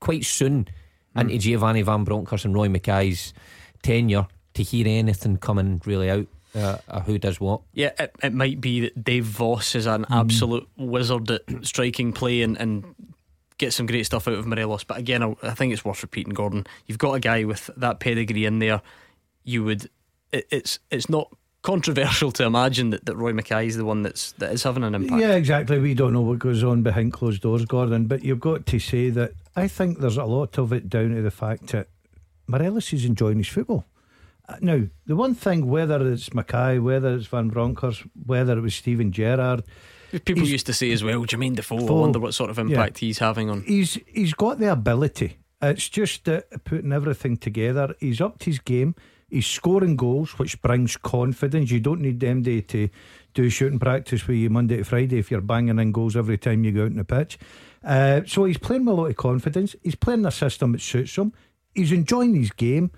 quite 0.00 0.24
soon 0.24 0.66
Hmm. 1.14 1.20
into 1.22 1.38
Giovanni 1.38 1.82
Van 1.82 2.04
Bronckhorst 2.04 2.44
and 2.44 2.54
Roy 2.54 2.68
Makaay's 2.68 3.34
tenure 3.82 4.28
to 4.54 4.62
hear 4.62 4.86
anything 4.86 5.36
coming 5.38 5.82
really 5.84 6.08
out. 6.08 6.26
Uh, 6.54 6.78
uh, 6.88 7.00
who 7.00 7.18
does 7.18 7.40
what? 7.40 7.60
Yeah, 7.72 7.92
it, 7.98 8.14
it 8.22 8.34
might 8.34 8.60
be 8.60 8.80
that 8.80 9.04
Dave 9.04 9.24
Vos 9.24 9.74
is 9.74 9.86
an 9.86 10.04
absolute 10.10 10.68
wizard 10.76 11.30
at 11.30 11.42
striking 11.62 12.12
play 12.12 12.42
and, 12.42 12.56
and 12.58 12.84
get 13.58 13.72
some 13.72 13.86
great 13.86 14.06
stuff 14.06 14.26
out 14.26 14.34
of 14.34 14.46
Morelos. 14.46 14.84
But 14.84 14.98
again, 14.98 15.22
I, 15.22 15.36
I 15.42 15.54
think 15.54 15.72
it's 15.72 15.84
worth 15.84 16.02
repeating, 16.02 16.34
Gordon. 16.34 16.66
You've 16.86 16.98
got 16.98 17.12
a 17.12 17.20
guy 17.20 17.44
with 17.44 17.70
that 17.76 18.00
pedigree 18.00 18.46
in 18.46 18.58
there. 18.58 18.82
You 19.44 19.64
would, 19.64 19.88
it, 20.32 20.46
it's 20.50 20.80
it's 20.90 21.08
not 21.08 21.32
controversial 21.62 22.32
to 22.32 22.44
imagine 22.44 22.90
that, 22.90 23.04
that 23.04 23.16
Roy 23.16 23.32
Makaay 23.32 23.66
is 23.66 23.76
the 23.76 23.84
one 23.84 24.02
that's 24.02 24.32
that 24.32 24.52
is 24.52 24.62
having 24.62 24.82
an 24.82 24.94
impact. 24.94 25.20
Yeah, 25.20 25.34
exactly. 25.34 25.78
We 25.78 25.94
don't 25.94 26.12
know 26.12 26.22
what 26.22 26.38
goes 26.38 26.64
on 26.64 26.82
behind 26.82 27.12
closed 27.12 27.42
doors, 27.42 27.64
Gordon. 27.64 28.06
But 28.06 28.24
you've 28.24 28.40
got 28.40 28.66
to 28.66 28.78
say 28.78 29.10
that 29.10 29.34
I 29.54 29.68
think 29.68 29.98
there's 29.98 30.16
a 30.16 30.24
lot 30.24 30.58
of 30.58 30.72
it 30.72 30.88
down 30.88 31.14
to 31.14 31.22
the 31.22 31.30
fact 31.30 31.68
that 31.68 31.88
Morelos 32.48 32.92
is 32.92 33.04
enjoying 33.04 33.38
his 33.38 33.48
football. 33.48 33.84
Uh, 34.50 34.56
Now, 34.60 34.82
the 35.06 35.16
one 35.16 35.34
thing, 35.34 35.66
whether 35.68 36.10
it's 36.12 36.30
Makaay, 36.30 36.82
whether 36.82 37.14
it's 37.14 37.26
Van 37.26 37.48
Bronckhorst, 37.50 38.02
whether 38.26 38.56
it 38.58 38.60
was 38.60 38.74
Steven 38.74 39.12
Gerrard, 39.12 39.62
People 40.24 40.42
used 40.44 40.66
to 40.66 40.72
say 40.72 40.90
as 40.90 41.04
well, 41.04 41.24
Jermaine 41.24 41.54
Defoe. 41.54 41.76
I 41.76 41.80
Defoe, 41.82 42.00
wonder 42.00 42.18
what 42.18 42.34
sort 42.34 42.50
of 42.50 42.58
yeah. 42.58 42.64
impact 42.64 42.98
he's 42.98 43.18
having 43.18 43.48
on. 43.48 43.62
he's 43.62 43.96
he's 44.06 44.34
got 44.34 44.58
the 44.58 44.72
ability. 44.72 45.36
It's 45.62 45.88
just 45.88 46.24
that 46.24 46.64
putting 46.64 46.92
everything 46.92 47.36
together. 47.36 47.94
He's 48.00 48.20
upped 48.20 48.44
his 48.44 48.58
game. 48.58 48.96
He's 49.28 49.46
scoring 49.46 49.94
goals, 49.94 50.36
which 50.38 50.60
brings 50.62 50.96
confidence. 50.96 51.70
You 51.70 51.78
don't 51.78 52.00
need 52.00 52.18
them 52.18 52.42
day 52.42 52.62
to 52.62 52.88
do 53.34 53.48
shooting 53.50 53.78
practice 53.78 54.26
with 54.26 54.38
you 54.38 54.50
Monday 54.50 54.78
to 54.78 54.84
Friday 54.84 55.18
if 55.18 55.30
you're 55.30 55.40
banging 55.40 55.78
in 55.78 55.92
goals 55.92 56.16
every 56.16 56.38
time 56.38 56.64
you 56.64 56.72
go 56.72 56.82
out 56.82 56.86
on 56.90 56.96
the 56.96 57.04
pitch. 57.04 57.38
Uh, 57.84 58.22
so 58.26 58.44
he's 58.46 58.58
playing 58.58 58.86
with 58.86 58.94
a 58.98 59.00
lot 59.00 59.10
of 59.10 59.16
confidence. 59.16 59.76
He's 59.82 59.94
playing 59.94 60.26
a 60.26 60.32
system 60.32 60.72
that 60.72 60.80
suits 60.80 61.16
him. 61.16 61.32
He's 61.72 61.92
enjoying 61.92 62.34
his 62.34 62.50
game. 62.50 62.90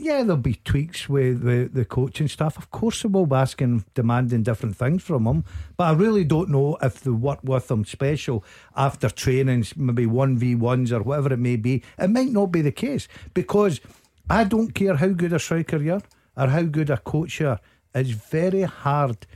Yeah, 0.00 0.22
there'll 0.22 0.36
be 0.36 0.54
tweaks 0.54 1.08
with 1.08 1.42
the, 1.42 1.68
the 1.72 1.84
coaching 1.84 2.28
staff. 2.28 2.56
Of 2.56 2.70
course, 2.70 3.02
they 3.02 3.08
will 3.08 3.26
be 3.26 3.36
asking, 3.36 3.84
demanding 3.94 4.42
different 4.42 4.76
things 4.76 5.02
from 5.02 5.24
them. 5.24 5.44
But 5.76 5.84
I 5.84 5.92
really 5.92 6.24
don't 6.24 6.50
know 6.50 6.76
if 6.80 7.00
they 7.00 7.10
work 7.10 7.40
with 7.42 7.68
them 7.68 7.84
special 7.84 8.44
after 8.76 9.10
trainings, 9.10 9.76
maybe 9.76 10.06
1v1s 10.06 10.92
or 10.92 11.02
whatever 11.02 11.32
it 11.32 11.38
may 11.38 11.56
be. 11.56 11.82
It 11.98 12.10
might 12.10 12.30
not 12.30 12.46
be 12.46 12.62
the 12.62 12.72
case 12.72 13.08
because 13.34 13.80
I 14.30 14.44
don't 14.44 14.74
care 14.74 14.96
how 14.96 15.08
good 15.08 15.32
a 15.32 15.38
striker 15.38 15.78
you 15.78 15.94
are 15.94 16.02
or 16.36 16.48
how 16.48 16.62
good 16.62 16.90
a 16.90 16.98
coach 16.98 17.40
you 17.40 17.48
are. 17.48 17.60
It's 17.94 18.10
very 18.10 18.62
hard 18.62 19.26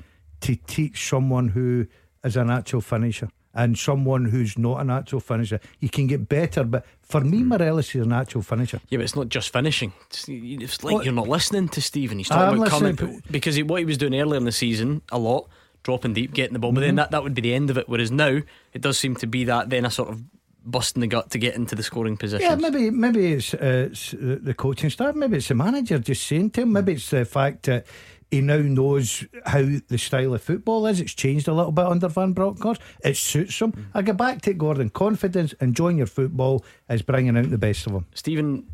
to 0.43 0.57
teach 0.57 1.09
someone 1.09 1.49
who 1.49 1.87
is 2.23 2.37
an 2.37 2.51
actual 2.51 2.81
finisher 2.81 3.29
and 3.55 3.77
someone 3.79 4.25
who's 4.27 4.57
not 4.57 4.81
an 4.81 4.91
actual 4.91 5.21
finisher. 5.21 5.61
You 5.81 5.89
can 5.89 6.07
get 6.07 6.29
better, 6.29 6.65
but 6.65 6.87
for 7.03 7.21
me, 7.21 7.43
Morelos 7.43 7.95
is 7.95 8.07
an 8.07 8.13
actual 8.13 8.43
finisher. 8.43 8.81
Yeah, 8.89 8.99
but 8.99 9.05
it's 9.05 9.17
not 9.17 9.29
just 9.29 9.53
finishing. 9.53 9.93
It's, 10.09 10.25
it's 10.29 10.83
like 10.83 10.95
Well- 10.95 11.05
you're 11.05 11.13
not 11.13 11.29
listening 11.29 11.69
to 11.71 11.81
Stephen. 11.83 12.19
He's 12.19 12.29
talking 12.29 12.59
about 12.59 12.69
coming 12.71 13.23
because 13.31 13.55
he, 13.55 13.63
what 13.63 13.81
he 13.81 13.85
was 13.85 13.99
doing 13.99 14.15
earlier 14.19 14.37
in 14.39 14.45
the 14.45 14.53
season 14.53 15.03
a 15.11 15.19
lot, 15.19 15.49
dropping 15.83 16.15
deep, 16.15 16.33
getting 16.33 16.53
the 16.55 16.59
ball. 16.59 16.73
But 16.73 16.81
then 16.81 16.95
Mhm. 16.95 16.97
that, 16.97 17.11
that 17.11 17.23
would 17.23 17.35
be 17.35 17.43
the 17.43 17.55
end 17.55 17.69
of 17.71 17.77
it. 17.77 17.89
Whereas 17.89 18.11
now 18.11 18.41
it 18.73 18.81
does 18.81 18.99
seem 18.99 19.17
to 19.17 19.27
be 19.27 19.45
that 19.45 19.69
then 19.69 19.85
a 19.85 19.91
sort 19.91 20.09
of 20.09 20.23
busting 20.65 21.01
the 21.01 21.09
gut 21.09 21.29
to 21.31 21.39
get 21.39 21.57
into 21.57 21.75
the 21.75 21.83
scoring 21.83 22.17
position. 22.17 22.47
Yeah, 22.49 22.55
maybe 22.55 22.89
maybe 22.91 23.33
it's, 23.33 23.53
uh, 23.53 23.89
it's 23.91 24.13
the 24.13 24.55
coaching 24.57 24.91
staff, 24.91 25.15
maybe 25.17 25.39
it's 25.39 25.49
the 25.49 25.55
manager 25.57 25.99
just 25.99 26.25
saying 26.27 26.51
to 26.51 26.63
him, 26.63 26.73
maybe 26.73 26.93
it's 26.93 27.11
the 27.11 27.25
fact 27.25 27.65
that 27.65 27.85
he 28.33 28.41
now 28.41 28.57
knows 28.57 29.27
how 29.45 29.63
the 29.89 29.99
style 29.99 30.33
of 30.33 30.43
football 30.43 30.87
is. 30.87 31.01
It's 31.01 31.13
changed 31.13 31.49
a 31.49 31.53
little 31.53 31.71
bit 31.71 31.85
under 31.85 32.09
Van 32.09 32.33
Bronckhorst. 32.33 32.81
It 33.05 33.19
suits 33.19 33.61
him. 33.61 33.91
I 33.93 34.01
go 34.01 34.15
back 34.15 34.41
to 34.43 34.51
it, 34.51 34.59
Gordon. 34.59 34.89
Confidence, 34.89 35.53
enjoying 35.61 35.99
your 35.99 36.07
football 36.07 36.65
is 36.89 37.03
bringing 37.03 37.37
out 37.37 37.51
the 37.51 37.59
best 37.59 37.87
of 37.87 37.93
him. 37.93 38.07
Stephen, 38.15 38.67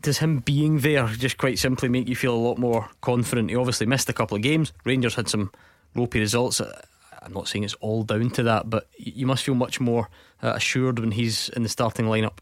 does 0.00 0.18
him 0.18 0.40
being 0.40 0.80
there 0.80 1.06
just 1.06 1.38
quite 1.38 1.58
simply 1.58 1.88
make 1.88 2.08
you 2.08 2.14
feel 2.14 2.34
a 2.34 2.36
lot 2.36 2.58
more 2.58 2.90
confident? 3.00 3.48
He 3.48 3.56
obviously 3.56 3.86
missed 3.86 4.10
a 4.10 4.12
couple 4.12 4.36
of 4.36 4.42
games. 4.42 4.74
Rangers 4.84 5.14
had 5.14 5.30
some 5.30 5.50
ropey 5.94 6.20
results. 6.20 6.60
Uh, 6.60 6.82
I'm 7.22 7.32
not 7.32 7.48
saying 7.48 7.64
it's 7.64 7.74
all 7.74 8.02
down 8.02 8.28
to 8.32 8.42
that, 8.42 8.68
but 8.68 8.86
you 8.98 9.26
must 9.26 9.44
feel 9.44 9.54
much 9.54 9.80
more 9.80 10.10
uh, 10.42 10.52
assured 10.56 10.98
when 10.98 11.12
he's 11.12 11.48
in 11.50 11.62
the 11.62 11.70
starting 11.70 12.04
lineup. 12.04 12.36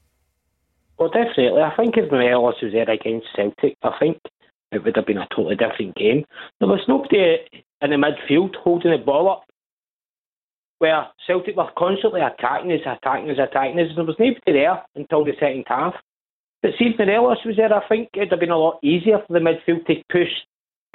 Well, 0.99 1.09
definitely. 1.09 1.62
I 1.62 1.74
think 1.76 1.97
if 1.97 2.11
Morelos 2.11 2.61
was 2.61 2.72
there 2.72 2.90
against 2.90 3.28
Celtic, 3.36 3.76
I 3.84 3.97
think 4.01 4.20
it 4.72 4.82
would 4.84 4.96
have 4.96 5.06
been 5.06 5.18
a 5.18 5.28
totally 5.34 5.56
different 5.56 5.94
game. 5.94 6.24
There 6.58 6.68
was 6.68 6.80
nobody 6.88 7.38
in 7.82 7.90
the 7.90 7.96
midfield 7.96 8.56
holding 8.56 8.92
the 8.92 8.98
ball 8.98 9.30
up 9.30 9.44
where 10.78 11.06
Celtic 11.26 11.56
were 11.56 11.70
constantly 11.78 12.20
attacking 12.22 12.72
us, 12.72 12.80
attacking 12.84 13.30
us, 13.30 13.38
attacking 13.38 13.78
us. 13.78 13.94
There 13.94 14.04
was 14.04 14.16
nobody 14.18 14.40
there 14.46 14.82
until 14.96 15.24
the 15.24 15.32
second 15.38 15.64
half. 15.68 15.94
But 16.60 16.72
if 16.78 16.98
Morelos 16.98 17.38
was 17.44 17.56
there, 17.56 17.72
I 17.72 17.86
think 17.88 18.08
it'd 18.14 18.30
have 18.30 18.40
been 18.40 18.50
a 18.50 18.58
lot 18.58 18.80
easier 18.82 19.18
for 19.26 19.32
the 19.32 19.38
midfield 19.38 19.86
to 19.86 20.02
push, 20.10 20.28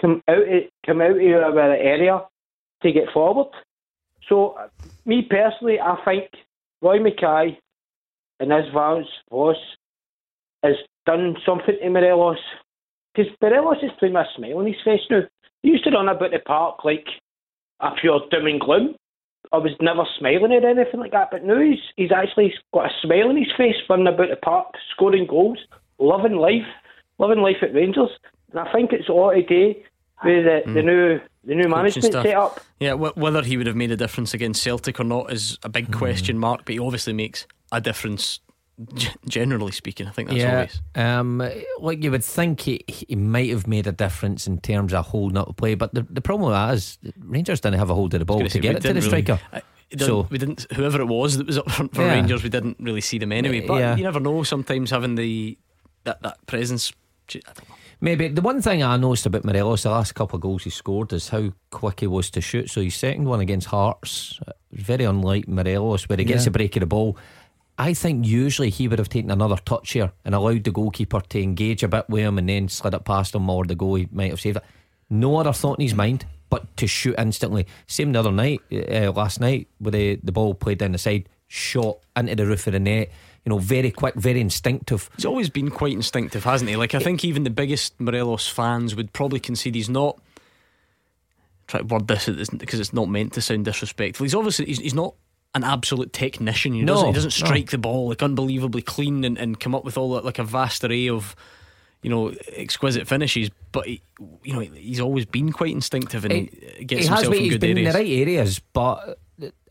come 0.01 0.21
out, 0.28 0.43
come 0.86 1.01
out 1.01 1.11
of 1.11 1.57
our 1.57 1.73
area 1.73 2.21
to 2.82 2.91
get 2.91 3.11
forward. 3.13 3.47
So, 4.28 4.57
me 5.05 5.21
personally, 5.30 5.80
I 5.80 5.97
think 6.03 6.32
Roy 6.82 6.99
Makaay 6.99 7.57
and 8.39 8.51
his 8.51 8.73
Vance 8.73 9.07
Voss 9.30 9.55
has 10.63 10.75
done 11.05 11.36
something 11.45 11.75
to 11.82 11.89
Morelos. 11.89 12.38
Because 13.18 13.34
Morelos 13.41 13.78
is 13.82 13.91
playing 13.97 14.13
with 14.13 14.28
a 14.28 14.38
smile 14.38 14.59
on 14.59 14.68
his 14.68 14.76
face 14.86 15.01
now. 15.09 15.22
He 15.63 15.70
used 15.70 15.84
to 15.86 15.89
run 15.89 16.07
about 16.07 16.32
the 16.32 16.39
park 16.39 16.86
like 16.86 17.07
a 17.80 17.89
pure 17.99 18.22
doom 18.30 18.45
and 18.45 18.59
gloom. 18.59 18.95
I 19.51 19.57
was 19.57 19.72
never 19.82 20.03
smiling 20.20 20.51
or 20.51 20.68
anything 20.68 20.99
like 20.99 21.13
that, 21.13 21.30
but 21.32 21.43
now 21.43 21.59
he's, 21.59 21.80
he's 21.95 22.11
actually 22.11 22.53
got 22.74 22.91
a 22.91 22.93
smile 23.01 23.30
on 23.30 23.38
his 23.38 23.51
face 23.57 23.76
running 23.89 24.07
about 24.07 24.30
the 24.30 24.36
park, 24.36 24.68
scoring 24.93 25.26
goals, 25.26 25.57
loving 25.99 26.36
life, 26.36 26.68
loving 27.18 27.39
life 27.39 27.57
at 27.61 27.74
Rangers. 27.74 28.09
And 28.51 28.59
I 28.59 28.72
think 28.72 28.91
it's 28.93 29.09
all 29.09 29.32
to 29.32 29.41
do 29.41 29.74
with 30.24 30.45
the, 30.45 30.61
the 30.65 30.80
mm. 30.82 30.86
new 30.86 31.20
the 31.45 31.55
new 31.55 31.70
management 31.70 32.11
set 32.11 32.36
up. 32.36 32.59
Yeah, 32.80 32.93
wh- 32.93 33.18
whether 33.18 33.41
he 33.41 33.57
would 33.57 33.68
have 33.68 33.76
made 33.76 33.91
a 33.91 33.95
difference 33.95 34.34
against 34.34 34.61
Celtic 34.61 34.99
or 34.99 35.05
not 35.05 35.32
is 35.32 35.57
a 35.63 35.70
big 35.70 35.88
mm. 35.88 35.97
question 35.97 36.38
mark, 36.38 36.65
but 36.65 36.74
he 36.74 36.80
obviously 36.80 37.13
makes 37.13 37.47
a 37.72 37.80
difference, 37.80 38.41
generally 39.28 39.71
speaking. 39.71 40.07
I 40.07 40.11
think 40.11 40.30
that's 40.30 40.39
yeah, 40.39 40.61
obvious. 40.61 40.82
um, 40.95 41.49
like 41.80 42.03
you 42.03 42.11
would 42.11 42.23
think 42.23 42.61
he, 42.61 42.84
he 42.88 43.15
might 43.15 43.49
have 43.49 43.68
made 43.68 43.88
a 43.88 43.91
difference 43.91 44.47
in 44.47 44.60
terms 44.60 44.93
of 44.93 45.07
holding 45.07 45.38
up 45.38 45.47
the 45.47 45.53
play, 45.53 45.76
but 45.76 45.93
the, 45.93 46.06
the 46.10 46.22
problem 46.22 46.49
with 46.49 46.56
that 46.56 46.73
is 46.73 46.97
Rangers 47.19 47.60
didn't 47.61 47.80
have 47.80 47.89
a 47.89 47.95
hold 47.95 48.14
of 48.14 48.19
the 48.19 48.26
ball 48.26 48.38
Gonna 48.38 48.49
say, 48.49 48.60
get 48.60 48.76
it 48.76 48.81
to 48.81 48.89
the 48.89 48.93
really- 48.95 49.07
striker. 49.23 49.39
so 49.97 50.27
we 50.30 50.38
didn't. 50.38 50.65
Whoever 50.73 51.02
it 51.02 51.06
was 51.07 51.38
that 51.38 51.47
was 51.47 51.57
up 51.57 51.69
front 51.72 51.95
for 51.95 52.02
Yeah. 52.02 52.14
Rangers, 52.14 52.43
we 52.43 52.49
didn't 52.49 52.77
really 52.80 53.02
see 53.02 53.18
them 53.18 53.31
anyway. 53.31 53.61
But 53.61 53.80
Yeah. 53.80 53.95
you 53.95 54.03
never 54.03 54.19
know. 54.19 54.43
Sometimes 54.43 54.91
having 54.91 55.15
the 55.15 55.57
that 56.03 56.22
that 56.22 56.45
presence. 56.45 56.91
I 57.34 57.39
don't 57.45 57.69
know. 57.69 57.76
Maybe 57.99 58.27
the 58.27 58.41
one 58.43 58.61
thing 58.61 58.84
I 58.84 58.95
noticed 58.97 59.26
about 59.26 59.43
Morelos 59.43 59.81
the 59.84 59.89
last 59.89 60.14
couple 60.14 60.35
of 60.35 60.41
goals 60.43 60.64
he 60.64 60.69
scored 60.69 61.11
is 61.14 61.30
how 61.30 61.52
quick 61.72 62.02
he 62.02 62.07
was 62.07 62.30
to 62.31 62.41
shoot. 62.41 62.69
So 62.69 62.81
his 62.81 62.93
second 62.95 63.26
one 63.26 63.39
against 63.39 63.68
Hearts, 63.68 64.39
very 64.72 65.03
unlike 65.06 65.47
Morelos, 65.47 66.07
where 66.07 66.18
he 66.19 66.23
gets 66.23 66.41
Yeah. 66.43 66.45
the 66.45 66.52
break 66.52 66.76
of 66.76 66.81
the 66.81 66.85
ball. 66.85 67.18
I 67.78 67.94
think 67.94 68.26
usually 68.26 68.72
he 68.72 68.88
would 68.88 68.99
have 68.99 69.10
taken 69.10 69.30
another 69.30 69.58
touch 69.58 69.91
here 69.91 70.12
and 70.26 70.34
allowed 70.34 70.64
the 70.64 70.72
goalkeeper 70.72 71.22
to 71.22 71.41
engage 71.41 71.84
a 71.84 71.88
bit 71.88 72.10
with 72.10 72.24
him 72.24 72.38
and 72.38 72.49
then 72.49 72.70
slid 72.70 72.95
it 72.95 73.06
past 73.06 73.36
him 73.36 73.49
or 73.49 73.66
the 73.66 73.76
goal 73.76 73.95
he 73.95 74.08
might 74.12 74.32
have 74.32 74.41
saved 74.41 74.58
it. 74.58 74.64
No 75.10 75.38
other 75.38 75.54
thought 75.54 75.80
in 75.80 75.84
his 75.84 75.94
mind 75.94 76.26
but 76.49 76.76
to 76.78 76.88
shoot 76.88 77.16
instantly. 77.18 77.68
Same 77.88 78.14
the 78.14 78.20
other 78.20 78.32
night, 78.32 78.62
uh, 78.72 79.12
last 79.12 79.40
night, 79.40 79.68
where 79.80 79.91
the, 79.91 80.16
the 80.24 80.32
ball 80.32 80.54
played 80.54 80.80
down 80.80 80.94
the 80.94 80.98
side, 80.98 81.28
shot 81.48 81.99
into 82.16 82.36
the 82.36 82.45
roof 82.45 82.68
of 82.68 82.74
the 82.74 82.80
net. 82.80 83.12
you 83.45 83.49
know, 83.49 83.58
very 83.58 83.91
quick, 83.91 84.16
very 84.16 84.41
instinctive. 84.41 85.10
He's 85.16 85.26
always 85.26 85.49
been 85.49 85.70
quite 85.70 85.94
instinctive, 85.94 86.44
hasn't 86.44 86.70
he? 86.70 86.76
Like 86.76 86.95
I 86.95 86.99
think 86.99 87.24
even 87.24 87.44
the 87.44 87.49
biggest 87.49 87.99
Morelos 87.99 88.48
fans 88.48 88.95
would 88.95 89.14
probably 89.14 89.40
concede 89.40 89.76
he's 89.76 89.90
not. 89.90 90.20
Try 91.68 91.82
to 91.82 91.86
word 91.86 92.08
this 92.08 92.49
because 92.49 92.80
it's 92.80 92.94
not 92.94 93.10
meant 93.10 93.34
to 93.34 93.41
sound 93.41 93.66
disrespectful. 93.66 94.24
He's 94.24 94.36
obviously 94.36 94.66
he's, 94.66 94.80
he's 94.80 94.94
not 94.94 95.16
an 95.56 95.64
absolute 95.64 96.14
technician. 96.14 96.74
He 96.74 96.86
doesn't, 96.86 97.07
he 97.07 97.14
doesn't 97.14 97.32
strike 97.32 97.65
no. 97.65 97.72
the 97.72 97.78
ball 97.78 98.10
like 98.10 98.22
unbelievably 98.22 98.84
clean 98.84 99.24
and, 99.24 99.38
and 99.38 99.60
come 99.60 99.74
up 99.74 99.84
with 99.84 99.98
all 99.98 100.14
that 100.14 100.26
like 100.26 100.40
a 100.40 100.44
vast 100.44 100.84
array 100.84 101.10
of 101.10 101.36
you 102.02 102.10
know 102.10 102.34
exquisite 102.56 103.07
finishes. 103.07 103.49
But 103.72 103.88
he, 103.88 104.02
you 104.44 104.53
know 104.53 104.60
he's 104.60 104.99
always 104.99 105.26
been 105.26 105.52
quite 105.52 105.72
instinctive 105.72 106.26
and 106.26 106.34
he, 106.34 106.86
gets 106.86 107.03
he 107.03 107.07
himself 107.07 107.34
has, 107.34 107.44
in 107.44 107.49
good 107.49 107.61
been 107.61 107.78
areas. 107.78 107.95
in 107.95 108.02
the 108.02 108.06
right 108.06 108.19
areas, 108.22 108.60
but 108.60 109.19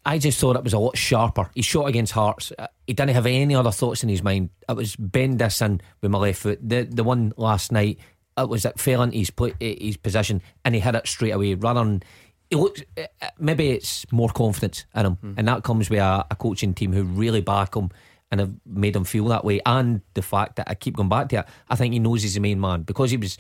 I 0.07 0.19
just 0.19 0.39
thought 0.39 0.55
it 0.55 0.63
was 0.63 0.73
a 0.73 0.79
lot 0.79 0.97
sharper. 0.97 1.51
He 1.55 1.63
shot 1.63 1.89
against 1.89 2.13
Hearts. 2.13 2.53
Uh, 2.57 2.69
he 2.87 2.93
didn't 2.93 3.15
have 3.15 3.27
any 3.27 3.57
other 3.57 3.73
thoughts 3.73 4.05
in 4.05 4.09
his 4.09 4.23
mind. 4.23 4.51
It 4.69 4.77
was 4.77 4.95
bend 4.95 5.41
this 5.41 5.61
in 5.61 5.81
with 6.01 6.13
my 6.13 6.19
left 6.19 6.39
foot. 6.39 6.61
The 6.63 6.85
the 6.85 7.03
one 7.03 7.33
last 7.37 7.73
night, 7.73 7.99
it 8.39 8.49
was 8.49 8.65
it 8.65 8.79
fell 8.79 9.03
into 9.03 9.19
his 9.19 9.33
his 9.59 9.97
position 9.97 10.43
and 10.65 10.77
he 10.77 10.81
hit 10.81 10.95
it 10.95 11.09
straight 11.09 11.33
away. 11.33 11.55
Rather 11.55 11.81
than 11.81 12.05
he 12.51 12.57
looks, 12.57 12.83
uh, 12.97 13.03
uh, 13.21 13.29
maybe 13.39 13.71
it's 13.71 14.11
more 14.13 14.29
confidence 14.29 14.85
in 14.95 15.07
him, 15.07 15.17
mm. 15.17 15.35
and 15.37 15.49
that 15.49 15.63
comes 15.63 15.91
with 15.91 16.01
a, 16.01 16.27
a, 16.31 16.37
coaching 16.37 16.75
team 16.75 16.93
who 16.93 17.03
really 17.03 17.41
back 17.41 17.75
him 17.75 17.91
and 18.31 18.41
have 18.41 18.53
made 18.65 18.95
him 18.95 19.05
feel 19.05 19.27
that 19.27 19.45
way. 19.45 19.61
And 19.67 20.01
the 20.15 20.23
fact 20.23 20.57
that 20.57 20.69
I 20.71 20.75
keep 20.75 20.97
going 20.97 21.09
back 21.09 21.29
to 21.31 21.41
it, 21.41 21.47
I 21.69 21.77
think 21.77 21.93
he 21.93 21.99
knows 21.99 22.23
he's 22.23 22.35
the 22.35 22.41
main 22.41 22.61
man 22.61 22.83
because 22.83 23.11
he 23.11 23.17
was. 23.17 23.39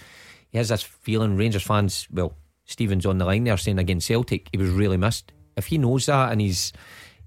He 0.50 0.58
has 0.58 0.68
this 0.68 0.82
feeling. 0.82 1.36
Rangers 1.36 1.64
fans, 1.64 2.06
well, 2.10 2.34
Stevens 2.64 3.04
on 3.04 3.18
the 3.18 3.24
line 3.24 3.44
there 3.44 3.56
saying 3.56 3.80
against 3.80 4.06
Celtic, 4.06 4.48
he 4.52 4.58
was 4.58 4.70
really 4.70 4.96
missed 4.96 5.32
if 5.56 5.66
he 5.66 5.78
knows 5.78 6.06
that 6.06 6.32
and 6.32 6.40
he's 6.40 6.72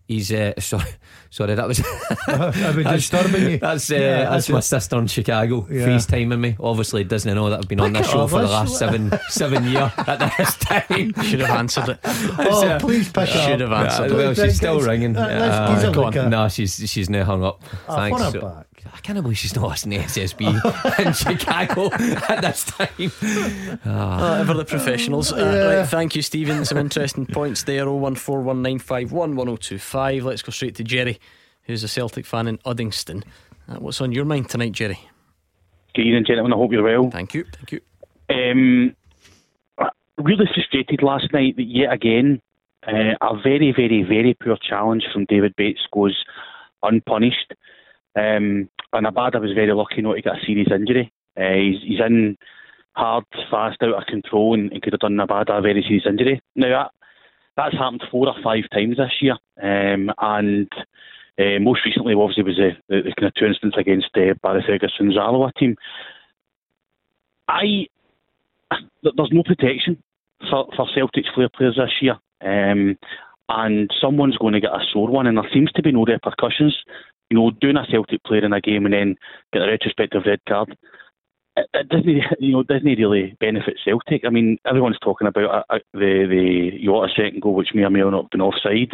he's 0.10 0.32
uh, 0.34 0.52
sorry, 0.60 0.90
sorry 1.30 1.56
that 1.56 1.68
was 1.68 1.80
I 2.28 2.74
mean, 2.76 2.86
disturbing 2.86 3.52
you. 3.52 3.58
That's 3.60 3.90
uh, 3.90 3.96
yeah, 3.96 4.18
that's, 4.24 4.30
that's 4.30 4.50
my 4.50 4.60
sister 4.60 4.98
in 4.98 5.08
Chicago 5.08 5.66
yeah. 5.70 5.88
FaceTiming 5.88 6.40
me. 6.40 6.56
Obviously, 6.60 7.06
doesn't 7.06 7.34
know 7.34 7.50
that 7.50 7.60
I've 7.60 7.68
been 7.68 7.80
on 7.80 7.94
this 7.94 8.10
show 8.10 8.28
for 8.28 8.42
the 8.42 8.48
last 8.48 8.78
seven 8.78 9.18
seven 9.30 9.64
years 9.66 9.92
at 9.98 10.34
this 10.38 10.58
time. 10.58 11.14
Should 11.24 11.40
have 11.42 11.58
answered 11.58 11.90
it. 11.90 12.00
oh, 12.04 12.68
uh, 12.68 12.80
please 12.80 13.10
pick 13.10 13.30
Should 13.30 13.62
have 13.62 13.72
answered. 13.72 14.12
Uh, 14.12 14.16
well, 14.16 14.34
she's 14.34 14.58
still 14.58 14.82
ringing. 14.82 15.16
Uh, 15.16 15.92
go 15.94 16.06
on. 16.06 16.30
No, 16.30 16.50
she's 16.50 16.90
she's 16.90 17.10
now 17.10 17.24
hung 17.24 17.44
up. 17.44 17.64
Oh, 17.88 17.96
Thanks. 17.96 18.22
So, 18.32 18.42
back. 18.42 18.66
I 18.94 19.00
can't 19.02 19.22
believe 19.22 19.38
she's 19.38 19.56
not 19.56 19.70
listening 19.70 20.02
to 20.02 20.06
SSB 20.06 21.00
in 21.06 21.14
Chicago 21.14 21.90
at 21.94 22.42
this 22.42 22.66
time. 22.66 23.12
Oh. 23.86 24.40
ever 24.40 24.54
the 24.54 24.66
professionals. 24.66 25.32
Uh, 25.32 25.38
yeah. 25.38 25.80
right, 25.80 25.88
thank 25.88 26.16
you, 26.16 26.22
Stephen. 26.22 26.66
Some 26.66 26.78
interesting 26.78 27.26
points 27.26 27.64
there. 27.64 27.86
01419511025. 27.86 30.24
Let's 30.24 30.42
go 30.42 30.52
straight 30.52 30.76
to 30.76 30.84
Jerry, 30.84 31.20
who's 31.64 31.84
a 31.84 31.88
Celtic 31.88 32.26
fan 32.26 32.48
in 32.48 32.58
Uddingston. 32.60 33.24
Uh, 33.68 33.76
what's 33.76 34.02
on 34.02 34.12
your 34.12 34.26
mind 34.26 34.50
tonight, 34.50 34.74
Jerry? 34.74 35.00
Good 35.96 36.06
evening, 36.06 36.26
gentlemen. 36.26 36.54
I 36.54 36.58
hope 36.58 36.72
you're 36.72 36.84
well. 36.84 37.10
Thank 37.10 37.34
you. 37.34 37.46
Thank 37.46 37.72
you. 37.72 37.82
Um, 38.30 38.96
really 40.18 40.46
frustrated 40.54 41.02
last 41.02 41.34
night 41.34 41.56
that 41.56 41.64
yet 41.64 41.92
again 41.92 42.42
uh, 42.88 43.16
a 43.22 43.42
very, 43.42 43.74
very, 43.76 44.04
very 44.04 44.36
poor 44.42 44.58
challenge 44.58 45.04
from 45.12 45.26
David 45.26 45.56
Bates 45.56 45.82
goes 45.94 46.24
unpunished. 46.84 47.54
Um, 48.16 48.70
and 48.94 49.06
Abada 49.06 49.40
was 49.42 49.54
very 49.54 49.74
lucky 49.74 50.02
not 50.02 50.16
to 50.16 50.22
get 50.22 50.36
a 50.36 50.46
serious 50.46 50.70
injury. 50.74 51.12
Uh, 51.38 51.54
he's, 51.54 51.82
he's 51.84 52.00
in 52.00 52.38
hard, 52.94 53.24
fast, 53.50 53.82
out 53.84 53.96
of 53.96 54.08
control, 54.08 54.54
and, 54.54 54.72
and 54.72 54.82
could 54.82 54.94
have 54.94 55.00
done 55.00 55.18
Abada 55.18 55.58
a 55.58 55.62
very 55.62 55.84
serious 55.84 56.06
injury. 56.08 56.42
Now 56.56 56.84
that 56.84 56.92
that's 57.56 57.78
happened 57.78 58.04
four 58.12 58.28
or 58.28 58.36
five 58.44 58.64
times 58.74 58.98
this 58.98 59.12
year, 59.22 59.38
um, 59.62 60.12
and 60.20 60.70
uh, 61.40 61.60
most 61.62 61.82
recently, 61.86 62.14
obviously, 62.14 62.44
was 62.44 62.58
the, 62.58 62.72
the, 62.90 63.02
the, 63.04 63.14
kind 63.16 63.28
of 63.28 63.34
two 63.36 63.46
incidents 63.46 63.78
against 63.78 64.10
uh, 64.16 64.34
Barry 64.42 64.64
Ferguson's 64.66 65.18
Alloa 65.18 65.52
team. 65.58 65.76
I 67.48 67.88
there's 69.02 69.32
no 69.32 69.44
protection 69.44 70.02
for, 70.50 70.68
for 70.76 70.88
Celtic's 70.94 71.30
flair 71.34 71.50
players 71.50 71.78
this 71.78 71.92
year. 72.02 72.18
Um, 72.42 72.98
and 73.50 73.90
someone's 74.00 74.38
going 74.38 74.54
to 74.54 74.60
get 74.60 74.72
a 74.72 74.86
sore 74.94 75.10
one, 75.10 75.26
and 75.26 75.38
there 75.38 75.50
seems 75.52 75.72
to 75.72 75.82
be 75.82 75.92
no 75.92 76.06
repercussions 76.06 76.78
you 77.30 77.38
know, 77.38 77.52
doing 77.52 77.78
a 77.78 77.86
Celtic 77.90 78.24
player 78.24 78.46
in 78.46 78.54
a 78.54 78.62
game 78.62 78.86
and 78.86 78.94
then 78.94 79.16
get 79.54 79.62
a 79.62 79.68
retrospective 79.68 80.24
red 80.26 80.40
card, 80.48 80.76
it, 81.56 81.70
it 81.74 81.90
doesn't, 81.90 82.08
you 82.40 82.54
know, 82.54 82.64
doesn't 82.64 82.86
really 82.86 83.36
benefit 83.40 83.78
Celtic. 83.84 84.24
I 84.26 84.30
mean, 84.30 84.58
everyone's 84.66 85.00
talking 85.00 85.28
about 85.28 85.46
uh, 85.70 85.74
uh 85.76 85.80
the 85.94 86.26
the 86.30 86.80
Jota 86.84 87.12
second 87.16 87.42
goal, 87.42 87.56
which 87.56 87.70
may 87.74 87.84
or 87.84 87.90
may 87.90 88.00
not 88.00 88.24
have 88.24 88.30
been 88.32 88.42
offside, 88.42 88.94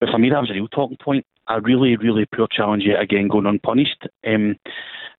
but 0.00 0.08
for 0.10 0.18
me 0.18 0.30
that 0.30 0.40
was 0.40 0.50
a 0.50 0.54
real 0.54 0.68
talking 0.68 0.98
point. 1.02 1.24
A 1.50 1.62
really, 1.62 1.96
really 1.96 2.26
poor 2.26 2.46
challenge 2.54 2.82
yet 2.84 3.00
again, 3.00 3.28
going 3.28 3.46
unpunished. 3.46 4.06
Um, 4.26 4.56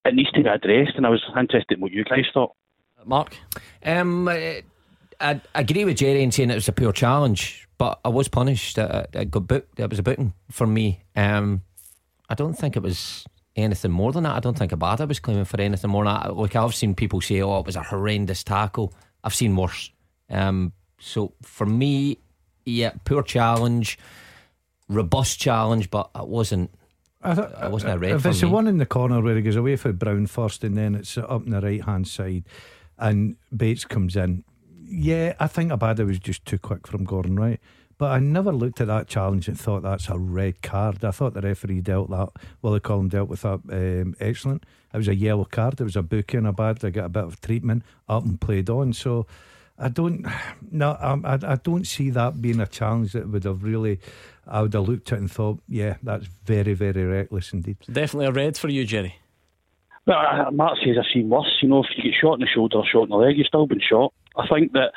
it 0.05 0.13
needs 0.13 0.31
to 0.31 0.43
be 0.43 0.47
addressed, 0.49 0.95
and 0.95 1.05
I 1.05 1.09
was 1.09 1.23
interested 1.35 1.75
in 1.75 1.81
what 1.81 1.91
you 1.91 2.03
guys 2.03 2.25
thought. 2.31 2.51
Mark, 3.03 3.35
um, 3.83 4.27
I, 4.27 4.63
I 5.19 5.41
agree 5.55 5.85
with 5.85 5.97
Jerry 5.97 6.21
in 6.21 6.31
saying 6.31 6.51
it 6.51 6.55
was 6.55 6.67
a 6.67 6.71
poor 6.71 6.91
challenge, 6.91 7.67
but 7.79 7.99
I 8.05 8.09
was 8.09 8.27
punished. 8.27 8.77
I, 8.77 9.07
I 9.15 9.23
got 9.23 9.47
booked. 9.47 9.79
It 9.79 9.89
was 9.89 9.99
a 9.99 10.03
booking 10.03 10.33
for 10.51 10.67
me. 10.67 11.01
Um, 11.15 11.63
I 12.29 12.35
don't 12.35 12.53
think 12.53 12.75
it 12.77 12.83
was 12.83 13.25
anything 13.55 13.91
more 13.91 14.11
than 14.11 14.23
that. 14.23 14.35
I 14.35 14.39
don't 14.39 14.57
think 14.57 14.71
Abada 14.71 15.07
was 15.07 15.19
claiming 15.19 15.45
for 15.45 15.59
anything 15.59 15.89
more 15.89 16.05
than 16.05 16.13
that. 16.13 16.35
Like 16.35 16.55
I've 16.55 16.75
seen 16.75 16.95
people 16.95 17.21
say, 17.21 17.41
"Oh, 17.41 17.59
it 17.59 17.65
was 17.65 17.75
a 17.75 17.83
horrendous 17.83 18.43
tackle." 18.43 18.93
I've 19.23 19.35
seen 19.35 19.55
worse. 19.55 19.91
Um, 20.29 20.73
so 20.99 21.33
for 21.41 21.65
me, 21.65 22.19
yeah, 22.65 22.91
poor 23.03 23.23
challenge, 23.23 23.97
robust 24.87 25.39
challenge, 25.39 25.89
but 25.89 26.09
it 26.15 26.27
wasn't. 26.27 26.71
I 27.21 27.35
th- 27.35 27.47
it 27.63 27.71
wasn't 27.71 27.93
a 27.93 27.99
red. 27.99 28.11
If 28.11 28.25
it's 28.25 28.41
me. 28.41 28.47
the 28.47 28.53
one 28.53 28.67
in 28.67 28.77
the 28.77 28.85
corner 28.85 29.21
where 29.21 29.35
he 29.35 29.41
goes 29.41 29.55
away 29.55 29.75
for 29.75 29.91
Brown 29.91 30.27
first, 30.27 30.63
and 30.63 30.77
then 30.77 30.95
it's 30.95 31.17
up 31.17 31.45
in 31.45 31.51
the 31.51 31.61
right 31.61 31.83
hand 31.83 32.07
side, 32.07 32.45
and 32.97 33.35
Bates 33.55 33.85
comes 33.85 34.15
in. 34.15 34.43
Yeah, 34.85 35.33
I 35.39 35.47
think 35.47 35.71
Abada 35.71 36.05
was 36.05 36.19
just 36.19 36.45
too 36.45 36.57
quick 36.57 36.87
from 36.87 37.03
Gordon, 37.03 37.35
right? 37.35 37.59
But 37.99 38.13
I 38.13 38.19
never 38.19 38.53
looked 38.53 38.79
at 38.79 38.87
that 38.87 39.07
challenge 39.07 39.49
and 39.49 39.59
thought 39.59 39.83
that's 39.83 40.07
a 40.07 40.17
red 40.17 40.61
card. 40.61 41.03
I 41.03 41.11
thought 41.11 41.33
the 41.33 41.41
referee 41.41 41.81
dealt 41.81 42.09
that, 42.11 42.29
well, 42.61 42.71
they 42.71 42.79
call 42.79 43.01
him 43.01 43.09
dealt 43.09 43.27
with 43.27 43.41
that 43.41 43.59
um, 43.69 44.15
excellent. 44.21 44.63
It 44.93 44.97
was 44.97 45.09
a 45.09 45.15
yellow 45.15 45.43
card. 45.43 45.81
It 45.81 45.83
was 45.83 45.97
a 45.97 46.01
booking, 46.01 46.45
a 46.45 46.53
bad. 46.53 46.77
They 46.77 46.91
got 46.91 47.05
a 47.05 47.09
bit 47.09 47.25
of 47.25 47.41
treatment 47.41 47.83
up 48.07 48.23
and 48.23 48.39
played 48.39 48.69
on. 48.69 48.93
So 48.93 49.27
I 49.77 49.89
don't, 49.89 50.25
no, 50.71 50.91
I, 50.91 51.33
I 51.33 51.55
don't 51.57 51.85
see 51.85 52.09
that 52.11 52.41
being 52.41 52.61
a 52.61 52.67
challenge 52.67 53.11
that 53.11 53.27
would 53.27 53.43
have 53.43 53.63
really. 53.63 53.99
I 54.47 54.61
would 54.61 54.73
have 54.73 54.87
looked 54.87 55.11
at 55.11 55.17
it 55.17 55.21
and 55.21 55.31
thought, 55.31 55.59
yeah, 55.67 55.97
that's 56.01 56.25
very, 56.45 56.73
very 56.73 57.03
reckless 57.03 57.51
indeed. 57.51 57.77
Definitely 57.91 58.27
a 58.27 58.31
red 58.31 58.57
for 58.57 58.69
you, 58.69 58.85
Jerry. 58.85 59.15
Well, 60.07 60.51
Mark 60.53 60.77
says 60.79 60.95
I've 60.97 61.05
seen 61.13 61.29
worse. 61.29 61.59
You 61.61 61.67
know, 61.67 61.83
if 61.83 61.89
you 61.97 62.03
get 62.03 62.13
shot 62.19 62.35
in 62.35 62.39
the 62.39 62.47
shoulder 62.47 62.77
or 62.77 62.85
shot 62.85 63.03
in 63.03 63.09
the 63.09 63.17
leg, 63.17 63.37
you've 63.37 63.45
still 63.45 63.67
been 63.67 63.81
shot. 63.81 64.13
I 64.37 64.47
think 64.47 64.71
that 64.71 64.93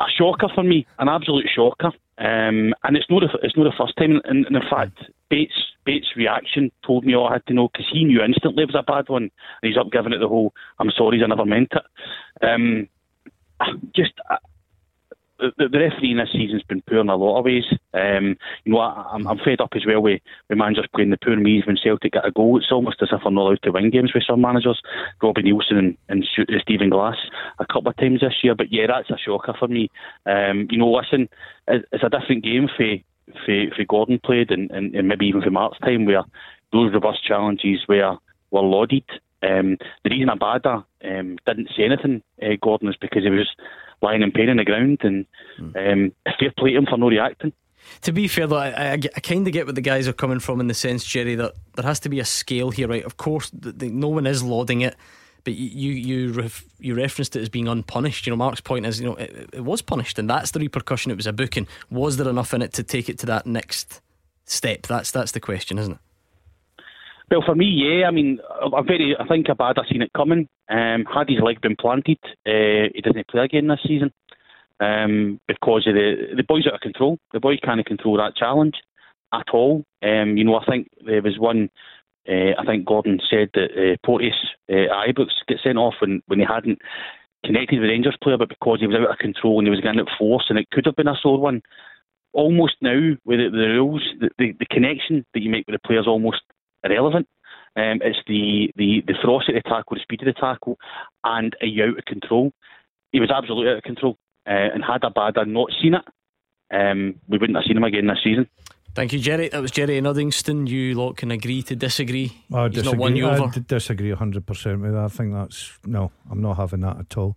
a 0.00 0.04
shocker 0.18 0.48
for 0.52 0.64
me, 0.64 0.84
an 0.98 1.08
absolute 1.08 1.48
shocker. 1.54 1.92
Um, 2.18 2.74
and 2.82 2.96
it's 2.96 3.08
not 3.08 3.20
the, 3.20 3.38
it's 3.42 3.56
not 3.56 3.64
the 3.64 3.78
first 3.78 3.96
time. 3.96 4.20
And, 4.24 4.44
and 4.46 4.56
in 4.56 4.62
fact, 4.68 4.98
Bates 5.30 5.54
Bates' 5.84 6.16
reaction 6.16 6.70
told 6.84 7.04
me 7.04 7.14
all 7.14 7.28
I 7.28 7.34
had 7.34 7.46
to 7.46 7.54
know 7.54 7.68
because 7.68 7.86
he 7.92 8.04
knew 8.04 8.22
instantly 8.22 8.64
it 8.64 8.72
was 8.72 8.76
a 8.78 8.82
bad 8.82 9.08
one. 9.08 9.22
And 9.22 9.32
he's 9.62 9.76
up 9.76 9.92
giving 9.92 10.12
it 10.12 10.18
the 10.18 10.28
whole 10.28 10.52
"I'm 10.78 10.90
sorry, 10.90 11.22
I 11.22 11.26
never 11.26 11.46
meant 11.46 11.72
it." 11.72 12.44
Um, 12.44 12.88
just 13.94 14.12
the, 15.38 15.68
the 15.68 15.78
refereeing 15.78 16.16
this 16.16 16.32
season's 16.32 16.62
been 16.62 16.82
poor 16.82 17.00
in 17.00 17.08
a 17.08 17.16
lot 17.16 17.38
of 17.38 17.44
ways. 17.44 17.64
Um, 17.94 18.36
you 18.64 18.72
know, 18.72 18.78
I, 18.78 19.14
am 19.14 19.26
I'm 19.26 19.38
fed 19.38 19.60
up 19.60 19.72
as 19.74 19.86
well 19.86 20.00
with, 20.00 20.20
with 20.48 20.58
managers 20.58 20.86
playing 20.94 21.10
the 21.10 21.18
poor 21.22 21.36
me's 21.36 21.66
when 21.66 21.76
Celtic 21.76 22.12
get 22.12 22.26
a 22.26 22.30
goal. 22.30 22.58
It's 22.58 22.72
almost 22.72 23.02
as 23.02 23.08
if 23.12 23.20
I'm 23.24 23.34
not 23.34 23.42
allowed 23.42 23.62
to 23.62 23.70
win 23.70 23.90
games 23.90 24.12
with 24.14 24.24
some 24.26 24.40
managers. 24.40 24.80
Robbie 25.22 25.42
Neilson 25.42 25.78
and, 25.78 25.96
and 26.08 26.26
Stephen 26.62 26.90
Glass 26.90 27.16
a 27.58 27.66
couple 27.66 27.88
of 27.88 27.96
times 27.96 28.20
this 28.20 28.42
year. 28.42 28.54
But 28.54 28.72
yeah, 28.72 28.86
that's 28.88 29.10
a 29.10 29.18
shocker 29.18 29.54
for 29.58 29.68
me. 29.68 29.90
Um, 30.26 30.68
you 30.70 30.78
know, 30.78 30.90
listen, 30.90 31.28
it's 31.66 32.04
a 32.04 32.08
different 32.08 32.44
game 32.44 32.68
for 32.76 32.96
for, 33.44 33.76
for 33.76 33.84
Gordon 33.84 34.20
played 34.24 34.50
and, 34.50 34.70
and, 34.70 34.94
and 34.94 35.06
maybe 35.06 35.26
even 35.26 35.42
for 35.42 35.50
Mark's 35.50 35.78
time 35.80 36.06
where 36.06 36.24
those 36.72 36.92
robust 36.92 37.24
challenges 37.24 37.80
were 37.88 38.16
were 38.50 38.62
lauded. 38.62 39.04
Um, 39.42 39.76
the 40.02 40.10
reason 40.10 40.28
Abada 40.28 40.84
um, 41.04 41.38
didn't 41.46 41.70
say 41.76 41.84
anything, 41.84 42.22
uh, 42.42 42.56
Gordon, 42.60 42.88
is 42.88 42.96
because 42.96 43.22
he 43.22 43.30
was 43.30 43.48
lying 44.02 44.22
in 44.22 44.32
pain 44.32 44.48
on 44.48 44.56
the 44.56 44.64
ground, 44.64 44.98
and 45.02 45.26
mm. 45.58 45.92
um, 45.92 46.12
fair 46.38 46.52
play 46.56 46.72
to 46.72 46.78
him 46.78 46.86
for 46.86 46.96
not 46.96 47.08
reacting. 47.08 47.52
To 48.02 48.12
be 48.12 48.28
fair, 48.28 48.46
though, 48.46 48.56
I, 48.56 48.68
I, 48.68 48.92
I 48.92 49.20
kind 49.20 49.46
of 49.46 49.52
get 49.52 49.66
what 49.66 49.74
the 49.74 49.80
guys 49.80 50.06
are 50.08 50.12
coming 50.12 50.40
from 50.40 50.60
in 50.60 50.66
the 50.66 50.74
sense, 50.74 51.04
Jerry, 51.04 51.34
that 51.36 51.54
there 51.74 51.84
has 51.84 52.00
to 52.00 52.08
be 52.08 52.20
a 52.20 52.24
scale 52.24 52.70
here, 52.70 52.88
right? 52.88 53.04
Of 53.04 53.16
course, 53.16 53.50
the, 53.50 53.72
the, 53.72 53.88
no 53.88 54.08
one 54.08 54.26
is 54.26 54.42
lauding 54.42 54.82
it, 54.82 54.94
but 55.44 55.54
you 55.54 55.92
you 55.92 56.32
ref, 56.32 56.64
you 56.78 56.94
referenced 56.94 57.34
it 57.36 57.40
as 57.40 57.48
being 57.48 57.68
unpunished. 57.68 58.26
You 58.26 58.32
know, 58.32 58.36
Mark's 58.36 58.60
point 58.60 58.86
is, 58.86 59.00
you 59.00 59.06
know, 59.06 59.14
it, 59.14 59.50
it 59.52 59.64
was 59.64 59.82
punished, 59.82 60.18
and 60.18 60.28
that's 60.28 60.50
the 60.50 60.60
repercussion. 60.60 61.10
It 61.10 61.16
was 61.16 61.26
a 61.26 61.32
booking. 61.32 61.66
Was 61.90 62.16
there 62.18 62.28
enough 62.28 62.52
in 62.52 62.62
it 62.62 62.72
to 62.74 62.82
take 62.82 63.08
it 63.08 63.18
to 63.20 63.26
that 63.26 63.46
next 63.46 64.00
step? 64.44 64.82
That's 64.82 65.10
that's 65.10 65.32
the 65.32 65.40
question, 65.40 65.78
isn't 65.78 65.94
it? 65.94 65.98
Well, 67.30 67.42
for 67.44 67.54
me, 67.54 67.66
yeah. 67.66 68.06
I 68.06 68.10
mean, 68.10 68.38
I'm 68.76 68.86
very. 68.86 69.16
I 69.18 69.26
think 69.26 69.46
Abada 69.46 69.86
seen 69.90 70.02
it 70.02 70.12
coming. 70.16 70.48
Um, 70.70 71.04
had 71.04 71.28
his 71.28 71.40
leg 71.42 71.60
been 71.60 71.76
planted, 71.76 72.18
uh, 72.46 72.88
he 72.94 73.00
doesn't 73.02 73.28
play 73.28 73.44
again 73.44 73.68
this 73.68 73.80
season 73.86 74.12
um, 74.80 75.38
because 75.46 75.86
of 75.86 75.94
the 75.94 76.34
the 76.36 76.42
boys 76.42 76.66
out 76.66 76.74
of 76.74 76.80
control. 76.80 77.18
The 77.32 77.40
boys 77.40 77.58
can't 77.62 77.84
control 77.84 78.16
that 78.16 78.36
challenge 78.36 78.76
at 79.32 79.50
all. 79.52 79.84
Um, 80.02 80.36
you 80.36 80.44
know, 80.44 80.56
I 80.56 80.64
think 80.64 80.88
there 81.04 81.22
was 81.22 81.38
one 81.38 81.68
Uh, 82.28 82.52
I 82.60 82.64
think 82.66 82.84
Gordon 82.84 83.20
said 83.30 83.48
that 83.54 83.70
uh, 83.72 83.96
Porteous, 84.04 84.36
uh, 84.68 84.92
Ibrox, 85.08 85.30
get 85.46 85.60
sent 85.62 85.78
off 85.78 85.94
when, 86.00 86.20
when 86.26 86.38
he 86.38 86.44
hadn't 86.44 86.78
connected 87.44 87.80
with 87.80 87.88
Rangers 87.88 88.18
player, 88.22 88.36
but 88.36 88.50
because 88.50 88.80
he 88.80 88.86
was 88.86 88.96
out 88.96 89.10
of 89.10 89.18
control 89.18 89.58
and 89.58 89.66
he 89.66 89.70
was 89.70 89.80
getting 89.80 90.00
it 90.00 90.08
force, 90.18 90.46
and 90.48 90.58
it 90.58 90.68
could 90.70 90.84
have 90.84 90.96
been 90.96 91.08
a 91.08 91.16
sore 91.22 91.40
one. 91.40 91.62
Almost 92.34 92.76
now, 92.82 93.16
with 93.24 93.38
the, 93.38 93.48
the 93.50 93.72
rules, 93.78 94.04
the, 94.20 94.28
the, 94.38 94.52
the 94.58 94.66
connection 94.66 95.24
that 95.32 95.40
you 95.40 95.50
make 95.50 95.66
with 95.66 95.80
the 95.80 95.88
players 95.88 96.06
almost 96.06 96.42
irrelevant. 96.84 97.28
Um, 97.76 98.00
it's 98.02 98.18
the, 98.26 98.70
the, 98.76 99.02
the 99.06 99.14
ferocity 99.22 99.56
of 99.56 99.62
the 99.62 99.68
tackle, 99.70 99.96
the 99.96 100.00
speed 100.02 100.22
of 100.22 100.26
the 100.26 100.40
tackle, 100.40 100.78
and 101.24 101.54
are 101.60 101.66
you 101.66 101.84
out 101.84 101.98
of 101.98 102.04
control? 102.06 102.52
He 103.12 103.20
was 103.20 103.30
absolutely 103.30 103.70
out 103.70 103.78
of 103.78 103.82
control, 103.84 104.16
uh, 104.46 104.50
and 104.74 104.84
had 104.84 105.02
Abada 105.02 105.46
not 105.46 105.70
seen 105.80 105.94
it, 105.94 106.02
um, 106.74 107.14
we 107.28 107.38
wouldn't 107.38 107.56
have 107.56 107.64
seen 107.66 107.76
him 107.76 107.84
again 107.84 108.06
this 108.06 108.18
season. 108.24 108.48
Thank 108.94 109.12
you, 109.12 109.20
Jerry. 109.20 109.48
That 109.48 109.62
was 109.62 109.70
Jerry 109.70 109.96
in 109.96 110.04
Uddingston. 110.04 110.66
You 110.66 110.94
lot 110.94 111.16
can 111.18 111.30
agree 111.30 111.62
to 111.62 111.76
disagree. 111.76 112.32
I 112.52 112.64
He's 112.64 112.76
disagree. 112.76 112.92
not 112.92 112.98
won 112.98 113.16
you 113.16 113.28
I 113.28 113.38
over. 113.38 113.52
d- 113.60 113.64
disagree 113.68 114.10
100% 114.10 114.80
with 114.80 114.92
that. 114.92 115.04
I 115.04 115.08
think 115.08 115.32
that's 115.34 115.78
no, 115.84 116.10
I'm 116.30 116.40
not 116.42 116.56
having 116.56 116.80
that 116.80 116.98
at 116.98 117.16
all. 117.16 117.36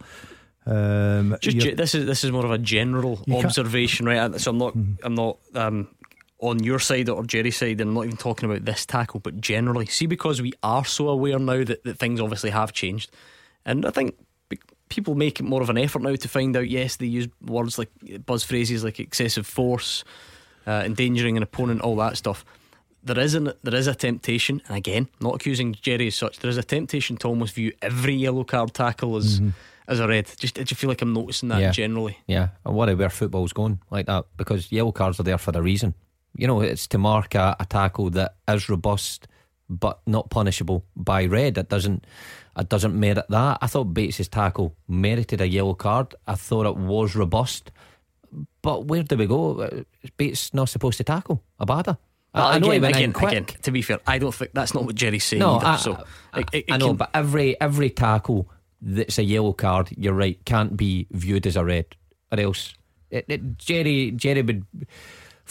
Um, 0.66 1.36
Just 1.42 1.58
this 1.78 1.94
is 1.96 2.06
this 2.06 2.24
is 2.24 2.32
more 2.32 2.46
of 2.46 2.52
a 2.52 2.58
general 2.58 3.20
observation, 3.32 4.06
right? 4.06 4.40
So 4.40 4.52
I'm 4.52 4.58
not 4.58 4.74
Mm-hmm. 4.76 5.06
I'm 5.06 5.16
not 5.16 5.38
um, 5.56 5.88
on 6.42 6.62
your 6.64 6.80
side 6.80 7.08
or 7.08 7.24
Jerry's 7.24 7.56
side, 7.58 7.80
and 7.82 7.90
I'm 7.90 7.94
not 7.94 8.06
even 8.06 8.18
talking 8.18 8.50
about 8.50 8.66
this 8.66 8.86
tackle, 8.86 9.20
but 9.20 9.40
generally. 9.40 9.86
See, 9.86 10.08
because 10.08 10.42
we 10.42 10.54
are 10.64 10.84
so 10.84 11.08
aware 11.10 11.40
now 11.40 11.64
that, 11.64 11.84
that 11.84 12.00
things 12.00 12.20
obviously 12.20 12.50
have 12.50 12.74
changed, 12.74 13.12
and 13.66 13.86
I 13.86 13.92
think 13.92 14.16
people 14.90 15.16
make 15.16 15.42
more 15.42 15.62
of 15.62 15.70
an 15.70 15.78
effort 15.78 16.02
now 16.02 16.16
to 16.16 16.28
find 16.28 16.58
out. 16.58 16.68
Yes, 16.70 16.98
they 16.98 17.06
use 17.06 17.28
words 17.46 17.78
like 17.78 17.90
buzz 18.26 18.44
phrases 18.44 18.84
like 18.84 19.00
excessive 19.00 19.46
force, 19.48 20.04
uh, 20.68 20.82
endangering 20.86 21.38
an 21.38 21.44
opponent, 21.44 21.82
all 21.82 21.96
that 21.98 22.18
stuff. 22.18 22.44
There 23.04 23.20
is 23.20 23.34
an, 23.36 23.54
there 23.64 23.76
is 23.76 23.88
a 23.88 23.96
temptation, 23.96 24.62
and 24.68 24.78
again, 24.78 25.08
not 25.20 25.36
accusing 25.36 25.74
Jerry 25.82 26.08
as 26.08 26.16
such. 26.16 26.40
There 26.40 26.50
is 26.50 26.58
a 26.58 26.64
temptation 26.64 27.18
to 27.18 27.28
almost 27.28 27.54
view 27.56 27.72
every 27.82 28.16
yellow 28.16 28.44
card 28.44 28.74
tackle 28.74 29.16
as 29.16 29.40
Mhm. 29.40 29.54
as 29.88 30.00
a 30.00 30.08
red. 30.08 30.28
Just 30.40 30.56
did 30.56 30.70
you 30.72 30.76
feel 30.76 30.90
like 30.90 31.02
I'm 31.02 31.14
noticing 31.14 31.50
that 31.50 31.74
generally? 31.74 32.18
Yeah, 32.28 32.50
I 32.66 32.70
worry 32.72 32.94
where 32.96 33.10
football's 33.10 33.54
going 33.54 33.80
like 33.92 34.06
that 34.08 34.26
because 34.38 34.72
yellow 34.72 34.92
cards 34.92 35.20
are 35.20 35.24
there 35.24 35.38
for 35.38 35.52
a 35.56 35.62
reason. 35.62 35.94
You 36.36 36.48
know, 36.48 36.62
it's 36.62 36.88
to 36.88 36.98
mark 36.98 37.36
a, 37.36 37.56
a 37.60 37.66
tackle 37.66 38.10
that 38.12 38.36
is 38.48 38.70
robust 38.70 39.28
but 39.70 40.00
not 40.06 40.30
punishable 40.30 40.84
by 40.96 41.26
red. 41.26 41.58
It 41.58 41.70
doesn't. 41.70 42.06
It 42.58 42.68
doesn't 42.68 42.98
merit 43.00 43.26
that. 43.30 43.58
I 43.62 43.68
thought 43.68 43.94
Bates's 43.94 44.28
tackle 44.28 44.76
merited 44.88 45.40
a 45.40 45.48
yellow 45.48 45.74
card. 45.74 46.14
I 46.28 46.36
thought 46.36 46.66
it 46.66 46.76
was 46.76 47.16
robust, 47.16 47.72
but 48.62 48.86
where 48.86 49.04
do 49.04 49.16
we 49.16 49.26
go? 49.26 49.62
Uh, 49.62 49.84
Bates 50.18 50.54
not 50.54 50.68
supposed 50.70 50.98
to 50.98 51.04
tackle 51.06 51.42
Abada. 51.60 51.98
I, 52.34 52.56
I 52.56 52.60
know 52.60 52.72
he 52.72 52.78
again, 52.78 52.90
in 52.90 52.96
again, 52.96 53.14
quick. 53.14 53.32
again, 53.32 53.46
to 53.62 53.72
be 53.72 53.82
fair, 53.82 54.00
I 54.08 54.18
don't 54.18 54.34
think 54.34 54.52
that's 54.54 54.74
not 54.74 54.86
what 54.86 54.96
Jerry's 54.96 55.24
saying 55.26 55.40
No, 55.42 55.56
either. 55.58 55.66
I, 55.68 55.76
so 55.78 56.04
I, 56.34 56.40
it- 56.40 56.48
it- 56.54 56.66
I 56.72 56.78
know, 56.78 56.88
can- 56.88 56.96
but 56.98 57.10
every 57.14 57.60
every 57.62 57.90
tackle 57.90 58.50
that's 58.82 59.18
a 59.18 59.24
yellow 59.24 59.54
card, 59.54 59.90
you're 59.98 60.14
right, 60.14 60.44
can't 60.46 60.76
be 60.76 61.08
viewed 61.12 61.46
as 61.48 61.56
a 61.56 61.64
red, 61.64 61.86
or 62.32 62.40
else 62.40 62.74
it, 63.10 63.26
it, 63.30 63.58
Jerry 63.58 64.12
Jerry 64.12 64.42
would 64.42 64.66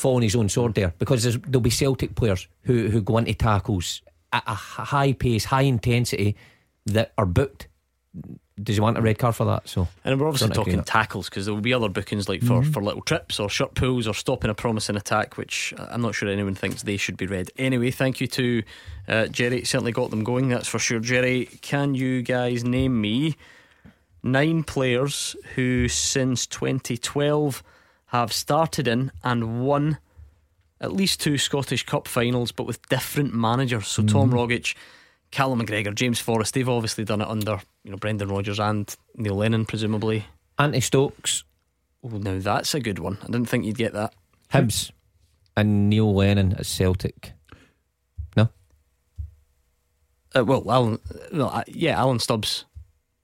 fall 0.01 0.17
on 0.17 0.23
his 0.23 0.35
own 0.35 0.49
sword 0.49 0.75
there 0.75 0.93
because 0.99 1.23
there'll 1.39 1.61
be 1.61 1.71
Celtic 1.71 2.15
players 2.15 2.49
who 2.63 2.89
who 2.89 3.01
go 3.01 3.19
into 3.19 3.35
tackles 3.35 4.03
at 4.33 4.43
a 4.47 4.55
high 4.55 5.13
pace, 5.13 5.45
high 5.45 5.63
intensity 5.63 6.37
that 6.87 7.13
are 7.19 7.27
booked. 7.27 7.69
Does 8.63 8.77
he 8.77 8.81
want 8.81 8.99
a 8.99 9.01
red 9.01 9.19
card 9.19 9.35
for 9.35 9.47
that? 9.47 9.67
So, 9.69 9.89
And 10.05 10.21
we're 10.21 10.27
obviously 10.29 10.51
talking 10.55 10.83
tackles 10.85 11.31
because 11.31 11.47
there 11.47 11.55
will 11.55 11.63
be 11.63 11.73
other 11.73 11.89
bookings 11.89 12.29
like 12.29 12.43
for, 12.43 12.61
Mhm. 12.61 12.73
for 12.75 12.83
little 12.83 13.01
trips 13.01 13.41
or 13.41 13.49
short 13.49 13.75
pulls 13.75 14.07
or 14.07 14.13
stopping 14.13 14.51
a 14.51 14.55
promising 14.55 14.97
attack, 14.97 15.39
which 15.39 15.73
I'm 15.79 16.03
not 16.03 16.15
sure 16.15 16.29
anyone 16.29 16.55
thinks 16.55 16.83
they 16.83 16.99
should 16.99 17.17
be 17.17 17.27
read. 17.27 17.51
Anyway, 17.57 17.91
thank 17.91 18.21
you 18.21 18.27
to 18.27 18.63
uh, 19.09 19.27
Jerry. 19.29 19.65
Certainly 19.65 19.93
got 19.93 20.11
them 20.11 20.25
going, 20.25 20.49
that's 20.51 20.69
for 20.69 20.79
sure. 20.79 21.01
Jerry, 21.01 21.47
can 21.63 21.95
you 21.95 22.21
guys 22.23 22.63
name 22.63 23.01
me 23.01 23.37
nine 24.23 24.63
players 24.63 25.35
who 25.55 25.89
since 25.89 26.47
2012 26.47 27.63
have 28.11 28.33
started 28.33 28.87
in 28.89 29.11
and 29.25 29.65
won 29.65 29.99
at 30.81 30.93
least 30.93 31.21
two 31.21 31.37
Scottish 31.39 31.85
Cup 31.85 32.07
finals, 32.09 32.53
but 32.53 32.65
with 32.67 32.81
different 32.89 33.35
managers? 33.35 33.87
So 33.89 34.03
Tom 34.03 34.31
Mm-hmm. 34.31 34.39
Mhm. 34.39 34.49
Rogic. 34.49 34.75
Callum 35.31 35.61
McGregor, 35.65 35.95
James 35.95 36.19
Forrest, 36.19 36.55
they've 36.55 36.69
obviously 36.69 37.05
done 37.05 37.21
it 37.21 37.29
under 37.29 37.61
you 37.85 37.93
know 37.93 37.97
Brendan 37.97 38.29
Rodgers 38.31 38.59
and 38.59 38.93
Neil 39.15 39.37
Lennon, 39.37 39.65
presumably. 39.65 40.27
Anti 40.59 40.81
Stokes, 40.81 41.45
Oh, 42.03 42.09
now 42.19 42.39
that's 42.41 42.75
a 42.75 42.81
good 42.81 42.99
one. 42.99 43.19
I 43.23 43.27
didn't 43.27 43.45
think 43.49 43.65
you'd 43.65 43.77
get 43.77 43.93
that. 43.93 44.13
Hibs, 44.53 44.91
and 45.57 45.89
Neil 45.89 46.13
Lennon 46.13 46.55
at 46.55 46.67
Celtic. 46.67 47.33
Uh, 50.33 50.45
well, 50.45 50.63
Alan, 50.71 50.99
well, 51.33 51.51
uh, 51.51 51.65
yeah, 51.67 51.99
Alan 51.99 52.21
Stubbs. 52.21 52.65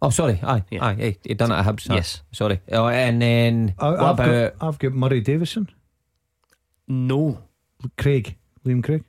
Oh, 0.03 0.11
sorry, 0.11 0.39
aye, 0.43 0.63
Yeah. 0.71 0.85
aye, 0.85 0.97
aye, 1.01 1.17
he 1.25 1.35
done 1.35 1.51
it 1.53 1.57
at 1.57 1.65
Hibs. 1.65 1.91
aye. 1.91 1.95
Yes. 1.97 2.23
sorry. 2.33 2.61
Oh, 2.71 2.87
and 2.87 3.21
then 3.23 3.75
I, 3.79 3.91
what 3.91 4.01
I've, 4.01 4.19
about 4.21 4.59
got, 4.59 4.69
I've 4.69 4.79
got 4.79 4.93
Murray 4.93 5.21
Davidson, 5.21 5.69
No, 6.87 7.39
Craig, 7.97 8.37
Liam 8.65 8.83
Craig. 8.85 9.05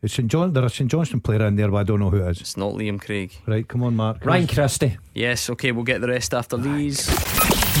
It's 0.00 0.14
St 0.14 0.30
John. 0.30 0.52
There's 0.52 0.66
a 0.66 0.74
St 0.74 0.88
Johnstone 0.90 1.20
player 1.20 1.44
in 1.46 1.56
there, 1.56 1.68
but 1.70 1.78
I 1.78 1.82
don't 1.82 1.98
know 1.98 2.10
who 2.10 2.18
it 2.22 2.28
is. 2.30 2.40
it's 2.40 2.56
not 2.56 2.74
Liam 2.74 3.00
Craig. 3.00 3.32
Right, 3.46 3.66
come 3.66 3.82
on, 3.82 3.96
Mark. 3.96 4.24
Ryan 4.24 4.46
Christie? 4.46 4.96
Yes, 5.14 5.50
okay, 5.50 5.72
we'll 5.72 5.84
get 5.84 6.00
the 6.00 6.08
rest 6.08 6.32
after 6.34 6.56
these. 6.56 7.08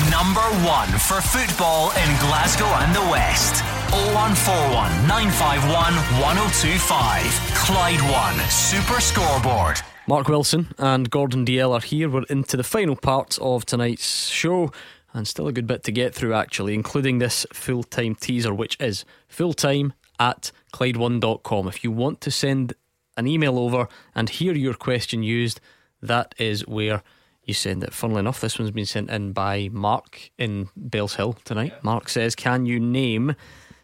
Number 0.06 0.46
one 0.62 0.88
for 1.00 1.20
football 1.20 1.90
in 1.90 2.10
Glasgow 2.20 2.66
and 2.66 2.94
the 2.94 3.00
West. 3.10 3.64
0141 3.90 5.08
951 5.08 5.94
1025. 6.22 7.24
Clyde 7.56 8.00
One 8.12 8.38
Super 8.48 9.00
Scoreboard. 9.00 9.80
Mark 10.06 10.28
Wilson 10.28 10.68
and 10.78 11.10
Gordon 11.10 11.44
Dalziel 11.44 11.72
are 11.72 11.80
here. 11.80 12.08
We're 12.08 12.22
into 12.30 12.56
the 12.56 12.62
final 12.62 12.94
part 12.94 13.38
of 13.40 13.66
tonight's 13.66 14.28
show, 14.28 14.70
and 15.12 15.26
still 15.26 15.48
a 15.48 15.52
good 15.52 15.66
bit 15.66 15.82
to 15.82 15.92
get 15.92 16.14
through, 16.14 16.32
actually, 16.32 16.74
including 16.74 17.18
this 17.18 17.44
full 17.52 17.82
time 17.82 18.14
teaser, 18.14 18.54
which 18.54 18.76
is 18.80 19.04
full 19.26 19.52
time 19.52 19.94
at 20.20 20.52
Clyde1.com. 20.72 21.66
If 21.66 21.82
you 21.82 21.90
want 21.90 22.20
to 22.20 22.30
send 22.30 22.74
an 23.16 23.26
email 23.26 23.58
over 23.58 23.88
and 24.14 24.28
hear 24.28 24.54
your 24.54 24.74
question 24.74 25.24
used, 25.24 25.60
that 26.00 26.36
is 26.38 26.64
where 26.68 27.02
you 27.48 27.54
send 27.54 27.82
it. 27.82 27.94
Funnily 27.94 28.20
enough, 28.20 28.40
this 28.40 28.58
one's 28.58 28.70
been 28.70 28.86
sent 28.86 29.10
in 29.10 29.32
by 29.32 29.70
Mark 29.72 30.30
in 30.38 30.68
Bellshill 30.78 31.42
tonight. 31.44 31.82
Mark 31.82 32.08
says, 32.08 32.34
Can 32.34 32.66
you 32.66 32.78
name, 32.78 33.34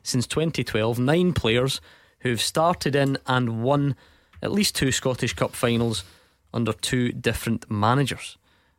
since 0.03 0.27
2012, 0.27 0.99
nine 0.99 1.32
players 1.32 1.81
who've 2.20 2.41
started 2.41 2.95
in 2.95 3.19
and 3.27 3.62
won 3.62 3.97
at 4.43 4.53
least 4.53 4.77
two 4.77 4.93
Scottish 4.93 5.32
Cup 5.32 5.55
finals 5.55 6.05
under 6.53 6.73
two 6.73 7.12
different 7.12 7.70
managers? 7.70 8.36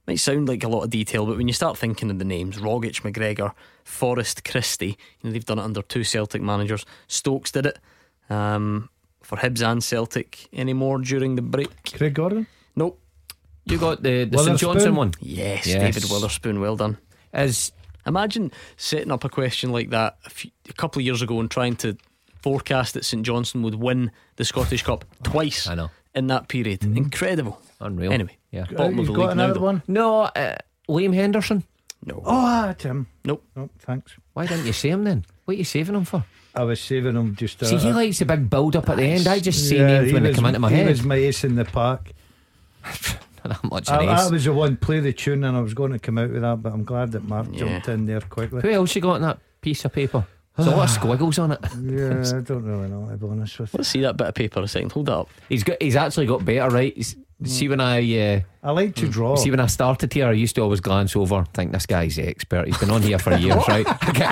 Might 0.07 0.19
sound 0.19 0.47
like 0.47 0.63
a 0.63 0.67
lot 0.67 0.83
of 0.83 0.91
detail, 0.91 1.25
but 1.25 1.37
when 1.37 1.47
you 1.47 1.53
start 1.53 1.77
thinking 1.77 2.11
of 2.11 2.19
the 2.19 2.25
names, 2.25 2.57
Rogic, 2.57 3.01
McGregor, 3.01 3.53
Forrest, 3.83 4.43
Christie, 4.43 4.87
you 4.87 4.95
know, 5.23 5.31
they've 5.31 5.43
done 5.43 5.57
it 5.57 5.63
under 5.63 5.81
two 5.81 6.03
Celtic 6.03 6.43
managers. 6.43 6.85
Stokes 7.07 7.51
did 7.51 7.65
it 7.65 7.79
um, 8.29 8.89
for 9.23 9.39
Hibs 9.39 9.65
and 9.65 9.83
Celtic 9.83 10.47
anymore 10.53 10.99
during 10.99 11.35
the 11.35 11.41
break. 11.41 11.71
Craig 11.91 12.13
Gordon. 12.13 12.45
Nope. 12.75 12.99
You 13.65 13.77
got 13.77 14.03
the, 14.03 14.25
the 14.25 14.37
St 14.37 14.47
Wotherspoon? 14.49 14.57
Johnstone 14.73 14.95
one. 14.95 15.13
Yes, 15.19 15.65
Yes. 15.67 15.81
David 15.81 16.09
Wotherspoon. 16.09 16.59
Well 16.59 16.75
done. 16.75 16.97
Is 17.33 17.71
Imagine 18.07 18.51
setting 18.77 19.11
up 19.11 19.23
a 19.23 19.29
question 19.29 19.71
like 19.71 19.89
that 19.89 20.17
a, 20.25 20.29
few, 20.29 20.51
a 20.69 20.73
couple 20.73 20.99
of 20.99 21.05
years 21.05 21.23
ago 21.23 21.39
and 21.39 21.49
trying 21.49 21.75
to 21.77 21.97
forecast 22.41 22.93
that 22.93 23.03
St 23.03 23.23
Johnstone 23.25 23.63
would 23.63 23.73
win 23.75 24.11
the 24.35 24.45
Scottish 24.45 24.83
Cup 24.83 25.03
twice 25.23 25.65
I 25.67 25.73
know. 25.75 25.89
in 26.13 26.27
that 26.27 26.47
period. 26.47 26.83
Incredible. 26.83 27.59
unreal. 27.79 28.11
Anyway, 28.13 28.37
yeah. 28.51 28.65
Uh, 28.69 28.73
bottom 28.75 28.99
of 28.99 29.05
you've 29.05 29.07
the 29.07 29.13
got 29.13 29.27
league 29.29 29.37
now. 29.37 29.43
another 29.45 29.59
though. 29.59 29.65
one? 29.65 29.83
No, 29.87 30.21
uh, 30.21 30.55
Liam 30.87 31.15
Henderson. 31.15 31.63
No. 32.05 32.17
Oh, 32.17 32.23
ah, 32.27 32.75
Tim. 32.77 33.07
Nope. 33.23 33.43
Nope, 33.55 33.71
thanks. 33.79 34.13
Why 34.33 34.45
didn't 34.45 34.67
you 34.67 34.73
say 34.73 34.89
him 34.91 35.03
then? 35.03 35.25
What 35.45 35.55
are 35.55 35.57
you 35.57 35.63
saving 35.63 35.95
him 35.95 36.05
for? 36.05 36.23
I 36.53 36.63
was 36.63 36.79
saving 36.79 37.15
him 37.15 37.35
just. 37.35 37.63
Uh, 37.63 37.65
See, 37.65 37.77
he 37.77 37.91
likes 37.91 38.19
the 38.19 38.25
big 38.25 38.47
build 38.51 38.75
up 38.75 38.87
at 38.89 38.97
the 38.97 39.03
end. 39.03 39.27
I 39.27 39.39
just 39.39 39.67
say 39.67 39.77
yeah, 39.77 39.87
names 39.87 40.07
he 40.09 40.13
when 40.13 40.21
they 40.23 40.33
come 40.33 40.45
into 40.45 40.59
my 40.59 40.69
he 40.69 40.75
head. 40.75 40.87
was 40.89 41.03
my 41.03 41.15
ace 41.15 41.43
in 41.43 41.55
the 41.55 41.65
park. 41.65 42.11
Not 43.47 43.61
that 43.61 43.69
much 43.69 43.89
I, 43.89 44.03
an 44.03 44.09
I 44.09 44.23
ace. 44.25 44.31
was 44.31 44.45
the 44.45 44.53
one 44.53 44.77
play 44.77 44.99
the 44.99 45.13
tune, 45.13 45.43
and 45.43 45.55
I 45.55 45.61
was 45.61 45.73
going 45.73 45.91
to 45.91 45.99
come 45.99 46.17
out 46.17 46.31
with 46.31 46.41
that, 46.41 46.61
but 46.61 46.73
I'm 46.73 46.83
glad 46.83 47.11
that 47.13 47.23
Mark 47.23 47.51
jumped 47.51 47.87
in 47.87 48.05
there 48.05 48.21
quickly. 48.21 48.61
Who 48.61 48.69
else 48.69 48.95
you 48.95 49.01
got 49.01 49.15
on 49.15 49.21
that 49.21 49.39
piece 49.61 49.85
of 49.85 49.93
paper? 49.93 50.25
There's 50.57 50.67
a 50.69 50.71
lot 50.75 50.85
of 50.85 50.89
squiggles 50.89 51.37
on 51.37 51.51
it. 51.51 51.59
Yeah, 51.81 52.37
I 52.37 52.41
don't 52.41 52.63
really 52.63 52.87
know. 52.87 53.09
To 53.09 53.17
be 53.17 53.27
honest 53.27 53.59
with 53.59 53.73
you, 53.73 53.77
Let's 53.77 53.89
see 53.89 54.01
that 54.01 54.15
bit 54.17 54.27
of 54.27 54.35
paper 54.35 54.61
a 54.61 54.67
second. 54.67 54.91
Hold 54.93 55.07
that 55.07 55.13
up. 55.17 55.29
He's 55.49 55.63
got. 55.63 55.81
He's 55.81 55.95
actually 55.97 56.27
got 56.27 56.43
better, 56.45 56.69
right? 56.69 56.93
He's- 56.95 57.15
See 57.43 57.67
when 57.67 57.81
I. 57.81 57.97
Uh, 57.99 58.39
I 58.63 58.71
like 58.71 58.95
to 58.95 59.09
draw. 59.09 59.35
See 59.35 59.51
when 59.51 59.59
I 59.59 59.65
started 59.67 60.11
here, 60.13 60.27
I 60.27 60.31
used 60.31 60.55
to 60.55 60.61
always 60.61 60.79
glance 60.79 61.17
over, 61.17 61.43
think 61.53 61.73
this 61.73 61.85
guy's 61.85 62.15
the 62.15 62.25
expert. 62.25 62.65
He's 62.65 62.77
been 62.77 62.89
on 62.89 63.01
here 63.01 63.19
for 63.19 63.35
years, 63.35 63.61
right? 63.67 63.85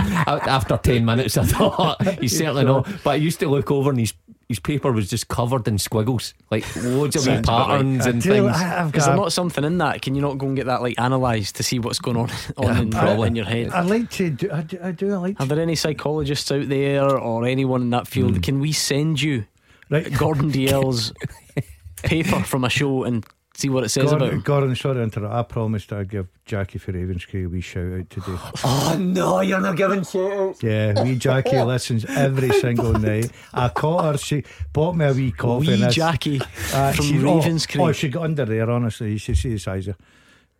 After 0.07 0.77
ten 0.77 1.03
minutes, 1.03 1.35
I 1.37 1.43
thought 1.43 2.01
he's 2.21 2.37
certainly 2.37 2.63
not. 2.63 2.87
But 3.03 3.09
I 3.11 3.15
used 3.15 3.41
to 3.41 3.49
look 3.49 3.69
over 3.71 3.89
and 3.89 3.99
his 3.99 4.13
his 4.53 4.59
paper 4.59 4.91
was 4.91 5.09
just 5.09 5.27
covered 5.27 5.67
in 5.67 5.77
squiggles, 5.77 6.33
like 6.51 6.63
loads 6.75 7.15
of 7.15 7.23
wee 7.25 7.33
Sounds 7.33 7.47
about 7.47 7.59
right. 7.59 7.67
patterns 7.77 8.05
and 8.05 8.23
things. 8.23 8.45
I- 8.55 8.81
I've 8.83 8.95
Is 8.95 9.05
there 9.05 9.15
got. 9.15 9.21
not 9.21 9.33
something 9.33 9.63
in 9.63 9.77
that? 9.79 10.01
Can 10.01 10.15
you 10.15 10.21
not 10.21 10.37
go 10.37 10.47
and 10.47 10.55
get 10.55 10.67
that 10.67 10.81
like 10.81 10.95
analysed 10.97 11.55
to 11.57 11.63
see 11.63 11.79
what's 11.79 11.99
going 11.99 12.17
on, 12.17 12.29
on 12.57 12.77
in, 12.77 12.89
probably. 12.91 13.27
in 13.27 13.35
your 13.35 13.45
head? 13.45 13.71
I 13.71 13.81
like 13.81 14.09
to. 14.11 14.29
Do, 14.29 14.49
I 14.51 14.61
do. 14.61 14.77
I 14.81 14.91
do. 14.91 15.13
I 15.13 15.17
like. 15.17 15.39
Are 15.41 15.45
there 15.45 15.59
any 15.59 15.75
psychologists 15.75 16.51
out 16.51 16.69
there 16.69 17.09
or 17.17 17.45
anyone 17.45 17.81
in 17.81 17.89
that 17.91 18.07
field? 18.07 18.35
Hmm. 18.35 18.41
Can 18.41 18.59
we 18.59 18.71
send 18.71 19.21
you 19.21 19.45
Right. 19.89 20.11
Gordon 20.17 20.49
Dalziel's 20.51 21.13
paper 22.03 22.39
from 22.43 22.63
a 22.63 22.69
show 22.69 23.03
and 23.03 23.25
see 23.55 23.69
what 23.69 23.83
it 23.83 23.89
says 23.89 24.05
Gordon, 24.05 24.21
about 24.21 24.33
him? 24.33 24.41
Gordon, 24.41 24.75
sorry 24.75 24.95
to 24.95 25.01
interrupt. 25.03 25.33
I 25.33 25.43
promised 25.43 25.93
I'd 25.93 26.09
give 26.09 26.27
Jackie 26.45 26.79
for 26.79 26.91
Ravenscraig 26.91 27.45
a 27.45 27.49
wee 27.49 27.61
shout 27.61 27.93
out 27.99 28.09
today. 28.09 28.37
Oh 28.65 28.97
no, 28.99 29.41
you're 29.41 29.59
not 29.61 29.75
giving 29.77 30.03
shout 30.03 30.31
outs. 30.31 30.63
Yeah, 30.63 31.03
wee 31.03 31.15
Jackie 31.15 31.61
listens 31.63 32.05
every 32.05 32.49
single 32.51 32.93
night. 32.93 33.31
I 33.53 33.69
caught 33.69 34.05
her. 34.05 34.17
She 34.17 34.43
bought 34.73 34.95
me 34.95 35.05
a 35.05 35.13
wee 35.13 35.31
coffee. 35.31 35.67
Wee 35.67 35.73
and 35.73 35.81
it's- 35.83 35.95
Jackie 35.95 36.41
uh, 36.73 36.91
from 36.93 37.05
she- 37.05 37.13
Ravenscraig. 37.15 37.79
Oh, 37.81 37.87
oh, 37.89 37.91
she 37.91 38.09
got 38.09 38.23
under 38.23 38.45
there. 38.45 38.69
Honestly, 38.69 39.11
you 39.13 39.17
should 39.17 39.37
see 39.37 39.49
the 39.53 39.59
size 39.59 39.87
of. 39.87 39.97
her. 39.97 40.05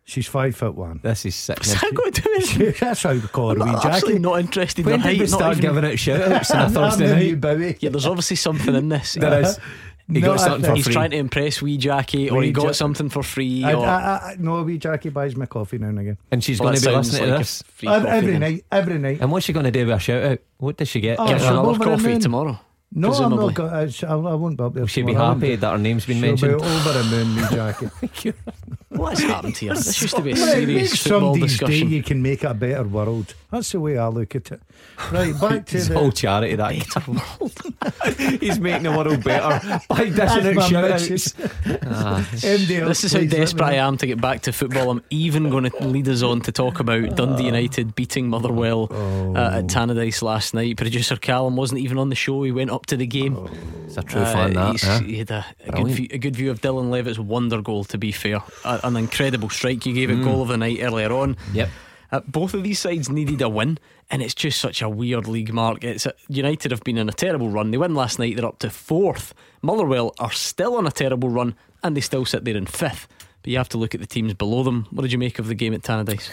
She's 0.06 0.26
five 0.26 0.54
foot 0.54 0.74
one. 0.74 1.00
This 1.02 1.24
is 1.24 1.34
sick. 1.34 1.56
What's 1.60 1.80
that 1.80 1.94
got 1.94 2.12
to 2.14 2.20
do 2.20 2.30
with 2.36 2.60
it? 2.60 2.76
That's 2.80 3.02
how 3.04 3.12
we 3.14 3.20
call 3.22 3.54
her, 3.54 3.62
I'm 3.62 3.68
wee 3.70 3.74
actually 3.82 4.12
Jackie. 4.12 4.18
not 4.18 4.38
interested 4.40 4.84
When 4.84 4.96
in 4.96 5.00
her 5.00 5.08
did 5.08 5.16
height. 5.16 5.24
we 5.26 5.30
not 5.30 5.38
start 5.38 5.56
even- 5.56 5.62
giving 5.74 5.90
out 5.90 5.98
shout 5.98 6.32
outs 6.32 6.50
on 6.50 6.58
a 6.60 6.64
I'm 6.64 6.72
Thursday 6.72 7.06
the 7.06 7.14
wee 7.14 7.30
night? 7.32 7.40
Bowie. 7.40 7.76
Yeah, 7.80 7.88
there's 7.88 8.04
obviously 8.06 8.36
something 8.36 8.74
in 8.74 8.90
this. 8.90 9.14
There 9.14 9.32
uh, 9.32 9.38
is. 9.48 9.58
He 10.06 10.20
No, 10.20 10.26
got 10.26 10.40
something 10.40 10.60
for 10.60 10.66
think- 10.66 10.76
He's 10.76 10.84
free. 10.84 10.92
trying 10.92 11.10
to 11.12 11.16
impress 11.16 11.62
wee 11.62 11.78
Jackie, 11.78 12.28
or 12.28 12.38
Wee 12.40 12.46
he 12.46 12.52
got 12.52 12.64
Ja- 12.66 12.72
something 12.72 13.08
for 13.08 13.22
free. 13.22 13.64
I, 13.64 13.72
or 13.72 13.86
I, 13.86 13.90
I, 14.32 14.36
no, 14.38 14.62
wee 14.62 14.76
Jackie 14.76 15.08
buys 15.08 15.34
me 15.34 15.46
coffee 15.46 15.78
now 15.78 15.88
and 15.88 15.98
again. 15.98 16.18
and 16.30 16.44
she's 16.44 16.60
Well, 16.60 16.68
going 16.70 16.80
to 16.80 16.86
be 16.86 16.92
sounds 16.92 17.12
listening 17.12 17.30
like 17.30 17.38
to 17.38 17.42
this. 17.42 17.62
free 17.68 17.88
Ev- 17.88 18.02
coffee 18.02 18.14
every 18.16 18.30
then. 18.32 18.40
night, 18.42 18.64
every 18.70 18.98
night. 18.98 19.18
And 19.22 19.32
what's 19.32 19.46
she 19.46 19.54
going 19.54 19.64
to 19.64 19.70
do 19.70 19.86
with 19.86 19.94
a 19.96 19.98
shout 19.98 20.22
out? 20.22 20.38
What 20.58 20.76
does 20.76 20.88
she 20.88 21.00
get? 21.00 21.18
Oh, 21.18 21.26
Give 21.26 21.38
she'll 21.38 21.48
her 21.48 21.54
go 21.54 21.60
another 21.60 21.70
over 21.70 21.82
and 21.84 22.00
coffee 22.02 22.12
then- 22.12 22.20
tomorrow. 22.20 22.58
No, 22.96 23.12
I'm 23.12 23.34
not. 23.34 23.54
Go, 23.54 23.66
I, 23.66 23.88
sh- 23.88 24.04
I, 24.04 24.12
I 24.12 24.34
won't 24.34 24.56
be 24.56 24.62
up 24.62 24.74
there. 24.74 24.82
Will 24.82 24.86
she 24.88 25.02
be 25.02 25.14
happy 25.14 25.56
that 25.56 25.68
her 25.72 25.78
name's 25.78 26.06
been 26.06 26.18
She'll 26.18 26.26
mentioned? 26.28 26.58
be 26.58 26.64
over 26.64 26.92
the 26.92 27.04
moon, 27.04 27.34
wee 27.34 27.42
Jackie. 27.50 28.32
What 28.96 29.18
has 29.18 29.20
happened 29.30 29.56
here? 29.56 29.74
This 29.74 30.00
used 30.02 30.16
to 30.16 30.22
be 30.22 30.32
a 30.32 30.36
serious 30.36 30.90
makes 30.90 31.02
football 31.02 31.34
somebody's 31.34 31.58
day 31.58 31.66
discussion. 31.66 31.88
you 31.90 32.02
can 32.02 32.22
make 32.22 32.44
it 32.44 32.50
a 32.50 32.54
better 32.54 32.84
world. 32.84 33.34
That's 33.50 33.70
the 33.72 33.80
way 33.80 33.98
I 33.98 34.08
look 34.08 34.34
at 34.34 34.50
it. 34.52 34.60
Right, 35.12 35.38
back 35.40 35.66
to 35.66 35.76
It's 35.78 35.88
the. 35.88 35.96
all 35.98 36.10
charity 36.12 36.56
that 36.56 37.06
world. 37.08 38.40
He's 38.40 38.58
making 38.58 38.82
the 38.84 38.90
world 38.92 39.22
better 39.22 39.80
by 39.88 40.04
dishing 40.08 40.14
That's 40.14 40.46
out 40.46 40.54
my 40.54 40.68
shout-outs. 40.68 41.34
Ah, 41.86 42.28
This 42.32 43.04
is 43.04 43.12
how 43.12 43.18
please 43.18 43.22
let 43.22 43.22
me 43.22 43.26
desperate 43.28 43.66
I 43.66 43.74
am 43.74 43.96
to 43.98 44.06
get 44.06 44.20
back 44.20 44.42
to 44.42 44.52
football. 44.52 44.90
I'm 44.90 45.02
even 45.10 45.50
going 45.50 45.70
to 45.70 45.86
lead 45.86 46.08
us 46.08 46.22
on 46.22 46.40
to 46.42 46.52
talk 46.52 46.80
about 46.80 47.16
Dundee 47.16 47.44
United 47.44 47.94
beating 47.94 48.28
Motherwell 48.28 48.88
uh, 48.90 49.58
at 49.58 49.66
Tannadice 49.66 50.22
last 50.22 50.54
night. 50.54 50.76
Producer 50.76 51.16
Callum 51.16 51.56
wasn't 51.56 51.80
even 51.80 51.98
on 51.98 52.08
the 52.08 52.16
show. 52.16 52.42
He 52.42 52.52
went 52.52 52.70
up 52.70 52.86
to 52.86 52.96
the 52.96 53.06
game. 53.06 53.36
It's 53.86 53.96
a 53.96 54.02
true 54.02 54.24
fan, 54.24 54.54
that. 54.54 54.60
Uh, 54.60 54.70
he's- 54.72 54.82
huh? 54.82 55.00
He 55.00 55.18
had 55.18 55.30
a, 55.30 55.44
a 55.66 55.72
good 55.72 55.88
view, 55.88 56.08
a 56.10 56.18
good 56.18 56.36
view 56.36 56.50
of 56.50 56.60
Dylan 56.60 56.90
Levitt's 56.90 57.18
wonder 57.18 57.62
goal. 57.62 57.84
To 57.84 57.98
be 57.98 58.10
fair, 58.12 58.42
a, 58.64 58.80
an 58.84 58.96
incredible 58.96 59.50
strike. 59.50 59.86
You 59.86 59.94
gave 59.94 60.10
it 60.10 60.22
goal 60.22 60.42
of 60.42 60.48
the 60.48 60.56
night 60.56 60.78
earlier 60.80 61.12
on. 61.12 61.36
Yep. 61.52 61.68
Uh, 62.12 62.20
both 62.28 62.54
of 62.54 62.62
these 62.62 62.78
sides 62.78 63.08
needed 63.10 63.42
a 63.42 63.48
win, 63.48 63.78
and 64.10 64.22
it's 64.22 64.34
just 64.34 64.60
such 64.60 64.82
a 64.82 64.88
weird 64.88 65.26
league 65.26 65.52
mark. 65.52 65.82
It's 65.82 66.06
a, 66.06 66.14
United 66.28 66.70
have 66.70 66.84
been 66.84 66.98
in 66.98 67.08
a 67.08 67.12
terrible 67.12 67.48
run. 67.48 67.72
They 67.72 67.78
win 67.78 67.94
last 67.94 68.18
night. 68.18 68.36
They're 68.36 68.46
up 68.46 68.60
to 68.60 68.70
fourth. 68.70 69.34
Motherwell 69.62 70.14
are 70.20 70.30
still 70.30 70.76
on 70.76 70.86
a 70.86 70.92
terrible 70.92 71.28
run, 71.28 71.56
and 71.82 71.96
they 71.96 72.00
still 72.00 72.24
sit 72.24 72.44
there 72.44 72.56
in 72.56 72.66
fifth. 72.66 73.08
But 73.42 73.50
you 73.50 73.58
have 73.58 73.68
to 73.70 73.78
look 73.78 73.94
at 73.94 74.00
the 74.00 74.06
teams 74.06 74.32
below 74.34 74.62
them. 74.62 74.86
What 74.90 75.02
did 75.02 75.12
you 75.12 75.18
make 75.18 75.38
of 75.38 75.48
the 75.48 75.54
game 75.54 75.74
at 75.74 75.82
Tannadice? 75.82 76.30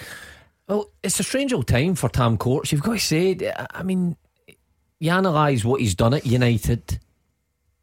Well, 0.68 0.92
it's 1.02 1.20
a 1.20 1.24
strange 1.24 1.52
old 1.52 1.68
time 1.68 1.96
for 1.96 2.10
Tam 2.10 2.38
Courts. 2.38 2.72
You've 2.72 2.84
got 2.84 2.94
to 2.94 3.00
say, 3.00 3.52
I 3.72 3.84
mean, 3.84 4.16
you 5.00 5.12
analyse 5.12 5.66
what 5.66 5.82
he's 5.82 5.96
done 5.96 6.14
at 6.14 6.26
United 6.26 7.00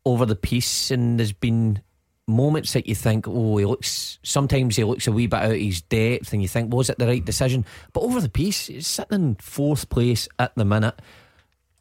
over 0.04 0.24
the 0.24 0.36
piece, 0.36 0.90
and 0.90 1.18
there's 1.18 1.32
been 1.32 1.82
moments 2.28 2.74
that 2.74 2.86
you 2.86 2.94
think, 2.94 3.26
oh, 3.26 3.56
he 3.56 3.64
looks. 3.64 4.18
Sometimes 4.22 4.76
he 4.76 4.84
looks 4.84 5.06
a 5.06 5.12
wee 5.12 5.26
bit 5.26 5.40
out 5.40 5.50
of 5.50 5.56
his 5.56 5.80
depth, 5.80 6.32
and 6.32 6.42
you 6.42 6.48
think, 6.48 6.72
was 6.72 6.90
it 6.90 6.98
the 6.98 7.06
right 7.06 7.24
decision? 7.24 7.64
But 7.92 8.02
over 8.02 8.20
the 8.20 8.28
piece, 8.28 8.66
he's 8.66 8.86
sitting 8.86 9.14
in 9.14 9.34
fourth 9.36 9.88
place 9.88 10.28
at 10.38 10.54
the 10.54 10.64
minute. 10.64 11.00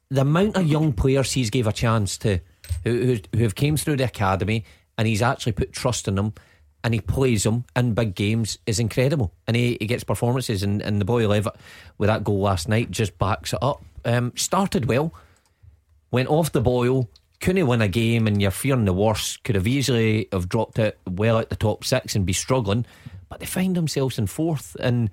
The 0.10 0.22
amount 0.22 0.56
of 0.56 0.65
young 0.65 0.94
players 0.94 1.34
he's 1.34 1.49
gave 1.49 1.68
a 1.68 1.74
chance 1.74 2.18
to, 2.19 2.40
who, 2.86 3.18
who, 3.36 3.44
have 3.44 3.56
came 3.56 3.76
through 3.76 3.98
the 3.98 4.06
academy, 4.06 4.64
and 4.98 5.07
he's 5.07 5.22
actually 5.22 5.52
put 5.52 5.74
trust 5.74 6.07
in 6.07 6.15
them. 6.15 6.34
And 6.84 6.94
he 6.94 7.02
plays 7.02 7.44
them 7.44 7.65
in 7.76 7.95
big 7.95 8.15
games 8.15 8.60
is 8.65 8.80
incredible, 8.80 9.34
and 9.45 9.57
he, 9.57 9.78
he 9.82 9.88
gets 9.88 10.06
performances. 10.06 10.64
And, 10.64 10.82
and 10.82 11.02
the 11.02 11.06
boy 11.06 11.28
Levitt 11.28 11.56
with 11.98 12.07
that 12.07 12.24
goal 12.24 12.40
last 12.40 12.69
night 12.69 12.91
just 12.91 13.18
backs 13.18 13.52
it 13.52 13.60
up. 13.61 13.84
Um, 14.06 14.32
started 14.38 14.86
well, 14.86 15.14
went 16.11 16.30
off 16.30 16.53
the 16.53 16.61
boil, 16.61 17.10
couldn't 17.40 17.68
win 17.68 17.82
a 17.82 17.88
game, 17.88 18.28
and 18.28 18.42
you're 18.42 18.52
fearing 18.52 18.86
the 18.86 18.94
worst. 18.94 19.44
Could 19.44 19.56
have 19.56 19.68
easily 19.68 20.28
have 20.32 20.50
dropped 20.50 20.80
it 20.80 20.98
well 21.08 21.38
at 21.38 21.50
the 21.50 21.56
top 21.56 21.84
six 21.84 22.16
and 22.16 22.26
be 22.26 22.34
struggling, 22.34 22.86
but 23.30 23.40
they 23.40 23.46
find 23.46 23.76
themselves 23.76 24.18
in 24.18 24.28
fourth. 24.28 24.76
And 24.80 25.10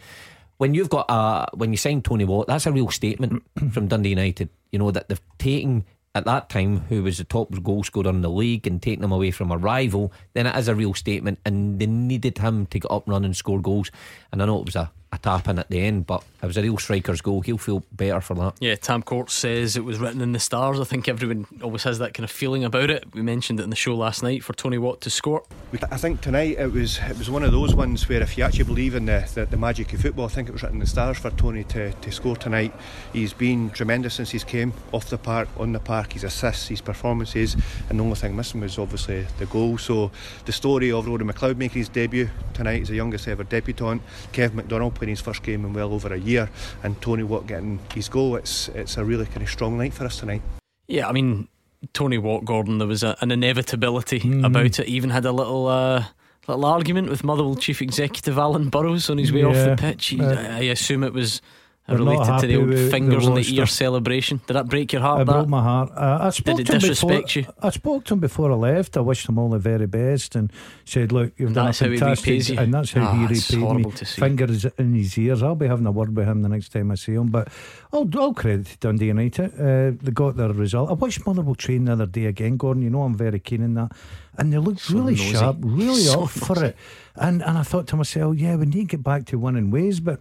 when 0.59 0.75
you've 0.75 0.91
got 0.91 1.07
a 1.09 1.49
when 1.55 1.73
you 1.73 1.77
sign 1.77 2.03
Tony 2.03 2.25
Watt, 2.25 2.47
that's 2.47 2.67
a 2.67 2.73
real 2.73 2.91
statement 2.91 3.43
from 3.73 3.89
Dundee 3.89 4.11
United. 4.11 4.49
You 4.73 4.79
know 4.79 4.91
that 4.91 5.09
they've 5.09 5.21
taken 5.39 5.85
at 6.15 6.25
that 6.25 6.49
time 6.49 6.81
who 6.89 7.03
was 7.03 7.19
the 7.19 7.25
top 7.25 7.51
goal 7.63 7.83
scorer 7.83 8.09
in 8.09 8.21
the 8.21 8.31
league 8.31 8.67
and 8.67 8.81
taken 8.81 9.05
him 9.05 9.13
away 9.13 9.31
from 9.31 9.51
a 9.51 9.57
rival. 9.57 10.13
Then 10.33 10.47
it 10.47 10.57
is 10.57 10.69
a 10.69 10.75
real 10.75 10.95
statement, 10.95 11.41
and 11.45 11.79
they 11.79 11.87
needed 11.87 12.39
him 12.39 12.67
to 12.67 12.79
get 12.79 12.91
up 12.91 13.07
and 13.07 13.13
run 13.13 13.25
and 13.25 13.37
score 13.37 13.61
goals. 13.61 13.91
And 14.33 14.43
I 14.43 14.47
know 14.47 14.61
it 14.61 14.67
was 14.67 14.77
a, 14.77 14.91
a 15.15 15.19
tap 15.19 15.49
in 15.49 15.59
at 15.59 15.69
the 15.69 15.81
end, 15.81 16.07
but 16.07 16.23
it 16.43 16.47
was 16.47 16.57
a 16.57 16.63
real 16.63 16.79
striker's 16.79 17.21
goal. 17.21 17.41
He'll 17.41 17.59
feel 17.59 17.83
better 17.93 18.21
for 18.21 18.35
that. 18.35 18.55
Yeah, 18.61 18.75
Tam 18.75 19.03
Court 19.03 19.31
says 19.31 19.77
it 19.77 19.85
was 19.85 19.99
written 19.99 20.21
in 20.21 20.33
the 20.33 20.39
stars. 20.39 20.81
I 20.81 20.85
think 20.85 21.09
everyone 21.09 21.47
always 21.63 21.85
has 21.85 21.99
that 21.99 22.15
kind 22.15 22.25
of 22.25 22.31
feeling 22.31 22.65
about 22.65 22.91
it. 22.91 23.05
We 23.15 23.23
mentioned 23.23 23.61
it 23.61 23.63
in 23.65 23.71
the 23.71 23.77
show 23.77 23.95
last 23.95 24.23
night 24.23 24.45
for 24.45 24.53
Tony 24.53 24.79
Watt 24.79 25.01
to 25.03 25.11
score. 25.11 25.45
I 25.91 25.97
think 25.97 26.21
tonight 26.21 26.59
it 26.59 26.73
was 26.73 26.99
it 26.99 27.19
was 27.19 27.31
one 27.31 27.43
of 27.43 27.53
those 27.53 27.75
ones 27.75 28.09
where 28.09 28.23
if 28.23 28.37
you 28.37 28.45
actually 28.45 28.65
believe 28.65 28.95
in 28.95 29.07
the, 29.07 29.29
the, 29.35 29.47
the 29.47 29.57
magic 29.57 29.93
of 29.93 30.01
football, 30.01 30.27
I 30.27 30.29
think 30.29 30.49
it 30.49 30.53
was 30.53 30.63
written 30.63 30.77
in 30.77 30.81
the 30.81 30.87
stars 30.87 31.19
for 31.19 31.31
Tony 31.31 31.65
to, 31.65 31.93
to 31.93 32.13
score 32.13 32.37
tonight. 32.37 32.75
He's 33.13 33.33
been 33.33 33.71
tremendous 33.71 34.15
since 34.15 34.31
he's 34.31 34.45
came 34.45 34.73
off 34.93 35.09
the 35.09 35.19
park, 35.19 35.49
on 35.57 35.73
the 35.73 35.81
park, 35.81 36.13
his 36.13 36.25
assists, 36.25 36.69
his 36.69 36.81
performances, 36.81 37.57
and 37.89 37.99
the 37.99 38.05
only 38.05 38.17
thing 38.17 38.37
missing 38.37 38.61
was 38.61 38.79
obviously 38.79 39.27
the 39.39 39.47
goal. 39.47 39.79
So 39.79 40.11
the 40.45 40.53
story 40.53 40.93
of 40.93 41.07
Rory 41.07 41.25
McLeod 41.25 41.57
making 41.57 41.79
his 41.79 41.89
debut 41.89 42.29
tonight 42.53 42.83
is 42.83 42.89
the 42.89 42.97
youngest 42.97 43.29
ever 43.29 43.45
debutant. 43.45 44.03
Kev 44.33 44.55
McDonald 44.55 44.95
playing 45.05 45.13
his 45.17 45.21
first 45.21 45.43
game 45.43 45.65
in 45.67 45.73
well 45.75 45.93
over 45.93 46.13
a 46.15 46.19
year, 46.19 46.49
and 46.83 47.01
Tony 47.03 47.23
Watt 47.23 47.47
getting 47.47 47.79
his 47.95 48.09
goal. 48.09 48.37
It's 48.37 48.69
it's 48.69 48.97
a 48.97 49.05
really 49.05 49.27
kind 49.27 49.43
of 49.43 49.51
strong 49.51 49.77
night 49.79 49.93
for 49.93 50.05
us 50.05 50.19
tonight. 50.19 50.43
Yeah, 50.89 51.09
I 51.09 51.13
mean, 51.13 51.49
Tony 51.93 52.17
Watt 52.19 52.45
Gordon, 52.45 52.79
there 52.79 52.89
was 52.89 53.03
a, 53.03 53.17
an 53.21 53.31
inevitability 53.31 54.21
Mm. 54.21 54.47
about 54.47 54.79
it. 54.79 54.87
Even 54.89 55.11
had 55.11 55.27
a 55.27 55.33
little 55.33 55.67
uh, 55.69 56.05
little 56.49 56.65
argument 56.65 57.11
with 57.11 57.23
Motherwell 57.23 57.57
chief 57.57 57.83
executive 57.83 58.39
Alan 58.39 58.71
Burrows 58.71 59.11
on 59.11 59.19
his 59.19 59.31
way 59.33 59.45
off 59.45 59.55
the 59.55 59.77
pitch. 59.79 60.07
He- 60.07 60.21
uh, 60.21 60.57
I 60.57 60.61
assume 60.73 61.05
it 61.05 61.13
was 61.13 61.43
related 61.89 62.39
to 62.41 62.47
the 62.47 62.57
old 62.57 62.91
fingers 62.91 63.27
on 63.27 63.35
the 63.35 63.55
ear 63.57 63.67
celebration. 63.67 64.41
Did 64.47 64.55
that 64.55 64.69
break 64.69 64.93
your 64.93 65.03
heart? 65.03 65.21
It 65.21 65.25
that? 65.27 65.33
broke 65.33 65.49
my 65.49 65.63
heart. 65.63 65.91
Uh, 65.95 66.19
I 66.23 66.31
spoke 66.31 66.57
Did 66.57 66.61
it 66.61 66.67
to 66.69 66.73
him 66.75 66.79
disrespect 66.81 67.35
before, 67.35 67.43
you? 67.43 67.47
I 67.63 67.71
spoke 67.71 68.05
to 68.05 68.15
him 68.15 68.21
before 68.21 68.51
I 68.51 68.55
left. 68.55 68.97
I 68.97 69.01
wished 69.01 69.29
him 69.29 69.39
all 69.39 69.51
the 69.51 69.59
very 69.59 69.87
best 69.87 70.35
and 70.35 70.51
said, 70.87 71.13
"Look, 71.13 71.33
you've 71.37 71.53
That's 71.53 71.81
done 71.81 71.91
he 71.91 71.97
a 71.97 71.99
fantastic." 71.99 72.27
repays 72.27 72.51
you? 72.51 72.59
And 72.59 72.73
that's 72.73 72.93
how 72.93 73.03
Ah, 73.07 73.27
he 73.27 73.35
it's 73.35 73.51
repaid 73.53 73.77
me. 73.77 73.93
Fingers 73.93 74.65
in 74.79 74.95
his 74.95 75.19
ears. 75.19 75.43
I'll 75.43 75.55
be 75.55 75.67
having 75.67 75.87
a 75.87 75.93
word 75.93 76.17
with 76.17 76.27
him 76.27 76.41
the 76.43 76.49
next 76.49 76.71
time 76.71 76.91
I 76.91 76.95
see 76.95 77.13
him. 77.13 77.29
But 77.29 77.49
I'll, 77.93 78.09
I'll 78.19 78.33
credit 78.35 78.67
to 78.67 78.77
Dundee 78.79 79.07
United. 79.09 79.53
Uh, 79.61 79.93
they 80.03 80.11
got 80.13 80.37
their 80.37 80.53
result. 80.53 80.89
I 80.91 80.95
watched 80.95 81.27
Motherwell 81.27 81.55
train 81.55 81.85
the 81.85 81.93
other 81.93 82.07
day 82.07 82.25
again, 82.27 82.57
Gordon. 82.57 82.83
You 82.83 82.91
know 82.91 83.03
I'm 83.03 83.15
very 83.15 83.41
keen 83.41 83.63
in 83.63 83.75
that, 83.75 83.93
and 84.39 84.53
they 84.53 84.59
looked 84.59 84.81
So 84.81 84.95
really 84.95 85.17
nosy. 85.17 85.33
sharp, 85.33 85.57
really 85.61 86.01
So 86.13 86.23
up 86.23 86.31
for 86.31 86.65
it. 86.65 86.77
And 87.17 87.43
and 87.43 87.59
I 87.59 87.63
thought 87.63 87.87
to 87.89 87.97
myself, 87.97 88.37
yeah, 88.37 88.57
we 88.57 88.65
need 88.67 88.89
to 88.89 88.97
get 88.97 89.03
back 89.05 89.27
to 89.27 89.39
winning 89.39 89.71
ways, 89.71 90.01
but. 90.01 90.21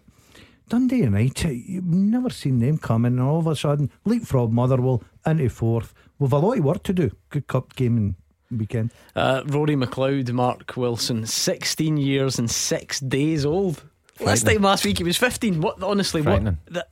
Dundee 0.69 0.97
United, 0.97 1.51
you've 1.51 1.85
never 1.85 2.29
seen 2.29 2.59
them 2.59 2.77
coming, 2.77 3.13
and 3.13 3.21
all 3.21 3.39
of 3.39 3.47
a 3.47 3.55
sudden, 3.55 3.91
leapfrog 4.05 4.51
Motherwell 4.51 5.03
into 5.25 5.49
fourth. 5.49 5.93
We've 6.19 6.31
a 6.33 6.37
lot 6.37 6.57
of 6.57 6.63
work 6.63 6.83
to 6.83 6.93
do. 6.93 7.11
Good 7.29 7.47
cup 7.47 7.75
game 7.75 7.97
and 7.97 8.15
weekend. 8.59 8.91
Uh, 9.15 9.43
Rory 9.47 9.75
McLeod, 9.75 10.31
Mark 10.31 10.75
Wilson, 10.77 11.25
16 11.25 11.97
years 11.97 12.39
and 12.39 12.49
six 12.49 12.99
days 12.99 13.45
old. 13.45 13.83
Last 14.19 14.45
time 14.45 14.61
last 14.61 14.85
week 14.85 14.99
he 14.99 15.03
was 15.03 15.17
15. 15.17 15.61
What 15.61 15.81
honestly, 15.81 16.21
what 16.21 16.43
that 16.67 16.87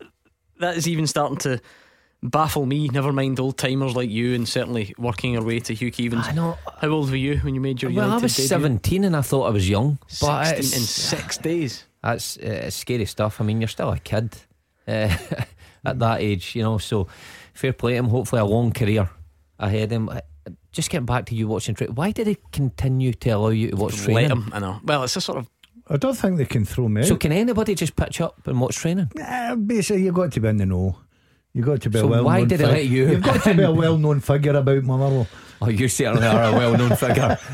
that 0.59 0.75
is 0.75 0.87
even 0.87 1.05
starting 1.07 1.37
to 1.39 1.61
baffle 2.23 2.65
me. 2.65 2.87
Never 2.87 3.13
mind 3.13 3.39
old 3.39 3.57
timers 3.57 3.95
like 3.95 4.09
you, 4.09 4.33
and 4.33 4.47
certainly 4.47 4.93
working 4.97 5.37
our 5.37 5.43
way 5.43 5.59
to 5.59 5.73
Hugh 5.73 5.91
Keevins. 5.91 6.27
I 6.27 6.31
know. 6.31 6.57
How 6.79 6.89
old 6.89 7.09
were 7.09 7.15
you 7.15 7.37
when 7.37 7.55
you 7.55 7.61
made 7.61 7.81
your 7.81 7.91
Well, 7.91 8.05
United 8.05 8.21
I 8.21 8.23
was 8.23 8.35
debut? 8.35 8.47
17 8.47 9.03
and 9.03 9.15
I 9.15 9.21
thought 9.21 9.45
I 9.45 9.51
was 9.51 9.69
young. 9.69 9.99
But 10.19 10.45
16 10.45 10.59
it's, 10.59 10.75
in 10.77 10.81
six 10.83 11.37
days. 11.37 11.85
That's 12.03 12.37
uh, 12.37 12.69
scary 12.69 13.05
stuff. 13.05 13.39
I 13.41 13.43
mean, 13.43 13.61
you're 13.61 13.67
still 13.67 13.91
a 13.91 13.99
kid 13.99 14.35
uh, 14.87 15.15
at 15.85 15.99
that 15.99 16.21
age, 16.21 16.55
you 16.55 16.63
know. 16.63 16.77
So 16.77 17.07
fair 17.53 17.73
play 17.73 17.93
to 17.93 17.97
him. 17.99 18.05
Hopefully, 18.07 18.41
a 18.41 18.45
long 18.45 18.71
career 18.71 19.09
ahead 19.59 19.83
of 19.83 19.91
him. 19.91 20.09
Uh, 20.09 20.21
Just 20.71 20.89
getting 20.89 21.05
back 21.05 21.25
to 21.27 21.35
you 21.35 21.47
watching 21.47 21.75
training. 21.75 21.95
Why 21.95 22.11
did 22.11 22.27
he 22.27 22.37
continue 22.51 23.13
to 23.13 23.29
allow 23.29 23.49
you 23.49 23.69
to 23.71 23.75
watch 23.75 23.93
Let 23.99 24.03
training? 24.05 24.29
him. 24.31 24.49
I 24.53 24.59
know. 24.59 24.79
Well, 24.83 25.03
it's 25.03 25.15
a 25.15 25.21
sort 25.21 25.37
of 25.39 25.49
I 25.87 25.97
don't 25.97 26.15
think 26.15 26.37
they 26.37 26.45
can 26.45 26.63
throw 26.65 26.87
me 26.87 27.01
out. 27.01 27.07
So 27.07 27.17
can 27.17 27.31
anybody 27.31 27.75
just 27.75 27.95
pitch 27.95 28.21
up 28.21 28.47
and 28.47 28.59
watch 28.61 28.75
training? 28.77 29.11
Uh, 29.21 29.55
basically, 29.55 30.03
you've 30.03 30.15
got 30.15 30.31
to 30.31 30.39
be 30.39 30.47
in 30.47 30.57
the 30.57 30.65
know. 30.65 30.97
You've 31.53 31.65
got 31.65 31.81
to 31.81 31.89
be 31.89 31.99
So 31.99 32.05
a 32.05 32.07
well 32.07 32.23
why 32.23 32.39
known 32.39 32.47
did 32.47 32.59
they 32.61 32.65
let 32.65 32.85
you 32.85 33.09
You've 33.09 33.23
got 33.23 33.43
to 33.43 33.53
be 33.53 33.63
a 33.63 33.71
well 33.83 33.97
known 33.97 34.21
figure 34.21 34.55
about 34.55 34.83
Motherwell. 34.83 35.27
Oh, 35.63 35.69
you 35.69 35.87
certainly 35.87 36.25
are 36.27 36.43
a 36.43 36.51
well-known 36.53 36.95
figure. 36.95 37.37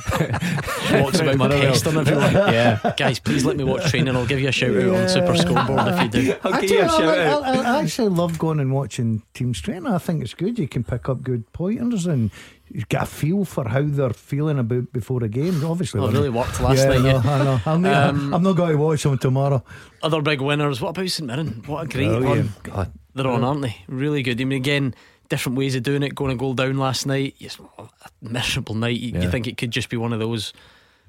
What's 1.03 1.19
about 1.19 1.37
Motherwell. 1.37 1.71
pestering 1.71 1.97
everyone. 1.97 2.33
Yeah. 2.33 2.93
Guys, 2.97 3.19
please 3.19 3.43
let 3.45 3.57
me 3.57 3.63
watch 3.63 3.89
training. 3.89 4.15
I'll 4.15 4.25
give 4.25 4.39
you 4.39 4.47
a 4.47 4.51
shout 4.51 4.75
out 4.75 4.89
on 4.95 5.09
Super 5.09 5.35
Scoreboard 5.35 5.87
if 5.89 6.01
you 6.03 6.09
do. 6.09 6.35
I'll 6.43 6.53
I, 6.53 6.61
give 6.61 6.69
you 6.69 6.77
a 6.79 6.83
you, 6.83 6.87
I, 6.87 6.97
shout 6.97 7.17
out. 7.19 7.43
I, 7.43 7.55
I 7.77 7.81
actually 7.83 8.09
love 8.09 8.39
going 8.39 8.59
and 8.59 8.71
watching 8.71 9.23
teams 9.33 9.59
train. 9.59 9.85
I 9.85 9.97
think 9.97 10.21
it's 10.23 10.33
good. 10.33 10.57
You 10.57 10.67
can 10.67 10.83
pick 10.83 11.09
up 11.09 11.21
good 11.23 11.51
pointers 11.51 12.05
and 12.05 12.31
you 12.69 12.83
get 12.89 13.03
a 13.03 13.05
feel 13.05 13.43
for 13.45 13.67
how 13.67 13.81
they're 13.83 14.09
feeling 14.11 14.59
about 14.59 14.91
before 14.93 15.23
a 15.23 15.29
game. 15.29 15.63
Obviously, 15.65 15.99
Well, 15.99 16.09
it 16.09 16.13
really 16.13 16.29
not- 16.29 16.47
worked 16.47 16.61
last 16.61 16.77
yeah, 16.79 16.85
night, 16.85 16.97
I 16.97 17.01
know, 17.01 17.09
yeah. 17.09 17.21
I 17.25 17.43
know. 17.43 17.59
I'm, 17.65 17.81
not- 17.81 18.09
Um, 18.09 18.33
I'm 18.33 18.43
not 18.43 18.53
going 18.55 18.71
to 18.71 18.77
watch 18.77 19.03
them 19.03 19.17
tomorrow. 19.17 19.63
Other 20.01 20.21
big 20.21 20.41
winners. 20.41 20.79
What 20.81 20.89
about 20.91 21.09
St 21.09 21.27
Mirren? 21.27 21.63
What 21.65 21.85
a 21.85 21.87
great 21.87 22.07
Brilliant. 22.07 22.51
run 22.51 22.53
God. 22.63 22.91
they're 23.15 23.27
on, 23.27 23.43
aren't 23.43 23.61
they? 23.63 23.75
Really 23.87 24.21
good. 24.23 24.39
I 24.39 24.45
mean, 24.45 24.57
again, 24.57 24.95
different 25.29 25.57
ways 25.57 25.75
of 25.75 25.83
doing 25.83 26.03
it. 26.03 26.15
Going 26.15 26.31
a 26.31 26.35
goal 26.35 26.53
down 26.53 26.77
last 26.77 27.05
night. 27.05 27.35
Yes, 27.37 27.57
a 27.77 27.87
miserable 28.21 28.75
night. 28.75 28.99
You, 28.99 29.19
you 29.21 29.29
think 29.29 29.47
it 29.47 29.57
could 29.57 29.71
just 29.71 29.89
be 29.89 29.97
one 29.97 30.13
of 30.13 30.19
those 30.19 30.53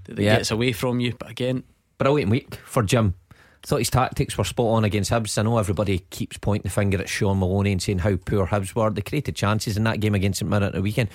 that, 0.04 0.16
that 0.16 0.22
Yeah. 0.22 0.36
gets 0.36 0.50
away 0.50 0.72
from 0.72 1.00
you. 1.00 1.14
But 1.18 1.30
again, 1.30 1.64
Brilliant 1.98 2.30
week 2.30 2.54
for 2.64 2.84
Jim. 2.84 3.14
Thought 3.64 3.78
his 3.78 3.90
tactics 3.90 4.38
were 4.38 4.44
spot 4.44 4.66
on 4.66 4.84
against 4.84 5.10
Hibs. 5.10 5.36
I 5.36 5.42
know 5.42 5.58
everybody 5.58 5.98
keeps 6.10 6.38
pointing 6.38 6.62
the 6.62 6.70
finger 6.72 6.96
at 7.00 7.08
Shaun 7.08 7.40
Maloney 7.40 7.72
and 7.72 7.82
saying 7.82 7.98
how 7.98 8.14
poor 8.14 8.46
Hibs 8.46 8.72
were. 8.76 8.88
They 8.90 9.02
created 9.02 9.34
chances 9.34 9.76
in 9.76 9.82
that 9.82 9.98
game 9.98 10.14
against 10.14 10.38
St 10.38 10.48
Mirren 10.48 10.62
at 10.62 10.74
the 10.74 10.80
weekend, 10.80 11.08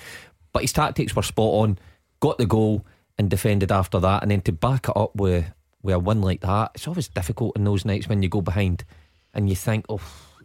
but 0.52 0.60
his 0.60 0.74
tactics 0.74 1.16
were 1.16 1.22
spot 1.22 1.54
on. 1.62 1.78
Got 2.20 2.36
the 2.36 2.44
goal 2.44 2.84
and 3.18 3.30
defended 3.30 3.72
after 3.72 3.98
that, 4.00 4.20
and 4.22 4.30
then 4.30 4.42
to 4.42 4.52
back 4.52 4.90
it 4.90 4.96
up 4.96 5.16
with 5.16 5.46
with 5.82 5.94
a 5.94 5.98
win 5.98 6.20
like 6.20 6.42
that, 6.42 6.72
it's 6.74 6.86
always 6.86 7.08
difficult 7.08 7.56
in 7.56 7.64
those 7.64 7.86
nights 7.86 8.08
when 8.08 8.22
you 8.22 8.28
go 8.28 8.42
behind 8.42 8.84
and 9.32 9.48
you 9.48 9.56
think, 9.56 9.86
oh, 9.88 10.00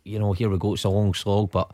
you 0.06 0.20
know, 0.20 0.32
here 0.32 0.50
we 0.50 0.58
go. 0.58 0.74
It's 0.76 0.86
a 0.86 0.90
long 0.90 1.14
slog, 1.14 1.52
but 1.52 1.70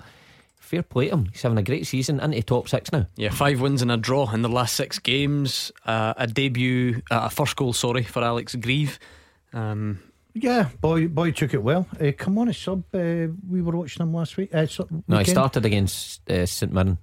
fair 0.66 0.84
play 0.84 1.10
to 1.10 1.14
him. 1.18 1.30
He's 1.32 1.42
having 1.44 1.58
a 1.58 1.64
great 1.64 1.88
season 1.88 2.20
into 2.20 2.42
top 2.44 2.68
six 2.68 2.92
now. 2.92 3.06
yeah, 3.16 3.30
five 3.30 3.62
wins 3.62 3.82
and 3.82 3.92
a 3.92 3.98
draw 3.98 4.32
in 4.32 4.42
the 4.42 4.50
last 4.50 4.76
six 4.76 5.00
games. 5.00 5.72
Uh, 5.86 6.14
a 6.18 6.28
debut, 6.28 7.02
uh, 7.12 7.22
a 7.26 7.30
first 7.30 7.56
goal, 7.56 7.74
sorry, 7.74 8.04
for 8.04 8.24
Alex 8.24 8.56
Greive. 8.56 9.00
Um, 9.54 10.00
Yeah, 10.34 10.70
boy, 10.82 11.08
boy 11.08 11.32
took 11.32 11.54
it 11.54 11.64
well. 11.64 11.88
Uh, 12.02 12.12
come 12.18 12.38
on, 12.38 12.50
a 12.50 12.54
sub. 12.54 12.84
Uh, 12.94 13.28
we 13.50 13.62
were 13.62 13.76
watching 13.78 14.02
him 14.06 14.14
last 14.14 14.36
week. 14.38 14.54
Uh, 14.54 14.66
so, 14.68 14.86
No, 14.92 14.98
he 15.08 15.20
weekend. 15.20 15.28
started 15.36 15.66
against 15.66 16.30
uh, 16.30 16.46
St 16.46 16.74
Mirren. 16.74 16.98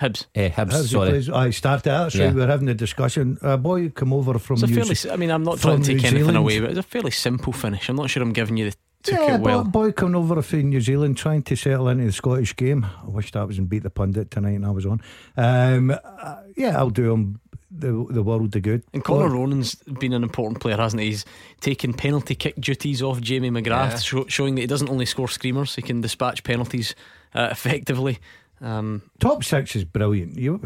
Hibs. 0.00 0.26
Uh, 0.36 0.50
Hibs, 0.50 0.72
How's 0.72 0.90
he 0.90 0.94
sorry. 0.96 1.10
plays? 1.10 1.30
I 1.30 1.50
started. 1.50 1.84
That's 1.84 2.14
right. 2.16 2.24
Yeah. 2.24 2.32
We 2.32 2.40
were 2.40 2.46
having 2.48 2.68
a 2.68 2.74
discussion. 2.74 3.38
A 3.42 3.56
boy 3.56 3.88
come 3.90 4.12
over 4.12 4.38
from. 4.38 4.54
it's 4.56 4.64
a 4.64 4.66
New 4.66 4.74
fairly. 4.74 4.94
Ze- 4.96 5.10
I 5.10 5.16
mean, 5.16 5.30
I'm 5.30 5.44
not 5.44 5.60
trying 5.60 5.82
to 5.82 5.92
New 5.92 5.98
take 5.98 6.06
anything 6.06 6.18
Zealand. 6.26 6.36
away, 6.38 6.60
but 6.60 6.70
it's 6.70 6.78
a 6.78 6.82
fairly 6.82 7.12
simple 7.12 7.52
finish. 7.52 7.88
I'm 7.88 7.96
not 7.96 8.10
sure 8.10 8.22
I'm 8.22 8.32
giving 8.32 8.56
you 8.58 8.70
the 8.70 8.76
took 9.04 9.18
yeah, 9.20 9.34
it 9.36 9.40
well. 9.40 9.64
boy, 9.64 9.70
boy 9.88 9.92
coming 9.92 10.16
over 10.16 10.42
from 10.42 10.70
New 10.70 10.80
Zealand 10.80 11.16
trying 11.16 11.42
to 11.42 11.56
settle 11.56 11.88
into 11.88 12.04
the 12.04 12.12
Scottish 12.12 12.56
game. 12.56 12.84
I 12.84 13.08
wish 13.08 13.30
that 13.32 13.46
was 13.46 13.58
in 13.58 13.66
Beat 13.66 13.82
the 13.84 13.90
Pundit 13.90 14.30
tonight 14.30 14.52
and 14.56 14.66
I 14.66 14.70
was 14.70 14.86
on. 14.86 15.00
Um, 15.36 15.90
uh, 15.90 16.36
yeah, 16.56 16.76
I'll 16.78 16.90
do 16.90 17.12
him 17.12 17.40
the 17.70 18.06
the 18.10 18.22
world 18.22 18.52
the 18.52 18.60
good. 18.60 18.82
And 18.92 19.02
Conor 19.04 19.28
Ronan's 19.30 19.74
been 19.74 20.12
an 20.12 20.22
important 20.22 20.60
player, 20.60 20.76
hasn't 20.76 21.00
he? 21.02 21.08
He's 21.10 21.24
taken 21.60 21.92
penalty 21.92 22.34
kick 22.34 22.54
duties 22.56 23.02
off 23.02 23.20
Jamie 23.20 23.50
McGrath, 23.50 23.90
Yeah. 23.92 23.98
sho- 23.98 24.26
showing 24.28 24.54
that 24.56 24.60
he 24.62 24.66
doesn't 24.66 24.88
only 24.88 25.06
score 25.06 25.28
screamers, 25.28 25.74
he 25.74 25.82
can 25.82 26.00
dispatch 26.00 26.42
penalties 26.44 26.94
uh, 27.34 27.48
effectively. 27.52 28.18
Um, 28.60 29.02
Top 29.18 29.42
six 29.44 29.74
is 29.76 29.84
brilliant. 29.84 30.38
You 30.38 30.60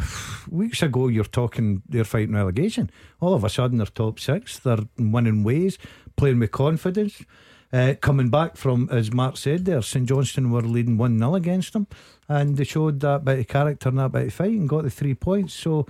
weeks 0.51 0.83
ago 0.83 1.09
you're 1.09 1.25
talking 1.25 1.83
they're 1.89 2.05
fighting 2.05 2.35
relegation. 2.35 2.91
All 3.21 3.33
of 3.35 3.43
a 3.43 3.49
sudden 3.49 3.79
they're 3.79 3.87
top 3.87 4.21
six. 4.21 4.59
They're 4.59 4.85
winning 4.99 5.43
ways, 5.43 5.79
playing 6.17 6.39
with 6.39 6.53
confidence. 6.53 7.25
Uh, 7.71 7.95
coming 8.01 8.31
back 8.31 8.57
from, 8.57 8.89
as 8.91 9.13
Mark 9.13 9.37
said 9.37 9.67
there, 9.67 9.83
St 9.83 10.09
Johnstone 10.09 10.51
were 10.51 10.63
leading 10.63 10.97
1 10.97 11.19
0 11.19 11.35
against 11.35 11.75
them, 11.75 11.87
and 12.29 12.57
they 12.57 12.65
showed 12.65 13.01
that 13.01 13.25
bit 13.25 13.41
of 13.41 13.49
character 13.49 13.91
and 13.91 13.99
that 13.99 14.13
bit 14.13 14.29
of 14.29 14.33
fight 14.33 14.53
and 14.53 14.69
got 14.69 14.85
the 14.85 14.91
three 14.91 15.15
points. 15.15 15.53
So, 15.53 15.87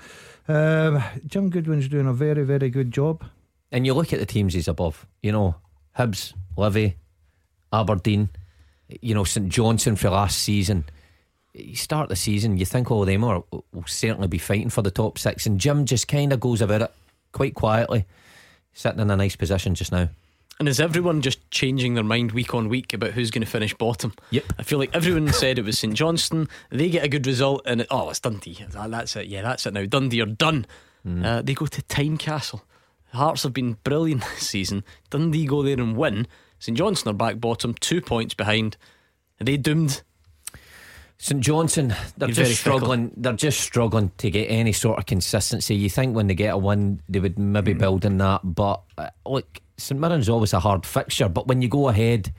um, 0.49 1.03
Jim 1.27 1.51
Goodwin's 1.51 1.89
doing 1.89 2.07
a 2.07 2.13
very, 2.13 2.45
very 2.45 2.69
good 2.69 2.91
job. 2.91 3.25
And 3.71 3.87
you 3.87 3.95
look 3.95 4.13
at 4.13 4.19
the 4.19 4.27
teams 4.27 4.55
he's 4.55 4.67
above, 4.67 5.07
you 5.23 5.31
know, 5.31 5.55
Hibs, 5.97 6.33
Livy, 6.57 6.97
Aberdeen, 7.73 8.31
you 9.01 9.15
know, 9.15 9.25
St 9.25 9.49
Johnstone 9.49 9.97
for 9.97 10.11
last 10.11 10.39
season. 10.39 10.85
You 11.55 11.77
start 11.77 12.09
the 12.09 12.17
season, 12.17 12.57
you 12.57 12.65
think 12.67 12.91
all 12.91 13.03
of 13.03 13.07
them 13.07 13.25
are 13.25 13.45
will 13.51 13.85
certainly 13.87 14.29
be 14.29 14.39
fighting 14.39 14.71
for 14.71 14.83
the 14.83 14.91
top 14.91 15.19
six, 15.19 15.47
and 15.47 15.61
Jim 15.61 15.85
just 15.85 16.09
kind 16.09 16.33
of 16.33 16.41
goes 16.41 16.61
about 16.61 16.83
it 16.83 16.93
quite 17.33 17.55
quietly, 17.55 18.05
sitting 18.73 19.01
in 19.01 19.11
a 19.11 19.17
nice 19.17 19.37
position 19.37 19.75
just 19.75 19.93
now. 19.93 20.09
And 20.61 20.69
is 20.69 20.81
everyone 20.81 21.23
just 21.23 21.49
changing 21.53 21.95
their 21.95 22.03
mind 22.05 22.33
week 22.33 22.53
on 22.53 22.69
week 22.69 22.93
about 22.93 23.13
who's 23.13 23.31
going 23.31 23.45
to 23.45 23.51
finish 23.51 23.75
bottom? 23.75 24.13
Yep. 24.31 24.45
I 24.59 24.63
feel 24.65 24.79
like 24.81 24.95
everyone 24.95 25.33
said 25.33 25.59
it 25.59 25.65
was 25.65 25.79
St 25.79 25.95
Johnstone. 25.95 26.49
They 26.71 26.91
get 26.91 27.05
a 27.05 27.09
good 27.09 27.27
result, 27.29 27.63
and 27.65 27.83
it, 27.83 27.87
oh, 27.91 28.11
it's 28.11 28.19
Dundee. 28.19 28.59
Ah, 28.77 28.89
That's 28.89 29.15
it. 29.15 29.27
Yeah, 29.29 29.43
that's 29.43 29.67
it 29.67 29.75
now. 29.75 29.85
Dundee 29.87 30.21
are 30.23 30.27
done. 30.27 30.67
Uh, 31.25 31.41
they 31.41 31.55
go 31.55 31.65
to 31.67 31.81
Tynecastle. 31.83 32.61
Hearts 33.15 33.45
have 33.45 33.55
been 33.55 33.79
brilliant 33.85 34.21
this 34.35 34.49
season. 34.49 34.85
Dundee 35.11 35.47
go 35.47 35.63
there 35.63 35.81
and 35.81 35.97
win. 35.97 36.27
St 36.59 36.77
Johnstone 36.77 37.15
are 37.15 37.17
back 37.17 37.41
bottom, 37.41 37.73
two 37.75 38.03
points 38.03 38.35
behind. 38.35 38.77
Are 39.41 39.45
they 39.45 39.57
doomed? 39.57 40.03
St 41.17 41.41
Johnstone, 41.41 41.95
they're 42.17 42.29
You're 42.29 42.35
just 42.35 42.61
fickle. 42.63 42.79
struggling. 42.79 43.13
They're 43.17 43.33
just 43.33 43.61
struggling 43.61 44.13
to 44.19 44.31
get 44.31 44.47
any 44.47 44.73
sort 44.73 44.99
of 44.99 45.07
consistency. 45.07 45.75
You 45.77 45.89
think 45.89 46.15
when 46.15 46.27
they 46.27 46.35
get 46.35 46.53
a 46.53 46.59
win, 46.59 47.01
they 47.09 47.21
would 47.21 47.39
maybe 47.39 47.73
build 47.73 48.05
in 48.05 48.19
that, 48.19 48.41
but 48.45 48.83
uh, 48.99 49.09
look, 49.25 49.61
St 49.79 49.99
Mirren's 50.01 50.29
always 50.29 50.53
a 50.53 50.61
hard 50.61 50.85
fixture. 50.85 51.29
But 51.29 51.47
when 51.47 51.63
you 51.63 51.69
go 51.69 51.89
ahead, 51.89 52.33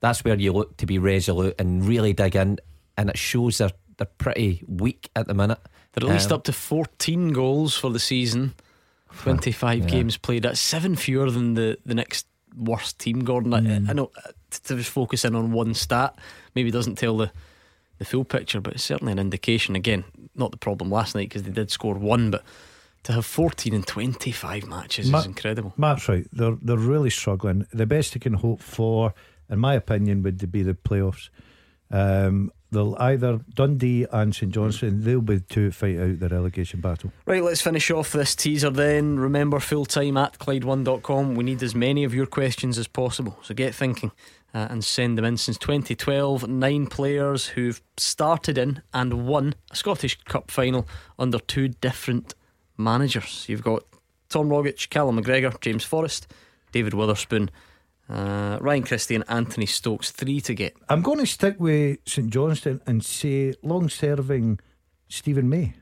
that's 0.00 0.24
where 0.24 0.34
you 0.36 0.52
look 0.52 0.76
to 0.78 0.86
be 0.86 0.98
resolute 0.98 1.54
and 1.58 1.86
really 1.86 2.12
dig 2.12 2.34
in, 2.36 2.58
and 2.96 3.08
it 3.10 3.16
shows 3.18 3.58
they're 3.58 3.70
they're 3.98 4.06
pretty 4.18 4.62
weak 4.66 5.08
at 5.16 5.26
the 5.26 5.34
minute. 5.34 5.58
They're 5.92 6.06
at 6.08 6.12
least 6.12 6.30
Um, 6.30 6.36
up 6.36 6.44
to 6.44 6.52
14 6.52 7.32
goals 7.32 7.74
for 7.76 7.90
the 7.90 7.98
season. 7.98 8.54
25 9.22 9.78
Yeah. 9.78 9.86
games 9.86 10.16
played. 10.18 10.42
That's 10.42 10.60
seven 10.60 10.96
fewer 10.96 11.30
than 11.30 11.54
the, 11.54 11.78
the 11.86 11.94
next 11.94 12.26
worst 12.54 12.98
team, 12.98 13.20
Gordon. 13.24 13.54
I, 13.54 13.90
I 13.90 13.92
know 13.94 14.10
uh, 14.16 14.32
to 14.50 14.62
to 14.64 14.76
just 14.76 14.90
focus 14.90 15.24
in 15.24 15.34
on 15.34 15.52
one 15.52 15.72
stat 15.74 16.18
maybe 16.54 16.70
doesn't 16.70 16.96
tell 16.96 17.16
the, 17.16 17.30
the 17.98 18.04
full 18.04 18.24
picture, 18.24 18.60
but 18.60 18.74
it's 18.74 18.82
certainly 18.84 19.12
an 19.12 19.18
indication. 19.18 19.74
Again, 19.76 20.04
not 20.34 20.50
the 20.50 20.56
problem 20.58 20.90
last 20.90 21.14
night 21.14 21.28
because 21.30 21.44
they 21.44 21.50
did 21.50 21.70
score 21.70 21.94
one, 21.94 22.30
but 22.30 22.44
to 23.06 23.12
have 23.12 23.24
14 23.24 23.72
and 23.72 23.86
25 23.86 24.66
matches 24.66 25.10
Ma- 25.10 25.20
is 25.20 25.26
incredible. 25.26 25.72
Matt's 25.76 26.08
right. 26.08 26.26
They're 26.32 26.56
they're 26.60 26.76
really 26.76 27.10
struggling. 27.10 27.66
The 27.72 27.86
best 27.86 28.14
they 28.14 28.20
can 28.20 28.34
hope 28.34 28.60
for, 28.60 29.14
in 29.48 29.60
my 29.60 29.74
opinion, 29.74 30.24
would 30.24 30.50
be 30.50 30.62
the 30.64 30.74
playoffs. 30.74 31.28
Um, 31.88 32.50
they'll 32.72 32.96
either 32.98 33.38
Dundee 33.54 34.06
and 34.10 34.34
St 34.34 34.52
Johnstone. 34.52 35.02
They'll 35.02 35.20
be 35.20 35.38
to 35.38 35.70
fight 35.70 36.00
out 36.00 36.18
the 36.18 36.28
relegation 36.28 36.80
battle. 36.80 37.12
Right, 37.26 37.44
let's 37.44 37.60
finish 37.62 37.92
off 37.92 38.10
this 38.10 38.34
teaser 38.34 38.70
then. 38.70 39.20
Remember, 39.20 39.60
full 39.60 39.86
time 39.86 40.16
at 40.16 40.40
Clyde1.com. 40.40 41.36
We 41.36 41.44
need 41.44 41.62
as 41.62 41.76
many 41.76 42.02
of 42.02 42.12
your 42.12 42.26
questions 42.26 42.76
as 42.76 42.88
possible. 42.88 43.38
So 43.42 43.54
get 43.54 43.72
thinking 43.72 44.10
uh, 44.52 44.66
and 44.68 44.84
send 44.84 45.16
them 45.16 45.24
in. 45.24 45.36
Since 45.36 45.58
2012, 45.58 46.48
nine 46.48 46.88
players 46.88 47.46
who've 47.46 47.80
started 47.96 48.58
in 48.58 48.82
and 48.92 49.28
won 49.28 49.54
a 49.70 49.76
Scottish 49.76 50.18
Cup 50.24 50.50
final 50.50 50.88
under 51.20 51.38
two 51.38 51.68
different 51.68 52.34
managers. 52.76 53.44
You've 53.48 53.62
got 53.62 53.84
Tom 54.28 54.48
Rogic, 54.48 54.88
Callum 54.90 55.20
McGregor, 55.20 55.58
James 55.60 55.84
Forrest, 55.84 56.26
David 56.72 56.94
Wotherspoon, 56.94 57.50
uh, 58.08 58.58
Ryan 58.60 58.82
Christie, 58.82 59.14
and 59.14 59.24
Anthony 59.28 59.66
Stokes. 59.66 60.10
Three 60.10 60.40
to 60.42 60.54
get. 60.54 60.76
I'm 60.88 61.02
going 61.02 61.18
to 61.18 61.26
stick 61.26 61.58
with 61.58 61.98
St 62.06 62.30
Johnstone 62.30 62.80
and 62.86 63.04
say 63.04 63.54
long-serving 63.62 64.60
Stephen 65.08 65.48
May. 65.48 65.74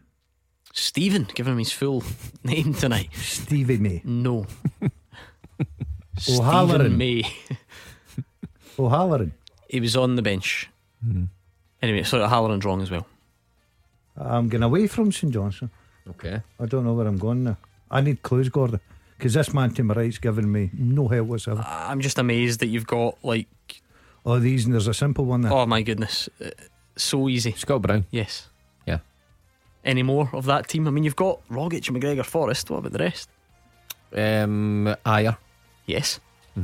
Stephen, 0.72 1.28
give 1.34 1.46
him 1.46 1.58
his 1.58 1.72
full 1.72 2.02
name 2.44 2.74
tonight. 2.74 3.10
Stevie 3.14 3.78
May. 3.78 4.02
No. 4.04 4.46
O'Halloran. 6.30 6.96
May. 6.96 7.22
O'Halloran. 8.78 9.32
He 9.68 9.80
was 9.80 9.96
on 9.96 10.16
the 10.16 10.22
bench. 10.22 10.68
Anyway, 11.82 12.02
sorry, 12.02 12.22
O'Halloran's 12.24 12.64
wrong 12.64 12.80
as 12.82 12.90
well. 12.90 13.06
I'm 14.16 14.48
going 14.48 14.62
away 14.62 14.86
from 14.86 15.12
St 15.12 15.32
Johnstone. 15.32 15.70
Okay. 16.10 16.40
I 16.60 16.66
don't 16.66 16.84
know 16.84 16.92
where 16.94 17.06
I'm 17.06 17.18
going 17.18 17.44
now. 17.44 17.56
I 17.90 18.00
need 18.00 18.22
clues, 18.22 18.48
Gordon, 18.48 18.80
because 19.16 19.34
this 19.34 19.54
man 19.54 19.70
to 19.74 19.82
my 19.84 19.94
right's 19.94 20.18
giving 20.18 20.50
me 20.50 20.70
no 20.74 21.08
help 21.08 21.28
whatsoever. 21.28 21.64
I'm 21.66 22.00
just 22.00 22.18
amazed 22.18 22.60
that 22.60 22.66
you've 22.66 22.86
got 22.86 23.16
like, 23.24 23.46
Oh, 24.26 24.38
these 24.38 24.64
and 24.64 24.72
there's 24.74 24.88
a 24.88 24.94
simple 24.94 25.24
one 25.26 25.42
there. 25.42 25.52
oh 25.52 25.66
my 25.66 25.82
goodness, 25.82 26.28
uh, 26.44 26.48
so 26.96 27.28
easy. 27.28 27.52
Scott 27.52 27.82
Brown. 27.82 28.06
Yes. 28.10 28.48
Yeah. 28.86 28.98
Any 29.84 30.02
more 30.02 30.30
of 30.32 30.46
that 30.46 30.66
team? 30.68 30.88
I 30.88 30.90
mean, 30.90 31.04
you've 31.04 31.16
got 31.16 31.46
Rogic, 31.50 31.90
McGregor, 31.90 32.24
Forrest. 32.24 32.70
What 32.70 32.78
about 32.78 32.92
the 32.92 32.98
rest? 33.00 33.28
Um, 34.14 34.94
Ajer. 35.04 35.36
Yes. 35.86 36.20
Oh, 36.56 36.62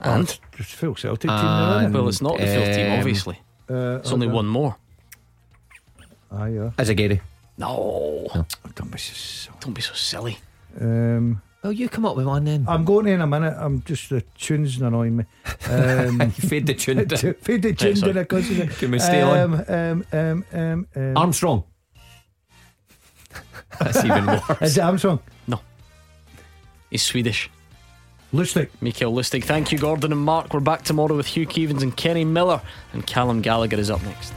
And 0.00 0.24
it's 0.24 0.40
just 0.56 0.74
full 0.74 0.94
Celtic 0.94 1.28
team 1.28 1.36
now, 1.36 1.78
isn't 1.78 1.90
it? 1.94 1.98
well, 1.98 2.08
it's 2.08 2.22
not 2.22 2.38
the 2.38 2.46
full 2.46 2.64
team, 2.74 2.92
um, 2.92 2.98
obviously. 2.98 3.40
Uh, 3.68 3.98
It's 4.00 4.12
only 4.12 4.26
okay. 4.28 4.34
one 4.36 4.46
more. 4.46 4.76
Ah, 6.30 6.46
yeah. 6.46 6.70
As 6.78 6.88
a 7.58 7.60
Gary. 7.60 7.68
No, 8.34 8.46
Don't 8.74 8.90
be 8.90 8.98
so. 8.98 9.52
don't 9.60 9.74
be 9.74 9.82
so 9.82 9.94
silly. 9.94 10.38
Um, 10.80 11.42
Well, 11.62 11.72
you 11.72 11.88
come 11.88 12.04
up 12.06 12.16
with 12.16 12.26
one 12.26 12.44
then. 12.44 12.64
I'm 12.68 12.84
going 12.84 13.06
in 13.06 13.20
a 13.20 13.26
minute. 13.26 13.54
I'm 13.56 13.82
just 13.82 14.08
the 14.10 14.22
tunes 14.38 14.80
annoying 14.80 15.16
me. 15.18 15.24
Um, 15.70 16.30
Fade 16.30 16.66
the 16.66 16.74
tune. 16.74 17.04
down. 17.06 17.34
Fade 17.42 17.62
the 17.62 17.72
tune 17.72 17.96
sorry. 17.96 18.12
down 18.14 18.24
because 18.24 18.50
of 18.50 18.58
it. 18.58 18.70
Can 18.78 18.90
we 18.90 18.98
stay 18.98 19.22
on? 19.22 19.38
um, 19.38 19.64
Um, 19.68 20.04
um, 20.12 20.44
um, 20.52 20.86
um, 20.96 21.16
Armstrong. 21.16 21.64
That's 23.78 24.04
even 24.04 24.26
worse. 24.26 24.42
Is 24.62 24.76
it 24.76 24.80
Armstrong? 24.80 25.20
No. 25.46 25.60
He's 26.90 27.02
Swedish. 27.02 27.48
Lustig. 28.34 28.68
Mikael 28.80 29.12
Lustig. 29.12 29.44
Thank 29.44 29.72
you, 29.72 29.78
Gordon 29.78 30.10
and 30.12 30.20
Mark. 30.20 30.52
We're 30.52 30.60
back 30.60 30.82
tomorrow 30.82 31.14
with 31.16 31.26
Hugh 31.26 31.46
Keevins 31.46 31.82
and 31.82 31.94
Kenny 31.96 32.24
Miller, 32.24 32.60
and 32.92 33.06
Callum 33.06 33.40
Gallagher 33.42 33.78
is 33.78 33.90
up 33.90 34.02
next. 34.02 34.32